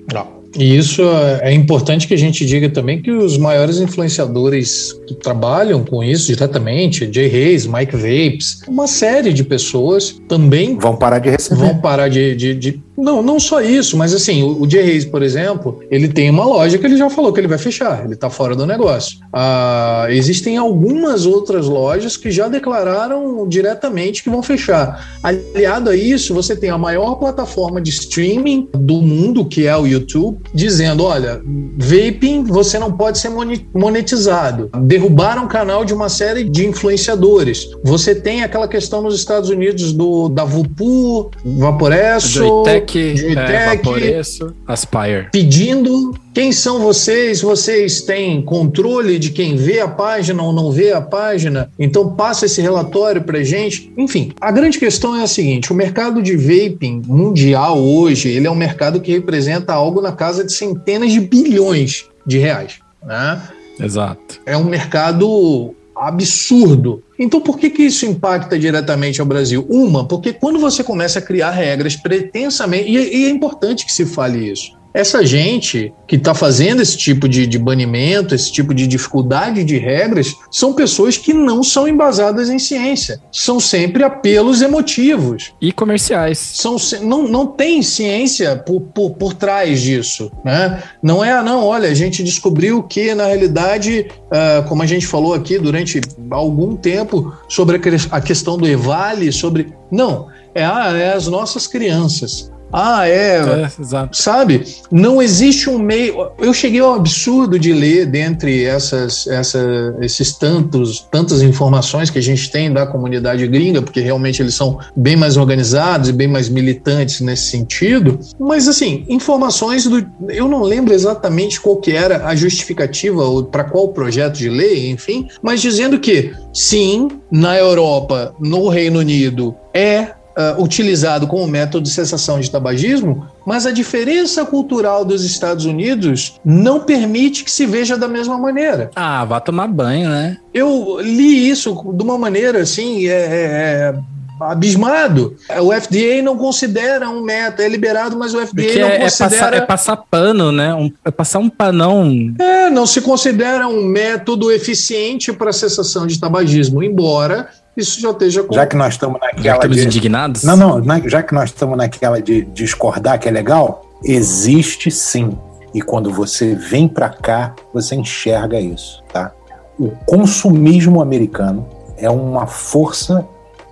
E 0.57 0.75
isso 0.75 1.01
é 1.41 1.53
importante 1.53 2.07
que 2.07 2.13
a 2.13 2.17
gente 2.17 2.45
diga 2.45 2.69
também 2.69 3.01
que 3.01 3.11
os 3.11 3.37
maiores 3.37 3.77
influenciadores 3.79 4.93
que 5.07 5.13
trabalham 5.15 5.83
com 5.83 6.03
isso 6.03 6.27
diretamente, 6.27 7.09
Jay 7.11 7.27
Reis, 7.27 7.65
Mike 7.65 7.95
Vapes, 7.95 8.61
uma 8.67 8.87
série 8.87 9.31
de 9.31 9.43
pessoas 9.43 10.21
também 10.27 10.77
vão 10.77 10.95
parar 10.95 11.19
de 11.19 11.29
receber. 11.29 11.61
Vão 11.61 11.77
parar 11.77 12.09
de, 12.09 12.35
de, 12.35 12.53
de 12.55 12.83
Não, 12.97 13.23
não 13.23 13.39
só 13.39 13.61
isso, 13.61 13.97
mas 13.97 14.13
assim, 14.13 14.43
o, 14.43 14.69
Jay 14.69 14.83
Hayes, 14.83 15.05
por 15.05 15.23
exemplo, 15.23 15.81
ele 15.89 16.07
tem 16.07 16.29
uma 16.29 16.45
loja 16.45 16.77
que 16.77 16.85
ele 16.85 16.97
já 16.97 17.09
falou 17.09 17.31
que 17.31 17.39
ele 17.39 17.47
vai 17.47 17.57
fechar, 17.57 18.03
ele 18.03 18.13
está 18.13 18.29
fora 18.29 18.55
do 18.55 18.65
negócio. 18.65 19.17
Ah, 19.31 20.07
existem 20.09 20.57
algumas 20.57 21.25
outras 21.25 21.67
lojas 21.67 22.17
que 22.17 22.29
já 22.29 22.47
declararam 22.47 23.47
diretamente 23.47 24.23
que 24.23 24.29
vão 24.29 24.43
fechar. 24.43 25.19
Aliado 25.23 25.89
a 25.89 25.95
isso, 25.95 26.33
você 26.33 26.55
tem 26.55 26.69
a 26.69 26.77
maior 26.77 27.15
plataforma 27.15 27.81
de 27.81 27.89
streaming 27.89 28.67
do 28.73 29.01
mundo, 29.01 29.45
que 29.45 29.67
é 29.67 29.75
o 29.75 29.87
YouTube, 29.87 30.39
dizendo: 30.53 31.03
olha, 31.03 31.41
vaping 31.77 32.43
você 32.43 32.77
não 32.77 32.91
pode 32.91 33.19
ser 33.19 33.31
monetizado. 33.73 34.69
Derrubaram 34.83 35.45
o 35.45 35.47
canal 35.47 35.85
de 35.85 35.93
uma 35.93 36.09
série 36.09 36.43
de 36.43 36.65
influenciadores. 36.65 37.69
Você 37.83 38.13
tem 38.13 38.43
aquela 38.43 38.67
questão 38.67 39.01
nos 39.01 39.15
Estados 39.15 39.49
Unidos 39.49 39.93
do 39.93 40.29
da 40.29 40.43
Vupu, 40.43 41.31
Vaporesso, 41.43 42.63
Joytech, 42.81 43.17
Joytech 43.17 43.51
é, 43.51 43.75
Vaporesso, 43.75 44.55
Aspire. 44.67 45.27
Pedindo 45.31 46.13
quem 46.33 46.51
são 46.51 46.79
vocês? 46.79 47.41
Vocês 47.41 48.01
têm 48.01 48.41
controle 48.41 49.19
de 49.19 49.31
quem 49.31 49.55
vê 49.55 49.79
a 49.79 49.87
página 49.87 50.41
ou 50.41 50.53
não 50.53 50.71
vê 50.71 50.91
a 50.91 51.01
página? 51.01 51.69
Então 51.77 52.15
passa 52.15 52.45
esse 52.45 52.61
relatório 52.61 53.21
para 53.21 53.43
gente. 53.43 53.91
Enfim, 53.97 54.31
a 54.39 54.51
grande 54.51 54.79
questão 54.79 55.15
é 55.15 55.23
a 55.23 55.27
seguinte: 55.27 55.71
o 55.71 55.75
mercado 55.75 56.21
de 56.21 56.35
vaping 56.37 57.01
mundial 57.05 57.79
hoje 57.79 58.29
ele 58.29 58.47
é 58.47 58.51
um 58.51 58.55
mercado 58.55 59.01
que 59.01 59.11
representa 59.11 59.73
algo 59.73 60.01
na 60.01 60.11
casa 60.11 60.43
de 60.43 60.53
centenas 60.53 61.11
de 61.11 61.19
bilhões 61.19 62.05
de 62.25 62.37
reais. 62.37 62.79
Né? 63.03 63.41
Exato. 63.79 64.39
É 64.45 64.55
um 64.55 64.63
mercado 64.63 65.75
absurdo. 66.07 67.03
Então, 67.17 67.39
por 67.39 67.59
que, 67.59 67.69
que 67.69 67.83
isso 67.83 68.05
impacta 68.05 68.57
diretamente 68.57 69.21
ao 69.21 69.27
Brasil? 69.27 69.65
Uma, 69.69 70.07
porque 70.07 70.33
quando 70.33 70.59
você 70.59 70.83
começa 70.83 71.19
a 71.19 71.21
criar 71.21 71.51
regras 71.51 71.95
pretensamente, 71.95 72.89
e, 72.89 72.95
e 72.95 73.25
é 73.25 73.29
importante 73.29 73.85
que 73.85 73.93
se 73.93 74.05
fale 74.05 74.51
isso, 74.51 74.71
essa 74.93 75.25
gente 75.25 75.93
que 76.07 76.15
está 76.15 76.33
fazendo 76.33 76.81
esse 76.81 76.97
tipo 76.97 77.27
de, 77.27 77.47
de, 77.47 77.57
banimento, 77.57 78.35
esse 78.35 78.51
tipo 78.51 78.73
de 78.73 78.85
dificuldade 78.85 79.63
de 79.63 79.77
regras, 79.77 80.35
são 80.49 80.73
pessoas 80.73 81.17
que 81.17 81.33
não 81.33 81.63
são 81.63 81.87
embasadas 81.87 82.49
em 82.49 82.59
ciência. 82.59 83.21
São 83.31 83.59
sempre 83.59 84.03
apelos 84.03 84.61
emotivos. 84.61 85.53
E 85.61 85.71
comerciais. 85.71 86.37
São, 86.37 86.75
não, 87.01 87.27
não 87.27 87.47
tem 87.47 87.81
ciência 87.81 88.55
por, 88.57 88.81
por, 88.81 89.11
por 89.11 89.33
trás 89.33 89.81
disso. 89.81 90.31
Né? 90.43 90.83
Não 91.01 91.23
é, 91.23 91.31
ah, 91.31 91.43
não, 91.43 91.65
olha, 91.65 91.89
a 91.89 91.93
gente 91.93 92.23
descobriu 92.23 92.83
que, 92.83 93.15
na 93.15 93.27
realidade, 93.27 94.07
uh, 94.25 94.67
como 94.67 94.83
a 94.83 94.85
gente 94.85 95.07
falou 95.07 95.33
aqui 95.33 95.57
durante 95.57 96.01
algum 96.29 96.75
tempo, 96.75 97.33
sobre 97.47 97.77
a, 97.77 98.17
a 98.17 98.21
questão 98.21 98.57
do 98.57 98.67
EVALE, 98.67 99.31
sobre. 99.31 99.73
Não, 99.89 100.27
é, 100.53 100.65
ah, 100.65 100.91
é 100.93 101.13
as 101.13 101.27
nossas 101.27 101.67
crianças. 101.67 102.50
Ah, 102.71 103.07
é. 103.07 103.37
é 103.37 103.69
sabe? 104.11 104.65
Não 104.91 105.21
existe 105.21 105.69
um 105.69 105.77
meio. 105.77 106.31
Eu 106.37 106.53
cheguei 106.53 106.79
ao 106.79 106.93
absurdo 106.93 107.59
de 107.59 107.73
ler 107.73 108.05
dentre 108.05 108.63
essas, 108.63 109.27
essa, 109.27 109.95
esses 110.01 110.33
tantos, 110.33 111.07
tantas 111.11 111.41
informações 111.41 112.09
que 112.09 112.17
a 112.17 112.21
gente 112.21 112.49
tem 112.49 112.71
da 112.71 112.85
comunidade 112.85 113.45
gringa, 113.47 113.81
porque 113.81 113.99
realmente 113.99 114.41
eles 114.41 114.55
são 114.55 114.79
bem 114.95 115.15
mais 115.15 115.37
organizados 115.37 116.09
e 116.09 116.13
bem 116.13 116.27
mais 116.27 116.49
militantes 116.49 117.21
nesse 117.21 117.49
sentido. 117.49 118.19
Mas 118.39 118.67
assim, 118.67 119.05
informações 119.09 119.85
do. 119.85 120.05
Eu 120.29 120.47
não 120.47 120.63
lembro 120.63 120.93
exatamente 120.93 121.59
qual 121.59 121.77
que 121.77 121.91
era 121.91 122.25
a 122.27 122.35
justificativa 122.35 123.23
ou 123.23 123.43
para 123.43 123.63
qual 123.63 123.89
projeto 123.89 124.37
de 124.37 124.49
lei, 124.49 124.89
enfim, 124.89 125.27
mas 125.41 125.61
dizendo 125.61 125.99
que 125.99 126.33
sim, 126.53 127.09
na 127.29 127.57
Europa, 127.57 128.33
no 128.39 128.69
Reino 128.69 128.99
Unido, 128.99 129.55
é 129.73 130.20
uh, 130.57 130.61
utilizado 130.61 131.27
como 131.27 131.47
método 131.47 131.83
de 131.83 131.89
cessação 131.89 132.39
de 132.39 132.49
tabagismo, 132.49 133.27
mas 133.45 133.65
a 133.65 133.71
diferença 133.71 134.45
cultural 134.45 135.03
dos 135.03 135.23
Estados 135.23 135.65
Unidos 135.65 136.39
não 136.43 136.81
permite 136.81 137.43
que 137.43 137.51
se 137.51 137.65
veja 137.65 137.97
da 137.97 138.07
mesma 138.07 138.37
maneira. 138.37 138.91
Ah, 138.95 139.25
vá 139.25 139.39
tomar 139.39 139.67
banho, 139.67 140.09
né? 140.09 140.37
Eu 140.53 140.99
li 141.01 141.49
isso 141.49 141.73
de 141.93 142.03
uma 142.03 142.17
maneira 142.17 142.61
assim, 142.61 143.07
é, 143.07 143.11
é, 143.11 143.93
é 143.93 143.95
abismado. 144.41 145.35
O 145.61 145.71
FDA 145.71 146.21
não 146.23 146.37
considera 146.37 147.09
um 147.09 147.21
meta, 147.21 147.63
é 147.63 147.69
liberado, 147.69 148.17
mas 148.17 148.33
o 148.33 148.39
FDA 148.39 148.63
Porque 148.63 148.79
não 148.79 148.87
é, 148.87 148.99
considera. 148.99 149.35
É 149.35 149.39
passar, 149.39 149.53
é 149.53 149.61
passar 149.61 149.97
pano, 149.97 150.51
né? 150.51 150.73
Um, 150.73 150.91
é 151.05 151.11
passar 151.11 151.39
um 151.39 151.49
panão. 151.49 152.33
É, 152.39 152.69
não 152.69 152.85
se 152.85 153.01
considera 153.01 153.67
um 153.67 153.83
método 153.83 154.51
eficiente 154.51 155.31
para 155.31 155.53
cessação 155.53 156.07
de 156.07 156.19
tabagismo, 156.19 156.83
embora 156.83 157.49
isso 157.75 157.99
já 158.01 158.11
esteja 158.11 158.43
com... 158.43 158.53
Já 158.53 158.65
que 158.65 158.75
nós 158.75 158.93
estamos 158.93 159.19
naquela. 159.19 159.43
Já 159.43 159.67
de... 159.67 159.83
indignados? 159.85 160.43
Não, 160.43 160.57
não, 160.57 161.09
já 161.09 161.23
que 161.23 161.33
nós 161.33 161.49
estamos 161.49 161.77
naquela 161.77 162.21
de 162.21 162.43
discordar, 162.43 163.19
que 163.19 163.27
é 163.27 163.31
legal, 163.31 163.85
existe 164.03 164.91
sim. 164.91 165.37
E 165.73 165.81
quando 165.81 166.11
você 166.11 166.53
vem 166.53 166.87
para 166.87 167.09
cá, 167.09 167.55
você 167.73 167.95
enxerga 167.95 168.59
isso, 168.59 169.01
tá? 169.11 169.31
O 169.79 169.89
consumismo 170.05 171.01
americano 171.01 171.65
é 171.97 172.09
uma 172.09 172.45
força 172.45 173.25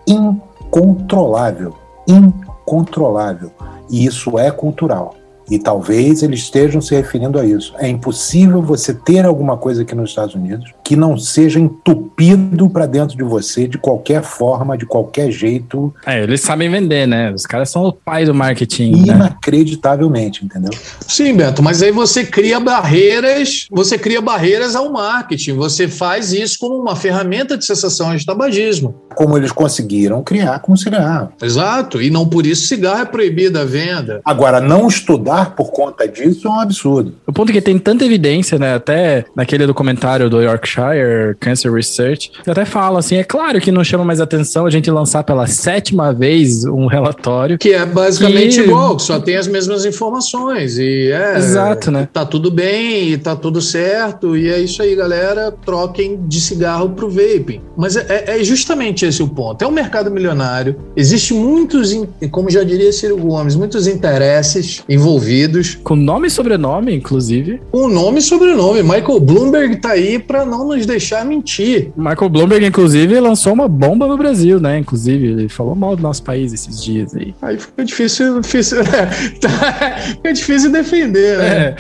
incontrolável, 0.08 1.76
incontrolável. 2.08 3.52
E 3.90 4.06
isso 4.06 4.40
é 4.40 4.50
cultural. 4.50 5.16
E 5.50 5.60
talvez 5.60 6.24
eles 6.24 6.42
estejam 6.42 6.82
se 6.82 6.96
referindo 6.96 7.40
a 7.40 7.46
isso. 7.46 7.74
É 7.78 7.88
impossível 7.88 8.62
você 8.62 8.94
ter 8.94 9.26
alguma 9.26 9.58
coisa 9.58 9.82
aqui 9.82 9.96
nos 9.96 10.12
Estados 10.12 10.36
Unidos 10.36 10.74
que 10.90 10.96
não 10.96 11.18
seja 11.20 11.60
entupido 11.60 12.68
para 12.68 12.88
dentro 12.88 13.16
de 13.16 13.24
você 13.24 13.68
de 13.68 13.78
qualquer 13.78 14.24
forma, 14.24 14.76
de 14.76 14.88
qualquer 14.88 15.30
jeito. 15.32 15.94
É, 16.04 16.24
eles 16.24 16.42
sabem 16.42 16.68
vender, 16.68 17.08
né? 17.08 17.32
Os 17.32 17.46
caras 17.46 17.70
são 17.70 17.84
o 17.84 17.94
pai 17.94 18.26
do 18.26 18.34
marketing. 18.34 18.94
Né? 18.94 19.14
Inacreditavelmente, 19.14 20.42
né? 20.42 20.50
entendeu? 20.50 20.80
Sim, 21.08 21.36
Beto, 21.36 21.62
mas 21.62 21.84
aí 21.84 21.92
você 21.92 22.26
cria 22.26 22.60
barreiras, 22.60 23.68
você 23.70 24.00
cria 24.00 24.20
barreiras 24.20 24.76
ao 24.76 24.92
marketing. 24.92 25.54
Você 25.54 25.88
faz 25.88 26.34
isso 26.34 26.58
como 26.60 26.76
uma 26.76 26.96
ferramenta 26.96 27.56
de 27.56 27.66
cessação 27.66 28.16
de 28.16 28.26
tabagismo. 28.26 28.96
Como 29.16 29.38
eles 29.38 29.52
conseguiram 29.52 30.24
criar 30.24 30.58
com 30.58 30.76
cigarro. 30.76 31.30
Exato, 31.40 32.02
e 32.02 32.10
não 32.10 32.28
por 32.28 32.48
isso 32.48 32.66
cigarro 32.66 33.02
é 33.02 33.06
proibido 33.06 33.60
a 33.60 33.64
venda. 33.64 34.22
Agora, 34.26 34.60
não 34.60 34.88
estudar 34.88 35.39
por 35.46 35.72
conta 35.72 36.08
disso 36.08 36.48
é 36.48 36.52
um 36.52 36.60
absurdo. 36.60 37.14
O 37.26 37.34
ponto 37.34 37.50
é 37.50 37.54
que 37.54 37.62
tem 37.62 37.78
tanta 37.78 38.06
evidência, 38.06 38.58
né? 38.58 38.76
Até 38.76 39.26
naquele 39.36 39.66
documentário 39.66 40.30
do 40.30 40.42
Yorkshire 40.42 41.36
Cancer 41.40 41.72
Research, 41.72 42.32
que 42.44 42.50
até 42.50 42.66
fala 42.66 43.00
assim: 43.00 43.16
é 43.18 43.24
claro 43.24 43.60
que 43.60 43.72
não 43.72 43.84
chama 43.84 44.04
mais 44.04 44.20
atenção 44.20 44.66
a 44.66 44.70
gente 44.70 44.90
lançar 44.90 45.24
pela 45.24 45.48
sétima 45.48 46.14
vez 46.14 46.66
um 46.66 46.88
relatório. 46.88 47.58
Que 47.58 47.74
é 47.74 47.86
basicamente 47.86 48.62
que... 48.62 48.68
igual, 48.68 49.00
só 49.00 49.20
tem 49.20 49.36
as 49.36 49.48
mesmas 49.48 49.86
informações. 49.86 50.78
E 50.78 51.12
é. 51.12 51.38
Exato, 51.38 51.92
né? 51.92 52.08
Tá 52.12 52.26
tudo 52.26 52.52
bem, 52.52 53.10
e 53.10 53.18
tá 53.18 53.36
tudo 53.36 53.62
certo, 53.62 54.36
e 54.36 54.50
é 54.50 54.60
isso 54.60 54.82
aí, 54.82 54.96
galera. 54.96 55.52
Troquem 55.66 56.20
de 56.28 56.42
cigarro 56.42 56.90
pro 56.90 57.10
vaping. 57.10 57.62
Mas 57.78 57.96
é, 57.96 58.40
é 58.40 58.44
justamente 58.44 59.06
esse 59.06 59.22
o 59.22 59.28
ponto. 59.28 59.64
É 59.64 59.68
um 59.68 59.72
mercado 59.72 60.12
milionário, 60.12 60.76
existe 60.96 61.34
muitos, 61.34 61.96
como 62.32 62.50
já 62.50 62.64
diria 62.64 62.92
Ciro 62.92 63.18
Gomes, 63.18 63.56
muitos 63.56 63.88
interesses 63.88 64.84
envolvidos 64.90 65.29
envolvidos. 65.30 65.76
Com 65.84 65.96
nome 65.96 66.28
e 66.28 66.32
sobrenome, 66.32 66.96
inclusive. 66.96 67.62
Com 67.72 67.88
nome 67.88 68.20
e 68.20 68.22
sobrenome. 68.22 68.82
Michael 68.82 69.20
Bloomberg 69.20 69.76
tá 69.78 69.92
aí 69.92 70.18
para 70.18 70.46
não 70.46 70.68
nos 70.68 70.86
deixar 70.86 71.24
mentir. 71.26 71.92
Michael 71.96 72.30
Bloomberg, 72.30 72.66
inclusive, 72.66 73.20
lançou 73.20 73.54
uma 73.54 73.68
bomba 73.68 74.08
no 74.08 74.18
Brasil, 74.18 74.60
né? 74.60 74.80
Inclusive, 74.80 75.28
ele 75.28 75.50
falou 75.50 75.76
mal 75.76 75.96
do 75.96 76.02
nosso 76.02 76.24
país 76.24 76.52
esses 76.52 76.84
dias 76.84 77.16
aí. 77.16 77.34
Aí 77.42 77.60
fica 77.60 77.86
difícil, 77.86 78.42
difícil 78.42 78.80
é, 78.82 79.06
tá, 79.40 79.98
fica 80.16 80.34
difícil 80.34 80.72
defender, 80.72 81.38
né? 81.38 81.76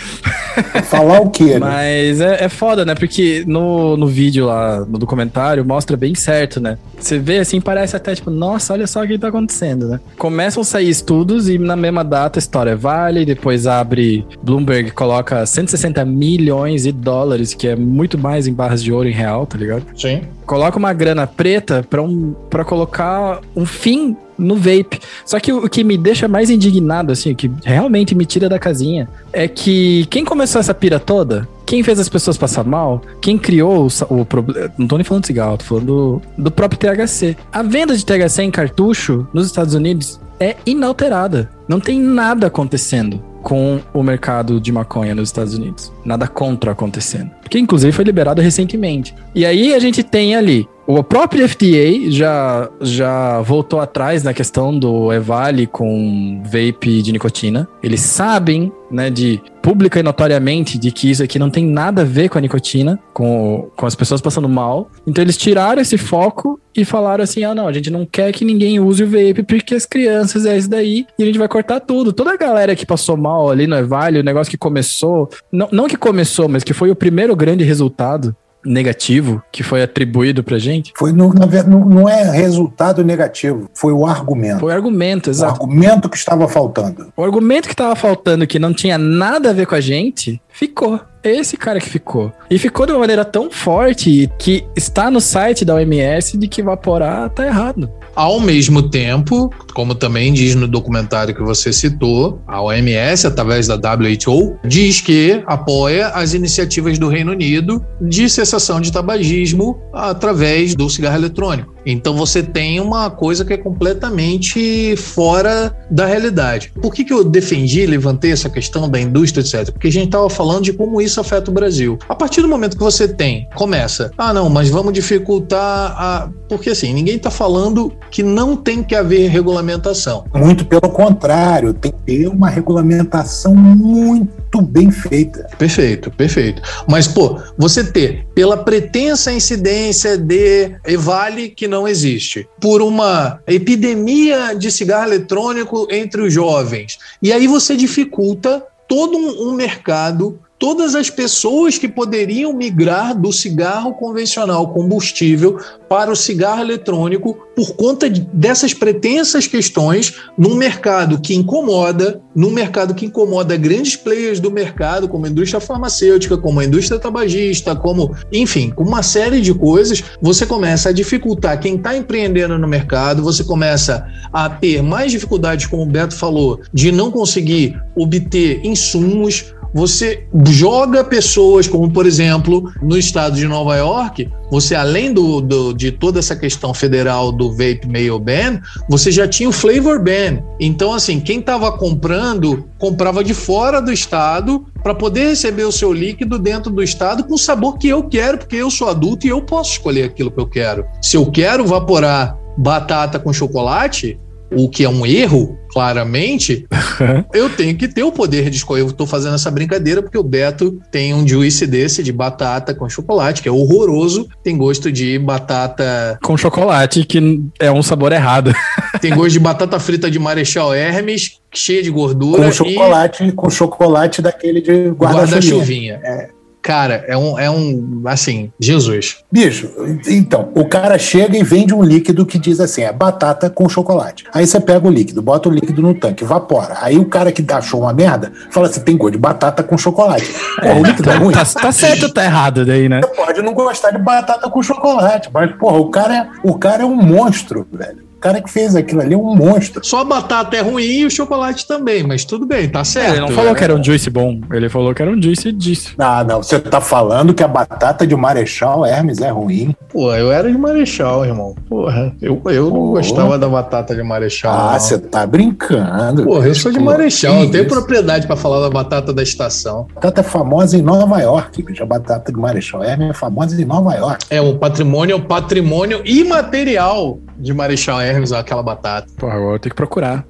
É. 0.75 0.81
Falar 0.83 1.21
o 1.21 1.29
quê? 1.29 1.53
Né? 1.53 1.59
Mas 1.59 2.21
é, 2.21 2.45
é 2.45 2.49
foda, 2.49 2.85
né? 2.85 2.93
Porque 2.95 3.43
no, 3.47 3.97
no 3.97 4.07
vídeo 4.07 4.45
lá, 4.45 4.81
no 4.81 4.97
documentário, 4.97 5.65
mostra 5.65 5.97
bem 5.97 6.13
certo, 6.13 6.59
né? 6.59 6.77
Você 6.99 7.17
vê 7.17 7.39
assim, 7.39 7.61
parece 7.61 7.95
até 7.95 8.13
tipo, 8.13 8.29
nossa, 8.29 8.73
olha 8.73 8.85
só 8.85 9.03
o 9.03 9.07
que 9.07 9.17
tá 9.17 9.29
acontecendo, 9.29 9.87
né? 9.87 9.99
Começam 10.17 10.61
a 10.61 10.65
sair 10.65 10.89
estudos 10.89 11.47
e 11.47 11.57
na 11.57 11.75
mesma 11.75 12.03
data 12.03 12.37
a 12.37 12.41
história 12.41 12.75
vale, 12.75 13.25
depois 13.39 13.65
abre 13.65 14.25
Bloomberg, 14.43 14.91
coloca 14.91 15.45
160 15.45 16.03
milhões 16.03 16.83
de 16.83 16.91
dólares, 16.91 17.53
que 17.53 17.69
é 17.69 17.75
muito 17.75 18.17
mais 18.17 18.47
em 18.47 18.53
barras 18.53 18.83
de 18.83 18.91
ouro 18.91 19.07
em 19.07 19.13
real, 19.13 19.47
tá 19.47 19.57
ligado? 19.57 19.85
Sim. 19.95 20.21
Coloca 20.45 20.77
uma 20.77 20.91
grana 20.91 21.25
preta 21.25 21.85
pra, 21.89 22.01
um, 22.01 22.35
pra 22.49 22.65
colocar 22.65 23.39
um 23.55 23.65
fim 23.65 24.17
no 24.37 24.55
vape. 24.55 24.99
Só 25.25 25.39
que 25.39 25.53
o 25.53 25.69
que 25.69 25.83
me 25.83 25.97
deixa 25.97 26.27
mais 26.27 26.49
indignado, 26.49 27.13
assim, 27.13 27.31
o 27.31 27.35
que 27.35 27.49
realmente 27.63 28.13
me 28.13 28.25
tira 28.25 28.49
da 28.49 28.59
casinha, 28.59 29.07
é 29.31 29.47
que 29.47 30.05
quem 30.09 30.25
começou 30.25 30.59
essa 30.59 30.73
pira 30.73 30.99
toda, 30.99 31.47
quem 31.65 31.81
fez 31.81 31.97
as 31.97 32.09
pessoas 32.09 32.37
passar 32.37 32.65
mal, 32.65 33.01
quem 33.21 33.37
criou 33.37 33.87
o, 33.87 34.19
o 34.21 34.25
problema. 34.25 34.69
Não 34.77 34.87
tô 34.87 34.97
nem 34.97 35.03
falando 35.05 35.21
de 35.21 35.27
cigarro, 35.27 35.57
tô 35.57 35.63
falando 35.63 35.85
do, 35.85 36.21
do 36.43 36.51
próprio 36.51 36.79
THC. 36.79 37.37
A 37.51 37.63
venda 37.63 37.95
de 37.95 38.05
THC 38.05 38.43
em 38.43 38.51
cartucho 38.51 39.27
nos 39.33 39.45
Estados 39.45 39.73
Unidos 39.73 40.19
é 40.39 40.55
inalterada. 40.65 41.49
Não 41.67 41.79
tem 41.79 41.99
nada 41.99 42.47
acontecendo 42.47 43.28
com 43.41 43.79
o 43.93 44.03
mercado 44.03 44.59
de 44.59 44.71
maconha 44.71 45.15
nos 45.15 45.29
Estados 45.29 45.53
Unidos. 45.53 45.91
Nada 46.03 46.27
contra 46.27 46.71
acontecendo. 46.71 47.31
Que 47.49 47.59
inclusive 47.59 47.91
foi 47.91 48.05
liberado 48.05 48.41
recentemente. 48.41 49.15
E 49.33 49.45
aí 49.45 49.73
a 49.73 49.79
gente 49.79 50.03
tem 50.03 50.35
ali 50.35 50.67
o 50.91 51.03
próprio 51.03 51.47
FDA 51.47 52.09
já, 52.09 52.67
já 52.81 53.41
voltou 53.41 53.79
atrás 53.79 54.23
na 54.23 54.33
questão 54.33 54.75
do 54.75 55.13
Evale 55.13 55.67
com 55.67 56.41
vape 56.43 57.03
de 57.03 57.11
nicotina. 57.11 57.67
Eles 57.83 57.99
sabem, 57.99 58.71
né, 58.89 59.11
de 59.11 59.39
pública 59.61 59.99
e 59.99 60.03
notoriamente 60.03 60.79
de 60.79 60.91
que 60.91 61.11
isso 61.11 61.21
aqui 61.21 61.37
não 61.37 61.51
tem 61.51 61.63
nada 61.63 62.01
a 62.01 62.05
ver 62.05 62.27
com 62.27 62.39
a 62.39 62.41
nicotina, 62.41 62.99
com, 63.13 63.69
com 63.77 63.85
as 63.85 63.93
pessoas 63.93 64.19
passando 64.19 64.49
mal. 64.49 64.89
Então 65.05 65.23
eles 65.23 65.37
tiraram 65.37 65.79
esse 65.79 65.95
foco 65.95 66.59
e 66.75 66.83
falaram 66.83 67.23
assim: 67.23 67.43
ah, 67.43 67.53
não, 67.53 67.67
a 67.67 67.71
gente 67.71 67.91
não 67.91 68.03
quer 68.03 68.31
que 68.31 68.43
ninguém 68.43 68.79
use 68.79 69.03
o 69.03 69.07
vape 69.07 69.43
porque 69.43 69.75
as 69.75 69.85
crianças 69.85 70.43
é 70.43 70.57
isso 70.57 70.71
daí 70.71 71.05
e 71.19 71.21
a 71.21 71.25
gente 71.27 71.37
vai 71.37 71.47
cortar 71.47 71.81
tudo. 71.81 72.11
Toda 72.11 72.33
a 72.33 72.37
galera 72.37 72.75
que 72.75 72.83
passou 72.83 73.15
mal 73.15 73.51
ali 73.51 73.67
no 73.67 73.77
Evale, 73.77 74.21
o 74.21 74.23
negócio 74.23 74.49
que 74.49 74.57
começou, 74.57 75.29
não, 75.51 75.69
não 75.71 75.87
que 75.87 75.95
começou, 75.95 76.49
mas 76.49 76.63
que 76.63 76.73
foi 76.73 76.89
o 76.89 76.95
primeiro 76.95 77.35
grande 77.35 77.63
resultado 77.63 78.35
negativo 78.63 79.41
que 79.51 79.63
foi 79.63 79.81
atribuído 79.81 80.43
pra 80.43 80.57
gente? 80.57 80.91
Foi 80.97 81.11
no, 81.11 81.33
na, 81.33 81.45
não, 81.63 81.85
não 81.85 82.09
é 82.09 82.29
resultado 82.31 83.03
negativo, 83.03 83.69
foi 83.73 83.93
o 83.93 84.05
argumento. 84.05 84.59
Foi 84.59 84.71
o 84.71 84.75
argumento, 84.75 85.29
exato. 85.29 85.61
O 85.61 85.63
argumento 85.63 86.09
que 86.09 86.17
estava 86.17 86.47
faltando. 86.47 87.11
O 87.15 87.23
argumento 87.23 87.67
que 87.67 87.73
estava 87.73 87.95
faltando, 87.95 88.47
que 88.47 88.59
não 88.59 88.73
tinha 88.73 88.97
nada 88.97 89.49
a 89.49 89.53
ver 89.53 89.65
com 89.65 89.75
a 89.75 89.81
gente, 89.81 90.41
ficou. 90.49 90.99
Esse 91.23 91.57
cara 91.57 91.79
que 91.79 91.89
ficou. 91.89 92.31
E 92.49 92.57
ficou 92.57 92.85
de 92.85 92.93
uma 92.93 92.99
maneira 92.99 93.25
tão 93.25 93.51
forte 93.51 94.29
que 94.39 94.65
está 94.75 95.11
no 95.11 95.19
site 95.19 95.65
da 95.65 95.75
OMS 95.75 96.37
de 96.37 96.47
que 96.47 96.61
evaporar 96.61 97.29
tá 97.29 97.45
errado. 97.45 97.91
Ao 98.15 98.39
mesmo 98.39 98.89
tempo, 98.89 99.53
como 99.73 99.95
também 99.95 100.33
diz 100.33 100.55
no 100.55 100.67
documentário 100.67 101.33
que 101.35 101.41
você 101.41 101.71
citou, 101.71 102.41
a 102.47 102.61
OMS, 102.61 103.27
através 103.27 103.67
da 103.67 103.75
WHO, 103.75 104.59
diz 104.65 104.99
que 104.99 105.43
apoia 105.45 106.07
as 106.09 106.33
iniciativas 106.33 106.97
do 106.97 107.07
Reino 107.07 107.31
Unido 107.31 107.85
de 108.01 108.29
cessação 108.29 108.81
de 108.81 108.91
tabagismo 108.91 109.79
através 109.93 110.75
do 110.75 110.89
cigarro 110.89 111.15
eletrônico. 111.15 111.73
Então 111.85 112.15
você 112.15 112.43
tem 112.43 112.79
uma 112.79 113.09
coisa 113.09 113.43
que 113.45 113.53
é 113.53 113.57
completamente 113.57 114.95
fora 114.97 115.75
da 115.89 116.05
realidade. 116.05 116.71
Por 116.81 116.93
que, 116.93 117.03
que 117.03 117.13
eu 117.13 117.23
defendi, 117.23 117.85
levantei 117.85 118.31
essa 118.31 118.49
questão 118.49 118.89
da 118.89 118.99
indústria, 118.99 119.41
etc? 119.41 119.71
Porque 119.71 119.87
a 119.87 119.91
gente 119.91 120.05
estava 120.05 120.29
falando 120.29 120.63
de 120.63 120.73
como 120.73 121.01
isso 121.01 121.19
afeta 121.19 121.51
o 121.51 121.53
Brasil. 121.53 121.97
A 122.07 122.15
partir 122.15 122.41
do 122.41 122.47
momento 122.47 122.77
que 122.77 122.83
você 122.83 123.07
tem, 123.07 123.47
começa, 123.55 124.11
ah, 124.17 124.33
não, 124.33 124.49
mas 124.49 124.69
vamos 124.69 124.93
dificultar 124.93 125.95
a. 125.97 126.29
Porque 126.47 126.71
assim, 126.71 126.93
ninguém 126.93 127.15
está 127.15 127.29
falando 127.29 127.93
que 128.09 128.23
não 128.23 128.55
tem 128.55 128.83
que 128.83 128.95
haver 128.95 129.29
regulamentação. 129.29 130.25
Muito 130.33 130.65
pelo 130.65 130.89
contrário, 130.89 131.73
tem 131.73 131.91
que 131.91 131.99
ter 131.99 132.27
uma 132.27 132.49
regulamentação 132.49 133.55
muito 133.55 134.48
bem 134.57 134.89
feita. 134.89 135.47
Perfeito, 135.57 136.09
perfeito. 136.11 136.61
Mas, 136.87 137.07
pô, 137.07 137.39
você 137.57 137.83
ter, 137.83 138.25
pela 138.33 138.57
pretensa 138.57 139.31
incidência 139.31 140.17
de 140.17 140.75
Evale, 140.85 141.49
que 141.49 141.67
não 141.67 141.87
existe, 141.87 142.47
por 142.59 142.81
uma 142.81 143.39
epidemia 143.45 144.55
de 144.55 144.71
cigarro 144.71 145.05
eletrônico 145.05 145.87
entre 145.91 146.21
os 146.21 146.33
jovens, 146.33 146.97
e 147.21 147.31
aí 147.31 147.47
você 147.47 147.75
dificulta 147.75 148.63
todo 148.87 149.17
um, 149.17 149.49
um 149.49 149.53
mercado 149.53 150.39
todas 150.59 150.93
as 150.93 151.09
pessoas 151.09 151.77
que 151.77 151.87
poderiam 151.87 152.51
migrar 152.51 153.17
do 153.17 153.31
cigarro 153.31 153.93
convencional 153.93 154.67
combustível 154.73 155.57
para 155.87 156.11
o 156.11 156.15
cigarro 156.15 156.61
eletrônico 156.61 157.35
por 157.55 157.75
conta 157.75 158.09
dessas 158.09 158.73
pretensas 158.73 159.47
questões 159.47 160.15
num 160.37 160.55
mercado 160.55 161.19
que 161.19 161.33
incomoda, 161.33 162.21
num 162.35 162.51
mercado 162.51 162.93
que 162.93 163.05
incomoda 163.05 163.57
grandes 163.57 163.95
players 163.95 164.39
do 164.39 164.51
mercado, 164.51 165.07
como 165.07 165.25
a 165.25 165.29
indústria 165.29 165.59
farmacêutica, 165.59 166.37
como 166.37 166.59
a 166.59 166.65
indústria 166.65 166.99
tabagista, 166.99 167.75
como, 167.75 168.15
enfim, 168.31 168.73
uma 168.77 169.01
série 169.01 169.41
de 169.41 169.53
coisas, 169.53 170.03
você 170.21 170.45
começa 170.45 170.89
a 170.89 170.93
dificultar 170.93 171.59
quem 171.59 171.75
está 171.75 171.95
empreendendo 171.97 172.57
no 172.57 172.67
mercado, 172.67 173.23
você 173.23 173.43
começa 173.43 174.05
a 174.31 174.49
ter 174.49 174.83
mais 174.83 175.11
dificuldades, 175.11 175.65
como 175.65 175.83
o 175.83 175.85
Beto 175.85 176.15
falou, 176.15 176.59
de 176.73 176.91
não 176.91 177.09
conseguir 177.09 177.81
obter 177.95 178.63
insumos, 178.63 179.53
você 179.73 180.23
joga 180.47 181.03
pessoas, 181.03 181.67
como 181.67 181.91
por 181.91 182.05
exemplo, 182.05 182.71
no 182.81 182.97
estado 182.97 183.35
de 183.35 183.47
Nova 183.47 183.75
York, 183.75 184.29
você 184.51 184.75
além 184.75 185.13
do, 185.13 185.41
do, 185.41 185.73
de 185.73 185.91
toda 185.91 186.19
essa 186.19 186.35
questão 186.35 186.73
federal 186.73 187.31
do 187.31 187.51
vape 187.51 187.87
mail 187.87 188.19
ban, 188.19 188.59
você 188.89 189.11
já 189.11 189.27
tinha 189.27 189.49
o 189.49 189.53
flavor 189.53 190.03
ban. 190.03 190.39
Então, 190.59 190.93
assim, 190.93 191.19
quem 191.19 191.39
estava 191.39 191.71
comprando, 191.71 192.65
comprava 192.77 193.23
de 193.23 193.33
fora 193.33 193.81
do 193.81 193.91
estado 193.91 194.65
para 194.81 194.95
poder 194.95 195.29
receber 195.29 195.65
o 195.65 195.71
seu 195.71 195.93
líquido 195.93 196.39
dentro 196.39 196.71
do 196.71 196.81
estado 196.81 197.23
com 197.23 197.35
o 197.35 197.37
sabor 197.37 197.77
que 197.77 197.87
eu 197.87 198.03
quero, 198.03 198.39
porque 198.39 198.55
eu 198.55 198.71
sou 198.71 198.89
adulto 198.89 199.27
e 199.27 199.29
eu 199.29 199.41
posso 199.41 199.73
escolher 199.73 200.03
aquilo 200.03 200.31
que 200.31 200.39
eu 200.39 200.47
quero. 200.47 200.85
Se 201.01 201.15
eu 201.15 201.25
quero 201.29 201.65
vaporar 201.65 202.37
batata 202.57 203.19
com 203.19 203.31
chocolate, 203.31 204.19
o 204.51 204.69
que 204.69 204.83
é 204.83 204.89
um 204.89 205.05
erro, 205.05 205.57
claramente, 205.71 206.67
eu 207.33 207.49
tenho 207.49 207.75
que 207.75 207.87
ter 207.87 208.03
o 208.03 208.11
poder 208.11 208.49
de 208.49 208.57
escolher. 208.57 208.81
Eu 208.81 208.87
estou 208.87 209.05
fazendo 209.05 209.35
essa 209.35 209.51
brincadeira 209.51 210.01
porque 210.01 210.17
o 210.17 210.23
Beto 210.23 210.79
tem 210.91 211.13
um 211.13 211.27
juice 211.27 211.65
desse 211.67 212.01
de 212.03 212.11
batata 212.11 212.73
com 212.73 212.89
chocolate, 212.89 213.41
que 213.41 213.49
é 213.49 213.51
horroroso. 213.51 214.27
Tem 214.43 214.57
gosto 214.57 214.91
de 214.91 215.17
batata. 215.19 216.17
Com 216.23 216.35
chocolate, 216.37 217.05
que 217.05 217.41
é 217.59 217.71
um 217.71 217.83
sabor 217.83 218.11
errado. 218.11 218.53
tem 219.01 219.13
gosto 219.13 219.31
de 219.31 219.39
batata 219.39 219.79
frita 219.79 220.09
de 220.09 220.19
Marechal 220.19 220.73
Hermes, 220.73 221.39
cheia 221.53 221.83
de 221.83 221.91
gordura. 221.91 222.43
Com 222.43 222.51
chocolate, 222.51 223.23
e... 223.23 223.31
com 223.31 223.49
chocolate 223.49 224.21
daquele 224.21 224.61
de 224.61 224.89
guarda-chuvinha. 224.89 225.99
Guarda 225.99 226.33
é. 226.35 226.38
Cara, 226.69 227.03
é 227.07 227.17
um, 227.17 227.39
é 227.39 227.49
um. 227.49 228.03
Assim, 228.05 228.51
Jesus. 228.59 229.23
Bicho, 229.31 229.71
então, 230.07 230.51
o 230.53 230.65
cara 230.65 230.99
chega 230.99 231.35
e 231.35 231.41
vende 231.41 231.73
um 231.73 231.81
líquido 231.81 232.27
que 232.27 232.37
diz 232.37 232.59
assim: 232.59 232.83
é 232.83 232.93
batata 232.93 233.49
com 233.49 233.67
chocolate. 233.67 234.25
Aí 234.31 234.45
você 234.45 234.59
pega 234.59 234.87
o 234.87 234.91
líquido, 234.91 235.19
bota 235.19 235.49
o 235.49 235.51
líquido 235.51 235.81
no 235.81 235.95
tanque, 235.95 236.23
evapora. 236.23 236.77
Aí 236.79 236.99
o 236.99 237.05
cara 237.05 237.31
que 237.31 237.43
achou 237.51 237.81
uma 237.81 237.91
merda 237.91 238.31
fala 238.51 238.67
assim: 238.67 238.81
tem 238.81 238.95
gosto 238.95 239.13
de 239.13 239.17
batata 239.17 239.63
com 239.63 239.75
chocolate. 239.79 240.27
Porra, 240.27 240.67
é, 240.67 240.79
o 240.79 240.83
líquido 240.83 241.09
é 241.09 241.15
ruim. 241.15 241.33
Tá, 241.33 241.43
tá 241.43 241.71
certo 241.71 242.03
ou 242.03 242.13
tá 242.13 242.23
errado 242.23 242.63
daí, 242.63 242.87
né? 242.87 243.01
Você 243.01 243.15
pode 243.15 243.41
não 243.41 243.55
gostar 243.55 243.89
de 243.89 243.97
batata 243.97 244.47
com 244.47 244.61
chocolate, 244.61 245.27
mas, 245.33 245.51
porra, 245.53 245.79
o 245.79 245.89
cara 245.89 246.15
é, 246.15 246.27
o 246.43 246.55
cara 246.55 246.83
é 246.83 246.85
um 246.85 246.95
monstro, 246.95 247.65
velho. 247.73 248.08
O 248.19 248.21
cara 248.21 248.41
que 248.41 248.51
fez 248.51 248.75
aquilo 248.75 248.99
ali 248.99 249.13
é 249.13 249.17
um 249.17 249.33
monstro. 249.33 249.79
Só 249.81 250.01
a 250.01 250.03
batata 250.03 250.57
é 250.57 250.59
ruim 250.59 250.83
e 250.83 251.05
o 251.05 251.09
chocolate 251.09 251.65
também, 251.65 252.03
mas 252.03 252.25
tudo 252.25 252.45
bem, 252.45 252.67
tá 252.67 252.83
certo. 252.83 253.13
Ele 253.13 253.21
não 253.21 253.29
falou 253.29 253.51
é. 253.51 253.55
que 253.55 253.63
era 253.63 253.73
um 253.73 253.81
juice 253.81 254.09
bom, 254.09 254.41
ele 254.51 254.67
falou 254.67 254.93
que 254.93 255.01
era 255.01 255.09
um 255.09 255.21
juice 255.21 255.53
disso. 255.53 255.95
Ah, 255.97 256.21
não, 256.21 256.43
você 256.43 256.59
tá 256.59 256.81
falando 256.81 257.33
que 257.33 257.41
a 257.41 257.47
batata 257.47 258.05
de 258.05 258.13
Marechal 258.17 258.85
Hermes 258.85 259.21
é 259.21 259.29
ruim. 259.29 259.73
Pô, 259.87 260.13
eu 260.13 260.33
era 260.33 260.51
de 260.51 260.57
Marechal, 260.57 261.23
irmão. 261.23 261.55
Porra, 261.69 262.13
eu, 262.21 262.41
eu 262.47 262.69
não 262.69 262.91
gostava 262.91 263.39
da 263.39 263.47
batata 263.47 263.95
de 263.95 264.03
Marechal. 264.03 264.53
Ah, 264.53 264.77
você 264.77 264.97
tá 264.97 265.25
brincando. 265.25 266.25
Porra, 266.25 266.49
eu 266.49 266.55
sou 266.55 266.73
de 266.73 266.79
Marechal, 266.79 267.43
eu 267.43 267.49
tenho 267.49 267.69
propriedade 267.69 268.27
para 268.27 268.35
falar 268.35 268.59
da 268.59 268.69
batata 268.69 269.13
da 269.13 269.23
estação. 269.23 269.87
A 269.91 269.95
batata 269.95 270.19
é 270.19 270.23
famosa 270.25 270.77
em 270.77 270.81
Nova 270.81 271.21
York, 271.21 271.63
bicho. 271.63 271.83
A 271.83 271.85
batata 271.85 272.33
de 272.33 272.37
Marechal 272.37 272.83
Hermes 272.83 273.11
é 273.11 273.13
famosa 273.13 273.59
em 273.59 273.63
Nova 273.63 273.95
York. 273.95 274.25
É, 274.29 274.41
o 274.41 274.57
patrimônio 274.57 275.13
é 275.13 275.15
o 275.15 275.21
patrimônio 275.21 276.01
imaterial 276.03 277.17
de 277.39 277.53
Marechal 277.53 278.01
Hermes, 278.01 278.08
aquela 278.37 278.63
batata. 278.63 279.07
Porra, 279.17 279.33
agora 279.33 279.55
eu 279.55 279.59
tenho 279.59 279.71
que 279.71 279.75
procurar. 279.75 280.25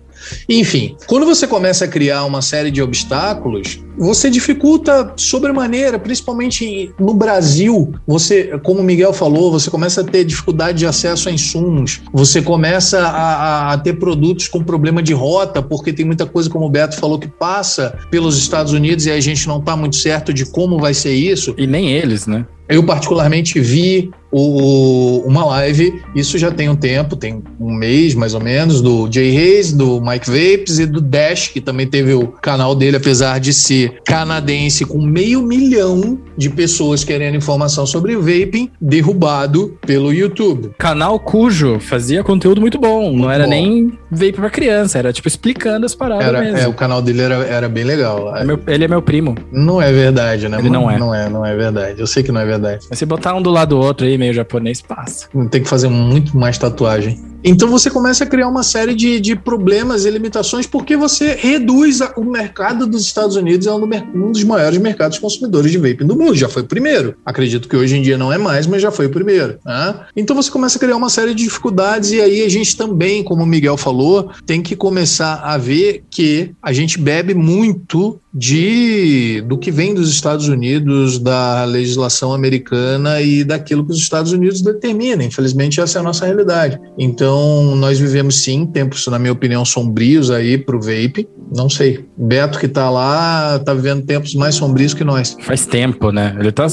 Enfim, 0.48 0.96
quando 1.08 1.26
você 1.26 1.48
começa 1.48 1.86
a 1.86 1.88
criar 1.88 2.26
uma 2.26 2.42
série 2.42 2.72
de 2.72 2.82
obstáculos, 2.82 3.80
você 3.98 4.30
dificulta 4.30 5.14
sobremaneira, 5.16 6.00
principalmente 6.00 6.94
no 7.00 7.14
Brasil. 7.14 7.94
Você, 8.08 8.60
como 8.64 8.80
o 8.80 8.84
Miguel 8.84 9.14
falou, 9.14 9.52
você 9.52 9.70
começa 9.70 10.02
a 10.02 10.04
ter 10.04 10.24
dificuldade 10.24 10.80
de 10.80 10.86
acesso 10.86 11.30
a 11.30 11.32
insumos, 11.32 12.02
você 12.14 12.42
começa 12.42 13.00
a, 13.00 13.74
a 13.74 13.78
ter 13.78 13.94
produtos 13.94 14.48
com 14.48 14.64
problema 14.64 15.02
de 15.02 15.14
rota, 15.14 15.62
porque 15.62 15.94
tem 15.94 16.06
muita 16.06 16.26
coisa, 16.26 16.50
como 16.50 16.66
o 16.66 16.70
Beto 16.70 16.98
falou, 16.98 17.20
que 17.20 17.28
passa 17.28 17.98
pelos 18.10 18.38
Estados 18.38 18.74
Unidos 18.74 19.06
e 19.06 19.12
a 19.12 19.20
gente 19.20 19.48
não 19.48 19.60
está 19.60 19.76
muito 19.76 19.96
certo 19.96 20.34
de 20.34 20.46
como 20.46 20.80
vai 20.80 20.94
ser 20.94 21.14
isso. 21.14 21.54
E 21.58 21.66
nem 21.66 21.92
eles, 21.92 22.28
né? 22.28 22.46
Eu, 22.70 22.84
particularmente, 22.84 23.60
vi 23.60 24.12
o, 24.32 25.24
uma 25.26 25.46
live, 25.46 26.02
isso 26.16 26.38
já 26.38 26.52
tem 26.52 26.70
um 26.70 26.76
tempo, 26.76 27.16
tem 27.16 27.42
um 27.60 27.74
mês 27.74 28.14
mais 28.14 28.34
ou 28.34 28.42
menos, 28.42 28.82
do 28.82 29.12
Jay 29.12 29.36
Hayes, 29.36 29.74
do 29.74 30.00
Mike 30.02 30.28
Vapes 30.28 30.80
e 30.80 30.86
do 30.86 31.02
Dash, 31.02 31.48
que 31.48 31.60
também 31.60 31.88
teve 31.88 32.14
o 32.14 32.28
canal 32.28 32.76
dele, 32.76 32.98
apesar 32.98 33.40
de 33.40 33.54
ser 33.54 34.00
canadense, 34.06 34.86
com 34.86 35.02
meio 35.02 35.42
milhão 35.42 36.20
de 36.38 36.50
pessoas 36.50 37.04
querendo 37.04 37.36
informação 37.36 37.86
sobre 37.86 38.16
vaping, 38.16 38.70
derrubado 38.80 39.78
pelo 39.86 40.14
YouTube. 40.14 40.72
Canal 40.78 41.20
cujo 41.20 41.80
fazia 41.80 42.24
conteúdo 42.24 42.62
muito 42.62 42.78
bom, 42.78 43.10
muito 43.10 43.22
não 43.22 43.32
era 43.32 43.44
bom. 43.46 43.50
nem 43.50 43.94
vape 44.12 44.34
pra 44.34 44.50
criança, 44.50 45.00
era 45.00 45.12
tipo 45.12 45.28
explicando 45.28 45.86
as 45.86 45.96
paradas 45.96 46.28
era, 46.28 46.40
mesmo. 46.40 46.58
É, 46.58 46.68
o 46.68 46.74
canal 46.74 47.02
dele 47.02 47.22
era, 47.22 47.36
era 47.46 47.68
bem 47.68 47.84
legal. 47.84 48.36
É 48.36 48.44
meu, 48.44 48.60
ele 48.68 48.86
é 48.86 48.88
meu 48.88 49.02
primo. 49.02 49.36
Não 49.52 49.82
é 49.82 49.92
verdade, 49.92 50.48
né? 50.48 50.60
Ele 50.60 50.70
não 50.70 50.90
é. 50.90 50.98
Não 50.98 51.14
é, 51.14 51.30
não 51.30 51.46
é 51.46 51.56
verdade. 51.56 52.00
Eu 52.00 52.08
sei 52.08 52.24
que 52.24 52.32
não 52.32 52.40
é 52.40 52.46
verdade. 52.46 52.59
Mas 52.90 53.00
se 53.00 53.06
botar 53.06 53.36
um 53.36 53.42
do 53.42 53.50
lado 53.50 53.70
do 53.70 53.80
outro 53.80 54.06
aí, 54.06 54.18
meio 54.18 54.34
japonês, 54.34 54.82
passa. 54.82 55.28
Tem 55.50 55.62
que 55.64 55.70
fazer 55.70 55.88
muito 55.88 56.38
mais 56.38 56.58
tatuagem. 56.58 57.20
Então 57.44 57.70
você 57.70 57.90
começa 57.90 58.24
a 58.24 58.28
criar 58.28 58.48
uma 58.48 58.64
série 58.64 58.94
de, 58.94 59.20
de 59.20 59.36
problemas 59.36 60.06
e 60.06 60.10
limitações 60.10 60.68
porque 60.68 60.98
você 60.98 61.36
reduz 61.40 62.02
a, 62.02 62.14
o 62.18 62.24
mercado 62.24 62.86
dos 62.86 63.02
Estados 63.02 63.36
Unidos 63.36 63.66
é 63.66 63.74
um, 63.74 63.80
do, 63.80 64.32
dos 64.32 64.44
maiores 64.44 64.78
mercados 64.78 65.18
consumidores 65.20 65.72
de 65.72 65.78
vaping 65.78 66.06
do 66.06 66.18
mundo. 66.18 66.36
Já 66.36 66.50
foi 66.50 66.64
o 66.64 66.68
primeiro. 66.68 67.16
Acredito 67.26 67.68
que 67.68 67.76
hoje 67.76 67.98
em 67.98 68.02
dia 68.02 68.18
não 68.18 68.32
é 68.32 68.38
mais, 68.38 68.68
mas 68.68 68.82
já 68.82 68.92
foi 68.92 69.06
o 69.06 69.10
primeiro. 69.10 69.58
Né? 69.66 69.96
Então 70.16 70.36
você 70.36 70.52
começa 70.52 70.78
a 70.78 70.80
criar 70.80 70.98
uma 70.98 71.10
série 71.10 71.34
de 71.34 71.44
dificuldades 71.44 72.12
e 72.12 72.22
aí 72.22 72.44
a 72.44 72.50
gente 72.50 72.76
também, 72.76 73.24
como 73.24 73.44
o 73.44 73.48
Miguel 73.48 73.78
falou, 73.78 74.32
tem 74.46 74.62
que 74.62 74.76
começar 74.76 75.36
a 75.44 75.58
ver 75.58 76.04
que 76.10 76.52
a 76.62 76.74
gente 76.74 77.00
bebe 77.00 77.34
muito 77.34 78.20
de 78.34 79.44
do 79.48 79.58
que 79.58 79.72
vem 79.72 79.94
dos 79.94 80.10
Estados 80.10 80.48
Unidos, 80.48 81.18
da 81.18 81.66
legislação 81.66 82.32
americana 82.32 83.22
e 83.22 83.44
daquilo 83.44 83.84
que 83.84 83.92
os 83.92 83.98
Estados 83.98 84.32
Unidos 84.32 84.62
determinam. 84.62 85.26
Infelizmente, 85.26 85.82
essa 85.82 85.98
é 85.98 86.02
a 86.02 86.04
nossa 86.04 86.26
realidade. 86.26 86.80
Então, 86.98 87.29
nós 87.76 88.00
vivemos 88.00 88.44
sim 88.44 88.66
tempos, 88.66 89.06
na 89.08 89.20
minha 89.20 89.34
opinião, 89.34 89.66
sombrios 89.66 90.32
aí 90.32 90.58
para 90.58 90.76
o 90.76 90.80
vape. 90.80 91.28
Não 91.56 91.70
sei. 91.70 92.06
Beto 92.18 92.60
que 92.60 92.66
está 92.66 92.90
lá, 92.90 93.58
está 93.58 93.74
vivendo 93.74 94.06
tempos 94.06 94.36
mais 94.36 94.56
sombrios 94.56 94.94
que 94.94 95.04
nós. 95.04 95.36
Faz 95.42 95.66
tempo, 95.66 96.12
né? 96.12 96.36
Ele 96.40 96.52
tá 96.52 96.68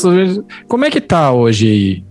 Como 0.68 0.84
é 0.84 0.90
que 0.90 1.00
tá 1.00 1.32
hoje, 1.32 2.04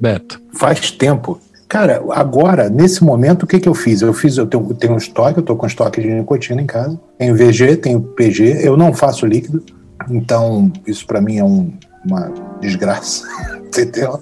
Beto? 0.00 0.40
Faz 0.54 0.90
tempo. 0.90 1.40
Cara, 1.72 2.02
agora, 2.10 2.68
nesse 2.68 3.02
momento, 3.02 3.44
o 3.44 3.46
que, 3.46 3.58
que 3.58 3.66
eu 3.66 3.72
fiz? 3.72 4.02
Eu 4.02 4.12
fiz, 4.12 4.36
eu 4.36 4.46
tenho, 4.46 4.66
eu 4.68 4.74
tenho 4.74 4.92
um 4.92 4.98
estoque, 4.98 5.38
eu 5.38 5.40
estou 5.40 5.56
com 5.56 5.66
estoque 5.66 6.02
de 6.02 6.10
nicotina 6.10 6.60
em 6.60 6.66
casa. 6.66 7.00
Tenho 7.18 7.34
VG, 7.34 7.76
tenho 7.76 7.98
PG, 7.98 8.58
eu 8.62 8.76
não 8.76 8.92
faço 8.92 9.24
líquido, 9.24 9.64
então 10.10 10.70
isso 10.86 11.06
para 11.06 11.18
mim 11.18 11.38
é 11.38 11.44
um, 11.44 11.72
uma 12.04 12.30
desgraça. 12.60 13.26
Entendeu? 13.64 14.20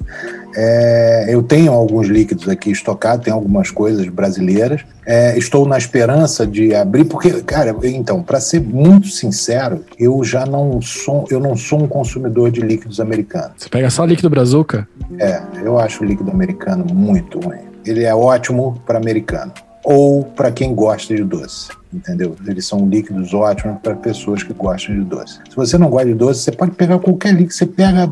É, 0.57 1.27
eu 1.29 1.43
tenho 1.43 1.73
alguns 1.73 2.09
líquidos 2.09 2.49
aqui 2.49 2.71
estocados, 2.71 3.25
tenho 3.25 3.37
algumas 3.37 3.71
coisas 3.71 4.07
brasileiras. 4.09 4.83
É, 5.07 5.37
estou 5.37 5.67
na 5.67 5.79
esperança 5.79 6.47
de 6.47 6.75
abrir, 6.75 7.05
porque, 7.05 7.43
cara, 7.43 7.75
então, 7.85 8.23
para 8.23 8.41
ser 8.41 8.61
muito 8.61 9.09
sincero, 9.09 9.85
eu 9.99 10.23
já 10.23 10.47
não 10.47 10.81
sou, 10.81 11.27
eu 11.31 11.41
não 11.41 11.57
sou 11.57 11.83
um 11.83 11.89
consumidor 11.89 12.51
de 12.51 12.61
líquidos 12.61 13.01
americanos. 13.01 13.53
Você 13.57 13.69
pega 13.69 13.91
só 13.91 14.05
líquido 14.05 14.31
brazuca? 14.31 14.89
É, 15.19 15.41
eu 15.63 15.79
acho 15.79 16.03
o 16.03 16.07
líquido 16.07 16.31
americano 16.31 16.85
muito 16.93 17.41
ruim. 17.41 17.59
Ele 17.85 18.05
é 18.05 18.15
ótimo 18.15 18.81
para 18.87 18.99
americano 18.99 19.53
ou 19.85 20.25
para 20.25 20.51
quem 20.51 20.75
gosta 20.75 21.15
de 21.15 21.25
doce, 21.25 21.71
entendeu? 21.93 22.37
Eles 22.47 22.67
são 22.67 22.89
líquidos 22.89 23.33
ótimos 23.33 23.79
para 23.83 23.95
pessoas 23.95 24.43
que 24.43 24.53
gostam 24.53 24.95
de 24.95 25.05
doce. 25.05 25.39
Se 25.49 25.57
você 25.57 25.79
não 25.79 25.89
gosta 25.89 26.09
de 26.09 26.15
doce, 26.15 26.41
você 26.41 26.53
pode 26.53 26.73
pegar 26.73 26.99
qualquer 26.99 27.33
líquido, 27.33 27.55
você 27.55 27.67
pega, 27.67 28.09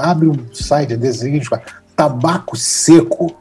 abre 0.00 0.28
um 0.28 0.36
site 0.52 0.96
desse 0.96 1.20
seguinte, 1.20 1.48
tabaco 1.94 2.56
seco, 2.56 3.34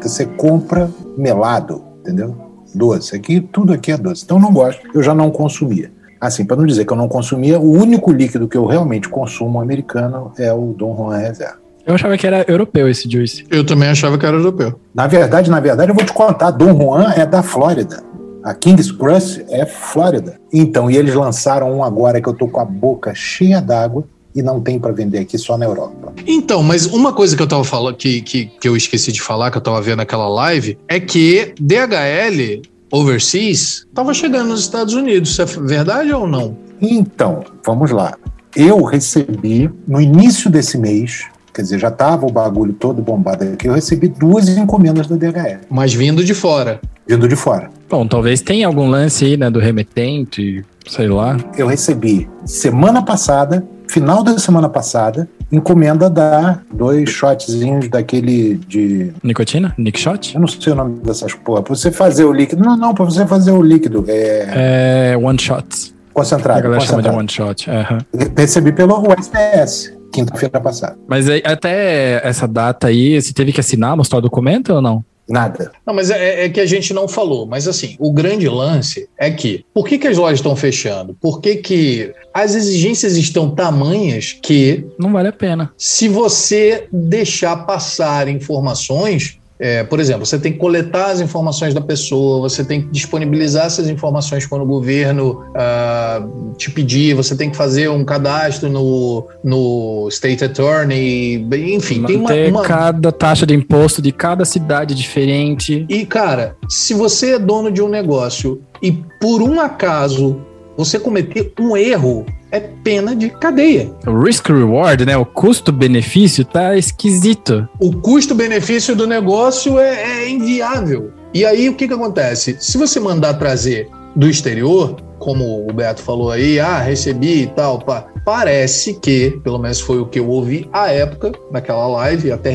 você 0.00 0.24
compra 0.24 0.88
melado, 1.16 1.84
entendeu? 2.00 2.36
Doce. 2.74 3.16
Aqui, 3.16 3.40
tudo 3.40 3.72
aqui 3.72 3.92
é 3.92 3.96
doce. 3.96 4.24
Então, 4.24 4.38
não 4.38 4.52
gosto, 4.52 4.80
eu 4.94 5.02
já 5.02 5.14
não 5.14 5.30
consumia. 5.30 5.92
Assim, 6.20 6.44
para 6.44 6.56
não 6.56 6.64
dizer 6.64 6.84
que 6.84 6.92
eu 6.92 6.96
não 6.96 7.08
consumia, 7.08 7.58
o 7.58 7.70
único 7.70 8.12
líquido 8.12 8.48
que 8.48 8.56
eu 8.56 8.66
realmente 8.66 9.08
consumo 9.08 9.60
americano 9.60 10.32
é 10.38 10.52
o 10.52 10.72
Dom 10.72 10.96
Juan 10.96 11.18
Reserva. 11.18 11.63
Eu 11.86 11.94
achava 11.94 12.16
que 12.16 12.26
era 12.26 12.44
europeu 12.48 12.88
esse 12.88 13.10
juice. 13.10 13.44
Eu 13.50 13.64
também 13.64 13.88
achava 13.88 14.16
que 14.16 14.24
era 14.24 14.36
europeu. 14.36 14.78
Na 14.94 15.06
verdade, 15.06 15.50
na 15.50 15.60
verdade, 15.60 15.90
eu 15.90 15.94
vou 15.94 16.04
te 16.04 16.12
contar, 16.12 16.50
Dom 16.50 16.76
Juan 16.76 17.12
é 17.12 17.26
da 17.26 17.42
Flórida. 17.42 18.02
A 18.42 18.54
King's 18.54 18.90
Crush 18.90 19.44
é 19.48 19.64
Flórida. 19.66 20.38
Então, 20.52 20.90
e 20.90 20.96
eles 20.96 21.14
lançaram 21.14 21.76
um 21.76 21.84
agora 21.84 22.20
que 22.20 22.28
eu 22.28 22.34
tô 22.34 22.48
com 22.48 22.60
a 22.60 22.64
boca 22.64 23.14
cheia 23.14 23.60
d'água, 23.60 24.04
e 24.34 24.42
não 24.42 24.60
tem 24.60 24.80
para 24.80 24.92
vender 24.92 25.18
aqui 25.18 25.38
só 25.38 25.56
na 25.56 25.64
Europa. 25.64 26.12
Então, 26.26 26.62
mas 26.62 26.86
uma 26.86 27.12
coisa 27.12 27.36
que 27.36 27.42
eu 27.42 27.46
tava 27.46 27.62
falando, 27.62 27.96
que, 27.96 28.20
que, 28.20 28.46
que 28.46 28.68
eu 28.68 28.76
esqueci 28.76 29.12
de 29.12 29.22
falar, 29.22 29.50
que 29.50 29.56
eu 29.56 29.62
tava 29.62 29.80
vendo 29.80 29.98
naquela 29.98 30.28
live, 30.28 30.76
é 30.88 30.98
que 30.98 31.54
DHL 31.60 32.62
overseas 32.90 33.86
estava 33.88 34.12
chegando 34.12 34.48
nos 34.48 34.60
Estados 34.60 34.94
Unidos. 34.94 35.30
Isso 35.30 35.42
é 35.42 35.44
verdade 35.44 36.12
ou 36.12 36.26
não? 36.26 36.56
Então, 36.80 37.44
vamos 37.64 37.90
lá. 37.90 38.14
Eu 38.56 38.82
recebi 38.82 39.70
no 39.86 40.00
início 40.00 40.50
desse 40.50 40.76
mês, 40.78 41.26
quer 41.54 41.62
dizer, 41.62 41.78
já 41.78 41.88
estava 41.88 42.26
o 42.26 42.32
bagulho 42.32 42.72
todo 42.72 43.00
bombado 43.00 43.44
aqui, 43.44 43.68
eu 43.68 43.74
recebi 43.74 44.08
duas 44.08 44.48
encomendas 44.48 45.06
da 45.06 45.16
DHL. 45.16 45.60
Mas 45.70 45.94
vindo 45.94 46.24
de 46.24 46.34
fora. 46.34 46.80
Vindo 47.06 47.28
de 47.28 47.36
fora. 47.36 47.70
Bom, 47.88 48.06
talvez 48.06 48.40
tenha 48.40 48.66
algum 48.66 48.88
lance 48.88 49.24
aí, 49.24 49.36
né, 49.36 49.50
do 49.50 49.60
remetente, 49.60 50.64
sei 50.88 51.08
lá. 51.08 51.36
Eu 51.56 51.66
recebi 51.66 52.28
semana 52.44 53.02
passada 53.02 53.64
final 53.88 54.22
da 54.22 54.38
semana 54.38 54.68
passada, 54.68 55.28
encomenda 55.52 56.08
dar 56.08 56.64
dois 56.72 57.08
shotzinhos 57.10 57.88
daquele 57.88 58.56
de. 58.66 59.12
Nicotina? 59.22 59.74
Nick 59.78 59.98
Shot? 59.98 60.34
Eu 60.34 60.40
não 60.40 60.48
sei 60.48 60.72
o 60.72 60.76
nome 60.76 60.98
dessas 61.00 61.34
porra. 61.34 61.62
Pra 61.62 61.74
você 61.74 61.90
fazer 61.90 62.24
o 62.24 62.32
líquido. 62.32 62.62
Não, 62.64 62.76
não, 62.76 62.94
pra 62.94 63.04
você 63.04 63.26
fazer 63.26 63.52
o 63.52 63.62
líquido. 63.62 64.04
É. 64.08 65.12
É 65.12 65.16
One 65.16 65.38
Shot. 65.38 65.94
Concentrado. 66.12 66.58
A 66.58 66.62
galera 66.62 66.80
concentrado. 66.80 67.08
chama 67.08 67.24
de 67.24 67.42
One 67.42 67.54
Shot. 67.54 67.70
Uhum. 67.70 68.28
Recebi 68.36 68.72
pelo 68.72 69.00
USPS. 69.00 69.92
Quinta-feira 70.14 70.60
passada. 70.60 70.96
Mas 71.08 71.26
até 71.28 72.20
essa 72.24 72.46
data 72.46 72.86
aí, 72.86 73.20
você 73.20 73.32
teve 73.32 73.52
que 73.52 73.58
assinar, 73.58 73.96
mostrar 73.96 74.18
o 74.18 74.22
documento 74.22 74.72
ou 74.72 74.80
não? 74.80 75.04
Nada. 75.28 75.72
Não, 75.84 75.92
mas 75.92 76.10
é, 76.10 76.44
é, 76.44 76.48
que 76.48 76.60
a 76.60 76.66
gente 76.66 76.94
não 76.94 77.08
falou. 77.08 77.46
Mas 77.46 77.66
assim, 77.66 77.96
o 77.98 78.12
grande 78.12 78.48
lance 78.48 79.08
é 79.18 79.30
que 79.30 79.64
por 79.74 79.88
que, 79.88 79.98
que 79.98 80.06
as 80.06 80.16
lojas 80.16 80.38
estão 80.38 80.54
fechando? 80.54 81.16
Por 81.20 81.40
que, 81.40 81.56
que 81.56 82.12
as 82.32 82.54
exigências 82.54 83.16
estão 83.16 83.50
tamanhas 83.50 84.38
que. 84.40 84.86
Não 84.98 85.12
vale 85.12 85.28
a 85.28 85.32
pena. 85.32 85.72
Se 85.76 86.08
você 86.08 86.86
deixar 86.92 87.64
passar 87.64 88.28
informações, 88.28 89.40
é, 89.58 89.84
por 89.84 90.00
exemplo, 90.00 90.26
você 90.26 90.38
tem 90.38 90.52
que 90.52 90.58
coletar 90.58 91.12
as 91.12 91.20
informações 91.20 91.72
da 91.72 91.80
pessoa, 91.80 92.48
você 92.48 92.64
tem 92.64 92.82
que 92.82 92.88
disponibilizar 92.88 93.66
essas 93.66 93.88
informações 93.88 94.46
quando 94.46 94.62
o 94.62 94.66
governo 94.66 95.44
uh, 95.50 96.54
te 96.56 96.70
pedir, 96.70 97.14
você 97.14 97.36
tem 97.36 97.50
que 97.50 97.56
fazer 97.56 97.88
um 97.88 98.04
cadastro 98.04 98.68
no, 98.68 99.28
no 99.44 100.08
State 100.10 100.44
Attorney, 100.44 101.46
enfim, 101.76 102.00
Manter 102.00 102.24
tem 102.26 102.50
uma, 102.50 102.60
uma, 102.60 102.62
cada 102.62 103.12
taxa 103.12 103.46
de 103.46 103.54
imposto 103.54 104.02
de 104.02 104.10
cada 104.10 104.44
cidade 104.44 104.94
diferente. 104.94 105.86
E, 105.88 106.04
cara, 106.04 106.56
se 106.68 106.92
você 106.92 107.34
é 107.34 107.38
dono 107.38 107.70
de 107.70 107.80
um 107.80 107.88
negócio 107.88 108.60
e 108.82 108.90
por 109.20 109.40
um 109.40 109.60
acaso 109.60 110.40
você 110.76 110.98
cometer 110.98 111.52
um 111.58 111.76
erro, 111.76 112.26
é 112.50 112.60
pena 112.60 113.14
de 113.14 113.30
cadeia. 113.30 113.90
O 114.06 114.22
risk 114.22 114.48
reward, 114.48 115.04
né? 115.04 115.16
O 115.16 115.24
custo-benefício 115.24 116.44
tá 116.44 116.76
esquisito. 116.76 117.68
O 117.80 117.92
custo-benefício 117.92 118.94
do 118.94 119.06
negócio 119.06 119.78
é, 119.78 120.22
é 120.22 120.30
inviável. 120.30 121.12
E 121.32 121.44
aí 121.44 121.68
o 121.68 121.74
que, 121.74 121.88
que 121.88 121.94
acontece? 121.94 122.56
Se 122.60 122.78
você 122.78 123.00
mandar 123.00 123.34
trazer 123.34 123.88
do 124.14 124.28
exterior, 124.28 124.96
como 125.18 125.66
o 125.68 125.72
Beto 125.72 126.02
falou 126.02 126.30
aí, 126.30 126.60
ah, 126.60 126.78
recebi 126.78 127.42
e 127.42 127.46
tal, 127.48 127.78
pá, 127.80 128.06
parece 128.24 128.94
que, 128.94 129.40
pelo 129.42 129.58
menos 129.58 129.80
foi 129.80 129.98
o 129.98 130.06
que 130.06 130.18
eu 130.18 130.28
ouvi 130.28 130.68
à 130.72 130.92
época, 130.92 131.32
naquela 131.50 131.86
live, 131.88 132.30
até 132.30 132.50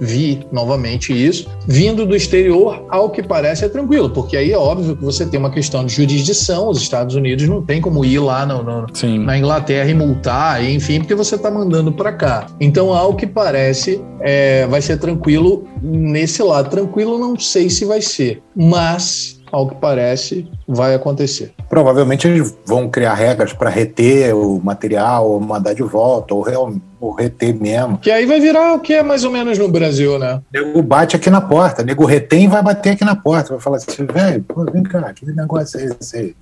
vi 0.00 0.40
novamente 0.50 1.12
isso, 1.12 1.48
vindo 1.66 2.06
do 2.06 2.16
exterior, 2.16 2.84
ao 2.88 3.10
que 3.10 3.22
parece 3.22 3.64
é 3.64 3.68
tranquilo, 3.68 4.10
porque 4.10 4.36
aí 4.36 4.52
é 4.52 4.58
óbvio 4.58 4.96
que 4.96 5.04
você 5.04 5.26
tem 5.26 5.38
uma 5.38 5.50
questão 5.50 5.84
de 5.84 5.94
jurisdição, 5.94 6.68
os 6.68 6.80
Estados 6.80 7.14
Unidos 7.14 7.46
não 7.46 7.62
tem 7.62 7.80
como 7.80 8.04
ir 8.04 8.18
lá 8.18 8.46
no, 8.46 8.62
no, 8.62 8.86
na 9.18 9.36
Inglaterra 9.36 9.90
e 9.90 9.94
multar, 9.94 10.64
enfim, 10.64 11.00
porque 11.00 11.14
você 11.14 11.34
está 11.34 11.50
mandando 11.50 11.92
para 11.92 12.12
cá. 12.12 12.46
Então, 12.58 12.92
ao 12.92 13.14
que 13.14 13.26
parece, 13.26 14.02
é, 14.20 14.66
vai 14.66 14.80
ser 14.80 14.98
tranquilo 14.98 15.64
nesse 15.82 16.42
lado. 16.42 16.70
Tranquilo, 16.70 17.18
não 17.18 17.38
sei 17.38 17.68
se 17.68 17.84
vai 17.84 18.00
ser, 18.00 18.42
mas 18.56 19.40
ao 19.52 19.68
que 19.68 19.74
parece, 19.74 20.48
vai 20.66 20.94
acontecer. 20.94 21.52
Provavelmente 21.68 22.28
eles 22.28 22.56
vão 22.64 22.88
criar 22.88 23.14
regras 23.14 23.52
para 23.52 23.68
reter 23.68 24.34
o 24.34 24.60
material, 24.62 25.28
ou 25.28 25.40
mandar 25.40 25.74
de 25.74 25.82
volta, 25.82 26.34
ou, 26.34 26.40
real, 26.40 26.72
reter 27.08 27.54
mesmo. 27.54 27.98
Que 27.98 28.10
aí 28.10 28.26
vai 28.26 28.40
virar 28.40 28.74
o 28.74 28.80
que 28.80 28.94
é 28.94 29.02
mais 29.02 29.24
ou 29.24 29.30
menos 29.30 29.56
no 29.58 29.68
Brasil, 29.68 30.18
né? 30.18 30.40
Nego 30.52 30.82
bate 30.82 31.16
aqui 31.16 31.30
na 31.30 31.40
porta, 31.40 31.82
nego 31.82 32.04
retém 32.04 32.44
e 32.44 32.48
vai 32.48 32.62
bater 32.62 32.90
aqui 32.90 33.04
na 33.04 33.16
porta. 33.16 33.50
Vai 33.50 33.60
falar 33.60 33.78
assim, 33.78 34.04
velho, 34.04 34.44
vem 34.72 34.82
cá, 34.82 35.12
que 35.12 35.24
negócio 35.26 35.80
é 35.80 35.84
esse 35.84 36.16
aí? 36.16 36.36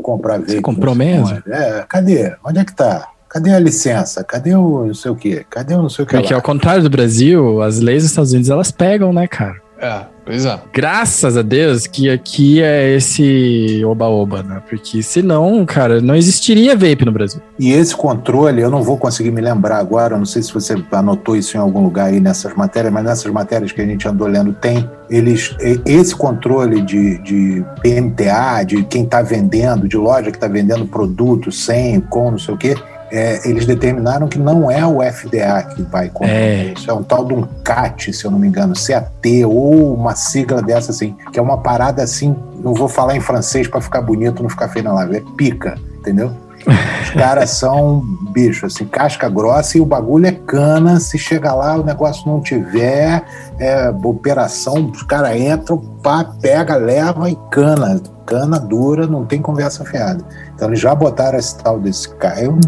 Comprar 0.00 0.38
veículo. 0.38 0.56
Você 0.56 0.62
comprou 0.62 0.94
mesmo? 0.94 1.42
É, 1.48 1.84
cadê? 1.88 2.34
Onde 2.44 2.60
é 2.60 2.64
que 2.64 2.74
tá? 2.74 3.08
Cadê 3.28 3.52
a 3.52 3.58
licença? 3.58 4.22
Cadê 4.22 4.54
o 4.54 4.86
não 4.86 4.94
sei 4.94 5.10
o 5.10 5.16
quê? 5.16 5.44
Cadê 5.50 5.74
o 5.74 5.82
não 5.82 5.88
sei 5.88 6.04
o 6.04 6.06
que 6.06 6.16
Porque 6.16 6.32
ao 6.32 6.40
contrário 6.40 6.82
do 6.82 6.88
Brasil, 6.88 7.60
as 7.60 7.80
leis 7.80 8.02
dos 8.02 8.12
Estados 8.12 8.32
Unidos, 8.32 8.48
elas 8.48 8.70
pegam, 8.70 9.12
né, 9.12 9.26
cara? 9.26 9.65
É, 9.78 10.06
pois 10.24 10.46
é. 10.46 10.58
Graças 10.72 11.36
a 11.36 11.42
Deus 11.42 11.86
que 11.86 12.08
aqui 12.08 12.62
é 12.62 12.94
esse 12.94 13.82
oba-oba, 13.84 14.42
né? 14.42 14.62
Porque 14.68 15.02
senão, 15.02 15.64
cara, 15.66 16.00
não 16.00 16.14
existiria 16.14 16.74
vape 16.74 17.04
no 17.04 17.12
Brasil. 17.12 17.42
E 17.58 17.72
esse 17.72 17.94
controle, 17.94 18.62
eu 18.62 18.70
não 18.70 18.82
vou 18.82 18.96
conseguir 18.96 19.30
me 19.30 19.40
lembrar 19.40 19.78
agora, 19.78 20.16
não 20.16 20.24
sei 20.24 20.42
se 20.42 20.52
você 20.52 20.74
anotou 20.90 21.36
isso 21.36 21.56
em 21.56 21.60
algum 21.60 21.82
lugar 21.82 22.06
aí 22.06 22.20
nessas 22.20 22.54
matérias, 22.54 22.92
mas 22.92 23.04
nessas 23.04 23.30
matérias 23.30 23.72
que 23.72 23.80
a 23.80 23.86
gente 23.86 24.08
andou 24.08 24.26
lendo 24.26 24.52
tem, 24.54 24.88
eles, 25.10 25.54
esse 25.84 26.14
controle 26.16 26.80
de, 26.80 27.18
de 27.18 27.64
PMTA, 27.82 28.64
de 28.64 28.82
quem 28.84 29.04
está 29.04 29.20
vendendo, 29.22 29.86
de 29.86 29.96
loja 29.96 30.30
que 30.30 30.36
está 30.36 30.48
vendendo 30.48 30.86
produto 30.86 31.52
sem, 31.52 32.00
com, 32.00 32.30
não 32.30 32.38
sei 32.38 32.54
o 32.54 32.56
quê, 32.56 32.74
é, 33.10 33.48
eles 33.48 33.66
determinaram 33.66 34.26
que 34.28 34.38
não 34.38 34.70
é 34.70 34.84
o 34.84 35.00
FDA 35.00 35.62
que 35.74 35.82
vai 35.82 36.08
controlar 36.08 36.32
é. 36.32 36.72
isso. 36.76 36.90
É 36.90 36.94
um 36.94 37.02
tal 37.02 37.24
de 37.24 37.34
um 37.34 37.42
CAT, 37.62 38.12
se 38.12 38.24
eu 38.24 38.30
não 38.30 38.38
me 38.38 38.48
engano, 38.48 38.74
CAT, 38.74 39.44
ou 39.44 39.94
uma 39.94 40.14
sigla 40.14 40.62
dessa 40.62 40.90
assim, 40.90 41.14
que 41.32 41.38
é 41.38 41.42
uma 41.42 41.58
parada 41.58 42.02
assim, 42.02 42.34
não 42.62 42.74
vou 42.74 42.88
falar 42.88 43.16
em 43.16 43.20
francês 43.20 43.68
para 43.68 43.80
ficar 43.80 44.02
bonito, 44.02 44.42
não 44.42 44.50
ficar 44.50 44.68
feio 44.68 44.84
na 44.84 44.92
live, 44.94 45.16
é 45.16 45.22
pica, 45.36 45.78
entendeu? 45.98 46.32
Os 46.66 47.10
caras 47.14 47.50
são 47.50 48.02
bicho, 48.32 48.66
assim, 48.66 48.86
casca 48.86 49.28
grossa 49.28 49.78
e 49.78 49.80
o 49.80 49.86
bagulho 49.86 50.26
é 50.26 50.32
cana. 50.32 50.98
Se 50.98 51.16
chegar 51.16 51.54
lá, 51.54 51.76
o 51.76 51.84
negócio 51.84 52.28
não 52.28 52.40
tiver, 52.40 53.22
é 53.58 53.90
operação, 54.02 54.90
os 54.90 55.02
caras 55.04 55.36
entram, 55.40 55.78
pá, 56.02 56.24
pega, 56.40 56.76
leva 56.76 57.30
e 57.30 57.38
cana. 57.50 58.00
Cana 58.24 58.58
dura, 58.58 59.06
não 59.06 59.24
tem 59.24 59.40
conversa 59.40 59.84
fiada. 59.84 60.24
Então 60.56 60.68
eles 60.68 60.80
já 60.80 60.94
botaram 60.94 61.38
esse 61.38 61.56
tal 61.58 61.78
desse 61.78 62.08
cara. 62.16 62.40
Eu, 62.40 62.58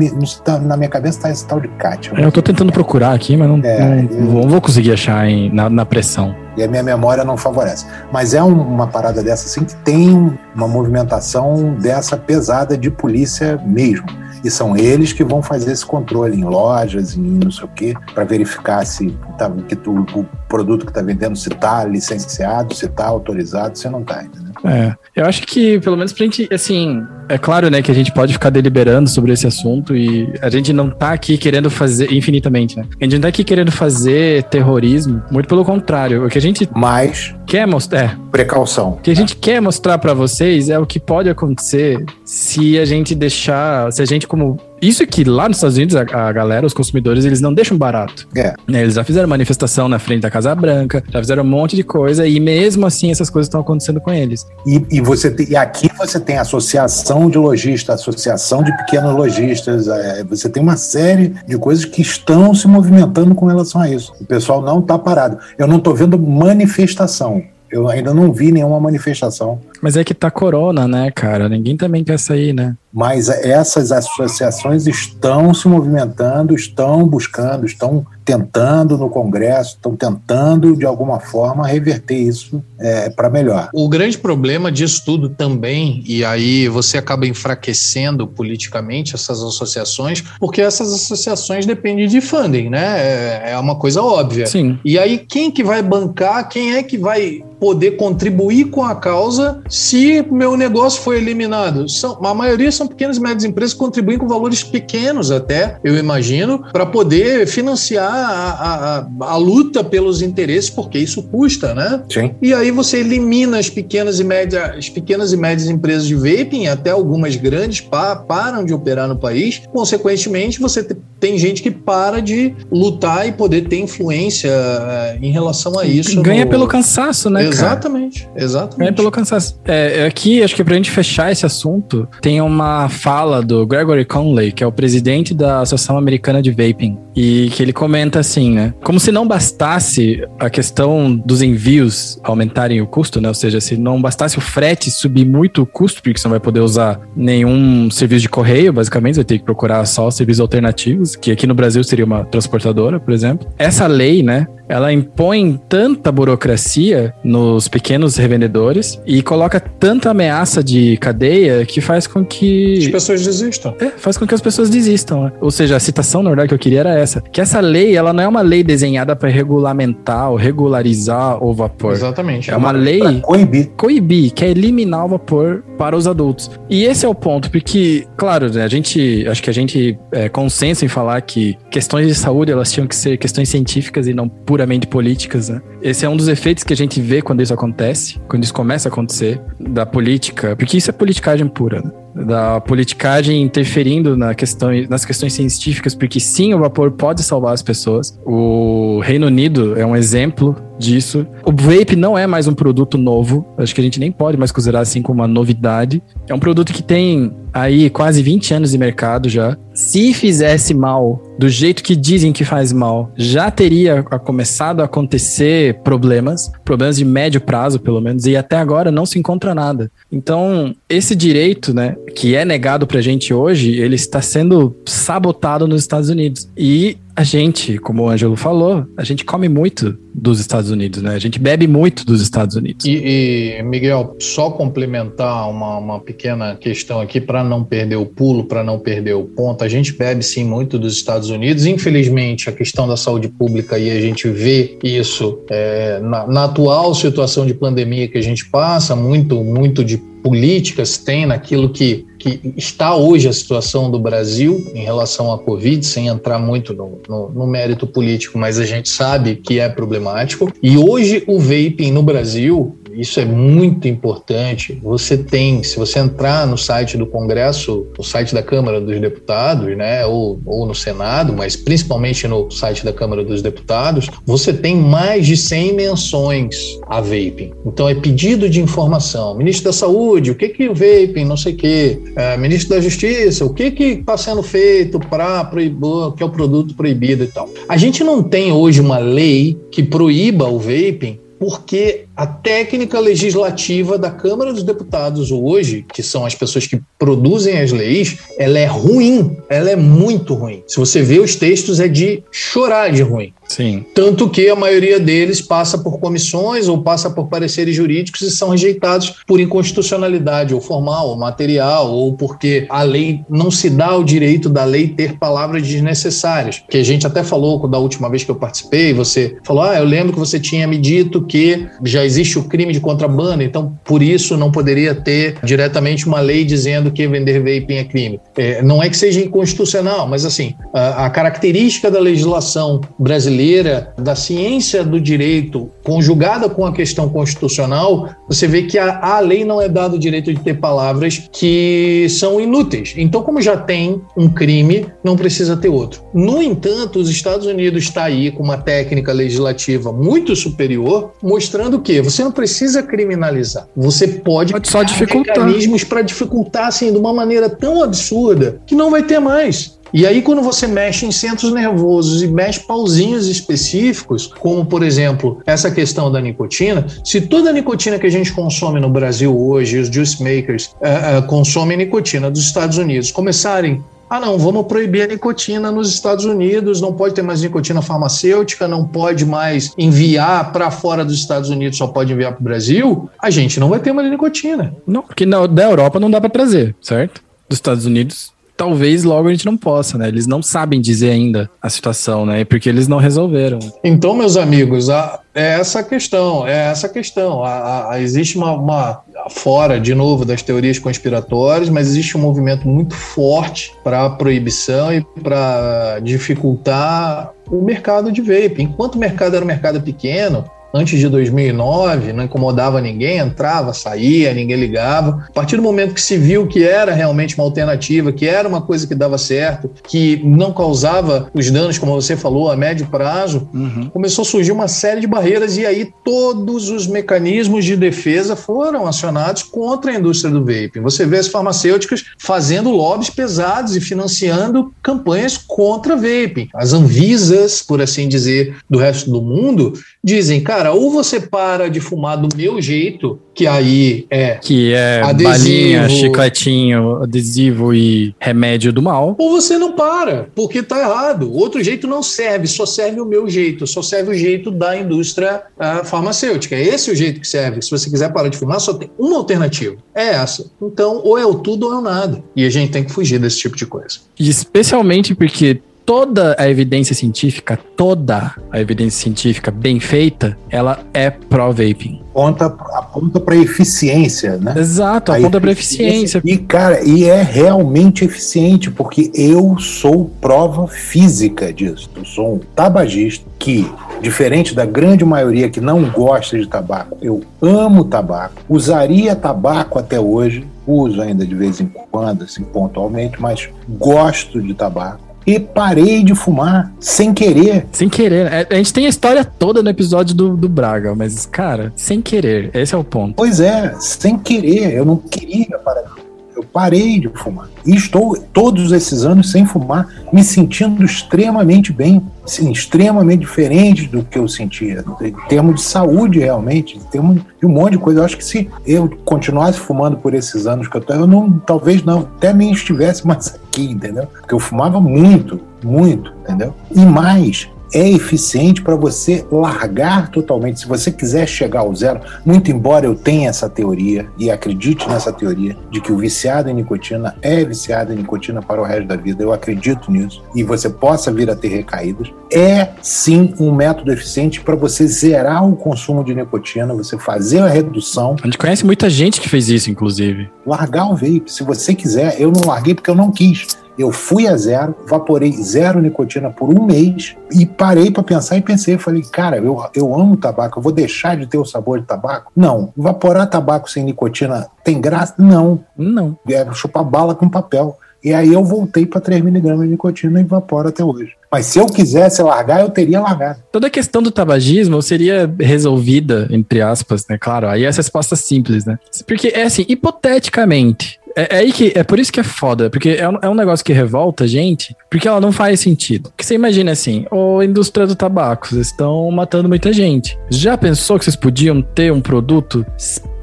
tá, 0.45 0.59
na 0.59 0.77
minha 0.77 0.91
cabeça 0.91 1.23
tá 1.23 1.31
esse 1.31 1.47
tal 1.47 1.59
de 1.59 1.69
Kátia. 1.69 2.13
Eu 2.19 2.31
tô 2.31 2.43
tentando 2.43 2.71
procurar 2.71 3.15
aqui, 3.15 3.35
mas 3.35 3.49
não, 3.49 3.61
é, 3.65 4.03
não, 4.03 4.43
eu, 4.43 4.49
vou 4.49 4.61
conseguir 4.61 4.93
achar 4.93 5.27
em, 5.27 5.51
na, 5.51 5.71
na, 5.71 5.87
pressão. 5.87 6.37
E 6.55 6.63
a 6.63 6.69
minha 6.69 6.83
memória 6.83 7.25
não 7.25 7.39
favorece. 7.39 7.87
Mas 8.13 8.35
é 8.35 8.43
um, 8.43 8.61
uma 8.61 8.87
parada 8.87 9.23
dessa 9.23 9.47
assim 9.47 9.65
que 9.65 9.75
tem 9.77 10.39
uma 10.55 10.69
movimentação 10.69 11.75
dessa 11.81 12.15
pesada 12.19 12.77
de 12.77 12.91
polícia 12.91 13.59
mesmo. 13.65 14.07
E 14.45 14.51
são 14.51 14.77
eles 14.77 15.13
que 15.13 15.25
vão 15.25 15.43
fazer 15.43 15.73
esse 15.73 15.85
controle 15.85 16.39
em 16.39 16.45
lojas, 16.45 17.17
em 17.17 17.41
não 17.43 17.51
sei 17.51 17.65
o 17.65 17.69
quê, 17.69 17.95
para 18.15 18.25
verificar 18.25 18.85
se 18.85 19.17
tá, 19.37 19.51
que 19.67 19.75
tu, 19.75 20.07
o 20.15 20.27
produto 20.47 20.85
que 20.85 20.91
está 20.91 21.03
vendendo 21.03 21.37
se 21.37 21.49
está 21.49 21.85
licenciado, 21.85 22.75
se 22.75 22.85
está 22.87 23.07
autorizado, 23.07 23.77
se 23.79 23.89
não 23.89 24.03
está, 24.03 24.23
entendeu? 24.23 24.48
É, 24.65 24.95
eu 25.15 25.27
acho 25.27 25.43
que, 25.43 25.79
pelo 25.81 25.97
menos 25.97 26.13
pra 26.13 26.25
gente, 26.25 26.49
assim, 26.53 27.03
é 27.29 27.37
claro, 27.37 27.71
né, 27.71 27.83
que 27.83 27.91
a 27.91 27.95
gente 27.95 28.13
pode 28.13 28.33
ficar 28.33 28.51
deliberando 28.51 29.09
sobre 29.09 29.33
esse 29.33 29.47
assunto 29.47 29.97
e 29.97 30.33
a 30.41 30.49
gente 30.49 30.73
não 30.73 30.91
tá 30.91 31.13
aqui 31.13 31.37
querendo 31.37 31.71
fazer, 31.71 32.13
infinitamente, 32.13 32.77
né? 32.77 32.87
A 33.01 33.05
gente 33.05 33.15
não 33.15 33.21
tá 33.21 33.29
aqui 33.29 33.45
querendo 33.45 33.71
fazer 33.71 34.45
terrorismo, 34.45 35.23
muito 35.31 35.49
pelo 35.49 35.65
contrário. 35.65 36.25
O 36.25 36.29
que 36.29 36.39
a 36.39 36.41
gente 36.43 36.69
mais 36.75 37.35
quer 37.47 37.67
mostrar, 37.67 38.05
é, 38.05 38.17
precaução. 38.31 38.91
O 38.93 38.97
que 38.97 39.11
a 39.11 39.17
gente 39.17 39.37
quer 39.37 39.61
mostrar 39.61 39.99
para 39.99 40.15
vocês 40.15 40.71
é 40.71 40.79
o 40.79 40.87
que 40.87 41.01
pode 41.01 41.29
acontecer 41.29 42.05
se 42.25 42.79
a 42.79 42.85
gente 42.85 43.15
deixar, 43.15 43.93
se 43.93 44.03
a 44.03 44.05
gente 44.05 44.27
como 44.27 44.59
isso 44.81 45.07
que 45.07 45.25
lá 45.25 45.49
nos 45.49 45.59
Estados 45.59 45.77
Unidos, 45.77 45.97
a, 45.97 46.03
a, 46.03 46.33
galera, 46.33 46.67
os 46.67 46.73
consumidores, 46.73 47.25
eles 47.25 47.41
não 47.41 47.53
deixam 47.53 47.77
barato. 47.77 48.27
É. 48.37 48.55
Né, 48.67 48.83
eles 48.83 48.95
já 48.95 49.05
fizeram 49.05 49.29
manifestação 49.29 49.89
na 49.89 49.99
frente 49.99 50.23
da 50.23 50.31
Casa 50.31 50.55
Branca, 50.55 51.03
já 51.09 51.19
fizeram 51.21 51.43
um 51.43 51.47
monte 51.47 51.77
de 51.77 51.83
coisa, 51.83 52.27
e 52.27 52.39
mesmo 52.41 52.87
assim 52.87 53.11
essas 53.11 53.31
coisas 53.31 53.47
estão 53.47 53.61
acontecendo 53.61 54.01
com 54.01 54.13
eles. 54.13 54.47
E, 54.67 54.85
e 54.91 55.01
você 55.01 55.35
e 55.49 55.57
aqui 55.57 55.89
você 55.97 56.21
tem 56.21 56.39
associação 56.39 57.29
de 57.29 57.39
lojistas, 57.39 58.01
associação 58.01 58.63
de 58.63 58.77
pequenos 58.77 59.15
lojistas, 59.15 59.89
é, 59.89 60.25
você 60.25 60.49
tem 60.49 60.63
uma 60.63 60.77
série 60.77 61.35
de 61.47 61.59
coisas 61.59 61.85
que 61.85 62.03
estão 62.03 62.55
se 62.55 62.67
movimentando 62.69 63.35
com 63.35 63.47
relação 63.47 63.81
a 63.81 63.89
isso. 63.89 64.13
O 64.21 64.25
pessoal 64.25 64.63
não 64.63 64.81
está 64.81 64.99
parado. 64.99 65.39
Eu 65.57 65.67
não 65.67 65.79
estou 65.79 65.95
vendo 65.95 66.19
manifestação. 66.19 67.43
Eu 67.71 67.89
ainda 67.89 68.15
não 68.15 68.33
vi 68.33 68.51
nenhuma 68.51 68.81
manifestação. 68.81 69.61
Mas 69.81 69.97
é 69.97 70.05
que 70.05 70.15
tá 70.15 70.31
corona, 70.31 70.87
né, 70.87 71.11
cara? 71.11 71.49
Ninguém 71.49 71.77
também 71.77 72.05
quer 72.05 72.19
sair, 72.19 72.53
né? 72.53 72.77
Mas 72.93 73.29
essas 73.29 73.93
associações 73.93 74.87
estão 74.87 75.53
se 75.53 75.69
movimentando, 75.69 76.55
estão 76.55 77.07
buscando, 77.07 77.67
estão 77.67 78.07
tentando 78.25 78.97
no 78.97 79.09
Congresso, 79.09 79.77
estão 79.77 79.95
tentando 79.95 80.77
de 80.77 80.85
alguma 80.85 81.21
forma 81.21 81.67
reverter 81.67 82.17
isso 82.17 82.63
é, 82.79 83.09
para 83.11 83.31
melhor. 83.31 83.71
O 83.73 83.89
grande 83.89 84.19
problema 84.19 84.73
disso 84.73 85.03
tudo 85.05 85.29
também, 85.29 86.03
e 86.07 86.25
aí 86.25 86.69
você 86.69 86.99
acaba 86.99 87.27
enfraquecendo 87.27 88.27
politicamente 88.27 89.15
essas 89.15 89.43
associações, 89.43 90.23
porque 90.41 90.61
essas 90.61 90.93
associações 90.93 91.67
dependem 91.67 92.09
de 92.09 92.21
funding, 92.21 92.71
né? 92.71 93.01
É, 93.01 93.51
é 93.53 93.59
uma 93.59 93.77
coisa 93.77 94.03
óbvia. 94.03 94.47
Sim. 94.47 94.79
E 94.85 94.99
aí 94.99 95.19
quem 95.19 95.51
que 95.51 95.63
vai 95.63 95.83
bancar, 95.83 96.49
quem 96.49 96.75
é 96.75 96.83
que 96.83 96.99
vai 96.99 97.43
poder 97.59 97.93
contribuir 97.93 98.67
com 98.67 98.85
a 98.85 98.95
causa 98.95 99.63
se 99.69 100.25
meu 100.31 100.57
negócio 100.57 101.03
foi 101.03 101.19
eliminado? 101.19 101.89
São, 101.89 102.19
a 102.25 102.35
maioria 102.35 102.71
são 102.71 102.87
pequenas 102.87 103.17
e 103.17 103.21
médias 103.21 103.45
empresas 103.45 103.73
que 103.73 103.79
contribuem 103.79 104.19
com 104.19 104.27
valores 104.27 104.63
pequenos 104.63 105.31
até, 105.31 105.79
eu 105.83 105.97
imagino, 105.97 106.65
para 106.73 106.87
poder 106.87 107.47
financiar 107.47 108.13
a, 108.13 108.99
a, 109.21 109.33
a, 109.33 109.37
luta 109.37 109.83
pelos 109.83 110.23
interesses, 110.23 110.71
porque 110.71 110.99
isso 110.99 111.23
custa, 111.25 111.75
né? 111.75 112.03
Sim. 112.09 112.35
E 112.41 112.53
aí 112.55 112.71
você 112.71 112.99
elimina 112.99 113.59
as 113.59 113.71
pequenas 113.71 114.21
e 114.21 114.25
médias, 114.25 114.63
as 114.77 114.89
pequenas 114.89 115.33
e 115.33 115.37
médias 115.37 115.69
empresas 115.69 116.07
de 116.07 116.15
vaping, 116.15 116.67
até 116.67 116.91
algumas 116.91 117.37
grandes 117.37 117.81
pa, 117.81 118.17
param 118.17 118.65
de 118.65 118.73
operar 118.73 119.09
no 119.09 119.17
país. 119.17 119.63
Consequentemente, 119.73 120.61
você 120.61 120.83
tem 121.21 121.37
gente 121.37 121.63
que 121.63 121.71
para 121.71 122.21
de 122.21 122.55
lutar 122.71 123.27
e 123.27 123.33
poder 123.33 123.69
ter 123.69 123.81
influência 123.81 124.51
eh, 124.51 125.19
em 125.21 125.33
relação 125.33 125.79
a 125.79 125.85
isso. 125.85 126.21
Ganha 126.23 126.45
no... 126.45 126.51
pelo 126.51 126.67
cansaço, 126.67 127.29
né? 127.29 127.45
Exatamente, 127.45 128.27
cara? 128.27 128.45
exatamente. 128.45 128.79
Ganha 128.79 128.93
pelo 128.93 129.11
cansaço. 129.11 129.58
É, 129.65 130.07
aqui, 130.07 130.43
acho 130.43 130.55
que 130.55 130.65
pra 130.65 130.75
gente 130.75 130.91
fechar 130.91 131.31
esse 131.31 131.45
assunto, 131.45 132.09
tem 132.21 132.41
uma 132.41 132.89
fala 132.89 133.43
do 133.43 133.67
Gregory 133.67 134.05
Conley, 134.05 134.53
que 134.53 134.65
é 134.65 134.67
o 134.67 134.73
presidente 134.73 135.35
da 135.35 135.61
Associação 135.61 135.99
Americana 135.99 136.41
de 136.41 136.51
Vaping, 136.51 136.99
e 137.15 137.51
que 137.53 137.63
ele 137.63 137.73
comenta 137.73 138.19
assim, 138.19 138.51
né? 138.51 138.73
Como 138.83 138.99
se 138.99 139.13
não 139.13 139.27
bastasse 139.27 140.23
a 140.39 140.49
questão 140.49 141.15
dos 141.15 141.43
envios 141.43 142.19
aumentarem 142.23 142.81
o 142.81 142.87
custo, 142.87 143.21
né? 143.21 143.29
Ou 143.29 143.35
seja, 143.35 143.61
se 143.61 143.77
não 143.77 144.01
bastasse 144.01 144.39
o 144.39 144.41
frete 144.41 144.91
subir 144.91 145.27
muito 145.27 145.63
o 145.63 145.67
custo, 145.67 146.03
porque 146.03 146.19
você 146.19 146.27
não 146.27 146.33
vai 146.33 146.41
poder 146.41 146.61
usar 146.61 147.01
nenhum 147.15 147.91
serviço 147.91 148.23
de 148.23 148.29
correio, 148.29 148.73
basicamente, 148.73 149.17
você 149.17 149.21
vai 149.21 149.27
ter 149.27 149.39
que 149.39 149.45
procurar 149.45 149.85
só 149.85 150.11
serviços 150.11 150.41
alternativos, 150.41 151.15
que 151.15 151.31
aqui 151.31 151.47
no 151.47 151.55
Brasil 151.55 151.83
seria 151.85 152.05
uma 152.05 152.25
transportadora, 152.25 152.99
por 152.99 153.13
exemplo. 153.13 153.49
Essa 153.59 153.87
lei, 153.87 154.23
né? 154.23 154.47
Ela 154.69 154.93
impõe 154.93 155.59
tanta 155.69 156.13
burocracia 156.13 157.15
nos 157.25 157.69
pequenos 157.69 158.17
revendedores 158.17 159.01
e 159.07 159.23
coloca 159.23 159.59
tanta 159.59 160.11
ameaça 160.11 160.63
de 160.63 160.97
cadeia 160.99 161.65
que 161.65 161.81
faz 161.81 162.07
com 162.07 162.25
que. 162.25 162.79
As 162.79 162.89
pessoas 162.89 163.25
desistam. 163.25 163.75
É, 163.81 163.91
faz 163.91 164.19
com 164.19 164.27
que 164.27 164.35
as 164.35 164.41
pessoas 164.41 164.69
desistam. 164.69 165.25
Né? 165.25 165.33
Ou 165.41 165.51
seja, 165.51 165.77
a 165.77 165.81
citação, 165.81 166.23
na 166.23 166.31
verdade, 166.31 166.49
que 166.49 166.55
eu 166.55 166.59
queria 166.59 166.81
era 166.81 166.99
essa: 166.99 167.21
que 167.21 167.41
essa 167.41 167.61
lei, 167.61 167.97
ela 167.97 168.13
não 168.13 168.23
é 168.23 168.29
uma 168.29 168.43
lei 168.43 168.63
desenhada 168.63 169.17
para 169.17 169.29
regulamentar 169.29 170.31
ou 170.31 170.37
regularizar 170.37 171.43
o 171.43 171.55
vapor. 171.55 171.93
Exatamente. 171.93 172.51
É 172.51 172.57
uma 172.57 172.71
lei. 172.71 173.21
Coibir. 173.23 173.71
Coibir, 173.77 174.33
que 174.33 174.45
é 174.45 174.51
eliminar 174.51 175.07
o 175.07 175.09
vapor 175.09 175.63
para 175.79 175.97
os 175.97 176.07
adultos. 176.07 176.51
E 176.69 176.85
esse 176.85 177.07
é 177.07 177.09
o 177.09 177.15
ponto, 177.15 177.51
porque, 177.51 178.07
claro, 178.17 178.53
né, 178.53 178.65
a 178.65 178.69
gente. 178.69 179.27
Acho 179.29 179.43
que 179.43 179.51
a 179.51 179.55
gente 179.55 179.99
é 180.13 180.29
consenso 180.29 180.85
em 180.85 180.89
falar 180.89 181.21
que 181.23 181.57
questões 181.71 182.07
de 182.07 182.15
saúde 182.15 182.53
elas 182.53 182.73
tinham 182.73 182.87
que 182.87 182.97
ser 182.97 183.17
questões 183.17 183.49
científicas 183.49 184.07
e 184.07 184.15
não 184.15 184.29
pura 184.29 184.58
puramente 184.59 184.89
políticas, 184.89 185.49
né? 185.49 185.63
Esse 185.81 186.05
é 186.05 186.09
um 186.09 186.17
dos 186.17 186.27
efeitos 186.27 186.65
que 186.65 186.73
a 186.73 186.77
gente 186.77 187.01
vê 187.01 187.23
quando 187.23 187.41
isso 187.41 187.55
acontece, 187.55 188.21
quando 188.29 188.43
isso 188.43 188.53
começa 188.53 188.89
a 188.89 188.91
acontecer, 188.91 189.41
da 189.61 189.87
política, 189.87 190.57
porque 190.57 190.77
isso 190.77 190.91
é 190.91 190.93
politicagem 190.93 191.47
pura, 191.47 191.81
né? 191.81 191.93
da 192.25 192.61
politicagem 192.61 193.43
interferindo 193.43 194.17
na 194.17 194.35
questão, 194.35 194.71
nas 194.89 195.05
questões 195.05 195.33
científicas, 195.33 195.95
porque 195.95 196.19
sim, 196.19 196.53
o 196.55 196.59
vapor 196.59 196.91
pode 196.91 197.23
salvar 197.23 197.55
as 197.55 197.63
pessoas. 197.63 198.19
O 198.25 199.01
Reino 199.05 199.27
Unido 199.27 199.79
é 199.79 199.87
um 199.87 199.95
exemplo 199.95 200.57
disso. 200.79 201.27
O 201.45 201.53
vape 201.53 201.95
não 201.95 202.17
é 202.17 202.27
mais 202.27 202.49
um 202.49 202.55
produto 202.55 202.99
novo, 202.99 203.47
acho 203.57 203.75
que 203.75 203.81
a 203.81 203.85
gente 203.85 204.01
nem 204.01 204.11
pode 204.11 204.37
mais 204.37 204.51
considerar 204.51 204.81
assim 204.81 205.03
como 205.03 205.21
uma 205.21 205.29
novidade. 205.29 206.03
É 206.29 206.35
um 206.35 206.39
produto 206.39 206.73
que 206.73 206.83
tem 206.83 207.33
aí 207.53 207.89
quase 207.89 208.23
20 208.23 208.55
anos 208.55 208.71
de 208.71 208.79
mercado 208.79 209.29
já. 209.29 209.57
Se 209.75 210.13
fizesse 210.13 210.75
mal 210.75 211.23
do 211.39 211.49
jeito 211.49 211.83
que 211.83 211.97
dizem 211.97 212.33
que 212.33 212.45
faz 212.45 212.73
mal, 212.73 213.13
já 213.17 213.51
teria 213.51 214.03
começado 214.03 214.81
a 214.81 214.85
acontecer 214.85 215.81
problemas, 215.83 216.51
problemas 216.65 216.97
de 216.97 217.05
médio 217.05 217.41
prazo, 217.41 217.79
pelo 217.79 218.01
menos, 218.01 218.27
e 218.27 218.37
até 218.37 218.57
agora 218.57 218.91
não 218.91 219.07
se 219.07 219.19
encontra 219.19 219.55
nada. 219.55 219.91
Então, 220.11 220.75
esse 220.89 221.15
direito, 221.15 221.73
né, 221.73 221.97
que 222.15 222.35
é 222.35 222.45
negado 222.45 222.87
pra 222.87 223.01
gente 223.01 223.33
hoje, 223.33 223.79
ele 223.79 223.95
está 223.95 224.21
sendo 224.21 224.77
sabotado 224.85 225.67
nos 225.67 225.81
Estados 225.81 226.11
Unidos. 226.11 226.49
E 226.57 226.99
a 227.19 227.25
gente, 227.25 227.79
como 227.79 228.05
o 228.05 228.09
Ângelo 228.09 228.37
falou, 228.37 228.87
a 228.97 229.03
gente 229.03 229.25
come 229.25 229.49
muito 229.49 229.99
dos 230.15 230.39
Estados 230.39 230.71
Unidos, 230.71 231.03
né? 231.03 231.17
A 231.17 231.19
gente 231.19 231.37
bebe 231.41 231.67
muito 231.67 232.07
dos 232.07 232.23
Estados 232.23 232.55
Unidos. 232.55 232.87
E, 232.87 233.57
e 233.59 233.63
Miguel, 233.65 234.15
só 234.21 234.53
complementar 234.53 235.51
uma, 235.51 235.79
uma 235.79 235.99
pequena 235.99 236.55
questão 236.55 237.01
aqui 237.01 237.21
para 237.21 237.43
não 237.43 237.65
perder 237.65 237.97
o 237.97 238.07
pulo, 238.07 238.45
para 238.45 238.63
não 238.63 238.79
perder 238.79 239.15
o 239.15 239.25
ponto. 239.25 239.65
A 239.65 239.69
gente 239.69 239.95
bebe 239.95 240.23
sim 240.23 240.45
muito 240.45 240.79
dos 240.79 240.95
Estados 240.95 241.29
Unidos. 241.29 241.67
Infelizmente, 241.67 242.49
a 242.49 242.53
questão 242.53 242.87
da 242.87 242.97
saúde 242.97 243.27
pública 243.27 243.77
e 243.77 243.91
a 243.91 244.01
gente 244.01 244.29
vê 244.29 244.79
isso 244.85 245.41
é, 245.51 245.99
na, 245.99 246.25
na 246.25 246.45
atual 246.45 246.95
situação 246.95 247.45
de 247.45 247.53
pandemia 247.53 248.07
que 248.07 248.19
a 248.19 248.23
gente 248.23 248.49
passa, 248.49 248.95
muito, 248.95 249.43
muito 249.43 249.83
de 249.83 249.99
políticas 250.23 250.99
tem 250.99 251.27
naquilo 251.27 251.71
que, 251.71 252.05
que 252.19 252.41
está 252.57 252.97
hoje 252.97 253.29
a 253.29 253.33
situação 253.33 253.91
do 253.91 253.99
Brasil 253.99 254.71
em 254.75 254.83
relação 254.83 255.33
à 255.33 255.39
Covid, 255.39 255.87
sem 255.87 256.09
entrar 256.09 256.39
muito 256.39 256.75
no, 256.75 257.01
no, 257.09 257.31
no, 257.31 257.47
mérito 257.47 257.87
político, 257.87 258.39
mas 258.39 258.59
a 258.59 258.65
gente 258.65 258.89
sabe 258.89 259.37
que 259.37 259.61
é 259.61 259.69
problemático. 259.69 260.53
E 260.63 260.77
hoje 260.77 261.23
o 261.27 261.39
vaping 261.39 261.93
no 261.93 262.03
Brasil, 262.03 262.77
isso 262.99 263.21
é 263.21 263.25
muito 263.25 263.87
importante. 263.87 264.77
Você 264.83 265.17
tem, 265.17 265.63
se 265.63 265.77
você 265.77 266.01
entrar 266.01 266.47
no 266.49 266.59
site 266.59 266.97
do 266.97 267.07
Congresso, 267.07 267.87
no 267.97 268.03
site 268.03 268.35
da 268.35 268.43
Câmara 268.43 268.81
dos 268.81 269.01
Deputados, 269.01 269.77
né, 269.77 270.05
ou, 270.05 270.41
ou 270.45 270.67
no 270.67 270.75
Senado, 270.75 271.33
mas 271.33 271.55
principalmente 271.55 272.27
no 272.27 272.51
site 272.51 272.85
da 272.85 272.93
Câmara 272.93 273.23
dos 273.23 273.41
Deputados, 273.41 274.09
você 274.27 274.53
tem 274.53 274.75
mais 274.75 275.27
de 275.27 275.37
100 275.37 275.75
menções 275.75 276.57
a 276.89 277.01
vaping. 277.01 277.53
Então 277.65 277.89
é 277.89 277.95
pedido 277.95 278.51
de 278.51 278.61
informação. 278.61 279.37
Ministro 279.37 279.67
da 279.67 279.73
Saúde, 279.73 280.33
o 280.33 280.35
que 280.35 280.49
que 280.49 280.69
o 280.69 280.75
vaping, 280.75 281.25
não 281.25 281.37
sei 281.37 281.53
o 281.53 281.57
quê. 281.57 282.01
É, 282.17 282.37
ministro 282.37 282.71
da 282.71 282.81
Justiça, 282.81 283.45
o 283.45 283.55
que 283.55 283.71
que 283.71 283.85
está 283.85 284.17
sendo 284.17 284.43
feito 284.43 284.99
para 284.99 285.45
proibir, 285.45 285.79
que 286.17 286.23
é 286.23 286.27
o 286.27 286.31
produto 286.31 286.75
proibido 286.75 287.23
e 287.23 287.29
tal. 287.29 287.49
A 287.69 287.77
gente 287.77 288.03
não 288.03 288.23
tem 288.23 288.51
hoje 288.51 288.81
uma 288.81 288.99
lei 288.99 289.57
que 289.71 289.85
proíba 289.85 290.49
o 290.49 290.59
vaping 290.59 291.21
porque 291.39 292.07
a 292.19 292.27
técnica 292.27 292.99
legislativa 292.99 293.97
da 293.97 294.11
Câmara 294.11 294.53
dos 294.53 294.65
Deputados 294.65 295.31
hoje, 295.31 295.87
que 295.95 296.03
são 296.03 296.27
as 296.27 296.35
pessoas 296.35 296.67
que 296.67 296.81
produzem 296.99 297.61
as 297.61 297.71
leis, 297.71 298.19
ela 298.37 298.59
é 298.59 298.67
ruim, 298.67 299.37
ela 299.49 299.71
é 299.71 299.77
muito 299.77 300.35
ruim. 300.35 300.65
Se 300.67 300.81
você 300.81 301.01
vê 301.01 301.21
os 301.21 301.37
textos, 301.37 301.79
é 301.79 301.87
de 301.87 302.25
chorar 302.33 302.91
de 302.91 303.03
ruim. 303.03 303.33
Sim. 303.49 303.85
Tanto 303.95 304.29
que 304.29 304.49
a 304.51 304.57
maioria 304.57 305.01
deles 305.01 305.41
passa 305.41 305.79
por 305.79 305.99
comissões 305.99 306.69
ou 306.69 306.83
passa 306.83 307.09
por 307.09 307.29
pareceres 307.29 307.75
jurídicos 307.75 308.21
e 308.21 308.31
são 308.31 308.51
rejeitados 308.51 309.15
por 309.27 309.41
inconstitucionalidade 309.41 310.53
ou 310.53 310.61
formal, 310.61 311.09
ou 311.09 311.17
material, 311.17 311.91
ou 311.91 312.13
porque 312.15 312.67
a 312.69 312.83
lei 312.83 313.21
não 313.29 313.51
se 313.51 313.71
dá 313.71 313.97
o 313.97 314.05
direito 314.05 314.49
da 314.49 314.65
lei 314.65 314.89
ter 314.89 315.17
palavras 315.19 315.67
desnecessárias. 315.67 316.63
Que 316.69 316.79
a 316.79 316.85
gente 316.85 317.07
até 317.07 317.23
falou 317.23 317.67
da 317.69 317.79
última 317.79 318.11
vez 318.11 318.25
que 318.25 318.31
eu 318.31 318.37
participei, 318.37 318.93
você 318.93 319.37
falou: 319.45 319.63
"Ah, 319.63 319.79
eu 319.79 319.85
lembro 319.85 320.13
que 320.13 320.19
você 320.19 320.39
tinha 320.39 320.67
me 320.67 320.77
dito 320.77 321.23
que 321.23 321.67
já 321.85 322.05
existe 322.09 322.39
o 322.39 322.45
crime 322.45 322.73
de 322.73 322.81
contrabando, 322.81 323.43
então 323.43 323.73
por 323.85 324.03
isso 324.03 324.37
não 324.37 324.51
poderia 324.51 324.95
ter 324.95 325.37
diretamente 325.43 326.07
uma 326.07 326.21
lei 326.21 326.45
dizendo 326.45 326.91
que 326.91 327.07
vender 327.07 327.39
vaping 327.39 327.77
é 327.77 327.85
crime". 327.85 328.21
É, 328.37 328.63
não 328.63 328.83
é 328.83 328.89
que 328.89 328.97
seja 328.97 329.21
inconstitucional, 329.21 330.09
mas 330.09 330.25
assim, 330.25 330.55
a, 330.75 331.07
a 331.07 331.11
característica 331.11 331.91
da 331.91 332.01
legislação 332.01 332.81
brasileira 332.99 333.93
da 333.99 334.15
ciência 334.15 334.83
do 334.83 335.01
direito, 335.01 335.71
conjugada 335.85 336.49
com 336.49 336.65
a 336.65 336.73
questão 336.73 337.09
constitucional, 337.09 338.11
você 338.27 338.47
vê 338.47 338.63
que 338.63 338.79
a, 338.79 339.17
a 339.17 339.21
lei 339.21 339.45
não 339.45 339.61
é 339.61 339.69
dado 339.69 339.95
o 339.97 339.99
direito 339.99 340.33
de 340.33 340.41
ter 340.41 340.55
palavras 340.55 341.29
que 341.33 342.07
são 342.11 342.41
inúteis. 342.41 342.95
Então, 342.97 343.23
como 343.23 343.41
já 343.41 343.57
tem 343.57 344.01
um 344.17 344.29
crime, 344.29 344.87
não 345.05 345.17
precisa 345.17 345.57
ter 345.57 345.69
outro. 345.69 346.03
No 346.15 346.43
entanto, 346.43 346.99
os 346.99 347.09
Estados 347.09 347.47
Unidos 347.47 347.85
está 347.85 348.05
aí 348.05 348.31
com 348.31 348.43
uma 348.43 348.57
técnica 348.59 349.13
legislativa 349.13 349.93
muito 349.93 350.35
superior, 350.35 351.13
mostrando 351.23 351.81
que 351.81 351.98
você 352.03 352.23
não 352.25 352.33
precisa 352.33 352.83
criminalizar. 352.83 353.67
Você 353.77 354.09
pode, 354.09 354.53
pode 354.53 354.69
só 354.69 354.83
dificultar 354.83 355.39
mecanismos 355.39 355.85
para 355.85 356.03
dificultar 356.03 356.67
assim 356.67 356.93
de 356.93 356.99
uma 356.99 357.13
maneira 357.13 357.49
tão 357.49 357.83
absurda 357.83 358.61
que 358.67 358.75
não 358.75 358.91
vai 358.91 359.03
ter 359.03 359.19
mais. 359.19 359.79
E 359.93 360.07
aí, 360.07 360.21
quando 360.21 360.43
você 360.43 360.67
mexe 360.67 361.07
em 361.07 361.11
centros 361.11 361.53
nervosos 361.53 362.23
e 362.23 362.29
mexe 362.29 362.61
pauzinhos 362.61 363.27
específicos, 363.27 364.27
como 364.39 364.67
por 364.67 364.83
exemplo 364.83 365.41
essa 365.47 365.71
questão 365.71 366.13
da 366.13 366.21
nicotina, 366.21 366.87
se 367.03 367.23
toda 367.23 367.51
a 367.51 367.53
nicotina 367.53 367.99
que 367.99 368.07
a 368.07 368.11
gente 368.11 368.33
consome 368.33 368.81
no 368.81 368.91
Brasil 368.91 369.35
hoje, 369.35 369.79
os 369.79 369.89
juice 369.89 370.23
makers 370.23 370.67
uh, 370.67 371.21
uh, 371.21 371.27
consomem 371.27 371.79
nicotina 371.79 372.31
dos 372.31 372.43
Estados 372.43 372.77
Unidos, 372.77 373.11
começarem 373.11 373.83
ah, 374.09 374.21
não, 374.21 374.39
vamos 374.39 374.67
proibir 374.67 375.03
a 375.03 375.07
nicotina 375.07 375.71
nos 375.71 375.91
Estados 375.93 376.25
Unidos, 376.25 376.81
não 376.81 376.93
pode 376.93 377.15
ter 377.15 377.23
mais 377.23 377.43
nicotina 377.43 377.83
farmacêutica, 377.83 378.67
não 378.67 378.87
pode 378.87 379.25
mais 379.27 379.73
enviar 379.77 380.53
para 380.53 380.71
fora 380.71 381.05
dos 381.05 381.15
Estados 381.15 381.51
Unidos, 381.51 381.79
só 381.79 381.87
pode 381.87 382.13
enviar 382.13 382.33
para 382.33 382.41
o 382.41 382.45
Brasil, 382.45 383.11
a 383.21 383.31
gente 383.31 383.61
não 383.61 383.69
vai 383.69 383.81
ter 383.81 383.93
mais 383.93 384.11
nicotina. 384.11 384.75
Não, 384.87 385.03
porque 385.03 385.27
na, 385.27 385.47
da 385.47 385.65
Europa 385.65 386.01
não 386.01 386.11
dá 386.11 386.21
para 386.21 386.31
trazer, 386.31 386.75
certo? 386.81 387.23
Dos 387.49 387.59
Estados 387.59 387.85
Unidos 387.85 388.33
talvez 388.59 389.05
logo 389.05 389.29
a 389.29 389.31
gente 389.31 389.47
não 389.47 389.57
possa, 389.57 389.97
né? 389.97 390.09
Eles 390.09 390.27
não 390.27 390.43
sabem 390.43 390.81
dizer 390.81 391.11
ainda 391.11 391.49
a 391.63 391.71
situação, 391.71 392.27
né? 392.27 392.45
Porque 392.45 392.69
eles 392.69 392.89
não 392.89 392.99
resolveram. 392.99 393.61
Então, 393.85 394.15
meus 394.15 394.37
amigos, 394.37 394.91
a, 394.91 395.21
é 395.33 395.61
essa 395.61 395.83
questão, 395.85 396.47
é 396.47 396.67
essa 396.67 396.89
questão. 396.89 397.45
A, 397.45 397.93
a, 397.93 398.03
existe 398.03 398.37
uma, 398.37 398.53
uma, 398.53 399.03
fora, 399.31 399.79
de 399.79 399.95
novo, 399.95 400.25
das 400.25 400.43
teorias 400.43 400.79
conspiratórias, 400.79 401.71
mas 401.71 401.87
existe 401.87 402.17
um 402.17 402.21
movimento 402.21 402.67
muito 402.67 402.95
forte 402.95 403.73
para 403.85 404.05
a 404.05 404.11
proibição 404.11 404.93
e 404.93 405.07
para 405.23 406.01
dificultar 406.01 407.31
o 407.49 407.63
mercado 407.63 408.11
de 408.11 408.21
vape. 408.21 408.61
Enquanto 408.61 408.97
o 408.97 408.99
mercado 408.99 409.37
era 409.37 409.45
um 409.45 409.49
mercado 409.49 409.81
pequeno, 409.81 410.45
antes 410.73 410.99
de 410.99 411.09
2009, 411.09 412.13
não 412.13 412.25
incomodava 412.25 412.81
ninguém, 412.81 413.19
entrava, 413.19 413.73
saía, 413.73 414.35
ninguém 414.35 414.57
ligava. 414.57 415.27
A 415.29 415.33
partir 415.33 415.57
do 415.57 415.63
momento 415.63 415.95
que 415.95 416.01
se 416.01 416.17
viu 416.17 416.47
que 416.47 416.65
era 416.65 416.93
realmente 416.93 417.35
uma 417.35 417.45
alternativa, 417.45 418.13
que 418.13 418.27
era 418.27 418.49
uma 418.49 418.63
coisa 418.63 418.87
que 418.87 418.95
dava 418.95 419.19
certo, 419.19 419.71
que 419.83 420.21
não 420.25 420.53
causava 420.53 421.31
os 421.33 421.51
danos, 421.51 421.79
como 421.79 421.95
você 421.95 422.17
falou, 422.17 422.51
a 422.51 422.57
médio 422.57 422.87
prazo, 422.87 423.49
uhum. 423.53 423.91
começou 423.91 424.23
a 424.23 424.27
surgir 424.27 424.53
uma 424.53 424.69
série 424.69 425.01
de 425.01 425.07
barreiras 425.07 425.57
e 425.57 425.65
aí 425.65 425.91
todos 426.05 426.69
os 426.69 426.87
mecanismos 426.87 427.65
de 427.65 427.77
defesa 427.77 428.37
foram 428.37 428.87
acionados 428.87 429.43
contra 429.43 429.93
a 429.93 429.95
indústria 429.95 430.33
do 430.33 430.45
vaping. 430.45 430.81
Você 430.83 431.07
vê 431.07 431.19
as 431.19 431.29
farmacêuticas 431.29 432.05
fazendo 432.19 432.71
lobbies 432.71 433.11
pesados 433.11 433.77
e 433.77 433.81
financiando 433.81 434.73
campanhas 434.83 435.37
contra 435.37 435.97
vaping. 435.97 436.49
As 436.55 436.73
Anvisas, 436.73 437.63
por 437.63 437.81
assim 437.81 438.09
dizer, 438.09 438.57
do 438.69 438.79
resto 438.79 439.11
do 439.11 439.21
mundo, 439.21 439.73
dizem, 440.03 440.41
cara, 440.41 440.73
ou 440.73 440.91
você 440.91 441.21
para 441.21 441.69
de 441.69 441.81
fumar 441.81 442.17
do 442.17 442.29
meu 442.37 442.61
jeito, 442.61 443.19
que 443.35 443.47
aí 443.47 444.07
é. 444.11 444.35
Que 444.37 444.73
é 444.73 445.01
adesivo, 445.03 445.31
balinha, 445.31 445.89
chicletinho, 445.89 447.03
adesivo 447.03 447.73
e 447.73 448.15
remédio 448.19 448.73
do 448.73 448.83
mal. 448.83 449.15
Ou 449.19 449.31
você 449.31 449.57
não 449.59 449.73
para, 449.73 450.29
porque 450.35 450.63
tá 450.63 450.81
errado. 450.81 451.33
Outro 451.33 451.63
jeito 451.63 451.87
não 451.87 452.03
serve, 452.03 452.47
só 452.47 452.67
serve 452.67 453.01
o 453.01 453.05
meu 453.05 453.29
jeito, 453.29 453.67
só 453.67 453.83
serve 453.83 454.11
o 454.11 454.15
jeito 454.15 454.51
da 454.51 454.77
indústria 454.77 455.43
uh, 455.57 455.85
farmacêutica. 455.85 456.57
É 456.57 456.63
esse 456.63 456.91
o 456.91 456.97
jeito 456.97 457.21
que 457.21 457.29
serve. 457.29 457.63
Se 457.63 457.71
você 457.71 457.89
quiser 457.89 458.13
parar 458.13 458.29
de 458.29 458.37
fumar, 458.37 458.61
só 458.61 458.75
tem 458.75 458.91
uma 458.99 459.19
alternativa. 459.19 459.77
É 459.95 460.09
essa. 460.09 460.51
Então, 460.61 461.01
ou 461.05 461.17
é 461.17 461.25
o 461.25 461.35
tudo 461.35 461.67
ou 461.67 461.73
é 461.73 461.77
o 461.77 461.81
nada. 461.81 462.23
E 462.35 462.45
a 462.45 462.51
gente 462.51 462.73
tem 462.73 462.83
que 462.83 462.93
fugir 462.93 463.19
desse 463.19 463.39
tipo 463.39 463.57
de 463.57 463.67
coisa. 463.67 463.99
Especialmente 464.19 465.15
porque 465.15 465.61
toda 465.89 466.37
a 466.39 466.47
evidência 466.47 466.95
científica, 466.95 467.59
toda 467.75 468.35
a 468.53 468.61
evidência 468.61 469.01
científica 469.01 469.51
bem 469.51 469.81
feita, 469.81 470.37
ela 470.51 470.81
é 470.93 471.09
pró-vaping. 471.09 472.03
Aponta, 472.11 472.45
aponta 472.45 473.19
para 473.19 473.35
eficiência, 473.37 474.37
né? 474.37 474.53
Exato, 474.59 475.13
aponta 475.13 475.41
para 475.41 475.51
eficiência. 475.51 476.21
E, 476.23 476.37
cara, 476.37 476.85
e 476.85 477.05
é 477.05 477.23
realmente 477.23 478.05
eficiente, 478.05 478.71
porque 478.71 479.11
eu 479.15 479.59
sou 479.59 480.11
prova 480.21 480.69
física 480.69 481.51
disso. 481.51 481.89
Eu 481.97 482.05
sou 482.05 482.35
um 482.35 482.39
tabagista 482.55 483.25
que, 483.39 483.67
diferente 484.03 484.55
da 484.55 484.67
grande 484.67 485.07
maioria 485.07 485.49
que 485.49 485.59
não 485.61 485.89
gosta 485.89 486.39
de 486.39 486.47
tabaco, 486.47 486.99
eu 487.01 487.23
amo 487.41 487.83
tabaco, 487.87 488.43
usaria 488.47 489.17
tabaco 489.17 489.79
até 489.79 489.99
hoje, 489.99 490.47
uso 490.67 491.01
ainda 491.01 491.27
de 491.27 491.35
vez 491.35 491.63
em 491.63 491.73
quando, 491.91 492.25
assim, 492.25 492.45
pontualmente, 492.45 493.19
mas 493.19 493.49
gosto 493.67 494.43
de 494.43 494.53
tabaco 494.53 495.08
e 495.29 495.39
parei 495.39 496.03
de 496.03 496.15
fumar 496.15 496.73
sem 496.81 497.13
querer. 497.13 497.67
Sem 497.71 497.87
querer. 497.87 498.33
É, 498.33 498.47
a 498.51 498.55
gente 498.55 498.73
tem 498.73 498.87
a 498.87 498.89
história 498.89 499.23
toda 499.23 499.63
no 499.63 499.69
episódio 499.69 500.15
do, 500.15 500.35
do 500.35 500.49
Braga, 500.49 500.95
mas, 500.95 501.27
cara, 501.27 501.71
sem 501.77 502.01
querer. 502.01 502.51
Esse 502.55 502.75
é 502.75 502.79
o 502.79 502.83
ponto. 502.83 503.15
Pois 503.15 503.39
é, 503.39 503.75
sem 503.79 504.19
querer. 504.19 504.73
Eu 504.73 504.87
não 504.87 504.97
queria 504.97 505.59
parar 505.59 505.83
de 505.83 506.08
eu 506.39 506.45
parei 506.45 507.01
de 507.01 507.09
fumar. 507.09 507.49
E 507.67 507.75
estou 507.75 508.17
todos 508.33 508.73
esses 508.73 509.05
anos 509.05 509.31
sem 509.31 509.45
fumar, 509.45 509.89
me 510.13 510.23
sentindo 510.23 510.85
extremamente 510.85 511.73
bem, 511.73 512.03
extremamente 512.25 513.21
diferente 513.21 513.87
do 513.87 514.05
que 514.05 514.19
eu 514.19 514.29
sentia, 514.29 514.85
em 515.01 515.13
termos 515.29 515.57
de 515.57 515.63
saúde 515.63 516.21
realmente, 516.21 516.77
em 516.77 516.81
termos 516.81 517.21
de 517.39 517.47
um 517.47 517.49
monte 517.49 517.73
de 517.73 517.79
coisa. 517.79 518.01
Eu 518.01 518.05
acho 518.05 518.17
que 518.17 518.25
se 518.25 518.49
eu 518.65 518.89
continuasse 519.05 519.59
fumando 519.59 519.97
por 519.97 520.15
esses 520.15 520.47
anos 520.47 520.69
que 520.69 520.77
eu 520.77 520.81
tô, 520.81 520.95
eu 520.95 521.07
não, 521.07 521.31
talvez 521.41 521.83
não, 521.83 522.01
até 522.01 522.33
nem 522.33 522.53
estivesse 522.53 523.07
mais 523.07 523.35
aqui, 523.35 523.65
entendeu? 523.65 524.07
Porque 524.07 524.35
eu 524.35 524.41
fumava 524.41 524.81
muito, 524.81 525.41
muito, 525.65 526.13
entendeu? 526.23 526.55
E 526.71 526.81
mais, 526.81 527.49
é 527.73 527.89
eficiente 527.91 528.63
para 528.63 528.77
você 528.77 529.27
largar 529.31 530.11
totalmente. 530.11 530.61
Se 530.61 530.67
você 530.67 530.91
quiser 530.91 531.27
chegar 531.27 531.61
ao 531.61 531.75
zero, 531.75 532.01
muito 532.25 532.51
embora 532.51 532.87
eu 532.87 532.95
tenha 532.95 533.29
essa 533.29 533.49
teoria 533.49 534.09
e 534.19 534.31
acredite 534.31 534.89
nessa 534.89 535.13
teoria 535.13 535.57
de 535.71 535.81
que 535.81 535.93
o 535.93 535.99
viciado 535.99 536.49
em 536.49 536.55
nicotina 536.55 537.17
é 537.23 537.45
viciado 537.45 537.93
em 537.93 537.97
nicotina 537.97 538.41
para 538.43 538.61
o 538.61 538.65
resto 538.65 538.87
da 538.87 538.97
vida, 538.97 539.23
eu 539.23 539.33
acredito 539.33 539.91
nisso 539.91 540.23
e 540.35 540.43
você 540.43 540.69
possa 540.69 541.13
vir 541.13 541.31
a 541.31 541.37
ter 541.37 541.49
recaídas, 541.49 542.13
é 542.33 542.69
sim 542.83 543.35
um 543.39 543.53
método 543.53 543.93
eficiente 543.93 544.41
para 544.41 544.55
você 544.55 544.87
zerar 544.87 545.47
o 545.47 545.57
consumo 545.57 546.05
de 546.05 546.15
nicotina, 546.15 546.75
você 546.75 546.99
fazer 546.99 547.41
a 547.41 547.49
redução. 547.49 548.17
A 548.23 548.27
gente 548.27 548.39
conhece 548.39 548.65
muita 548.65 548.89
gente 548.91 549.21
que 549.21 549.29
fez 549.29 549.49
isso, 549.49 549.71
inclusive. 549.71 550.31
Largar 550.47 550.91
o 550.91 550.95
vape, 550.95 551.25
se 551.27 551.43
você 551.43 551.75
quiser. 551.75 552.21
Eu 552.21 552.31
não 552.31 552.47
larguei 552.47 552.75
porque 552.75 552.91
eu 552.91 552.95
não 552.95 553.11
quis 553.11 553.47
Eu 553.79 553.93
fui 553.93 554.27
a 554.27 554.37
zero, 554.37 554.75
vaporei 554.87 555.33
zero 555.33 555.81
nicotina 555.81 556.31
por 556.31 556.49
um 556.49 556.67
mês 556.67 557.17
e 557.33 557.47
parei 557.47 557.91
para 557.91 558.03
pensar 558.03 558.37
e 558.37 558.43
pensei, 558.43 558.77
falei, 558.77 559.03
cara, 559.03 559.37
eu, 559.39 559.65
eu 559.75 559.95
amo 559.95 560.17
tabaco, 560.17 560.59
eu 560.59 560.63
vou 560.63 560.73
deixar 560.73 561.17
de 561.17 561.27
ter 561.27 561.39
o 561.39 561.45
sabor 561.45 561.81
de 561.81 561.87
tabaco? 561.87 562.33
Não. 562.35 562.73
Vaporar 562.77 563.31
tabaco 563.31 563.71
sem 563.71 563.85
nicotina 563.85 564.49
tem 564.65 564.81
graça? 564.81 565.15
Não. 565.17 565.61
Não. 565.77 566.19
É 566.29 566.47
chupar 566.53 566.85
bala 566.85 567.15
com 567.15 567.29
papel. 567.29 567.79
E 568.03 568.15
aí 568.15 568.33
eu 568.33 568.45
voltei 568.45 568.87
para 568.87 569.01
3mg 569.01 569.41
de 569.41 569.69
nicotina 569.69 570.21
e 570.21 570.25
vaporo 570.25 570.69
até 570.69 570.85
hoje. 570.85 571.13
Mas 571.31 571.47
se 571.47 571.59
eu 571.59 571.67
quisesse 571.67 572.23
largar, 572.23 572.61
eu 572.61 572.71
teria 572.71 573.01
largado. 573.01 573.41
Toda 573.53 573.67
a 573.67 573.71
questão 573.71 574.03
do 574.03 574.11
tabagismo 574.11 574.81
seria 574.81 575.31
resolvida, 575.39 576.27
entre 576.31 576.63
aspas, 576.63 577.05
né? 577.09 577.19
Claro, 577.19 577.49
aí 577.49 577.65
essa 577.65 577.81
resposta 577.83 578.17
simples, 578.17 578.65
né? 578.65 578.79
Porque 579.07 579.29
é 579.29 579.43
assim, 579.43 579.67
hipoteticamente, 579.69 580.98
é, 581.19 581.27
é, 581.31 581.39
aí 581.39 581.53
que, 581.53 581.73
é 581.75 581.83
por 581.83 581.99
isso 581.99 582.13
que 582.13 582.21
é 582.21 582.23
foda, 582.23 582.71
porque 582.71 582.91
é 582.91 583.09
um, 583.09 583.19
é 583.23 583.29
um 583.29 583.35
negócio 583.35 583.65
que 583.65 583.73
revolta 583.73 584.23
a 584.23 584.27
gente, 584.27 584.77
porque 584.89 585.09
ela 585.09 585.21
não 585.21 585.33
faz 585.33 585.59
sentido. 585.59 586.13
Você 586.17 586.35
imagina 586.35 586.71
assim, 586.71 587.07
a 587.11 587.45
indústria 587.45 587.89
do 587.89 587.97
tabaco, 587.97 588.47
vocês 588.47 588.69
estão 588.69 589.11
matando 589.11 589.49
muita 589.49 589.73
gente. 589.73 590.17
Já 590.31 590.57
pensou 590.57 590.97
que 590.97 591.05
vocês 591.05 591.17
podiam 591.17 591.61
ter 591.61 591.93
um 591.93 592.01
produto 592.01 592.65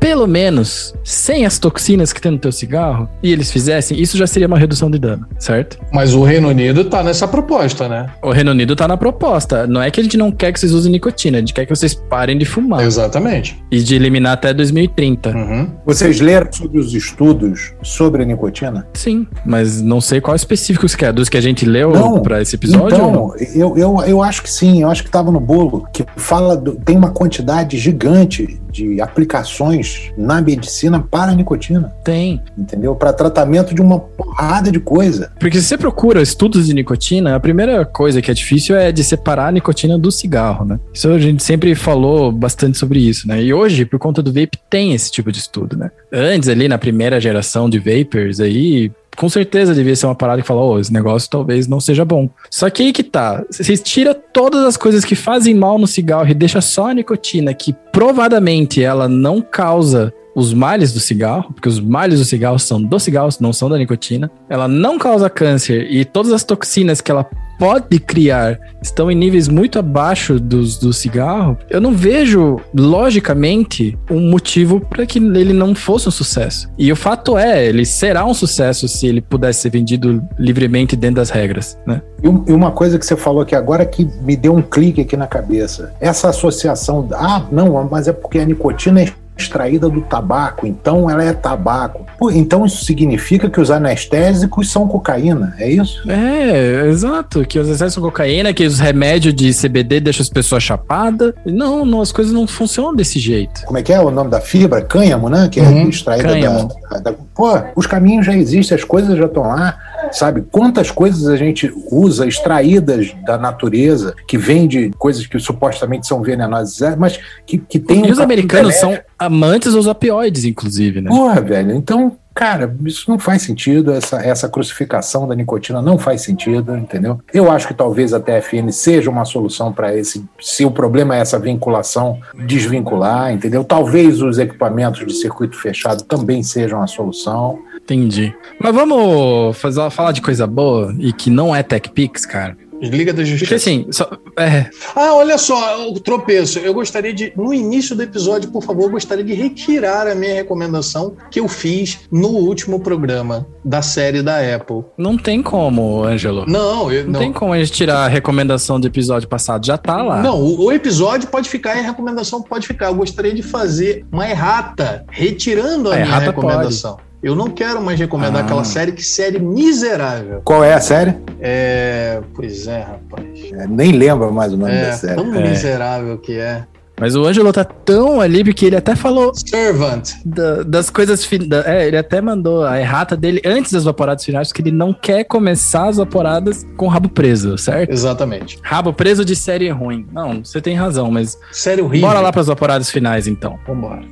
pelo 0.05 0.27
menos 0.27 0.93
sem 1.03 1.47
as 1.47 1.57
toxinas 1.57 2.13
que 2.13 2.21
tem 2.21 2.31
no 2.31 2.37
teu 2.37 2.51
cigarro 2.51 3.09
e 3.23 3.31
eles 3.31 3.51
fizessem, 3.51 3.99
isso 3.99 4.15
já 4.15 4.27
seria 4.27 4.47
uma 4.47 4.59
redução 4.59 4.87
de 4.91 4.99
dano, 4.99 5.25
certo? 5.39 5.79
Mas 5.91 6.13
o 6.13 6.23
Reino 6.23 6.47
Unido 6.49 6.85
tá 6.85 7.01
nessa 7.01 7.27
proposta, 7.27 7.89
né? 7.89 8.05
O 8.21 8.29
Reino 8.31 8.51
Unido 8.51 8.75
tá 8.75 8.87
na 8.87 8.97
proposta. 8.97 9.65
Não 9.65 9.81
é 9.81 9.89
que 9.89 9.99
a 9.99 10.03
gente 10.03 10.15
não 10.15 10.31
quer 10.31 10.51
que 10.53 10.59
vocês 10.59 10.73
usem 10.73 10.91
nicotina, 10.91 11.37
a 11.37 11.39
gente 11.39 11.55
quer 11.55 11.65
que 11.65 11.75
vocês 11.75 11.95
parem 11.95 12.37
de 12.37 12.45
fumar. 12.45 12.83
Exatamente. 12.83 13.59
E 13.71 13.79
de 13.81 13.95
eliminar 13.95 14.33
até 14.33 14.53
2030. 14.53 15.31
Uhum. 15.31 15.71
Vocês 15.87 16.19
leram 16.19 16.53
sobre 16.53 16.77
os 16.77 16.93
estudos 16.93 17.73
sobre 17.81 18.21
a 18.21 18.25
nicotina? 18.27 18.87
Sim, 18.93 19.25
mas 19.43 19.81
não 19.81 19.99
sei 19.99 20.21
qual 20.21 20.35
específico 20.35 20.87
você 20.87 20.95
quer. 20.95 21.13
Dos 21.13 21.29
que 21.29 21.37
a 21.37 21.41
gente 21.41 21.65
leu 21.65 22.19
para 22.21 22.43
esse 22.43 22.53
episódio? 22.55 22.95
Então, 22.95 23.33
eu, 23.55 23.75
eu, 23.75 24.01
eu 24.05 24.21
acho 24.21 24.43
que 24.43 24.51
sim, 24.51 24.83
eu 24.83 24.89
acho 24.91 25.01
que 25.01 25.09
estava 25.09 25.31
no 25.31 25.39
bolo, 25.39 25.87
que 25.91 26.05
fala, 26.15 26.55
do- 26.55 26.75
tem 26.75 26.95
uma 26.95 27.09
quantidade 27.09 27.75
gigante 27.79 28.61
de 28.71 28.99
aplicações 29.01 29.94
na 30.17 30.41
medicina 30.41 30.99
para 30.99 31.31
a 31.31 31.35
nicotina, 31.35 31.93
Tem. 32.03 32.41
entendeu? 32.57 32.95
Para 32.95 33.13
tratamento 33.13 33.73
de 33.73 33.81
uma 33.81 33.99
porrada 33.99 34.71
de 34.71 34.79
coisa. 34.79 35.31
Porque 35.39 35.59
se 35.59 35.67
você 35.67 35.77
procura 35.77 36.21
estudos 36.21 36.67
de 36.67 36.73
nicotina, 36.73 37.35
a 37.35 37.39
primeira 37.39 37.85
coisa 37.85 38.21
que 38.21 38.31
é 38.31 38.33
difícil 38.33 38.75
é 38.75 38.91
de 38.91 39.03
separar 39.03 39.47
a 39.47 39.51
nicotina 39.51 39.97
do 39.97 40.11
cigarro, 40.11 40.65
né? 40.65 40.79
Isso 40.93 41.09
a 41.09 41.19
gente 41.19 41.43
sempre 41.43 41.75
falou 41.75 42.31
bastante 42.31 42.77
sobre 42.77 42.99
isso, 42.99 43.27
né? 43.27 43.41
E 43.41 43.53
hoje, 43.53 43.85
por 43.85 43.99
conta 43.99 44.21
do 44.21 44.31
vape, 44.31 44.57
tem 44.69 44.93
esse 44.93 45.11
tipo 45.11 45.31
de 45.31 45.39
estudo, 45.39 45.77
né? 45.77 45.91
Antes, 46.11 46.49
ali 46.49 46.67
na 46.67 46.77
primeira 46.77 47.19
geração 47.19 47.69
de 47.69 47.79
vapers 47.79 48.39
aí, 48.39 48.91
com 49.15 49.29
certeza 49.29 49.73
devia 49.73 49.95
ser 49.95 50.05
uma 50.05 50.15
parada 50.15 50.41
que 50.41 50.47
fala, 50.47 50.61
ô, 50.61 50.79
esse 50.79 50.91
negócio 50.91 51.29
talvez 51.29 51.67
não 51.67 51.79
seja 51.79 52.03
bom. 52.03 52.29
Só 52.49 52.69
que 52.69 52.83
aí 52.83 52.91
que 52.93 53.03
tá, 53.03 53.43
vocês 53.49 53.81
tiram 53.81 54.15
todas 54.33 54.63
as 54.63 54.77
coisas 54.77 55.05
que 55.05 55.15
fazem 55.15 55.55
mal 55.55 55.79
no 55.79 55.87
cigarro 55.87 56.29
e 56.29 56.33
deixa 56.33 56.61
só 56.61 56.89
a 56.89 56.93
nicotina, 56.93 57.53
que 57.53 57.73
provadamente 57.95 58.83
ela 58.83 59.07
não 59.07 59.41
causa 59.41 60.13
os 60.35 60.53
males 60.53 60.91
do 60.91 60.99
cigarro, 60.99 61.53
porque 61.53 61.69
os 61.69 61.79
males 61.79 62.19
do 62.19 62.25
cigarro 62.25 62.59
são 62.59 62.83
do 62.83 62.99
cigarro, 62.99 63.29
não 63.39 63.53
são 63.53 63.69
da 63.69 63.77
nicotina. 63.77 64.29
Ela 64.49 64.67
não 64.67 64.99
causa 64.99 65.29
câncer 65.29 65.87
e 65.89 66.03
todas 66.03 66.33
as 66.33 66.43
toxinas 66.43 66.99
que 66.99 67.09
ela 67.09 67.25
pode 67.57 67.99
criar 67.99 68.59
estão 68.81 69.09
em 69.09 69.15
níveis 69.15 69.47
muito 69.47 69.79
abaixo 69.79 70.37
dos 70.37 70.77
do 70.77 70.91
cigarro. 70.91 71.57
Eu 71.69 71.79
não 71.79 71.93
vejo, 71.93 72.59
logicamente, 72.73 73.97
um 74.11 74.29
motivo 74.29 74.81
para 74.81 75.05
que 75.05 75.19
ele 75.19 75.53
não 75.53 75.73
fosse 75.73 76.09
um 76.09 76.11
sucesso. 76.11 76.69
E 76.77 76.91
o 76.91 76.97
fato 76.97 77.37
é, 77.37 77.65
ele 77.65 77.85
será 77.85 78.25
um 78.25 78.33
sucesso 78.33 78.89
se 78.89 79.07
ele 79.07 79.21
pudesse 79.21 79.61
ser 79.61 79.69
vendido 79.69 80.21
livremente 80.37 80.97
dentro 80.97 81.15
das 81.15 81.29
regras, 81.29 81.77
né? 81.87 82.01
E 82.21 82.27
um- 82.27 82.43
e 82.45 82.51
uma 82.51 82.71
coisa 82.71 82.99
que 82.99 83.05
você 83.05 83.15
falou 83.15 83.41
aqui 83.41 83.55
agora 83.55 83.85
que 83.85 84.05
me 84.21 84.35
deu 84.35 84.53
um 84.53 84.61
clique 84.61 84.99
aqui 84.99 85.15
na 85.15 85.27
cabeça. 85.27 85.93
Essa 86.01 86.29
associação, 86.29 87.07
ah, 87.13 87.45
não, 87.49 87.77
mas 87.89 88.07
é 88.07 88.13
porque 88.13 88.39
a 88.39 88.45
nicotina 88.45 89.01
é 89.01 89.09
extraída 89.37 89.89
do 89.89 89.99
tabaco, 89.99 90.65
então 90.65 91.09
ela 91.09 91.21
é 91.21 91.33
tabaco. 91.33 92.05
Pô, 92.17 92.31
então 92.31 92.65
isso 92.65 92.85
significa 92.85 93.49
que 93.49 93.59
os 93.59 93.69
anestésicos 93.69 94.71
são 94.71 94.87
cocaína, 94.87 95.53
é 95.59 95.69
isso? 95.69 96.09
É, 96.09 96.87
exato. 96.87 97.45
Que 97.45 97.59
os 97.59 97.67
excessos 97.67 97.95
de 97.95 97.99
cocaína, 97.99 98.53
que 98.53 98.65
os 98.65 98.79
remédios 98.79 99.33
de 99.33 99.51
CBD 99.53 99.99
deixam 99.99 100.21
as 100.21 100.29
pessoas 100.29 100.63
chapadas. 100.63 101.33
Não, 101.45 101.85
não, 101.85 101.99
as 101.99 102.13
coisas 102.13 102.31
não 102.33 102.47
funcionam 102.47 102.95
desse 102.95 103.19
jeito. 103.19 103.61
Como 103.65 103.77
é 103.77 103.83
que 103.83 103.91
é 103.91 103.99
o 103.99 104.09
nome 104.09 104.29
da 104.29 104.39
fibra? 104.39 104.81
Cânhamo, 104.81 105.27
né? 105.29 105.49
Que 105.51 105.59
é 105.59 105.63
Uhum, 105.63 105.89
extraída 105.89 106.29
cânhamo. 106.29 106.69
da, 106.89 106.99
da- 106.99 107.13
Pô, 107.35 107.59
os 107.75 107.85
caminhos 107.85 108.25
já 108.25 108.33
existem, 108.33 108.77
as 108.77 108.85
coisas 108.85 109.17
já 109.17 109.25
estão 109.25 109.43
lá. 109.43 109.77
Sabe 110.11 110.43
quantas 110.51 110.91
coisas 110.91 111.27
a 111.27 111.35
gente 111.35 111.71
usa 111.91 112.27
extraídas 112.27 113.13
da 113.25 113.37
natureza, 113.37 114.15
que 114.27 114.37
vem 114.37 114.67
de 114.67 114.91
coisas 114.97 115.25
que 115.25 115.39
supostamente 115.39 116.07
são 116.07 116.21
venenosas, 116.21 116.81
é, 116.81 116.95
mas 116.95 117.19
que, 117.45 117.57
que 117.57 117.79
tem 117.79 118.05
E 118.07 118.11
os 118.11 118.19
um 118.19 118.23
americanos 118.23 118.75
benéfico. 118.75 118.93
são 118.93 119.03
amantes 119.17 119.73
dos 119.73 119.87
opioides, 119.87 120.45
inclusive, 120.45 121.01
né? 121.01 121.09
Porra, 121.09 121.41
velho, 121.41 121.73
então, 121.73 122.17
cara, 122.35 122.75
isso 122.85 123.09
não 123.09 123.17
faz 123.17 123.43
sentido, 123.43 123.93
essa, 123.93 124.17
essa 124.17 124.49
crucificação 124.49 125.25
da 125.25 125.33
nicotina 125.33 125.81
não 125.81 125.97
faz 125.97 126.21
sentido, 126.21 126.75
entendeu? 126.75 127.19
Eu 127.33 127.49
acho 127.49 127.69
que 127.69 127.73
talvez 127.73 128.13
a 128.13 128.19
TFN 128.19 128.69
seja 128.71 129.09
uma 129.09 129.23
solução 129.23 129.71
para 129.71 129.95
esse, 129.95 130.25
se 130.39 130.65
o 130.65 130.69
problema 130.69 131.15
é 131.15 131.21
essa 131.21 131.39
vinculação, 131.39 132.19
desvincular, 132.45 133.31
entendeu? 133.31 133.63
Talvez 133.63 134.21
os 134.21 134.37
equipamentos 134.37 135.07
de 135.07 135.13
circuito 135.13 135.55
fechado 135.55 136.03
também 136.03 136.43
sejam 136.43 136.83
a 136.83 136.87
solução. 136.87 137.57
Entendi. 137.77 138.35
Mas 138.59 138.73
vamos 138.73 139.57
fazer, 139.57 139.89
falar 139.89 140.11
de 140.11 140.21
coisa 140.21 140.45
boa 140.45 140.93
e 140.99 141.13
que 141.13 141.29
não 141.29 141.55
é 141.55 141.63
TechPix, 141.63 142.25
cara. 142.25 142.57
Liga 142.81 143.13
da 143.13 143.23
Justiça. 143.23 143.45
Porque 143.45 143.55
assim, 143.55 143.87
só, 143.91 144.09
é, 144.37 144.69
Ah, 144.95 145.13
olha 145.15 145.37
só, 145.37 145.89
o 145.89 145.99
tropeço. 145.99 146.59
Eu 146.59 146.73
gostaria 146.73 147.13
de, 147.13 147.31
no 147.35 147.53
início 147.53 147.95
do 147.95 148.03
episódio, 148.03 148.49
por 148.51 148.63
favor, 148.63 148.83
eu 148.83 148.89
gostaria 148.91 149.23
de 149.23 149.33
retirar 149.33 150.07
a 150.07 150.15
minha 150.15 150.33
recomendação 150.35 151.15
que 151.31 151.39
eu 151.39 151.47
fiz 151.47 151.99
no 152.11 152.27
último 152.29 152.79
programa 152.79 153.47
da 153.63 153.81
série 153.81 154.21
da 154.21 154.37
Apple. 154.55 154.83
não 154.97 155.17
tem 155.17 155.41
como, 155.41 156.03
Ângelo. 156.03 156.45
Não, 156.47 156.91
eu, 156.91 157.05
Não, 157.05 157.13
não. 157.13 157.19
tem 157.19 157.33
como 157.33 157.53
a 157.53 157.57
gente 157.59 157.71
tirar 157.71 158.05
a 158.05 158.07
recomendação 158.07 158.79
do 158.79 158.87
episódio 158.87 159.27
passado. 159.27 159.65
Já 159.65 159.77
tá 159.77 160.01
lá. 160.03 160.21
Não, 160.21 160.39
o, 160.39 160.65
o 160.65 160.71
episódio 160.71 161.27
pode 161.29 161.49
ficar 161.49 161.75
e 161.75 161.79
a 161.79 161.83
recomendação 161.83 162.41
pode 162.41 162.67
ficar. 162.67 162.87
Eu 162.87 162.95
gostaria 162.95 163.33
de 163.33 163.41
fazer 163.41 164.05
uma 164.11 164.29
errata, 164.29 165.05
retirando 165.09 165.91
a 165.91 165.95
A 165.95 165.99
minha 165.99 166.19
recomendação. 166.19 166.97
Eu 167.25 167.35
não 167.35 167.49
quero 167.49 167.81
mais 167.81 167.99
recomendar 167.99 168.43
Ah. 168.43 168.45
aquela 168.45 168.63
série, 168.63 168.91
que 168.91 169.01
série 169.03 169.39
miserável. 169.39 170.41
Qual 170.45 170.63
é 170.63 170.75
a 170.75 170.79
série? 170.79 171.15
É. 171.41 172.21
Pois 172.35 172.67
é, 172.67 172.81
rapaz. 172.81 173.25
É, 173.51 173.65
nem 173.67 173.91
lembro 173.93 174.31
mais 174.31 174.53
o 174.53 174.57
nome 174.57 174.71
da 174.73 174.77
É, 174.77 174.91
série. 174.91 175.15
tão 175.15 175.33
É. 175.35 175.49
miserável 175.49 176.19
que 176.19 176.33
é. 176.37 176.63
Mas 176.99 177.15
o 177.15 177.25
Ângelo 177.25 177.51
tá 177.51 177.63
tão 177.65 178.21
ali 178.21 178.43
porque 178.43 178.67
ele 178.67 178.75
até 178.75 178.95
falou 178.95 179.33
Servant. 179.35 180.11
da- 180.23 180.61
das 180.63 180.89
coisas. 180.91 181.25
fin- 181.25 181.47
da- 181.47 181.63
é, 181.65 181.87
ele 181.87 181.97
até 181.97 182.21
mandou 182.21 182.63
a 182.63 182.79
errata 182.79 183.17
dele 183.17 183.41
antes 183.43 183.71
das 183.73 183.83
vaporadas 183.85 184.23
finais, 184.23 184.47
porque 184.49 184.61
ele 184.61 184.71
não 184.71 184.93
quer 184.93 185.23
começar 185.25 185.87
as 185.89 185.97
vaporadas 185.97 186.65
com 186.77 186.85
o 186.85 186.89
rabo 186.89 187.09
preso, 187.09 187.57
certo? 187.57 187.91
Exatamente. 187.91 188.59
Rabo 188.61 188.93
preso 188.93 189.25
de 189.25 189.35
série 189.35 189.67
ruim. 189.71 190.05
Não, 190.13 190.41
você 190.43 190.61
tem 190.61 190.75
razão, 190.75 191.09
mas 191.11 191.37
Série 191.51 191.81
horrível. 191.81 192.07
bora 192.07 192.21
lá 192.21 192.31
pras 192.31 192.47
vaporadas 192.47 192.89
finais 192.91 193.27
então. 193.27 193.59
Vambora. 193.67 194.03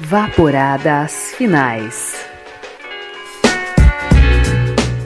Vaporadas 0.00 1.32
finais. 1.36 2.24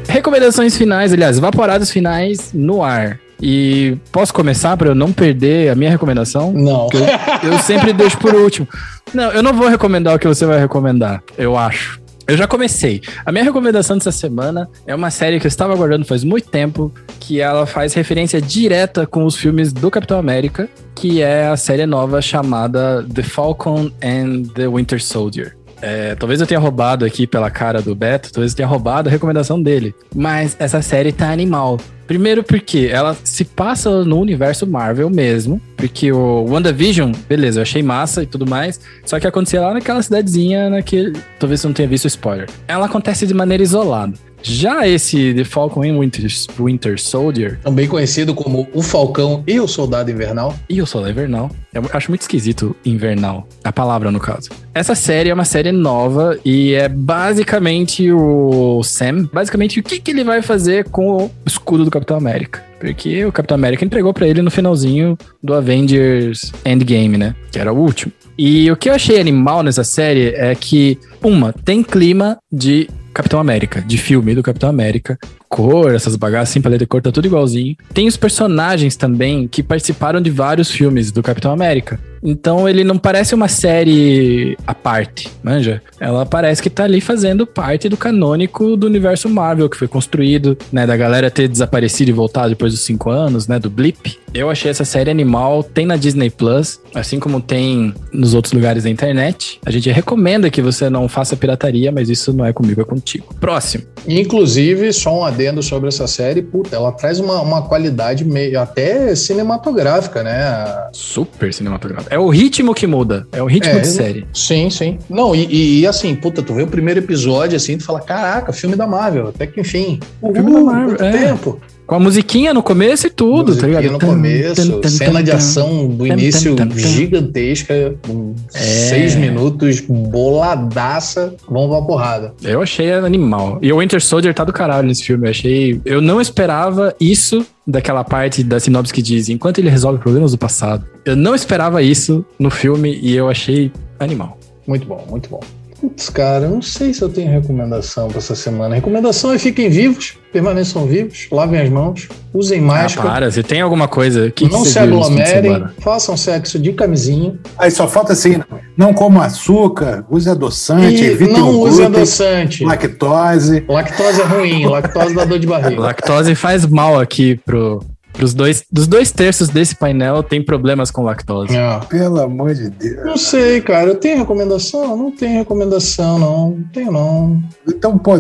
Recomendações 0.07 0.77
finais, 0.77 1.15
aliás, 1.15 1.39
vaporadas 1.39 1.91
finais 1.91 2.53
no 2.53 2.85
ar. 2.85 3.19
E 3.41 3.97
posso 4.13 4.35
começar 4.35 4.77
para 4.77 4.89
eu 4.89 4.95
não 4.95 5.11
perder 5.11 5.71
a 5.71 5.75
minha 5.75 5.91
recomendação? 5.91 6.53
Não. 6.53 6.89
Eu, 6.93 7.53
eu 7.53 7.59
sempre 7.59 7.95
deixo 7.95 8.19
por 8.19 8.35
último. 8.35 8.69
Não, 9.15 9.31
eu 9.33 9.43
não 9.43 9.55
vou 9.55 9.67
recomendar 9.67 10.15
o 10.15 10.19
que 10.19 10.29
você 10.29 10.45
vai 10.45 10.61
recomendar, 10.61 11.23
eu 11.39 11.57
acho. 11.57 12.02
Eu 12.27 12.37
já 12.37 12.47
comecei. 12.47 13.01
A 13.25 13.33
minha 13.33 13.45
recomendação 13.45 13.99
dessa 13.99 14.13
semana 14.13 14.69
é 14.87 14.95
uma 14.95 15.11
série 15.11 15.41
que 15.41 15.47
eu 15.47 15.49
estava 15.49 15.73
aguardando 15.73 16.05
faz 16.05 16.23
muito 16.25 16.49
tempo, 16.49 16.93
que 17.19 17.41
ela 17.41 17.67
faz 17.67 17.95
referência 17.95 18.41
direta 18.41 19.07
com 19.07 19.25
os 19.25 19.37
filmes 19.37 19.73
do 19.73 19.91
Capitão 19.91 20.19
América, 20.19 20.69
que 20.95 21.21
é 21.21 21.47
a 21.47 21.57
série 21.57 21.87
nova 21.87 22.23
chamada 22.23 23.05
The 23.13 23.23
Falcon 23.23 23.91
and 24.03 24.45
the 24.55 24.69
Winter 24.69 25.03
Soldier. 25.03 25.57
É, 25.83 26.15
talvez 26.15 26.41
eu 26.41 26.47
tenha 26.47 26.61
roubado 26.61 27.05
aqui 27.05 27.27
pela 27.27 27.51
cara 27.51 27.83
do 27.83 27.95
Beto, 27.95 28.33
talvez 28.33 28.53
eu 28.53 28.57
tenha 28.57 28.69
roubado 28.69 29.09
a 29.09 29.13
recomendação 29.13 29.61
dele. 29.61 29.95
Mas 30.15 30.57
essa 30.59 30.81
série 30.81 31.13
tá 31.13 31.31
animal. 31.31 31.79
Primeiro 32.07 32.45
porque 32.45 32.89
ela 32.93 33.17
se 33.25 33.45
passa 33.45 34.05
no 34.05 34.21
universo 34.21 34.67
Marvel 34.67 35.09
mesmo. 35.09 35.61
Porque 35.77 36.13
o 36.13 36.45
WandaVision, 36.45 37.13
beleza, 37.29 37.61
eu 37.61 37.63
achei 37.63 37.83
massa 37.83 38.23
e 38.23 38.27
tudo 38.27 38.47
mais. 38.47 38.81
Só 39.05 39.19
que 39.19 39.27
acontecia 39.27 39.61
lá 39.61 39.73
naquela 39.73 40.03
cidadezinha, 40.03 40.71
naquele. 40.71 41.19
Talvez 41.39 41.61
você 41.61 41.67
não 41.67 41.75
tenha 41.75 41.89
visto 41.89 42.05
o 42.05 42.09
spoiler. 42.09 42.49
Ela 42.69 42.87
acontece 42.87 43.27
de 43.27 43.35
maneira 43.35 43.63
isolada. 43.63 44.13
Já 44.43 44.87
esse 44.87 45.33
The 45.35 45.45
Falcon 45.45 45.83
and 45.83 45.99
Winter, 45.99 46.27
Winter 46.59 47.01
Soldier, 47.01 47.59
Também 47.63 47.87
conhecido 47.87 48.35
como 48.35 48.69
O 48.75 48.83
Falcão 48.83 49.45
e 49.47 49.61
o 49.61 49.69
Soldado 49.69 50.11
Invernal. 50.11 50.55
e 50.69 50.83
o 50.83 50.87
Solar 50.87 51.11
Invernal, 51.11 51.51
eu 51.73 51.83
acho 51.93 52.11
muito 52.11 52.23
esquisito 52.23 52.75
invernal, 52.85 53.47
a 53.63 53.73
palavra 53.73 54.11
no 54.11 54.21
caso. 54.21 54.51
Essa 54.75 54.95
série 54.95 55.31
é 55.31 55.35
uma 55.35 55.45
série 55.45 55.73
nova 55.73 56.39
e 56.45 56.73
é 56.75 56.89
basicamente 56.89 58.11
o 58.11 58.83
Sam, 58.83 59.29
basicamente 59.33 59.81
o 59.81 59.83
que, 59.83 60.01
que 60.01 60.11
ele 60.11 60.25
vai 60.25 60.43
fazer 60.43 60.85
com 60.91 61.25
o 61.25 61.31
escudo 61.47 61.85
do 61.85 61.91
Capitão 61.91 62.17
América. 62.17 62.63
Porque 62.81 63.25
o 63.25 63.33
Capitão 63.33 63.55
América 63.55 63.85
entregou 63.85 64.13
pra 64.13 64.27
ele 64.27 64.43
no 64.43 64.51
finalzinho 64.51 65.17
do 65.43 65.55
Avengers 65.55 66.53
Endgame, 66.65 67.17
né? 67.17 67.35
Que 67.53 67.59
era 67.59 67.73
o 67.73 67.79
último. 67.79 68.13
E 68.37 68.71
o 68.71 68.77
que 68.77 68.89
eu 68.89 68.95
achei 68.95 69.21
animal 69.21 69.63
nessa 69.63 69.85
série 69.85 70.29
é 70.35 70.55
que, 70.55 70.99
uma, 71.23 71.53
tem 71.53 71.83
clima 71.83 72.39
de 72.51 72.89
Capitão 73.15 73.39
América, 73.39 73.83
de 73.83 73.99
filme 73.99 74.35
do 74.35 74.43
Capitão 74.43 74.71
América. 74.71 75.19
Cor, 75.53 75.95
essas 75.95 76.17
bagaças, 76.17 76.49
assim, 76.49 76.63
paleta 76.63 76.79
de 76.79 76.87
cor, 76.87 77.03
tá 77.03 77.13
tudo 77.13 77.27
igualzinho. 77.27 77.77
Tem 77.93 78.09
os 78.09 78.17
personagens 78.17 78.97
também 78.97 79.47
que 79.47 79.63
participaram 79.63 80.19
de 80.19 80.31
vários 80.31 80.71
filmes 80.71 81.13
do 81.13 81.23
Capitão 81.23 81.53
América. 81.53 82.01
Então 82.23 82.69
ele 82.69 82.85
não 82.85 82.97
parece 82.97 83.35
uma 83.35 83.49
série 83.49 84.57
à 84.67 84.73
parte, 84.73 85.29
manja? 85.43 85.83
Ela 85.99 86.25
parece 86.25 86.63
que 86.63 86.71
tá 86.71 86.85
ali 86.85 87.01
fazendo 87.01 87.47
parte 87.47 87.89
do 87.89 87.97
canônico 87.97 88.77
do 88.77 88.87
universo 88.87 89.29
Marvel, 89.29 89.69
que 89.69 89.77
foi 89.77 89.89
construído, 89.89 90.57
né? 90.73 90.87
Da 90.87 90.97
galera 90.97 91.31
ter 91.31 91.49
desaparecido 91.49 92.11
e 92.11 92.15
voltado 92.15 92.51
depois 92.51 92.73
dos 92.73 92.83
cinco 92.83 93.11
anos, 93.11 93.49
né? 93.49 93.59
Do 93.59 93.69
Blip. 93.69 94.19
Eu 94.33 94.49
achei 94.49 94.71
essa 94.71 94.85
série 94.85 95.11
animal, 95.11 95.63
tem 95.63 95.85
na 95.85 95.97
Disney 95.97 96.31
Plus, 96.31 96.81
assim 96.95 97.19
como 97.19 97.41
tem 97.41 97.93
nos 98.13 98.35
outros 98.35 98.53
lugares 98.55 98.85
da 98.85 98.91
internet. 98.91 99.59
A 99.67 99.71
gente 99.71 99.91
recomenda 99.91 100.49
que 100.49 100.63
você 100.63 100.89
não 100.89 101.09
faça 101.09 101.37
pirataria, 101.37 101.91
mas 101.91 102.09
isso 102.09 102.33
não 102.33 102.47
é 102.47 102.53
comigo, 102.53 102.81
é 102.81 102.85
contigo. 102.85 103.35
Próximo. 103.41 103.85
Inclusive, 104.07 104.93
só 104.93 105.19
um 105.19 105.25
adendo 105.25 105.42
sobre 105.63 105.89
essa 105.89 106.07
série, 106.07 106.43
puta, 106.43 106.77
ela 106.77 106.93
traz 106.93 107.19
uma, 107.19 107.41
uma 107.41 107.63
qualidade 107.63 108.25
meio 108.25 108.61
até 108.61 109.15
cinematográfica, 109.15 110.23
né? 110.23 110.89
Super 110.93 111.53
cinematográfico. 111.53 112.13
É 112.15 112.19
o 112.19 112.29
ritmo 112.29 112.75
que 112.75 112.87
muda, 112.87 113.27
é 113.33 113.43
o 113.43 113.47
ritmo 113.47 113.73
É, 113.73 113.81
de 113.81 113.89
série. 113.89 114.27
Sim, 114.33 114.71
sim. 114.71 114.99
Não, 115.09 115.35
e, 115.35 115.81
e- 115.81 115.87
assim, 115.87 116.15
puta, 116.15 116.43
tu 116.43 116.55
vê 116.55 116.63
o 116.63 116.67
primeiro 116.67 117.01
episódio 117.01 117.57
assim, 117.57 117.77
tu 117.79 117.85
fala, 117.85 118.01
caraca, 118.01 118.53
filme 118.53 118.77
da 118.77 118.87
Marvel, 118.87 119.29
até 119.29 119.47
que 119.47 119.61
enfim. 119.61 119.99
Filme 120.21 120.53
da 120.53 120.61
Marvel, 120.61 120.97
quanto 120.97 121.05
é. 121.05 121.11
tempo. 121.13 121.61
Com 121.87 121.97
a 121.97 122.01
musiquinha 122.01 122.55
no 122.55 122.63
começo 122.63 123.07
e 123.07 123.11
tudo, 123.11 123.55
tá 123.57 123.67
Musiquinha 123.67 123.81
ligado? 123.81 123.93
no 123.93 123.99
Tan, 123.99 124.07
começo, 124.07 124.81
tan, 124.81 124.89
cena 124.89 125.13
tan, 125.15 125.25
de 125.25 125.31
ação 125.33 125.89
do 125.89 126.07
início 126.07 126.57
gigantesca, 126.77 127.95
com 128.07 128.35
É. 128.55 128.59
seis 128.59 129.15
minutos, 129.17 129.81
boladaça, 129.81 131.35
vamos 131.51 131.71
pra 131.77 131.83
porrada. 131.87 132.35
Eu 132.43 132.63
achei 132.63 132.93
animal. 132.93 133.59
E 133.61 133.73
o 133.73 133.79
Winter 133.81 134.01
Soldier 134.03 134.33
tá 134.33 134.45
do 134.45 134.53
caralho 134.53 134.87
nesse 134.89 135.05
filme. 135.05 135.27
Eu 135.27 135.31
achei. 135.31 135.81
Eu 135.85 136.01
não 136.01 136.21
esperava 136.21 136.95
isso 137.01 137.45
daquela 137.67 138.05
parte 138.05 138.43
da 138.43 138.59
sinopse 138.59 138.93
que 138.93 139.03
diz 139.03 139.29
enquanto 139.29 139.59
ele 139.59 139.69
resolve 139.69 139.99
problemas 139.99 140.33
do 140.33 140.39
passado. 140.39 140.85
Eu 141.05 141.17
não 141.17 141.35
esperava 141.35 141.83
isso 141.83 142.25
no 142.39 142.51
filme 142.51 142.99
e 143.03 143.15
eu 143.15 143.29
achei 143.29 143.71
animal. 143.99 144.39
Muito 144.67 144.87
bom, 144.87 145.05
muito 145.11 145.29
bom. 145.29 145.41
Putz, 145.83 146.09
cara, 146.09 146.45
eu 146.45 146.51
não 146.51 146.63
sei 146.63 146.95
se 146.95 147.03
eu 147.03 147.09
tenho 147.09 147.29
recomendação 147.29 148.07
pra 148.07 148.19
essa 148.19 148.37
semana. 148.37 148.77
Recomendação 148.77 149.33
é 149.33 149.39
fiquem 149.39 149.69
vivos, 149.69 150.17
permaneçam 150.33 150.87
vivos, 150.87 151.27
lavem 151.33 151.61
as 151.61 151.69
mãos, 151.69 152.09
usem 152.33 152.61
Ah, 152.61 152.63
máscara, 152.63 153.11
para, 153.11 153.31
você 153.33 153.43
tem 153.43 153.61
alguma 153.61 153.89
coisa 153.89 154.31
que 154.31 154.49
não 154.49 154.65
se 154.65 154.79
aglomerem, 154.79 155.65
façam 155.81 156.17
sexo 156.17 156.57
de 156.57 156.73
camisinha 156.73 157.37
Aí 157.59 157.69
só 157.73 157.89
falta 157.89 158.13
assim, 158.13 158.41
não 158.77 158.95
coma 158.95 159.25
açúcar, 159.27 160.07
use 160.09 160.31
adoçante, 160.31 161.03
e 161.03 161.07
evite 161.07 161.33
não 161.33 161.51
o 161.51 161.63
use 161.63 161.79
glúten, 161.79 161.87
adoçante. 161.87 162.65
lactose. 162.65 163.65
Lactose 163.69 164.21
é 164.21 164.25
ruim, 164.25 164.67
lactose 164.67 165.15
dá 165.17 165.25
dor 165.25 165.41
de 165.41 165.49
barriga. 165.49 165.81
Lactose 165.83 166.37
faz 166.37 166.65
mal 166.65 167.01
aqui 167.01 167.35
pro. 167.45 167.81
Pros 168.13 168.35
dois, 168.35 168.65
dos 168.71 168.87
dois 168.87 169.11
terços 169.11 169.49
desse 169.49 169.75
painel 169.75 170.23
tem 170.23 170.45
problemas 170.45 170.91
com 170.91 171.03
lactose. 171.03 171.57
É. 171.57 171.81
Pelo 171.89 172.21
amor 172.21 172.55
de 172.55 172.69
Deus. 172.71 173.05
Não 173.05 173.17
sei, 173.17 173.61
cara. 173.61 173.89
Eu 173.89 173.95
tenho 173.95 174.19
recomendação? 174.19 174.97
Não 174.97 175.11
tenho 175.11 175.39
recomendação, 175.39 176.19
não. 176.19 176.51
Não 176.51 176.65
tenho, 176.73 176.93
não. 176.93 177.43
Então, 177.67 177.99
pô, 177.99 178.13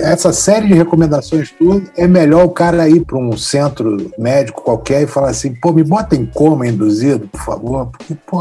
essa 0.00 0.32
série 0.32 0.68
de 0.68 0.74
recomendações 0.74 1.50
tudo 1.50 1.90
é 1.96 2.06
melhor 2.06 2.44
o 2.44 2.50
cara 2.50 2.88
ir 2.88 3.04
para 3.04 3.18
um 3.18 3.36
centro 3.36 4.10
médico 4.18 4.62
qualquer 4.62 5.02
e 5.02 5.06
falar 5.06 5.30
assim, 5.30 5.54
pô, 5.54 5.72
me 5.72 5.82
bota 5.82 6.14
em 6.14 6.26
coma 6.26 6.66
induzido, 6.66 7.28
por 7.28 7.40
favor. 7.40 7.86
Porque, 7.86 8.14
pô, 8.26 8.40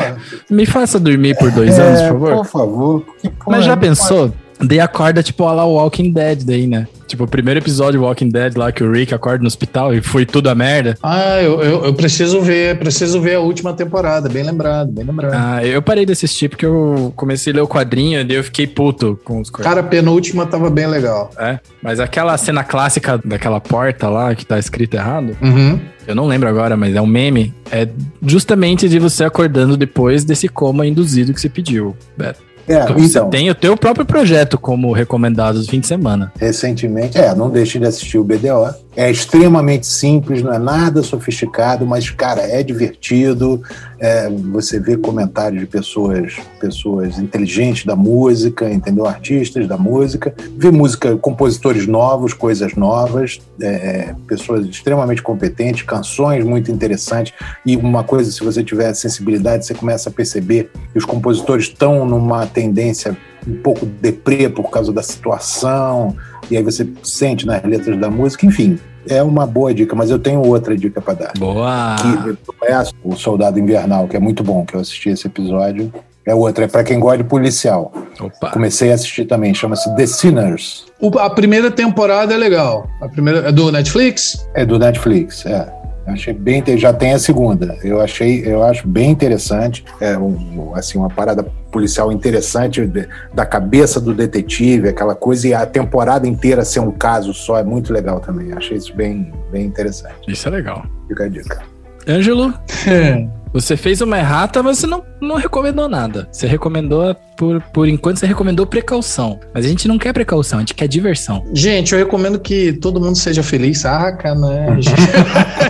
Me 0.50 0.66
faça 0.66 1.00
dormir 1.00 1.38
por 1.38 1.52
dois 1.52 1.78
é, 1.78 1.82
anos, 1.82 2.02
por 2.02 2.08
favor. 2.08 2.36
Por 2.36 2.46
favor. 2.46 3.02
Porque, 3.02 3.30
pô, 3.30 3.52
Mas 3.52 3.66
já 3.66 3.76
não 3.76 3.82
pensou? 3.82 4.32
Daí 4.60 4.80
acorda, 4.80 5.22
tipo, 5.22 5.44
olha 5.44 5.56
lá 5.58 5.66
o 5.66 5.74
Walking 5.74 6.12
Dead 6.12 6.44
daí, 6.44 6.66
né? 6.66 6.88
Tipo, 7.08 7.26
o 7.26 7.28
primeiro 7.28 7.60
episódio 7.60 8.00
do 8.00 8.06
Walking 8.06 8.30
Dead 8.30 8.56
lá 8.58 8.72
que 8.72 8.84
o 8.84 8.92
Rick 8.92 9.14
acorda 9.14 9.42
no 9.42 9.48
hospital 9.48 9.94
e 9.94 10.02
foi 10.02 10.26
tudo 10.26 10.50
a 10.50 10.56
merda. 10.56 10.98
Ah, 11.04 11.40
eu, 11.42 11.62
eu, 11.62 11.86
eu 11.86 11.94
preciso 11.94 12.42
ver. 12.42 12.80
Preciso 12.80 13.22
ver 13.22 13.36
a 13.36 13.40
última 13.42 13.74
temporada. 13.74 14.28
Bem 14.28 14.44
lembrado, 14.44 14.92
bem 14.92 15.06
lembrado. 15.06 15.34
Ah, 15.36 15.64
eu 15.64 15.82
parei 15.82 16.06
de 16.06 16.14
assistir 16.14 16.50
porque 16.50 16.66
eu 16.66 17.14
comecei 17.16 17.54
a 17.54 17.58
ler 17.58 17.62
o 17.62 17.68
quadrinho 17.68 18.22
e 18.28 18.34
eu 18.34 18.44
fiquei 18.44 18.66
puto 18.66 19.20
com 19.24 19.40
os 19.40 19.50
coisas. 19.52 19.68
Cara, 19.70 19.82
a 19.82 19.88
penúltima 19.90 20.46
tava 20.48 20.70
bem 20.70 20.88
legal. 20.88 21.30
É, 21.38 21.60
mas 21.82 22.00
aquela 22.00 22.36
cena 22.38 22.64
clássica 22.64 23.20
daquela 23.24 23.60
porta 23.60 24.10
lá 24.10 24.34
que 24.34 24.46
tá 24.46 24.58
escrito 24.58 24.96
errado, 24.96 25.38
Uhum. 25.42 25.80
eu 26.08 26.16
não 26.16 26.26
lembro 26.26 26.50
agora, 26.50 26.76
mas 26.76 26.96
é 26.96 27.02
um 27.02 27.06
meme. 27.08 27.54
É 27.72 27.88
justamente 28.26 28.90
de 28.90 28.98
você 29.00 29.24
acordando 29.26 29.78
depois 29.78 30.24
desse 30.24 30.48
coma 30.48 30.88
induzido 30.88 31.34
que 31.34 31.40
você 31.42 31.50
pediu, 31.50 31.96
Beto. 32.18 32.40
É, 32.68 32.84
Então, 32.84 32.98
você 32.98 33.26
tem 33.26 33.50
o 33.50 33.56
teu 33.56 33.78
próprio 33.78 34.06
projeto 34.06 34.58
como 34.58 34.92
recomendado 34.92 35.60
do 35.60 35.66
fim 35.68 35.80
de 35.80 35.88
semana. 35.88 36.32
recentemente, 36.40 37.18
é, 37.18 37.34
não 37.36 37.50
deixe 37.50 37.80
de 37.80 37.86
assistir 37.86 38.18
o 38.18 38.24
BDO. 38.24 38.74
É 38.96 39.12
extremamente 39.12 39.86
simples, 39.86 40.42
não 40.42 40.54
é 40.54 40.58
nada 40.58 41.04
sofisticado, 41.04 41.86
mas, 41.86 42.10
cara, 42.10 42.42
é 42.42 42.64
divertido. 42.64 43.62
É, 44.00 44.30
você 44.30 44.80
vê 44.80 44.96
comentários 44.96 45.60
de 45.60 45.68
pessoas, 45.68 46.38
pessoas 46.60 47.20
inteligentes 47.20 47.86
da 47.86 47.96
música, 47.96 48.70
entendeu? 48.70 49.06
Artistas 49.06 49.68
da 49.68 49.78
música. 49.78 50.34
Vê 50.58 50.72
música, 50.72 51.18
compositores 51.18 51.86
novos, 51.88 52.34
coisas 52.34 52.76
novas, 52.76 53.42
é, 53.62 53.68
é, 53.68 54.16
pessoas 54.28 54.66
extremamente 54.66 55.22
competentes, 55.22 55.82
canções 55.84 56.46
muito 56.46 56.72
interessantes. 56.72 57.34
E 57.66 57.76
uma 57.76 58.04
coisa, 58.04 58.32
se 58.32 58.44
você 58.44 58.64
tiver 58.64 58.94
sensibilidade, 58.94 59.66
você 59.66 59.74
começa 59.74 60.10
a 60.10 60.14
perceber 60.14 60.72
que 60.94 60.98
os 60.98 61.06
compositores 61.06 61.66
estão 61.66 62.06
numa 62.06 62.46
tendência 62.46 63.18
um 63.48 63.56
pouco 63.58 63.86
deprê 63.86 64.50
por 64.50 64.70
causa 64.70 64.92
da 64.92 65.02
situação, 65.04 66.16
e 66.50 66.58
aí 66.58 66.64
você 66.64 66.88
sente 67.04 67.46
nas 67.46 67.64
letras 67.64 68.00
da 68.00 68.10
música, 68.10 68.46
enfim, 68.46 68.80
é 69.08 69.22
uma 69.22 69.46
boa 69.46 69.74
dica, 69.74 69.96
mas 69.96 70.10
eu 70.10 70.18
tenho 70.20 70.42
outra 70.46 70.76
dica 70.76 71.00
para 71.02 71.14
dar. 71.14 71.34
Boa! 71.38 71.96
Que 72.02 72.72
é 72.72 72.84
o 73.04 73.16
Soldado 73.16 73.60
Invernal, 73.60 74.08
que 74.08 74.16
é 74.16 74.20
muito 74.20 74.44
bom, 74.44 74.66
que 74.66 74.76
eu 74.76 74.80
assisti 74.80 75.10
esse 75.10 75.28
episódio. 75.28 75.94
É 76.28 76.34
outra, 76.34 76.66
é 76.66 76.68
para 76.68 76.84
quem 76.84 77.00
gosta 77.00 77.20
de 77.20 77.24
policial. 77.26 77.94
Opa! 78.20 78.50
Comecei 78.50 78.92
a 78.92 78.96
assistir 78.96 79.26
também, 79.26 79.54
chama-se 79.54 79.96
The 79.96 80.08
Sinners. 80.08 80.86
O- 81.00 81.20
a 81.20 81.30
primeira 81.30 81.70
temporada 81.70 82.34
é 82.34 82.38
legal. 82.38 82.88
A 83.00 83.08
primeira 83.08 83.48
é 83.48 83.52
do 83.52 83.72
Netflix? 83.72 84.48
É 84.56 84.66
do 84.66 84.80
Netflix, 84.80 85.46
é. 85.46 85.72
Achei 86.06 86.34
bem, 86.34 86.64
já 86.78 86.94
tem 86.94 87.14
a 87.14 87.20
segunda. 87.20 87.78
Eu 87.84 88.00
achei, 88.00 88.44
eu 88.46 88.64
acho 88.64 88.88
bem 88.88 89.10
interessante, 89.10 89.84
é 90.00 90.18
um, 90.18 90.74
assim 90.76 90.98
uma 90.98 91.10
parada 91.10 91.44
policial 91.72 92.12
interessante 92.12 92.90
da 93.34 93.46
cabeça 93.46 94.00
do 94.00 94.14
detetive, 94.14 94.88
aquela 94.88 95.16
coisa 95.16 95.48
e 95.48 95.54
a 95.54 95.66
temporada 95.66 96.28
inteira 96.28 96.64
ser 96.64 96.80
um 96.80 96.92
caso 96.92 97.34
só 97.34 97.58
é 97.58 97.64
muito 97.64 97.92
legal 97.92 98.20
também. 98.20 98.54
Achei 98.54 98.78
isso 98.78 98.96
bem, 98.96 99.34
bem 99.52 99.66
interessante. 99.66 100.32
Isso 100.32 100.48
é 100.48 100.52
legal. 100.52 100.86
Fica 101.08 101.26
a 101.26 101.28
dica. 101.28 101.75
Ângelo, 102.08 102.54
você 103.54 103.78
fez 103.78 104.02
uma 104.02 104.18
errata, 104.18 104.62
mas 104.62 104.80
você 104.80 104.88
não, 104.88 105.04
não 105.22 105.36
recomendou 105.36 105.88
nada. 105.88 106.28
Você 106.32 106.46
recomendou, 106.46 107.16
por, 107.38 107.62
por 107.74 107.88
enquanto, 107.88 108.18
você 108.18 108.28
recomendou 108.28 108.66
precaução. 108.66 109.40
Mas 109.54 109.66
a 109.66 109.70
gente 109.70 109.88
não 109.88 109.98
quer 109.98 110.14
precaução, 110.14 110.60
a 110.60 110.62
gente 110.62 110.74
quer 110.74 110.88
diversão. 110.88 111.44
Gente, 111.54 111.94
eu 111.94 112.00
recomendo 112.00 112.40
que 112.40 112.74
todo 112.74 113.00
mundo 113.00 113.18
seja 113.18 113.42
feliz. 113.42 113.80
Sacanagem. 113.80 114.94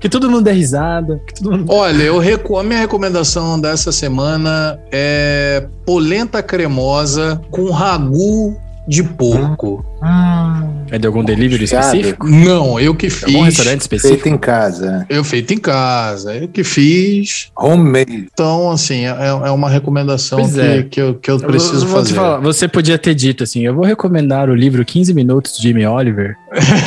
Que 0.00 0.08
todo 0.08 0.30
mundo 0.30 0.44
dê 0.44 0.52
risada, 0.52 1.20
que 1.26 1.34
todo 1.34 1.56
mundo... 1.56 1.72
Olha, 1.72 2.02
eu 2.02 2.18
recu... 2.18 2.58
a 2.58 2.62
minha 2.62 2.80
recomendação 2.80 3.60
dessa 3.60 3.92
semana 3.92 4.78
é 4.90 5.66
polenta 5.84 6.42
cremosa 6.42 7.40
com 7.50 7.70
ragu 7.70 8.56
de 8.88 9.02
porco. 9.04 9.84
É 10.90 10.98
de 10.98 11.06
algum 11.06 11.22
delivery 11.22 11.64
específico? 11.64 12.26
Não, 12.26 12.80
eu 12.80 12.94
que 12.94 13.06
Algum 13.06 13.44
fiz. 13.44 13.56
restaurante 13.56 13.80
específico? 13.82 14.22
Feito 14.22 14.34
em 14.34 14.38
casa, 14.38 15.06
Eu 15.08 15.22
feito 15.22 15.52
em 15.54 15.58
casa, 15.58 16.34
eu 16.34 16.48
que 16.48 16.64
fiz. 16.64 17.48
homemade. 17.56 18.26
Então, 18.32 18.70
assim, 18.70 19.04
é, 19.06 19.10
é 19.46 19.50
uma 19.50 19.68
recomendação 19.70 20.40
Pois 20.40 20.54
que, 20.54 20.60
é. 20.60 20.82
que, 20.82 21.00
eu, 21.00 21.14
que 21.14 21.30
eu 21.30 21.38
preciso 21.38 21.84
Eu 21.84 21.88
vou 21.88 21.96
fazer. 21.98 22.14
falar, 22.14 22.38
você 22.38 22.66
podia 22.66 22.98
ter 22.98 23.14
dito 23.14 23.44
assim: 23.44 23.60
eu 23.64 23.74
vou 23.74 23.84
recomendar 23.84 24.48
o 24.50 24.54
livro 24.54 24.84
15 24.84 25.14
Minutos 25.14 25.56
de 25.56 25.62
Jimmy 25.68 25.86
Oliver, 25.86 26.34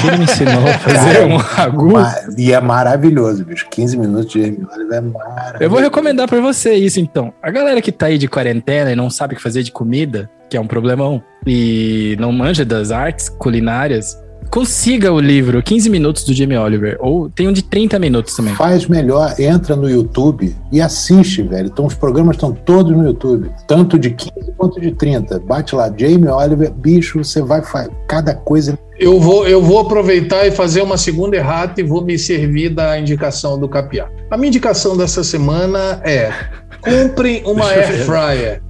que 0.01 0.07
ele 0.07 0.17
me 0.17 0.23
ensinou 0.25 0.67
a 0.67 0.73
fazer 0.79 1.23
um 1.25 1.37
ragu. 1.37 1.93
E 2.37 2.51
é 2.51 2.59
maravilhoso, 2.59 3.45
bicho. 3.45 3.67
15 3.69 3.97
minutos 3.97 4.33
de 4.33 4.41
Jamie 4.41 4.65
Oliver 4.75 4.97
é 4.97 5.01
maravilhoso. 5.01 5.57
Eu 5.63 5.69
vou 5.69 5.79
recomendar 5.79 6.27
pra 6.27 6.41
você 6.41 6.73
isso 6.73 6.99
então. 6.99 7.31
A 7.41 7.49
galera 7.51 7.81
que 7.81 7.91
tá 7.91 8.07
aí 8.07 8.17
de 8.17 8.27
quarentena 8.27 8.91
e 8.91 8.95
não 8.95 9.09
sabe 9.09 9.33
o 9.33 9.37
que 9.37 9.43
fazer 9.43 9.63
de 9.63 9.71
comida, 9.71 10.29
que 10.49 10.57
é 10.57 10.61
um 10.61 10.67
problemão, 10.67 11.23
e 11.47 12.15
não 12.19 12.31
manja 12.31 12.63
das 12.63 12.91
artes 12.91 13.02
culinárias, 13.29 14.17
consiga 14.49 15.11
o 15.11 15.19
livro 15.19 15.63
15 15.63 15.89
minutos 15.89 16.23
do 16.23 16.33
Jamie 16.33 16.57
Oliver. 16.57 16.97
Ou 16.99 17.29
tem 17.29 17.47
um 17.47 17.51
de 17.51 17.63
30 17.63 17.97
minutos 17.99 18.35
também. 18.35 18.53
Faz 18.55 18.85
melhor, 18.85 19.33
entra 19.39 19.75
no 19.75 19.89
YouTube 19.89 20.55
e 20.71 20.79
assiste, 20.79 21.41
velho. 21.41 21.67
Então 21.67 21.85
os 21.85 21.95
programas 21.95 22.35
estão 22.35 22.51
todos 22.51 22.95
no 22.95 23.05
YouTube. 23.05 23.49
Tanto 23.67 23.97
de 23.97 24.11
15 24.11 24.53
quanto 24.55 24.79
de 24.79 24.91
30. 24.91 25.39
Bate 25.39 25.75
lá, 25.75 25.91
Jamie 25.95 26.29
Oliver, 26.29 26.71
bicho, 26.71 27.23
você 27.23 27.41
vai 27.41 27.61
fazer 27.61 27.91
cada 28.07 28.33
coisa. 28.33 28.77
Eu 28.99 29.19
vou, 29.19 29.47
eu 29.47 29.61
vou 29.61 29.79
aproveitar 29.79 30.45
e 30.45 30.51
fazer 30.51 30.81
uma 30.81 30.97
segunda 30.97 31.35
errata 31.35 31.81
e 31.81 31.83
vou 31.83 32.03
me 32.03 32.17
servir 32.17 32.69
da 32.69 32.97
indicação 32.97 33.59
do 33.59 33.67
Capiá. 33.67 34.07
A 34.29 34.37
minha 34.37 34.49
indicação 34.49 34.95
dessa 34.95 35.23
semana 35.23 35.99
é 36.03 36.31
compre 36.79 37.41
uma 37.45 37.65
air 37.69 38.05
fryer. 38.05 38.61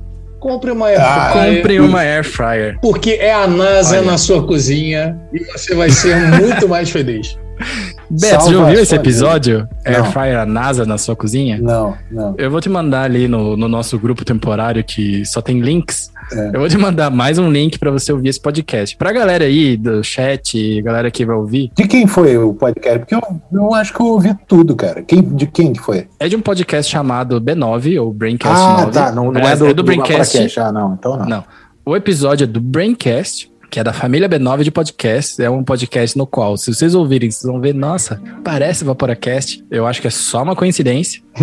Compre 0.43 0.71
uma 0.71 0.87
air 0.87 0.99
ah, 0.99 1.29
fryer. 1.31 1.55
Compre 1.55 1.79
uma 1.79 1.99
air 2.01 2.23
fryer. 2.25 2.77
Porque 2.81 3.11
é 3.11 3.33
a 3.33 3.47
NASA 3.47 3.99
Olha. 3.99 4.11
na 4.11 4.17
sua 4.17 4.45
cozinha 4.45 5.17
e 5.31 5.41
você 5.45 5.73
vai 5.73 5.89
ser 5.89 6.17
muito 6.17 6.67
mais 6.67 6.89
feliz. 6.89 7.39
Beto, 8.19 8.43
você 8.43 8.53
já 8.53 8.59
ouviu 8.59 8.79
esse 8.79 8.95
episódio? 8.95 9.67
Air 9.85 10.05
Fryer, 10.11 10.39
a 10.39 10.45
NASA 10.45 10.85
na 10.85 10.97
sua 10.97 11.15
cozinha? 11.15 11.57
Não, 11.61 11.95
não. 12.11 12.35
Eu 12.37 12.51
vou 12.51 12.61
te 12.61 12.69
mandar 12.69 13.03
ali 13.03 13.27
no, 13.27 13.57
no 13.57 13.67
nosso 13.67 13.97
grupo 13.97 14.23
temporário 14.23 14.83
que 14.83 15.25
só 15.25 15.41
tem 15.41 15.59
links 15.59 16.13
é. 16.31 16.47
Eu 16.53 16.59
vou 16.59 16.69
te 16.69 16.77
mandar 16.77 17.09
mais 17.09 17.37
um 17.37 17.51
link 17.51 17.77
para 17.77 17.91
você 17.91 18.11
ouvir 18.11 18.29
esse 18.29 18.39
podcast. 18.39 18.95
Pra 18.95 19.11
galera 19.11 19.45
aí 19.45 19.75
do 19.75 20.03
chat, 20.03 20.81
galera 20.81 21.11
que 21.11 21.25
vai 21.25 21.35
ouvir. 21.35 21.71
De 21.75 21.87
quem 21.87 22.07
foi 22.07 22.37
o 22.37 22.53
podcast? 22.53 22.99
Porque 22.99 23.15
eu, 23.15 23.21
eu 23.51 23.73
acho 23.73 23.93
que 23.93 23.99
eu 23.99 24.07
ouvi 24.07 24.35
tudo, 24.47 24.75
cara. 24.75 25.01
Quem, 25.01 25.21
de 25.21 25.47
quem 25.47 25.73
que 25.73 25.79
foi? 25.79 26.07
É 26.19 26.27
de 26.27 26.35
um 26.35 26.41
podcast 26.41 26.91
chamado 26.91 27.41
B9, 27.41 28.01
ou 28.01 28.13
Braincast 28.13 28.63
ah, 28.63 28.77
9. 28.85 28.91
tá. 28.91 29.11
Não, 29.11 29.31
não 29.31 29.41
é, 29.41 29.53
é 29.53 29.55
do, 29.55 29.65
é 29.65 29.67
do, 29.69 29.75
do 29.75 29.83
Braincast. 29.83 30.59
Ah, 30.59 30.71
não. 30.71 30.93
Então 30.93 31.17
não. 31.17 31.25
Não. 31.25 31.43
O 31.85 31.95
episódio 31.95 32.45
é 32.45 32.47
do 32.47 32.61
Braincast 32.61 33.51
que 33.73 33.79
é 33.79 33.83
da 33.83 33.91
família 33.91 34.29
B9 34.29 34.61
de 34.61 34.69
podcast. 34.69 35.41
É 35.41 35.49
um 35.49 35.63
podcast 35.63 36.15
no 36.15 36.27
qual, 36.27 36.55
se 36.57 36.71
vocês 36.71 36.93
ouvirem, 36.93 37.31
vocês 37.31 37.51
vão 37.51 37.59
ver, 37.59 37.73
nossa, 37.73 38.21
parece 38.43 38.83
Vaporacast. 38.83 39.65
Eu 39.71 39.87
acho 39.87 39.99
que 39.99 40.05
é 40.05 40.11
só 40.11 40.43
uma 40.43 40.55
coincidência. 40.55 41.23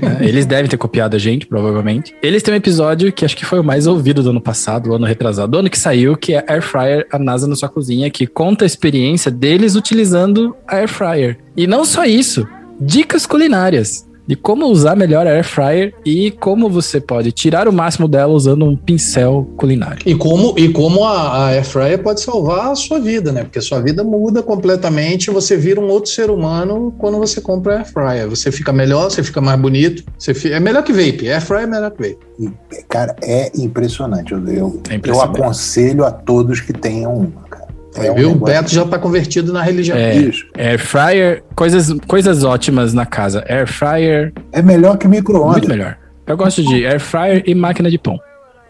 né? 0.00 0.18
Eles 0.20 0.46
devem 0.46 0.70
ter 0.70 0.76
copiado 0.76 1.16
a 1.16 1.18
gente, 1.18 1.46
provavelmente. 1.46 2.14
Eles 2.22 2.44
têm 2.44 2.54
um 2.54 2.56
episódio 2.56 3.12
que 3.12 3.24
acho 3.24 3.36
que 3.36 3.44
foi 3.44 3.58
o 3.58 3.64
mais 3.64 3.88
ouvido 3.88 4.22
do 4.22 4.30
ano 4.30 4.40
passado, 4.40 4.84
do 4.84 4.94
ano 4.94 5.04
retrasado, 5.04 5.50
do 5.50 5.58
ano 5.58 5.68
que 5.68 5.76
saiu, 5.76 6.16
que 6.16 6.32
é 6.32 6.44
Air 6.46 6.62
Fryer, 6.62 7.08
a 7.10 7.18
NASA 7.18 7.48
na 7.48 7.56
sua 7.56 7.68
cozinha, 7.68 8.08
que 8.08 8.24
conta 8.24 8.64
a 8.64 8.66
experiência 8.66 9.28
deles 9.28 9.74
utilizando 9.74 10.54
a 10.68 10.76
Air 10.76 10.88
Fryer. 10.88 11.38
E 11.56 11.66
não 11.66 11.84
só 11.84 12.04
isso, 12.04 12.46
dicas 12.80 13.26
culinárias 13.26 14.08
de 14.30 14.36
como 14.36 14.66
usar 14.66 14.94
melhor 14.94 15.26
a 15.26 15.30
air 15.30 15.42
fryer 15.42 15.92
e 16.04 16.30
como 16.30 16.70
você 16.70 17.00
pode 17.00 17.32
tirar 17.32 17.66
o 17.66 17.72
máximo 17.72 18.06
dela 18.06 18.32
usando 18.32 18.64
um 18.64 18.76
pincel 18.76 19.50
culinário. 19.56 20.02
E 20.06 20.14
como, 20.14 20.54
e 20.56 20.68
como 20.68 21.04
a, 21.04 21.32
a 21.32 21.46
air 21.48 21.64
fryer 21.64 22.00
pode 22.00 22.20
salvar 22.20 22.70
a 22.70 22.76
sua 22.76 23.00
vida, 23.00 23.32
né? 23.32 23.42
Porque 23.42 23.58
a 23.58 23.62
sua 23.62 23.80
vida 23.80 24.04
muda 24.04 24.40
completamente, 24.40 25.32
você 25.32 25.56
vira 25.56 25.80
um 25.80 25.88
outro 25.88 26.12
ser 26.12 26.30
humano 26.30 26.94
quando 26.96 27.18
você 27.18 27.40
compra 27.40 27.74
a 27.74 27.76
air 27.78 27.92
fryer. 27.92 28.30
Você 28.30 28.52
fica 28.52 28.72
melhor, 28.72 29.10
você 29.10 29.20
fica 29.24 29.40
mais 29.40 29.58
bonito, 29.58 30.04
você 30.16 30.32
fica, 30.32 30.54
é 30.54 30.60
melhor 30.60 30.84
que 30.84 30.92
vape. 30.92 31.28
Air 31.28 31.42
fryer 31.42 31.64
é 31.64 31.66
melhor 31.66 31.90
que 31.90 32.00
vape. 32.00 32.54
Cara, 32.88 33.16
é 33.24 33.50
impressionante. 33.56 34.30
Eu, 34.30 34.46
eu, 34.46 34.80
é 34.90 34.94
impressionante. 34.94 35.38
eu 35.40 35.44
aconselho 35.44 36.04
a 36.04 36.12
todos 36.12 36.60
que 36.60 36.72
tenham 36.72 37.12
uma. 37.16 37.50
É 37.96 38.10
um 38.10 38.14
viu? 38.14 38.32
O 38.32 38.34
Beto 38.36 38.72
já 38.72 38.84
está 38.84 38.98
convertido 38.98 39.52
na 39.52 39.62
religião. 39.62 39.96
É, 39.98 40.14
Isso. 40.14 40.46
Air 40.56 40.78
fryer, 40.78 41.42
coisas, 41.54 41.92
coisas 42.06 42.44
ótimas 42.44 42.94
na 42.94 43.04
casa. 43.04 43.44
Air 43.48 43.66
fryer. 43.66 44.32
É 44.52 44.62
melhor 44.62 44.96
que 44.96 45.08
micro-ondas. 45.08 45.52
Muito 45.52 45.68
melhor. 45.68 45.96
Eu 46.26 46.36
gosto 46.36 46.62
de 46.62 46.86
air 46.86 47.00
fryer 47.00 47.42
e 47.46 47.54
máquina 47.54 47.90
de 47.90 47.98
pão. 47.98 48.18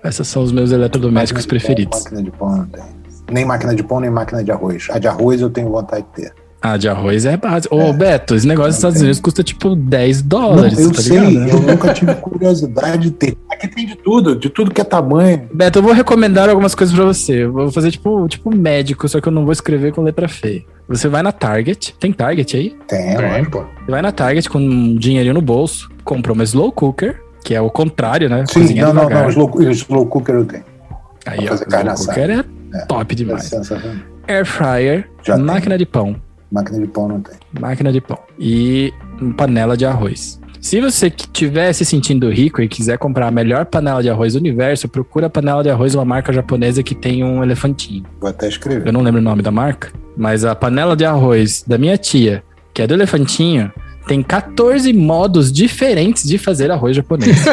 Esses 0.03 0.27
são 0.27 0.43
os 0.43 0.51
meus 0.51 0.73
eletrodomésticos 0.73 1.45
máquina 1.45 1.61
preferidos. 1.61 1.99
Pão, 1.99 2.05
máquina 2.05 2.23
de 2.23 2.31
pão 2.31 2.57
não 2.57 2.67
tem. 2.67 2.85
Nem 3.31 3.45
máquina 3.45 3.75
de 3.75 3.83
pão, 3.83 4.01
nem 4.01 4.11
máquina 4.11 4.43
de 4.43 4.51
arroz. 4.51 4.89
A 4.91 4.99
de 4.99 5.07
arroz 5.07 5.41
eu 5.41 5.51
tenho 5.51 5.69
vontade 5.69 6.05
de 6.05 6.23
ter. 6.23 6.33
Ah, 6.63 6.77
de 6.77 6.89
arroz 6.89 7.25
é 7.25 7.39
básico. 7.39 7.75
Ô, 7.75 7.81
é. 7.89 7.93
Beto, 7.93 8.35
esse 8.35 8.47
negócio 8.47 8.71
dos 8.71 8.77
Estados 8.77 9.01
Unidos 9.01 9.19
custa 9.19 9.43
tipo 9.43 9.75
10 9.75 10.23
dólares. 10.23 10.79
Não, 10.79 10.85
eu 10.85 10.93
tá 10.93 11.01
sei, 11.01 11.19
ligado? 11.19 11.49
eu 11.49 11.61
nunca 11.63 11.95
tive 11.95 12.15
curiosidade 12.17 12.99
de 13.05 13.11
ter. 13.13 13.37
Aqui 13.51 13.67
tem 13.67 13.87
de 13.87 13.97
tudo, 13.97 14.37
de 14.37 14.51
tudo 14.51 14.71
que 14.71 14.81
é 14.81 14.85
tamanho. 14.85 15.49
Beto, 15.55 15.79
eu 15.79 15.83
vou 15.83 15.95
recomendar 15.95 16.51
algumas 16.51 16.75
coisas 16.75 16.95
pra 16.95 17.05
você. 17.07 17.45
Eu 17.45 17.53
vou 17.53 17.73
fazer 17.73 17.91
tipo, 17.91 18.29
tipo 18.29 18.55
médico, 18.55 19.09
só 19.09 19.21
que 19.23 19.29
eu 19.29 19.33
não 19.33 19.45
vou 19.45 19.53
escrever 19.53 19.93
com 19.93 20.03
letra 20.03 20.29
feia. 20.29 20.63
Você 20.87 21.09
vai 21.09 21.23
na 21.23 21.33
Target. 21.33 21.95
Tem 21.99 22.13
Target 22.13 22.57
aí? 22.57 22.77
Tem, 22.87 23.17
tem 23.17 23.45
pô. 23.47 23.61
Você 23.63 23.91
vai 23.91 24.03
na 24.03 24.13
Target 24.13 24.51
com 24.51 24.59
um 24.59 24.97
dinheirinho 24.97 25.35
no 25.35 25.43
bolso, 25.43 25.89
compra 26.05 26.33
uma 26.33 26.45
slow 26.45 26.71
cooker, 26.73 27.23
que 27.43 27.55
é 27.55 27.61
o 27.61 27.71
contrário, 27.71 28.29
né? 28.29 28.45
Sim, 28.47 28.61
Cozinha 28.61 28.93
não, 28.93 29.05
não, 29.05 29.09
não, 29.09 29.29
slow, 29.31 29.63
slow 29.71 30.07
cooker 30.07 30.35
eu 30.35 30.45
tenho. 30.45 30.65
Aí, 31.25 31.49
ó, 31.49 31.55
slow 31.55 31.95
cooker 31.97 32.31
é, 32.31 32.45
é, 32.75 32.85
top 32.87 33.15
demais. 33.15 33.51
Air 34.29 34.45
fryer, 34.45 35.09
Já 35.23 35.39
máquina 35.39 35.77
tem. 35.77 35.79
de 35.79 35.87
pão 35.87 36.17
Máquina 36.51 36.81
de 36.81 36.87
pão 36.87 37.09
não 37.09 37.21
tem. 37.21 37.35
Máquina 37.59 37.93
de 37.93 38.01
pão. 38.01 38.19
E 38.39 38.93
panela 39.37 39.77
de 39.77 39.87
arroz. 39.87 40.41
Se 40.61 40.79
você 40.79 41.07
estiver 41.07 41.73
se 41.73 41.87
sentindo 41.87 42.29
rico 42.29 42.61
e 42.61 42.69
quiser 42.69 42.99
comprar 42.99 43.29
a 43.29 43.31
melhor 43.31 43.65
panela 43.65 44.03
de 44.03 44.11
arroz 44.11 44.35
do 44.35 44.39
universo, 44.39 44.89
procura 44.89 45.27
a 45.27 45.31
panela 45.31 45.63
de 45.63 45.71
arroz 45.71 45.95
uma 45.95 46.05
marca 46.05 46.33
japonesa 46.33 46.83
que 46.83 46.95
tem 46.95 47.25
um 47.25 47.43
elefantinho. 47.43 48.05
Vou 48.21 48.29
até 48.29 48.47
escrever. 48.47 48.87
Eu 48.87 48.93
não 48.93 49.01
lembro 49.01 49.21
o 49.21 49.25
nome 49.25 49.43
da 49.43 49.51
marca, 49.51 49.91
mas 50.17 50.45
a 50.45 50.55
panela 50.55 50.95
de 50.95 51.05
arroz 51.05 51.65
da 51.67 51.79
minha 51.79 51.97
tia, 51.97 52.45
que 52.75 52.83
é 52.83 52.87
do 52.87 52.93
elefantinho, 52.93 53.73
tem 54.07 54.23
14 54.23 54.93
modos 54.93 55.53
diferentes 55.53 56.25
de 56.25 56.39
fazer 56.39 56.71
arroz 56.71 56.97
japonês. 56.97 57.45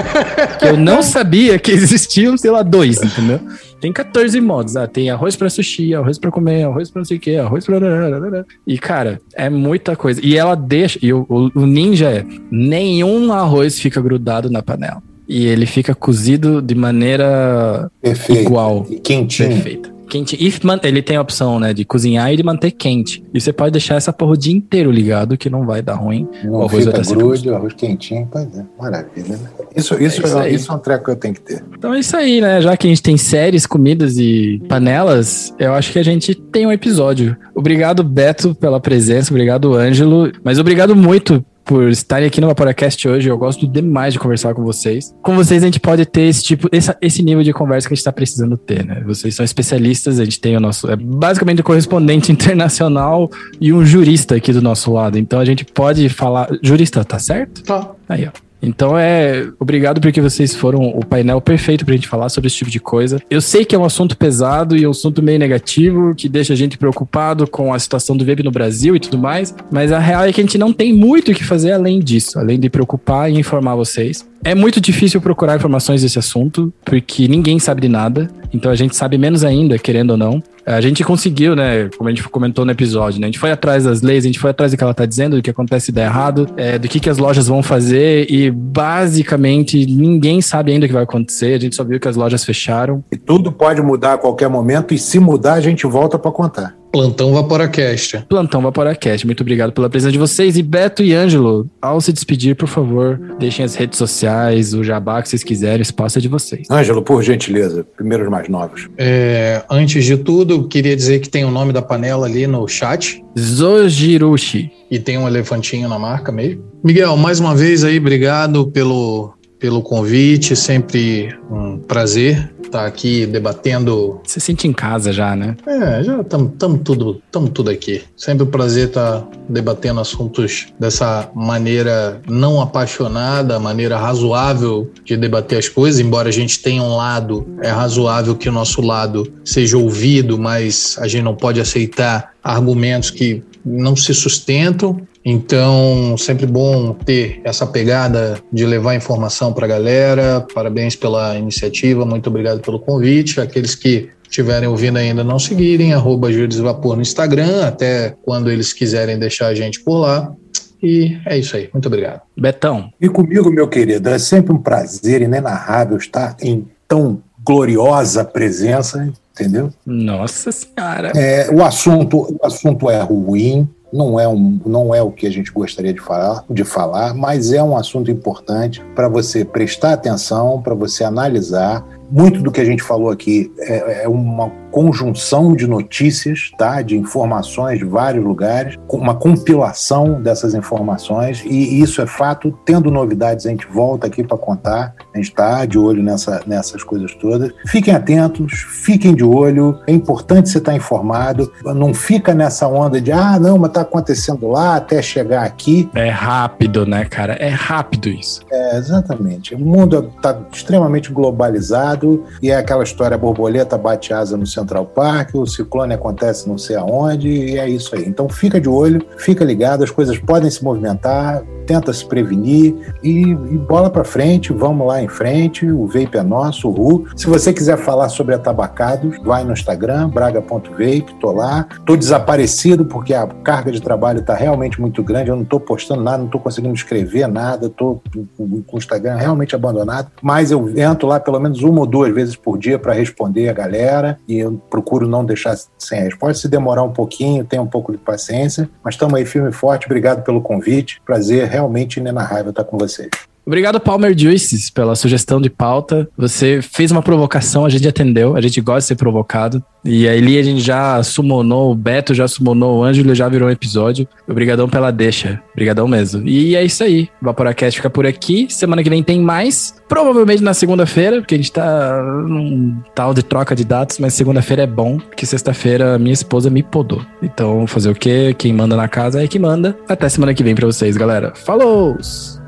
eu 0.62 0.78
não 0.78 1.04
sabia 1.04 1.60
que 1.60 1.72
existiam, 1.72 2.38
sei 2.38 2.50
lá, 2.50 2.64
dois, 2.64 3.02
entendeu? 3.02 3.40
Tem 3.80 3.94
14 3.94 4.40
modos. 4.42 4.76
Ah, 4.76 4.88
tem 4.88 5.10
arroz 5.10 5.36
para 5.36 5.50
sushi, 5.50 5.94
arroz 5.94 6.18
para 6.18 6.32
comer, 6.32 6.64
arroz 6.64 6.90
para 6.90 7.02
não 7.02 7.06
sei 7.06 7.18
o 7.18 7.20
que, 7.20 7.36
arroz 7.36 7.66
para. 7.66 8.46
E, 8.66 8.78
cara, 8.78 9.22
é 9.36 9.50
muita 9.50 9.96
coisa. 9.96 10.20
E 10.24 10.36
ela 10.36 10.56
deixa. 10.56 10.98
E 11.02 11.14
o, 11.14 11.26
o 11.30 11.66
ninja 11.66 12.10
é: 12.10 12.26
nenhum 12.50 13.32
arroz 13.32 13.80
fica 13.80 14.02
grudado 14.02 14.50
na 14.50 14.64
panela. 14.64 15.02
E 15.28 15.46
ele 15.46 15.66
fica 15.66 15.94
cozido 15.94 16.62
de 16.62 16.74
maneira 16.74 17.92
Perfeito. 18.02 18.42
igual. 18.42 18.84
Quentinho. 19.04 19.50
Perfeita 19.50 19.97
quente. 20.08 20.38
E 20.40 20.52
ele 20.84 21.02
tem 21.02 21.18
a 21.18 21.22
opção, 21.22 21.60
né, 21.60 21.74
de 21.74 21.86
cozinhar 21.86 22.32
e 22.32 22.38
de 22.38 22.44
manter 22.44 22.72
quente. 22.72 23.24
E 23.34 23.40
você 23.40 23.54
pode 23.54 23.72
deixar 23.72 23.96
essa 23.96 24.12
porra 24.12 24.32
o 24.32 24.38
dia 24.38 24.54
inteiro 24.54 24.92
ligado, 24.92 25.38
que 25.38 25.50
não 25.50 25.66
vai 25.66 25.82
dar 25.82 25.96
ruim. 25.96 26.28
Não 26.44 26.54
o 26.54 26.64
arroz 26.64 26.86
fica 26.86 27.02
grude, 27.16 27.50
o 27.50 27.56
arroz 27.56 27.74
quentinho, 27.74 28.28
pois 28.32 28.46
é. 28.58 28.66
Maravilha, 28.80 29.38
né? 29.38 29.50
Isso, 29.76 29.94
isso, 29.96 30.22
é 30.22 30.26
isso, 30.26 30.40
é, 30.40 30.50
isso 30.50 30.72
é 30.72 30.76
um 30.76 30.80
treco 30.80 31.06
que 31.06 31.12
eu 31.12 31.16
tenho 31.16 31.34
que 31.34 31.42
ter. 31.42 31.64
Então 31.78 31.94
é 31.94 32.00
isso 32.00 32.16
aí, 32.16 32.42
né? 32.42 32.62
Já 32.62 32.76
que 32.76 32.88
a 32.88 32.90
gente 32.90 33.04
tem 33.04 33.18
séries, 33.18 33.66
comidas 33.66 34.18
e 34.18 34.62
panelas, 34.68 35.54
eu 35.60 35.74
acho 35.74 35.92
que 35.92 36.00
a 36.00 36.04
gente 36.04 36.34
tem 36.34 36.66
um 36.66 36.72
episódio. 36.72 37.36
Obrigado, 37.54 38.04
Beto, 38.04 38.56
pela 38.56 38.80
presença. 38.80 39.32
Obrigado, 39.32 39.74
Ângelo. 39.74 40.32
Mas 40.44 40.60
obrigado 40.60 40.96
muito 40.96 41.44
por 41.68 41.90
estarem 41.90 42.28
aqui 42.28 42.40
no 42.40 42.48
Vaporacast 42.48 43.08
hoje. 43.08 43.30
Eu 43.30 43.38
gosto 43.38 43.68
demais 43.68 44.14
de 44.14 44.20
conversar 44.20 44.54
com 44.54 44.64
vocês. 44.64 45.14
Com 45.22 45.36
vocês 45.36 45.62
a 45.62 45.66
gente 45.66 45.80
pode 45.80 46.06
ter 46.06 46.22
esse 46.22 46.44
tipo, 46.44 46.70
esse, 46.72 46.96
esse 47.02 47.22
nível 47.22 47.44
de 47.44 47.52
conversa 47.52 47.88
que 47.88 47.94
a 47.94 47.96
gente 47.96 48.02
está 48.02 48.12
precisando 48.12 48.58
ter, 48.58 48.86
né? 48.86 49.04
Vocês 49.06 49.36
são 49.36 49.44
especialistas, 49.44 50.20
a 50.20 50.24
gente 50.24 50.40
tem 50.40 50.56
o 50.56 50.60
nosso, 50.60 50.90
é 50.90 50.96
basicamente 50.96 51.60
o 51.60 51.64
correspondente 51.64 52.32
internacional 52.34 53.30
e 53.60 53.74
um 53.74 53.86
jurista 53.86 54.36
aqui 54.36 54.54
do 54.54 54.62
nosso 54.62 54.92
lado. 54.92 55.20
Então 55.20 55.40
a 55.40 55.46
gente 55.46 55.66
pode 55.66 56.08
falar, 56.10 56.50
jurista, 56.64 57.04
tá 57.04 57.20
certo? 57.20 57.62
Tá. 57.64 57.92
Aí, 58.08 58.26
ó. 58.26 58.47
Então 58.62 58.98
é 58.98 59.48
obrigado 59.60 60.02
porque 60.02 60.22
vocês 60.22 60.56
foram 60.56 60.82
o 60.90 61.06
painel 61.06 61.40
perfeito 61.40 61.86
pra 61.86 61.96
gente 61.96 62.08
falar 62.08 62.30
sobre 62.30 62.48
esse 62.48 62.58
tipo 62.58 62.72
de 62.72 62.80
coisa. 62.80 63.22
Eu 63.30 63.42
sei 63.42 63.66
que 63.66 63.76
é 63.76 63.80
um 63.80 63.86
assunto 63.86 64.18
pesado 64.18 64.76
e 64.76 64.86
um 64.86 64.92
assunto 64.92 65.22
meio 65.22 65.40
negativo, 65.40 66.16
que 66.16 66.28
deixa 66.28 66.54
a 66.54 66.56
gente 66.56 66.78
preocupado 66.78 67.48
com 67.48 67.74
a 67.74 67.80
situação 67.80 68.16
do 68.18 68.26
vape 68.26 68.44
no 68.44 68.52
Brasil 68.52 68.96
e 68.96 69.00
tudo 69.00 69.18
mais, 69.18 69.54
mas 69.72 69.92
a 69.92 70.00
real 70.00 70.26
é 70.26 70.34
que 70.34 70.42
a 70.42 70.44
gente 70.44 70.58
não 70.58 70.74
tem 70.74 70.94
muito 70.94 71.32
o 71.32 71.36
que 71.36 71.44
fazer 71.44 71.72
além 71.72 72.00
disso, 72.00 72.40
além 72.40 72.60
de 72.60 72.70
preocupar 72.70 73.32
e 73.32 73.38
informar 73.38 73.76
vocês. 73.76 74.26
É 74.44 74.56
muito 74.56 74.80
difícil 74.80 75.20
procurar 75.20 75.56
informações 75.56 76.02
desse 76.02 76.18
assunto, 76.18 76.74
porque 76.86 77.28
ninguém 77.28 77.60
sabe 77.60 77.82
de 77.82 77.90
nada, 77.90 78.30
então 78.54 78.72
a 78.72 78.76
gente 78.76 78.96
sabe 78.96 79.18
menos 79.18 79.44
ainda, 79.44 79.78
querendo 79.78 80.12
ou 80.12 80.18
não. 80.18 80.42
A 80.66 80.82
gente 80.82 81.02
conseguiu, 81.02 81.56
né? 81.56 81.90
Como 81.98 82.10
a 82.10 82.12
gente 82.12 82.28
comentou 82.28 82.66
no 82.66 82.72
episódio, 82.72 83.22
né? 83.22 83.28
A 83.28 83.30
gente 83.30 83.40
foi 83.40 83.52
atrás 83.52 83.86
das 83.86 84.02
leis, 84.02 84.26
a 84.26 84.28
gente 84.28 84.40
foi 84.40 84.50
atrás 84.50 84.72
do 84.72 84.78
que 84.78 84.84
ela 84.84 84.94
tá 84.94 85.06
dizendo, 85.06 85.38
do 85.38 85.42
que 85.42 85.50
acontece 85.50 85.94
de 85.94 86.02
errado, 86.02 86.48
é, 86.58 86.78
do 86.78 86.90
que, 86.90 87.00
que 87.00 87.10
as 87.10 87.18
lojas 87.18 87.48
vão 87.48 87.64
fazer, 87.64 88.30
e 88.30 88.52
basicamente 88.52 89.86
ninguém 89.86 90.42
sabe 90.42 90.74
ainda 90.74 90.86
o 90.86 90.90
que 90.90 90.94
vai 90.94 91.04
acontecer. 91.04 91.54
A 91.54 91.60
gente 91.60 91.76
só 91.76 91.86
viu 91.86 92.00
que 92.00 92.08
as 92.08 92.18
lojas 92.18 92.44
fecharam. 92.44 93.02
E 93.10 93.16
tudo 93.16 93.50
pode 93.50 93.82
mudar 93.82 94.14
a 94.14 94.18
qualquer 94.18 94.50
momento, 94.50 94.94
e 94.94 94.98
se 94.98 95.20
mudar, 95.20 95.54
a 95.54 95.62
gente 95.62 95.88
volta 95.88 96.20
para 96.20 96.32
contar. 96.32 96.76
Plantão 96.98 97.32
Vaporacast. 97.32 98.26
Plantão 98.28 98.60
Vaporacast. 98.60 99.24
Muito 99.24 99.42
obrigado 99.42 99.72
pela 99.72 99.88
presença 99.88 100.12
de 100.12 100.18
vocês. 100.18 100.58
E 100.58 100.64
Beto 100.64 101.04
e 101.04 101.14
Ângelo, 101.14 101.70
ao 101.80 102.02
se 102.02 102.12
despedir, 102.12 102.56
por 102.56 102.68
favor, 102.68 103.20
deixem 103.38 103.64
as 103.64 103.76
redes 103.76 104.00
sociais, 104.00 104.74
o 104.74 104.84
jabá 104.84 105.22
que 105.22 105.30
vocês 105.30 105.44
quiserem, 105.44 105.78
o 105.78 105.84
espaço 105.84 106.18
é 106.18 106.22
de 106.22 106.28
vocês. 106.28 106.68
Ângelo, 106.72 107.04
por 107.04 107.22
gentileza, 107.22 107.86
primeiro 107.96 108.24
os 108.24 108.32
mais 108.32 108.50
novos. 108.50 108.90
É, 108.98 109.64
antes 109.70 110.06
de 110.06 110.18
tudo, 110.18 110.68
queria 110.68 110.96
dizer 110.96 111.20
que 111.20 111.30
tem 111.30 111.46
o 111.46 111.52
nome 111.52 111.72
da 111.72 111.84
panela 111.84 112.26
ali 112.26 112.48
no 112.48 112.68
chat. 112.68 113.24
Zojirushi. 113.38 114.72
E 114.90 114.98
tem 114.98 115.20
um 115.20 115.28
elefantinho 115.28 115.88
na 115.88 116.00
marca 116.00 116.32
mesmo. 116.32 116.64
Miguel, 116.84 117.16
mais 117.16 117.40
uma 117.40 117.54
vez 117.54 117.84
aí, 117.84 118.00
obrigado 118.00 118.72
pelo 118.72 119.37
pelo 119.60 119.82
convite, 119.82 120.56
sempre 120.56 121.38
um 121.50 121.78
prazer 121.78 122.52
estar 122.68 122.86
aqui 122.86 123.26
debatendo. 123.26 124.22
Você 124.24 124.40
sente 124.40 124.68
em 124.68 124.74
casa 124.74 125.12
já, 125.12 125.36
né? 125.36 125.56
É, 125.66 126.04
já 126.04 126.22
estamos 126.22 126.82
tudo, 126.84 127.22
tamo 127.32 127.50
tudo 127.50 127.70
aqui. 127.70 128.04
Sempre 128.16 128.44
um 128.44 128.50
prazer 128.50 128.90
estar 128.90 129.26
debatendo 129.50 130.00
assuntos 130.00 130.68
dessa 130.80 131.30
maneira 131.34 132.22
não 132.28 132.62
apaixonada, 132.62 133.60
maneira 133.60 133.98
razoável 133.98 134.92
de 135.04 135.18
debater 135.18 135.58
as 135.58 135.70
coisas, 135.70 136.00
embora 136.00 136.30
a 136.30 136.32
gente 136.32 136.60
tenha 136.60 136.84
um 136.84 136.96
lado, 136.96 137.48
é 137.62 137.70
razoável 137.70 138.36
que 138.36 138.50
o 138.50 138.52
nosso 138.52 138.82
lado 138.82 139.32
seja 139.44 139.78
ouvido, 139.78 140.38
mas 140.38 140.98
a 141.00 141.08
gente 141.08 141.24
não 141.24 141.36
pode 141.36 141.60
aceitar 141.60 142.34
argumentos 142.44 143.10
que 143.10 143.44
não 143.66 143.96
se 143.96 144.14
sustentam. 144.14 145.02
Então, 145.30 146.16
sempre 146.18 146.46
bom 146.46 146.94
ter 146.94 147.42
essa 147.44 147.68
pegada 147.68 148.42
de 148.50 148.66
levar 148.66 148.96
informação 148.96 149.52
para 149.52 149.66
a 149.66 149.68
galera. 149.68 150.40
Parabéns 150.54 150.96
pela 150.96 151.38
iniciativa, 151.38 152.06
muito 152.06 152.30
obrigado 152.30 152.62
pelo 152.62 152.80
convite. 152.80 153.42
Aqueles 153.42 153.76
que 153.76 154.08
estiverem 154.24 154.70
ouvindo 154.70 154.96
ainda 154.96 155.26
não 155.26 155.38
seguirem, 155.38 155.94
arroba 155.94 156.30
Vapor 156.62 156.96
no 156.96 157.02
Instagram, 157.02 157.66
até 157.66 158.16
quando 158.24 158.50
eles 158.50 158.72
quiserem 158.72 159.20
deixar 159.20 159.48
a 159.48 159.54
gente 159.54 159.82
por 159.82 159.98
lá. 159.98 160.34
E 160.82 161.18
é 161.26 161.38
isso 161.38 161.58
aí. 161.58 161.70
Muito 161.74 161.88
obrigado. 161.88 162.22
Betão. 162.38 162.90
E 163.02 163.10
comigo, 163.10 163.52
meu 163.52 163.68
querido, 163.68 164.08
é 164.08 164.18
sempre 164.18 164.54
um 164.54 164.58
prazer 164.58 165.22
inenarrável 165.22 165.98
estar 165.98 166.38
em 166.42 166.66
tão 166.88 167.22
gloriosa 167.44 168.24
presença, 168.24 169.12
entendeu? 169.34 169.74
Nossa 169.86 170.54
Senhora. 170.54 171.12
É, 171.18 171.50
o, 171.52 171.64
assunto, 171.66 172.34
o 172.34 172.46
assunto 172.46 172.90
é 172.90 173.02
ruim, 173.02 173.68
não 173.92 174.20
é, 174.20 174.28
um, 174.28 174.60
não 174.66 174.94
é 174.94 175.02
o 175.02 175.12
que 175.12 175.26
a 175.26 175.30
gente 175.30 175.52
gostaria 175.52 175.94
de 175.94 176.02
falar, 176.02 176.44
de 176.50 176.64
falar, 176.64 177.14
mas 177.14 177.52
é 177.52 177.62
um 177.64 177.78
assunto 177.78 178.12
importante 178.12 178.84
para 178.96 179.08
você 179.08 179.46
prestar 179.46 179.94
atenção, 179.94 180.62
para 180.62 180.76
você 180.76 181.04
analisar. 181.04 181.86
Muito 182.10 182.42
do 182.42 182.52
que 182.52 182.62
a 182.62 182.66
gente 182.66 182.82
falou 182.82 183.10
aqui 183.10 183.52
é, 183.60 184.04
é 184.04 184.08
uma 184.08 184.50
conjunção 184.72 185.56
de 185.56 185.66
notícias, 185.66 186.52
tá? 186.58 186.82
de 186.82 186.96
informações 186.96 187.80
de 187.80 187.86
vários 187.86 188.24
lugares, 188.24 188.76
uma 188.90 189.16
compilação 189.16 190.22
dessas 190.22 190.54
informações, 190.54 191.44
e 191.46 191.82
isso 191.82 192.02
é 192.02 192.06
fato. 192.06 192.58
Tendo 192.64 192.92
novidades, 192.92 193.46
a 193.46 193.50
gente 193.50 193.66
volta 193.68 194.08
aqui 194.08 194.24
para 194.24 194.38
contar. 194.38 194.94
A 195.14 195.18
gente 195.18 195.30
está 195.30 195.66
de 195.66 195.78
olho 195.78 196.04
nessa, 196.04 196.42
nessas 196.46 196.84
coisas 196.84 197.14
todas. 197.16 197.52
Fiquem 197.66 197.94
atentos, 197.94 198.54
fiquem 198.84 199.16
de 199.16 199.24
olho. 199.24 199.80
É 199.88 199.92
importante 199.92 200.50
você 200.50 200.60
estar 200.60 200.72
tá 200.72 200.78
informado. 200.78 201.52
Não 201.64 201.94
fica 201.94 202.34
nessa 202.34 202.68
onda 202.68 203.02
de, 203.02 203.12
ah, 203.12 203.40
não, 203.40 203.58
mas 203.58 203.70
está 203.70 203.82
acontecendo 203.82 204.48
lá 204.48 204.76
até 204.76 205.02
chegar 205.02 205.44
aqui. 205.44 205.90
É 205.96 206.10
rápido, 206.10 206.86
né, 206.86 207.06
cara? 207.06 207.34
É 207.34 207.50
rápido 207.50 208.10
isso. 208.10 208.42
É, 208.52 208.78
exatamente. 208.78 209.56
O 209.56 209.60
mundo 209.60 210.12
está 210.16 210.40
extremamente 210.52 211.12
globalizado 211.12 211.97
e 212.42 212.52
é 212.52 212.56
aquela 212.56 212.84
história: 212.84 213.18
borboleta 213.18 213.78
bate 213.78 214.14
asa 214.14 214.38
no 214.38 214.46
Central 214.46 214.86
Park, 214.86 215.36
o 215.36 215.46
ciclone 215.46 215.94
acontece 215.94 216.48
não 216.48 216.58
sei 216.58 216.76
aonde, 216.76 217.30
e 217.30 217.58
é 217.58 217.70
isso 217.70 217.96
aí. 217.96 218.06
Então 218.08 218.28
fica 218.30 218.60
de 218.60 218.70
olho, 218.70 219.06
fica 219.18 219.44
ligado, 219.44 219.84
as 219.84 219.92
coisas 219.92 220.18
podem 220.18 220.50
se 220.50 220.64
movimentar, 220.64 221.44
tenta 221.68 221.92
se 221.92 222.06
prevenir 222.06 222.74
e, 223.04 223.22
e 223.22 223.58
bola 223.58 223.90
para 223.90 224.04
frente, 224.04 224.54
vamos 224.54 224.88
lá 224.88 225.04
em 225.04 225.08
frente, 225.08 225.70
o 225.70 225.86
vape 225.86 226.18
é 226.18 226.24
nosso, 226.24 226.70
o 226.70 226.72
RU. 226.72 227.06
Se 227.16 227.28
você 227.28 227.52
quiser 227.54 227.78
falar 227.78 228.10
sobre 228.10 228.34
atabacados, 228.34 229.18
vai 229.24 229.44
no 229.44 229.52
Instagram, 229.52 230.10
braga.vape, 230.10 231.14
tô 231.20 231.32
lá. 231.32 231.68
Tô 231.86 231.96
desaparecido 231.96 232.86
porque 232.86 233.14
a 233.14 233.28
carga 233.28 233.72
de 233.72 233.82
trabalho 233.82 234.22
tá 234.22 234.34
realmente 234.34 234.80
muito 234.80 235.04
grande, 235.04 235.30
eu 235.30 235.36
não 235.36 235.46
tô 235.46 235.60
postando 235.60 236.02
nada, 236.02 236.20
não 236.20 236.30
tô 236.30 236.40
conseguindo 236.40 236.74
escrever 236.74 237.28
nada, 237.28 237.70
tô 237.70 238.02
com 238.38 238.64
o 238.72 238.78
Instagram 238.78 239.16
realmente 239.16 239.54
abandonado, 239.54 240.10
mas 240.22 240.52
eu 240.52 240.70
entro 240.78 241.08
lá 241.08 241.20
pelo 241.20 241.40
menos 241.40 241.62
uma 241.62 241.82
ou 241.82 241.86
duas 241.88 242.14
vezes 242.14 242.36
por 242.36 242.58
dia 242.58 242.78
para 242.78 242.94
responder 242.94 243.50
a 243.50 243.54
galera 243.54 244.20
e 244.28 244.38
eu 244.38 244.62
procuro 244.70 245.08
não 245.08 245.26
deixar 245.26 245.56
sem 245.78 246.02
resposta. 246.02 246.42
Se 246.42 246.50
demorar 246.50 246.84
um 246.84 246.92
pouquinho, 246.92 247.46
tenha 247.46 247.62
um 247.62 247.68
pouco 247.68 247.92
de 247.92 247.98
paciência, 247.98 248.70
mas 248.84 248.96
estamos 248.96 249.16
aí 249.16 249.26
firme 249.26 249.50
e 249.50 249.54
forte. 249.54 249.86
Obrigado 249.86 250.24
pelo 250.24 250.42
convite. 250.42 251.02
Prazer 251.06 251.48
realmente 251.48 252.00
inenarrável 252.00 252.50
estar 252.50 252.64
com 252.64 252.78
vocês. 252.78 253.10
Obrigado, 253.48 253.80
Palmer 253.80 254.14
Juices, 254.18 254.70
pela 254.70 254.94
sugestão 254.94 255.40
de 255.40 255.50
pauta. 255.50 256.10
Você 256.18 256.62
fez 256.62 256.92
uma 256.92 257.02
provocação, 257.02 257.66
a 257.66 257.70
gente 257.70 257.88
atendeu, 257.88 258.36
a 258.36 258.42
gente 258.42 258.60
gosta 258.60 258.82
de 258.82 258.86
ser 258.88 258.96
provocado. 258.96 259.64
E 259.88 260.06
aí 260.06 260.38
a 260.38 260.44
gente 260.44 260.60
já 260.60 261.02
sumonou, 261.02 261.72
o 261.72 261.76
Beto 261.76 262.14
já 262.14 262.28
sumonou, 262.28 262.80
o 262.80 262.84
Ângelo 262.84 263.16
já 263.16 263.30
virou 263.30 263.48
um 263.48 263.52
episódio. 263.52 264.06
Obrigadão 264.28 264.68
pela 264.68 264.92
deixa. 264.92 265.42
Obrigadão 265.54 265.88
mesmo. 265.88 266.28
E 266.28 266.58
é 266.58 266.64
isso 266.66 266.84
aí. 266.84 267.10
O 267.22 267.26
Vaporacast 267.26 267.80
fica 267.80 267.90
por 267.90 268.06
aqui. 268.06 268.48
Semana 268.50 268.84
que 268.84 268.90
vem 268.90 269.02
tem 269.02 269.22
mais. 269.22 269.76
Provavelmente 269.88 270.44
na 270.44 270.54
segunda-feira, 270.54 271.20
porque 271.20 271.36
a 271.36 271.38
gente 271.38 271.54
tá 271.54 272.04
num 272.28 272.78
tal 272.94 273.14
de 273.14 273.24
troca 273.24 273.56
de 273.56 273.64
datas, 273.64 273.98
mas 273.98 274.14
segunda-feira 274.14 274.64
é 274.64 274.68
bom, 274.68 274.98
porque 274.98 275.26
sexta-feira 275.26 275.98
minha 275.98 276.14
esposa 276.14 276.50
me 276.50 276.62
podou. 276.62 277.02
Então, 277.24 277.66
fazer 277.66 277.90
o 277.90 277.96
quê? 277.96 278.36
Quem 278.38 278.52
manda 278.52 278.76
na 278.76 278.90
casa 278.90 279.24
é 279.24 279.28
que 279.28 279.40
manda. 279.40 279.78
Até 279.88 280.10
semana 280.10 280.34
que 280.34 280.44
vem 280.44 280.54
pra 280.54 280.66
vocês, 280.66 280.98
galera. 280.98 281.32
Falou! 281.34 281.98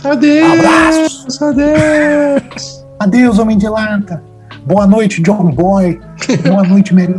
Adeus! 0.03 0.51
Abraços! 0.51 1.41
Adeus! 1.41 2.85
Adeus, 2.99 3.39
homem 3.39 3.57
de 3.57 3.69
lata! 3.69 4.28
Boa 4.65 4.85
noite, 4.85 5.21
John 5.21 5.51
Boy! 5.51 5.99
Boa 6.47 6.63
noite, 6.63 6.93
Mary! 6.93 7.15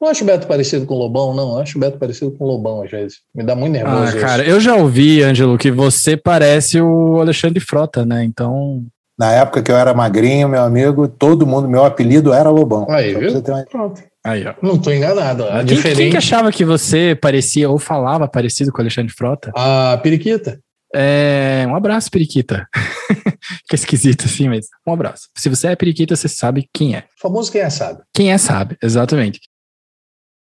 Não 0.00 0.08
acho 0.08 0.24
o 0.24 0.26
Beto 0.26 0.46
parecido 0.46 0.84
com 0.84 0.94
o 0.94 0.98
Lobão, 0.98 1.34
não. 1.34 1.58
Acho 1.58 1.78
o 1.78 1.80
Beto 1.80 1.96
parecido 1.96 2.32
com 2.32 2.44
o 2.44 2.46
Lobão, 2.46 2.82
às 2.82 2.90
vezes. 2.90 3.20
Me 3.34 3.44
dá 3.44 3.54
muito 3.54 3.72
nervoso. 3.72 4.16
Ah, 4.16 4.20
cara, 4.20 4.44
eu 4.44 4.60
já 4.60 4.74
ouvi, 4.74 5.22
Ângelo, 5.22 5.56
que 5.56 5.70
você 5.70 6.16
parece 6.16 6.80
o 6.80 7.20
Alexandre 7.20 7.60
Frota, 7.60 8.04
né? 8.04 8.24
Então. 8.24 8.84
Na 9.18 9.32
época 9.32 9.62
que 9.62 9.70
eu 9.70 9.76
era 9.76 9.92
magrinho, 9.92 10.48
meu 10.48 10.62
amigo, 10.62 11.06
todo 11.06 11.46
mundo, 11.46 11.68
meu 11.68 11.84
apelido 11.84 12.32
era 12.32 12.50
Lobão. 12.50 12.86
Aí, 12.88 13.14
viu? 13.14 13.30
Uma... 13.30 13.64
Pronto. 13.64 14.02
Aí, 14.24 14.46
ó. 14.46 14.54
Não 14.62 14.78
tô 14.78 14.90
enganado. 14.90 15.44
A 15.44 15.58
quem, 15.58 15.76
diferente... 15.76 15.96
quem 15.96 16.10
que 16.10 16.16
achava 16.16 16.50
que 16.52 16.64
você 16.64 17.16
parecia 17.20 17.68
ou 17.68 17.78
falava 17.78 18.28
parecido 18.28 18.72
com 18.72 18.78
o 18.78 18.80
Alexandre 18.80 19.12
Frota? 19.12 19.52
A 19.54 19.98
Periquita. 20.02 20.60
É, 20.94 21.64
um 21.68 21.74
abraço, 21.74 22.10
Periquita. 22.10 22.66
Fica 23.62 23.74
esquisito 23.74 24.26
assim, 24.26 24.48
mas 24.48 24.66
um 24.86 24.92
abraço. 24.92 25.28
Se 25.36 25.48
você 25.48 25.68
é 25.68 25.76
Periquita, 25.76 26.14
você 26.14 26.28
sabe 26.28 26.68
quem 26.72 26.94
é. 26.94 27.04
O 27.18 27.22
famoso 27.22 27.50
quem 27.50 27.60
é 27.60 27.70
sabe. 27.70 28.00
Quem 28.14 28.32
é 28.32 28.38
sabe, 28.38 28.76
exatamente. 28.82 29.40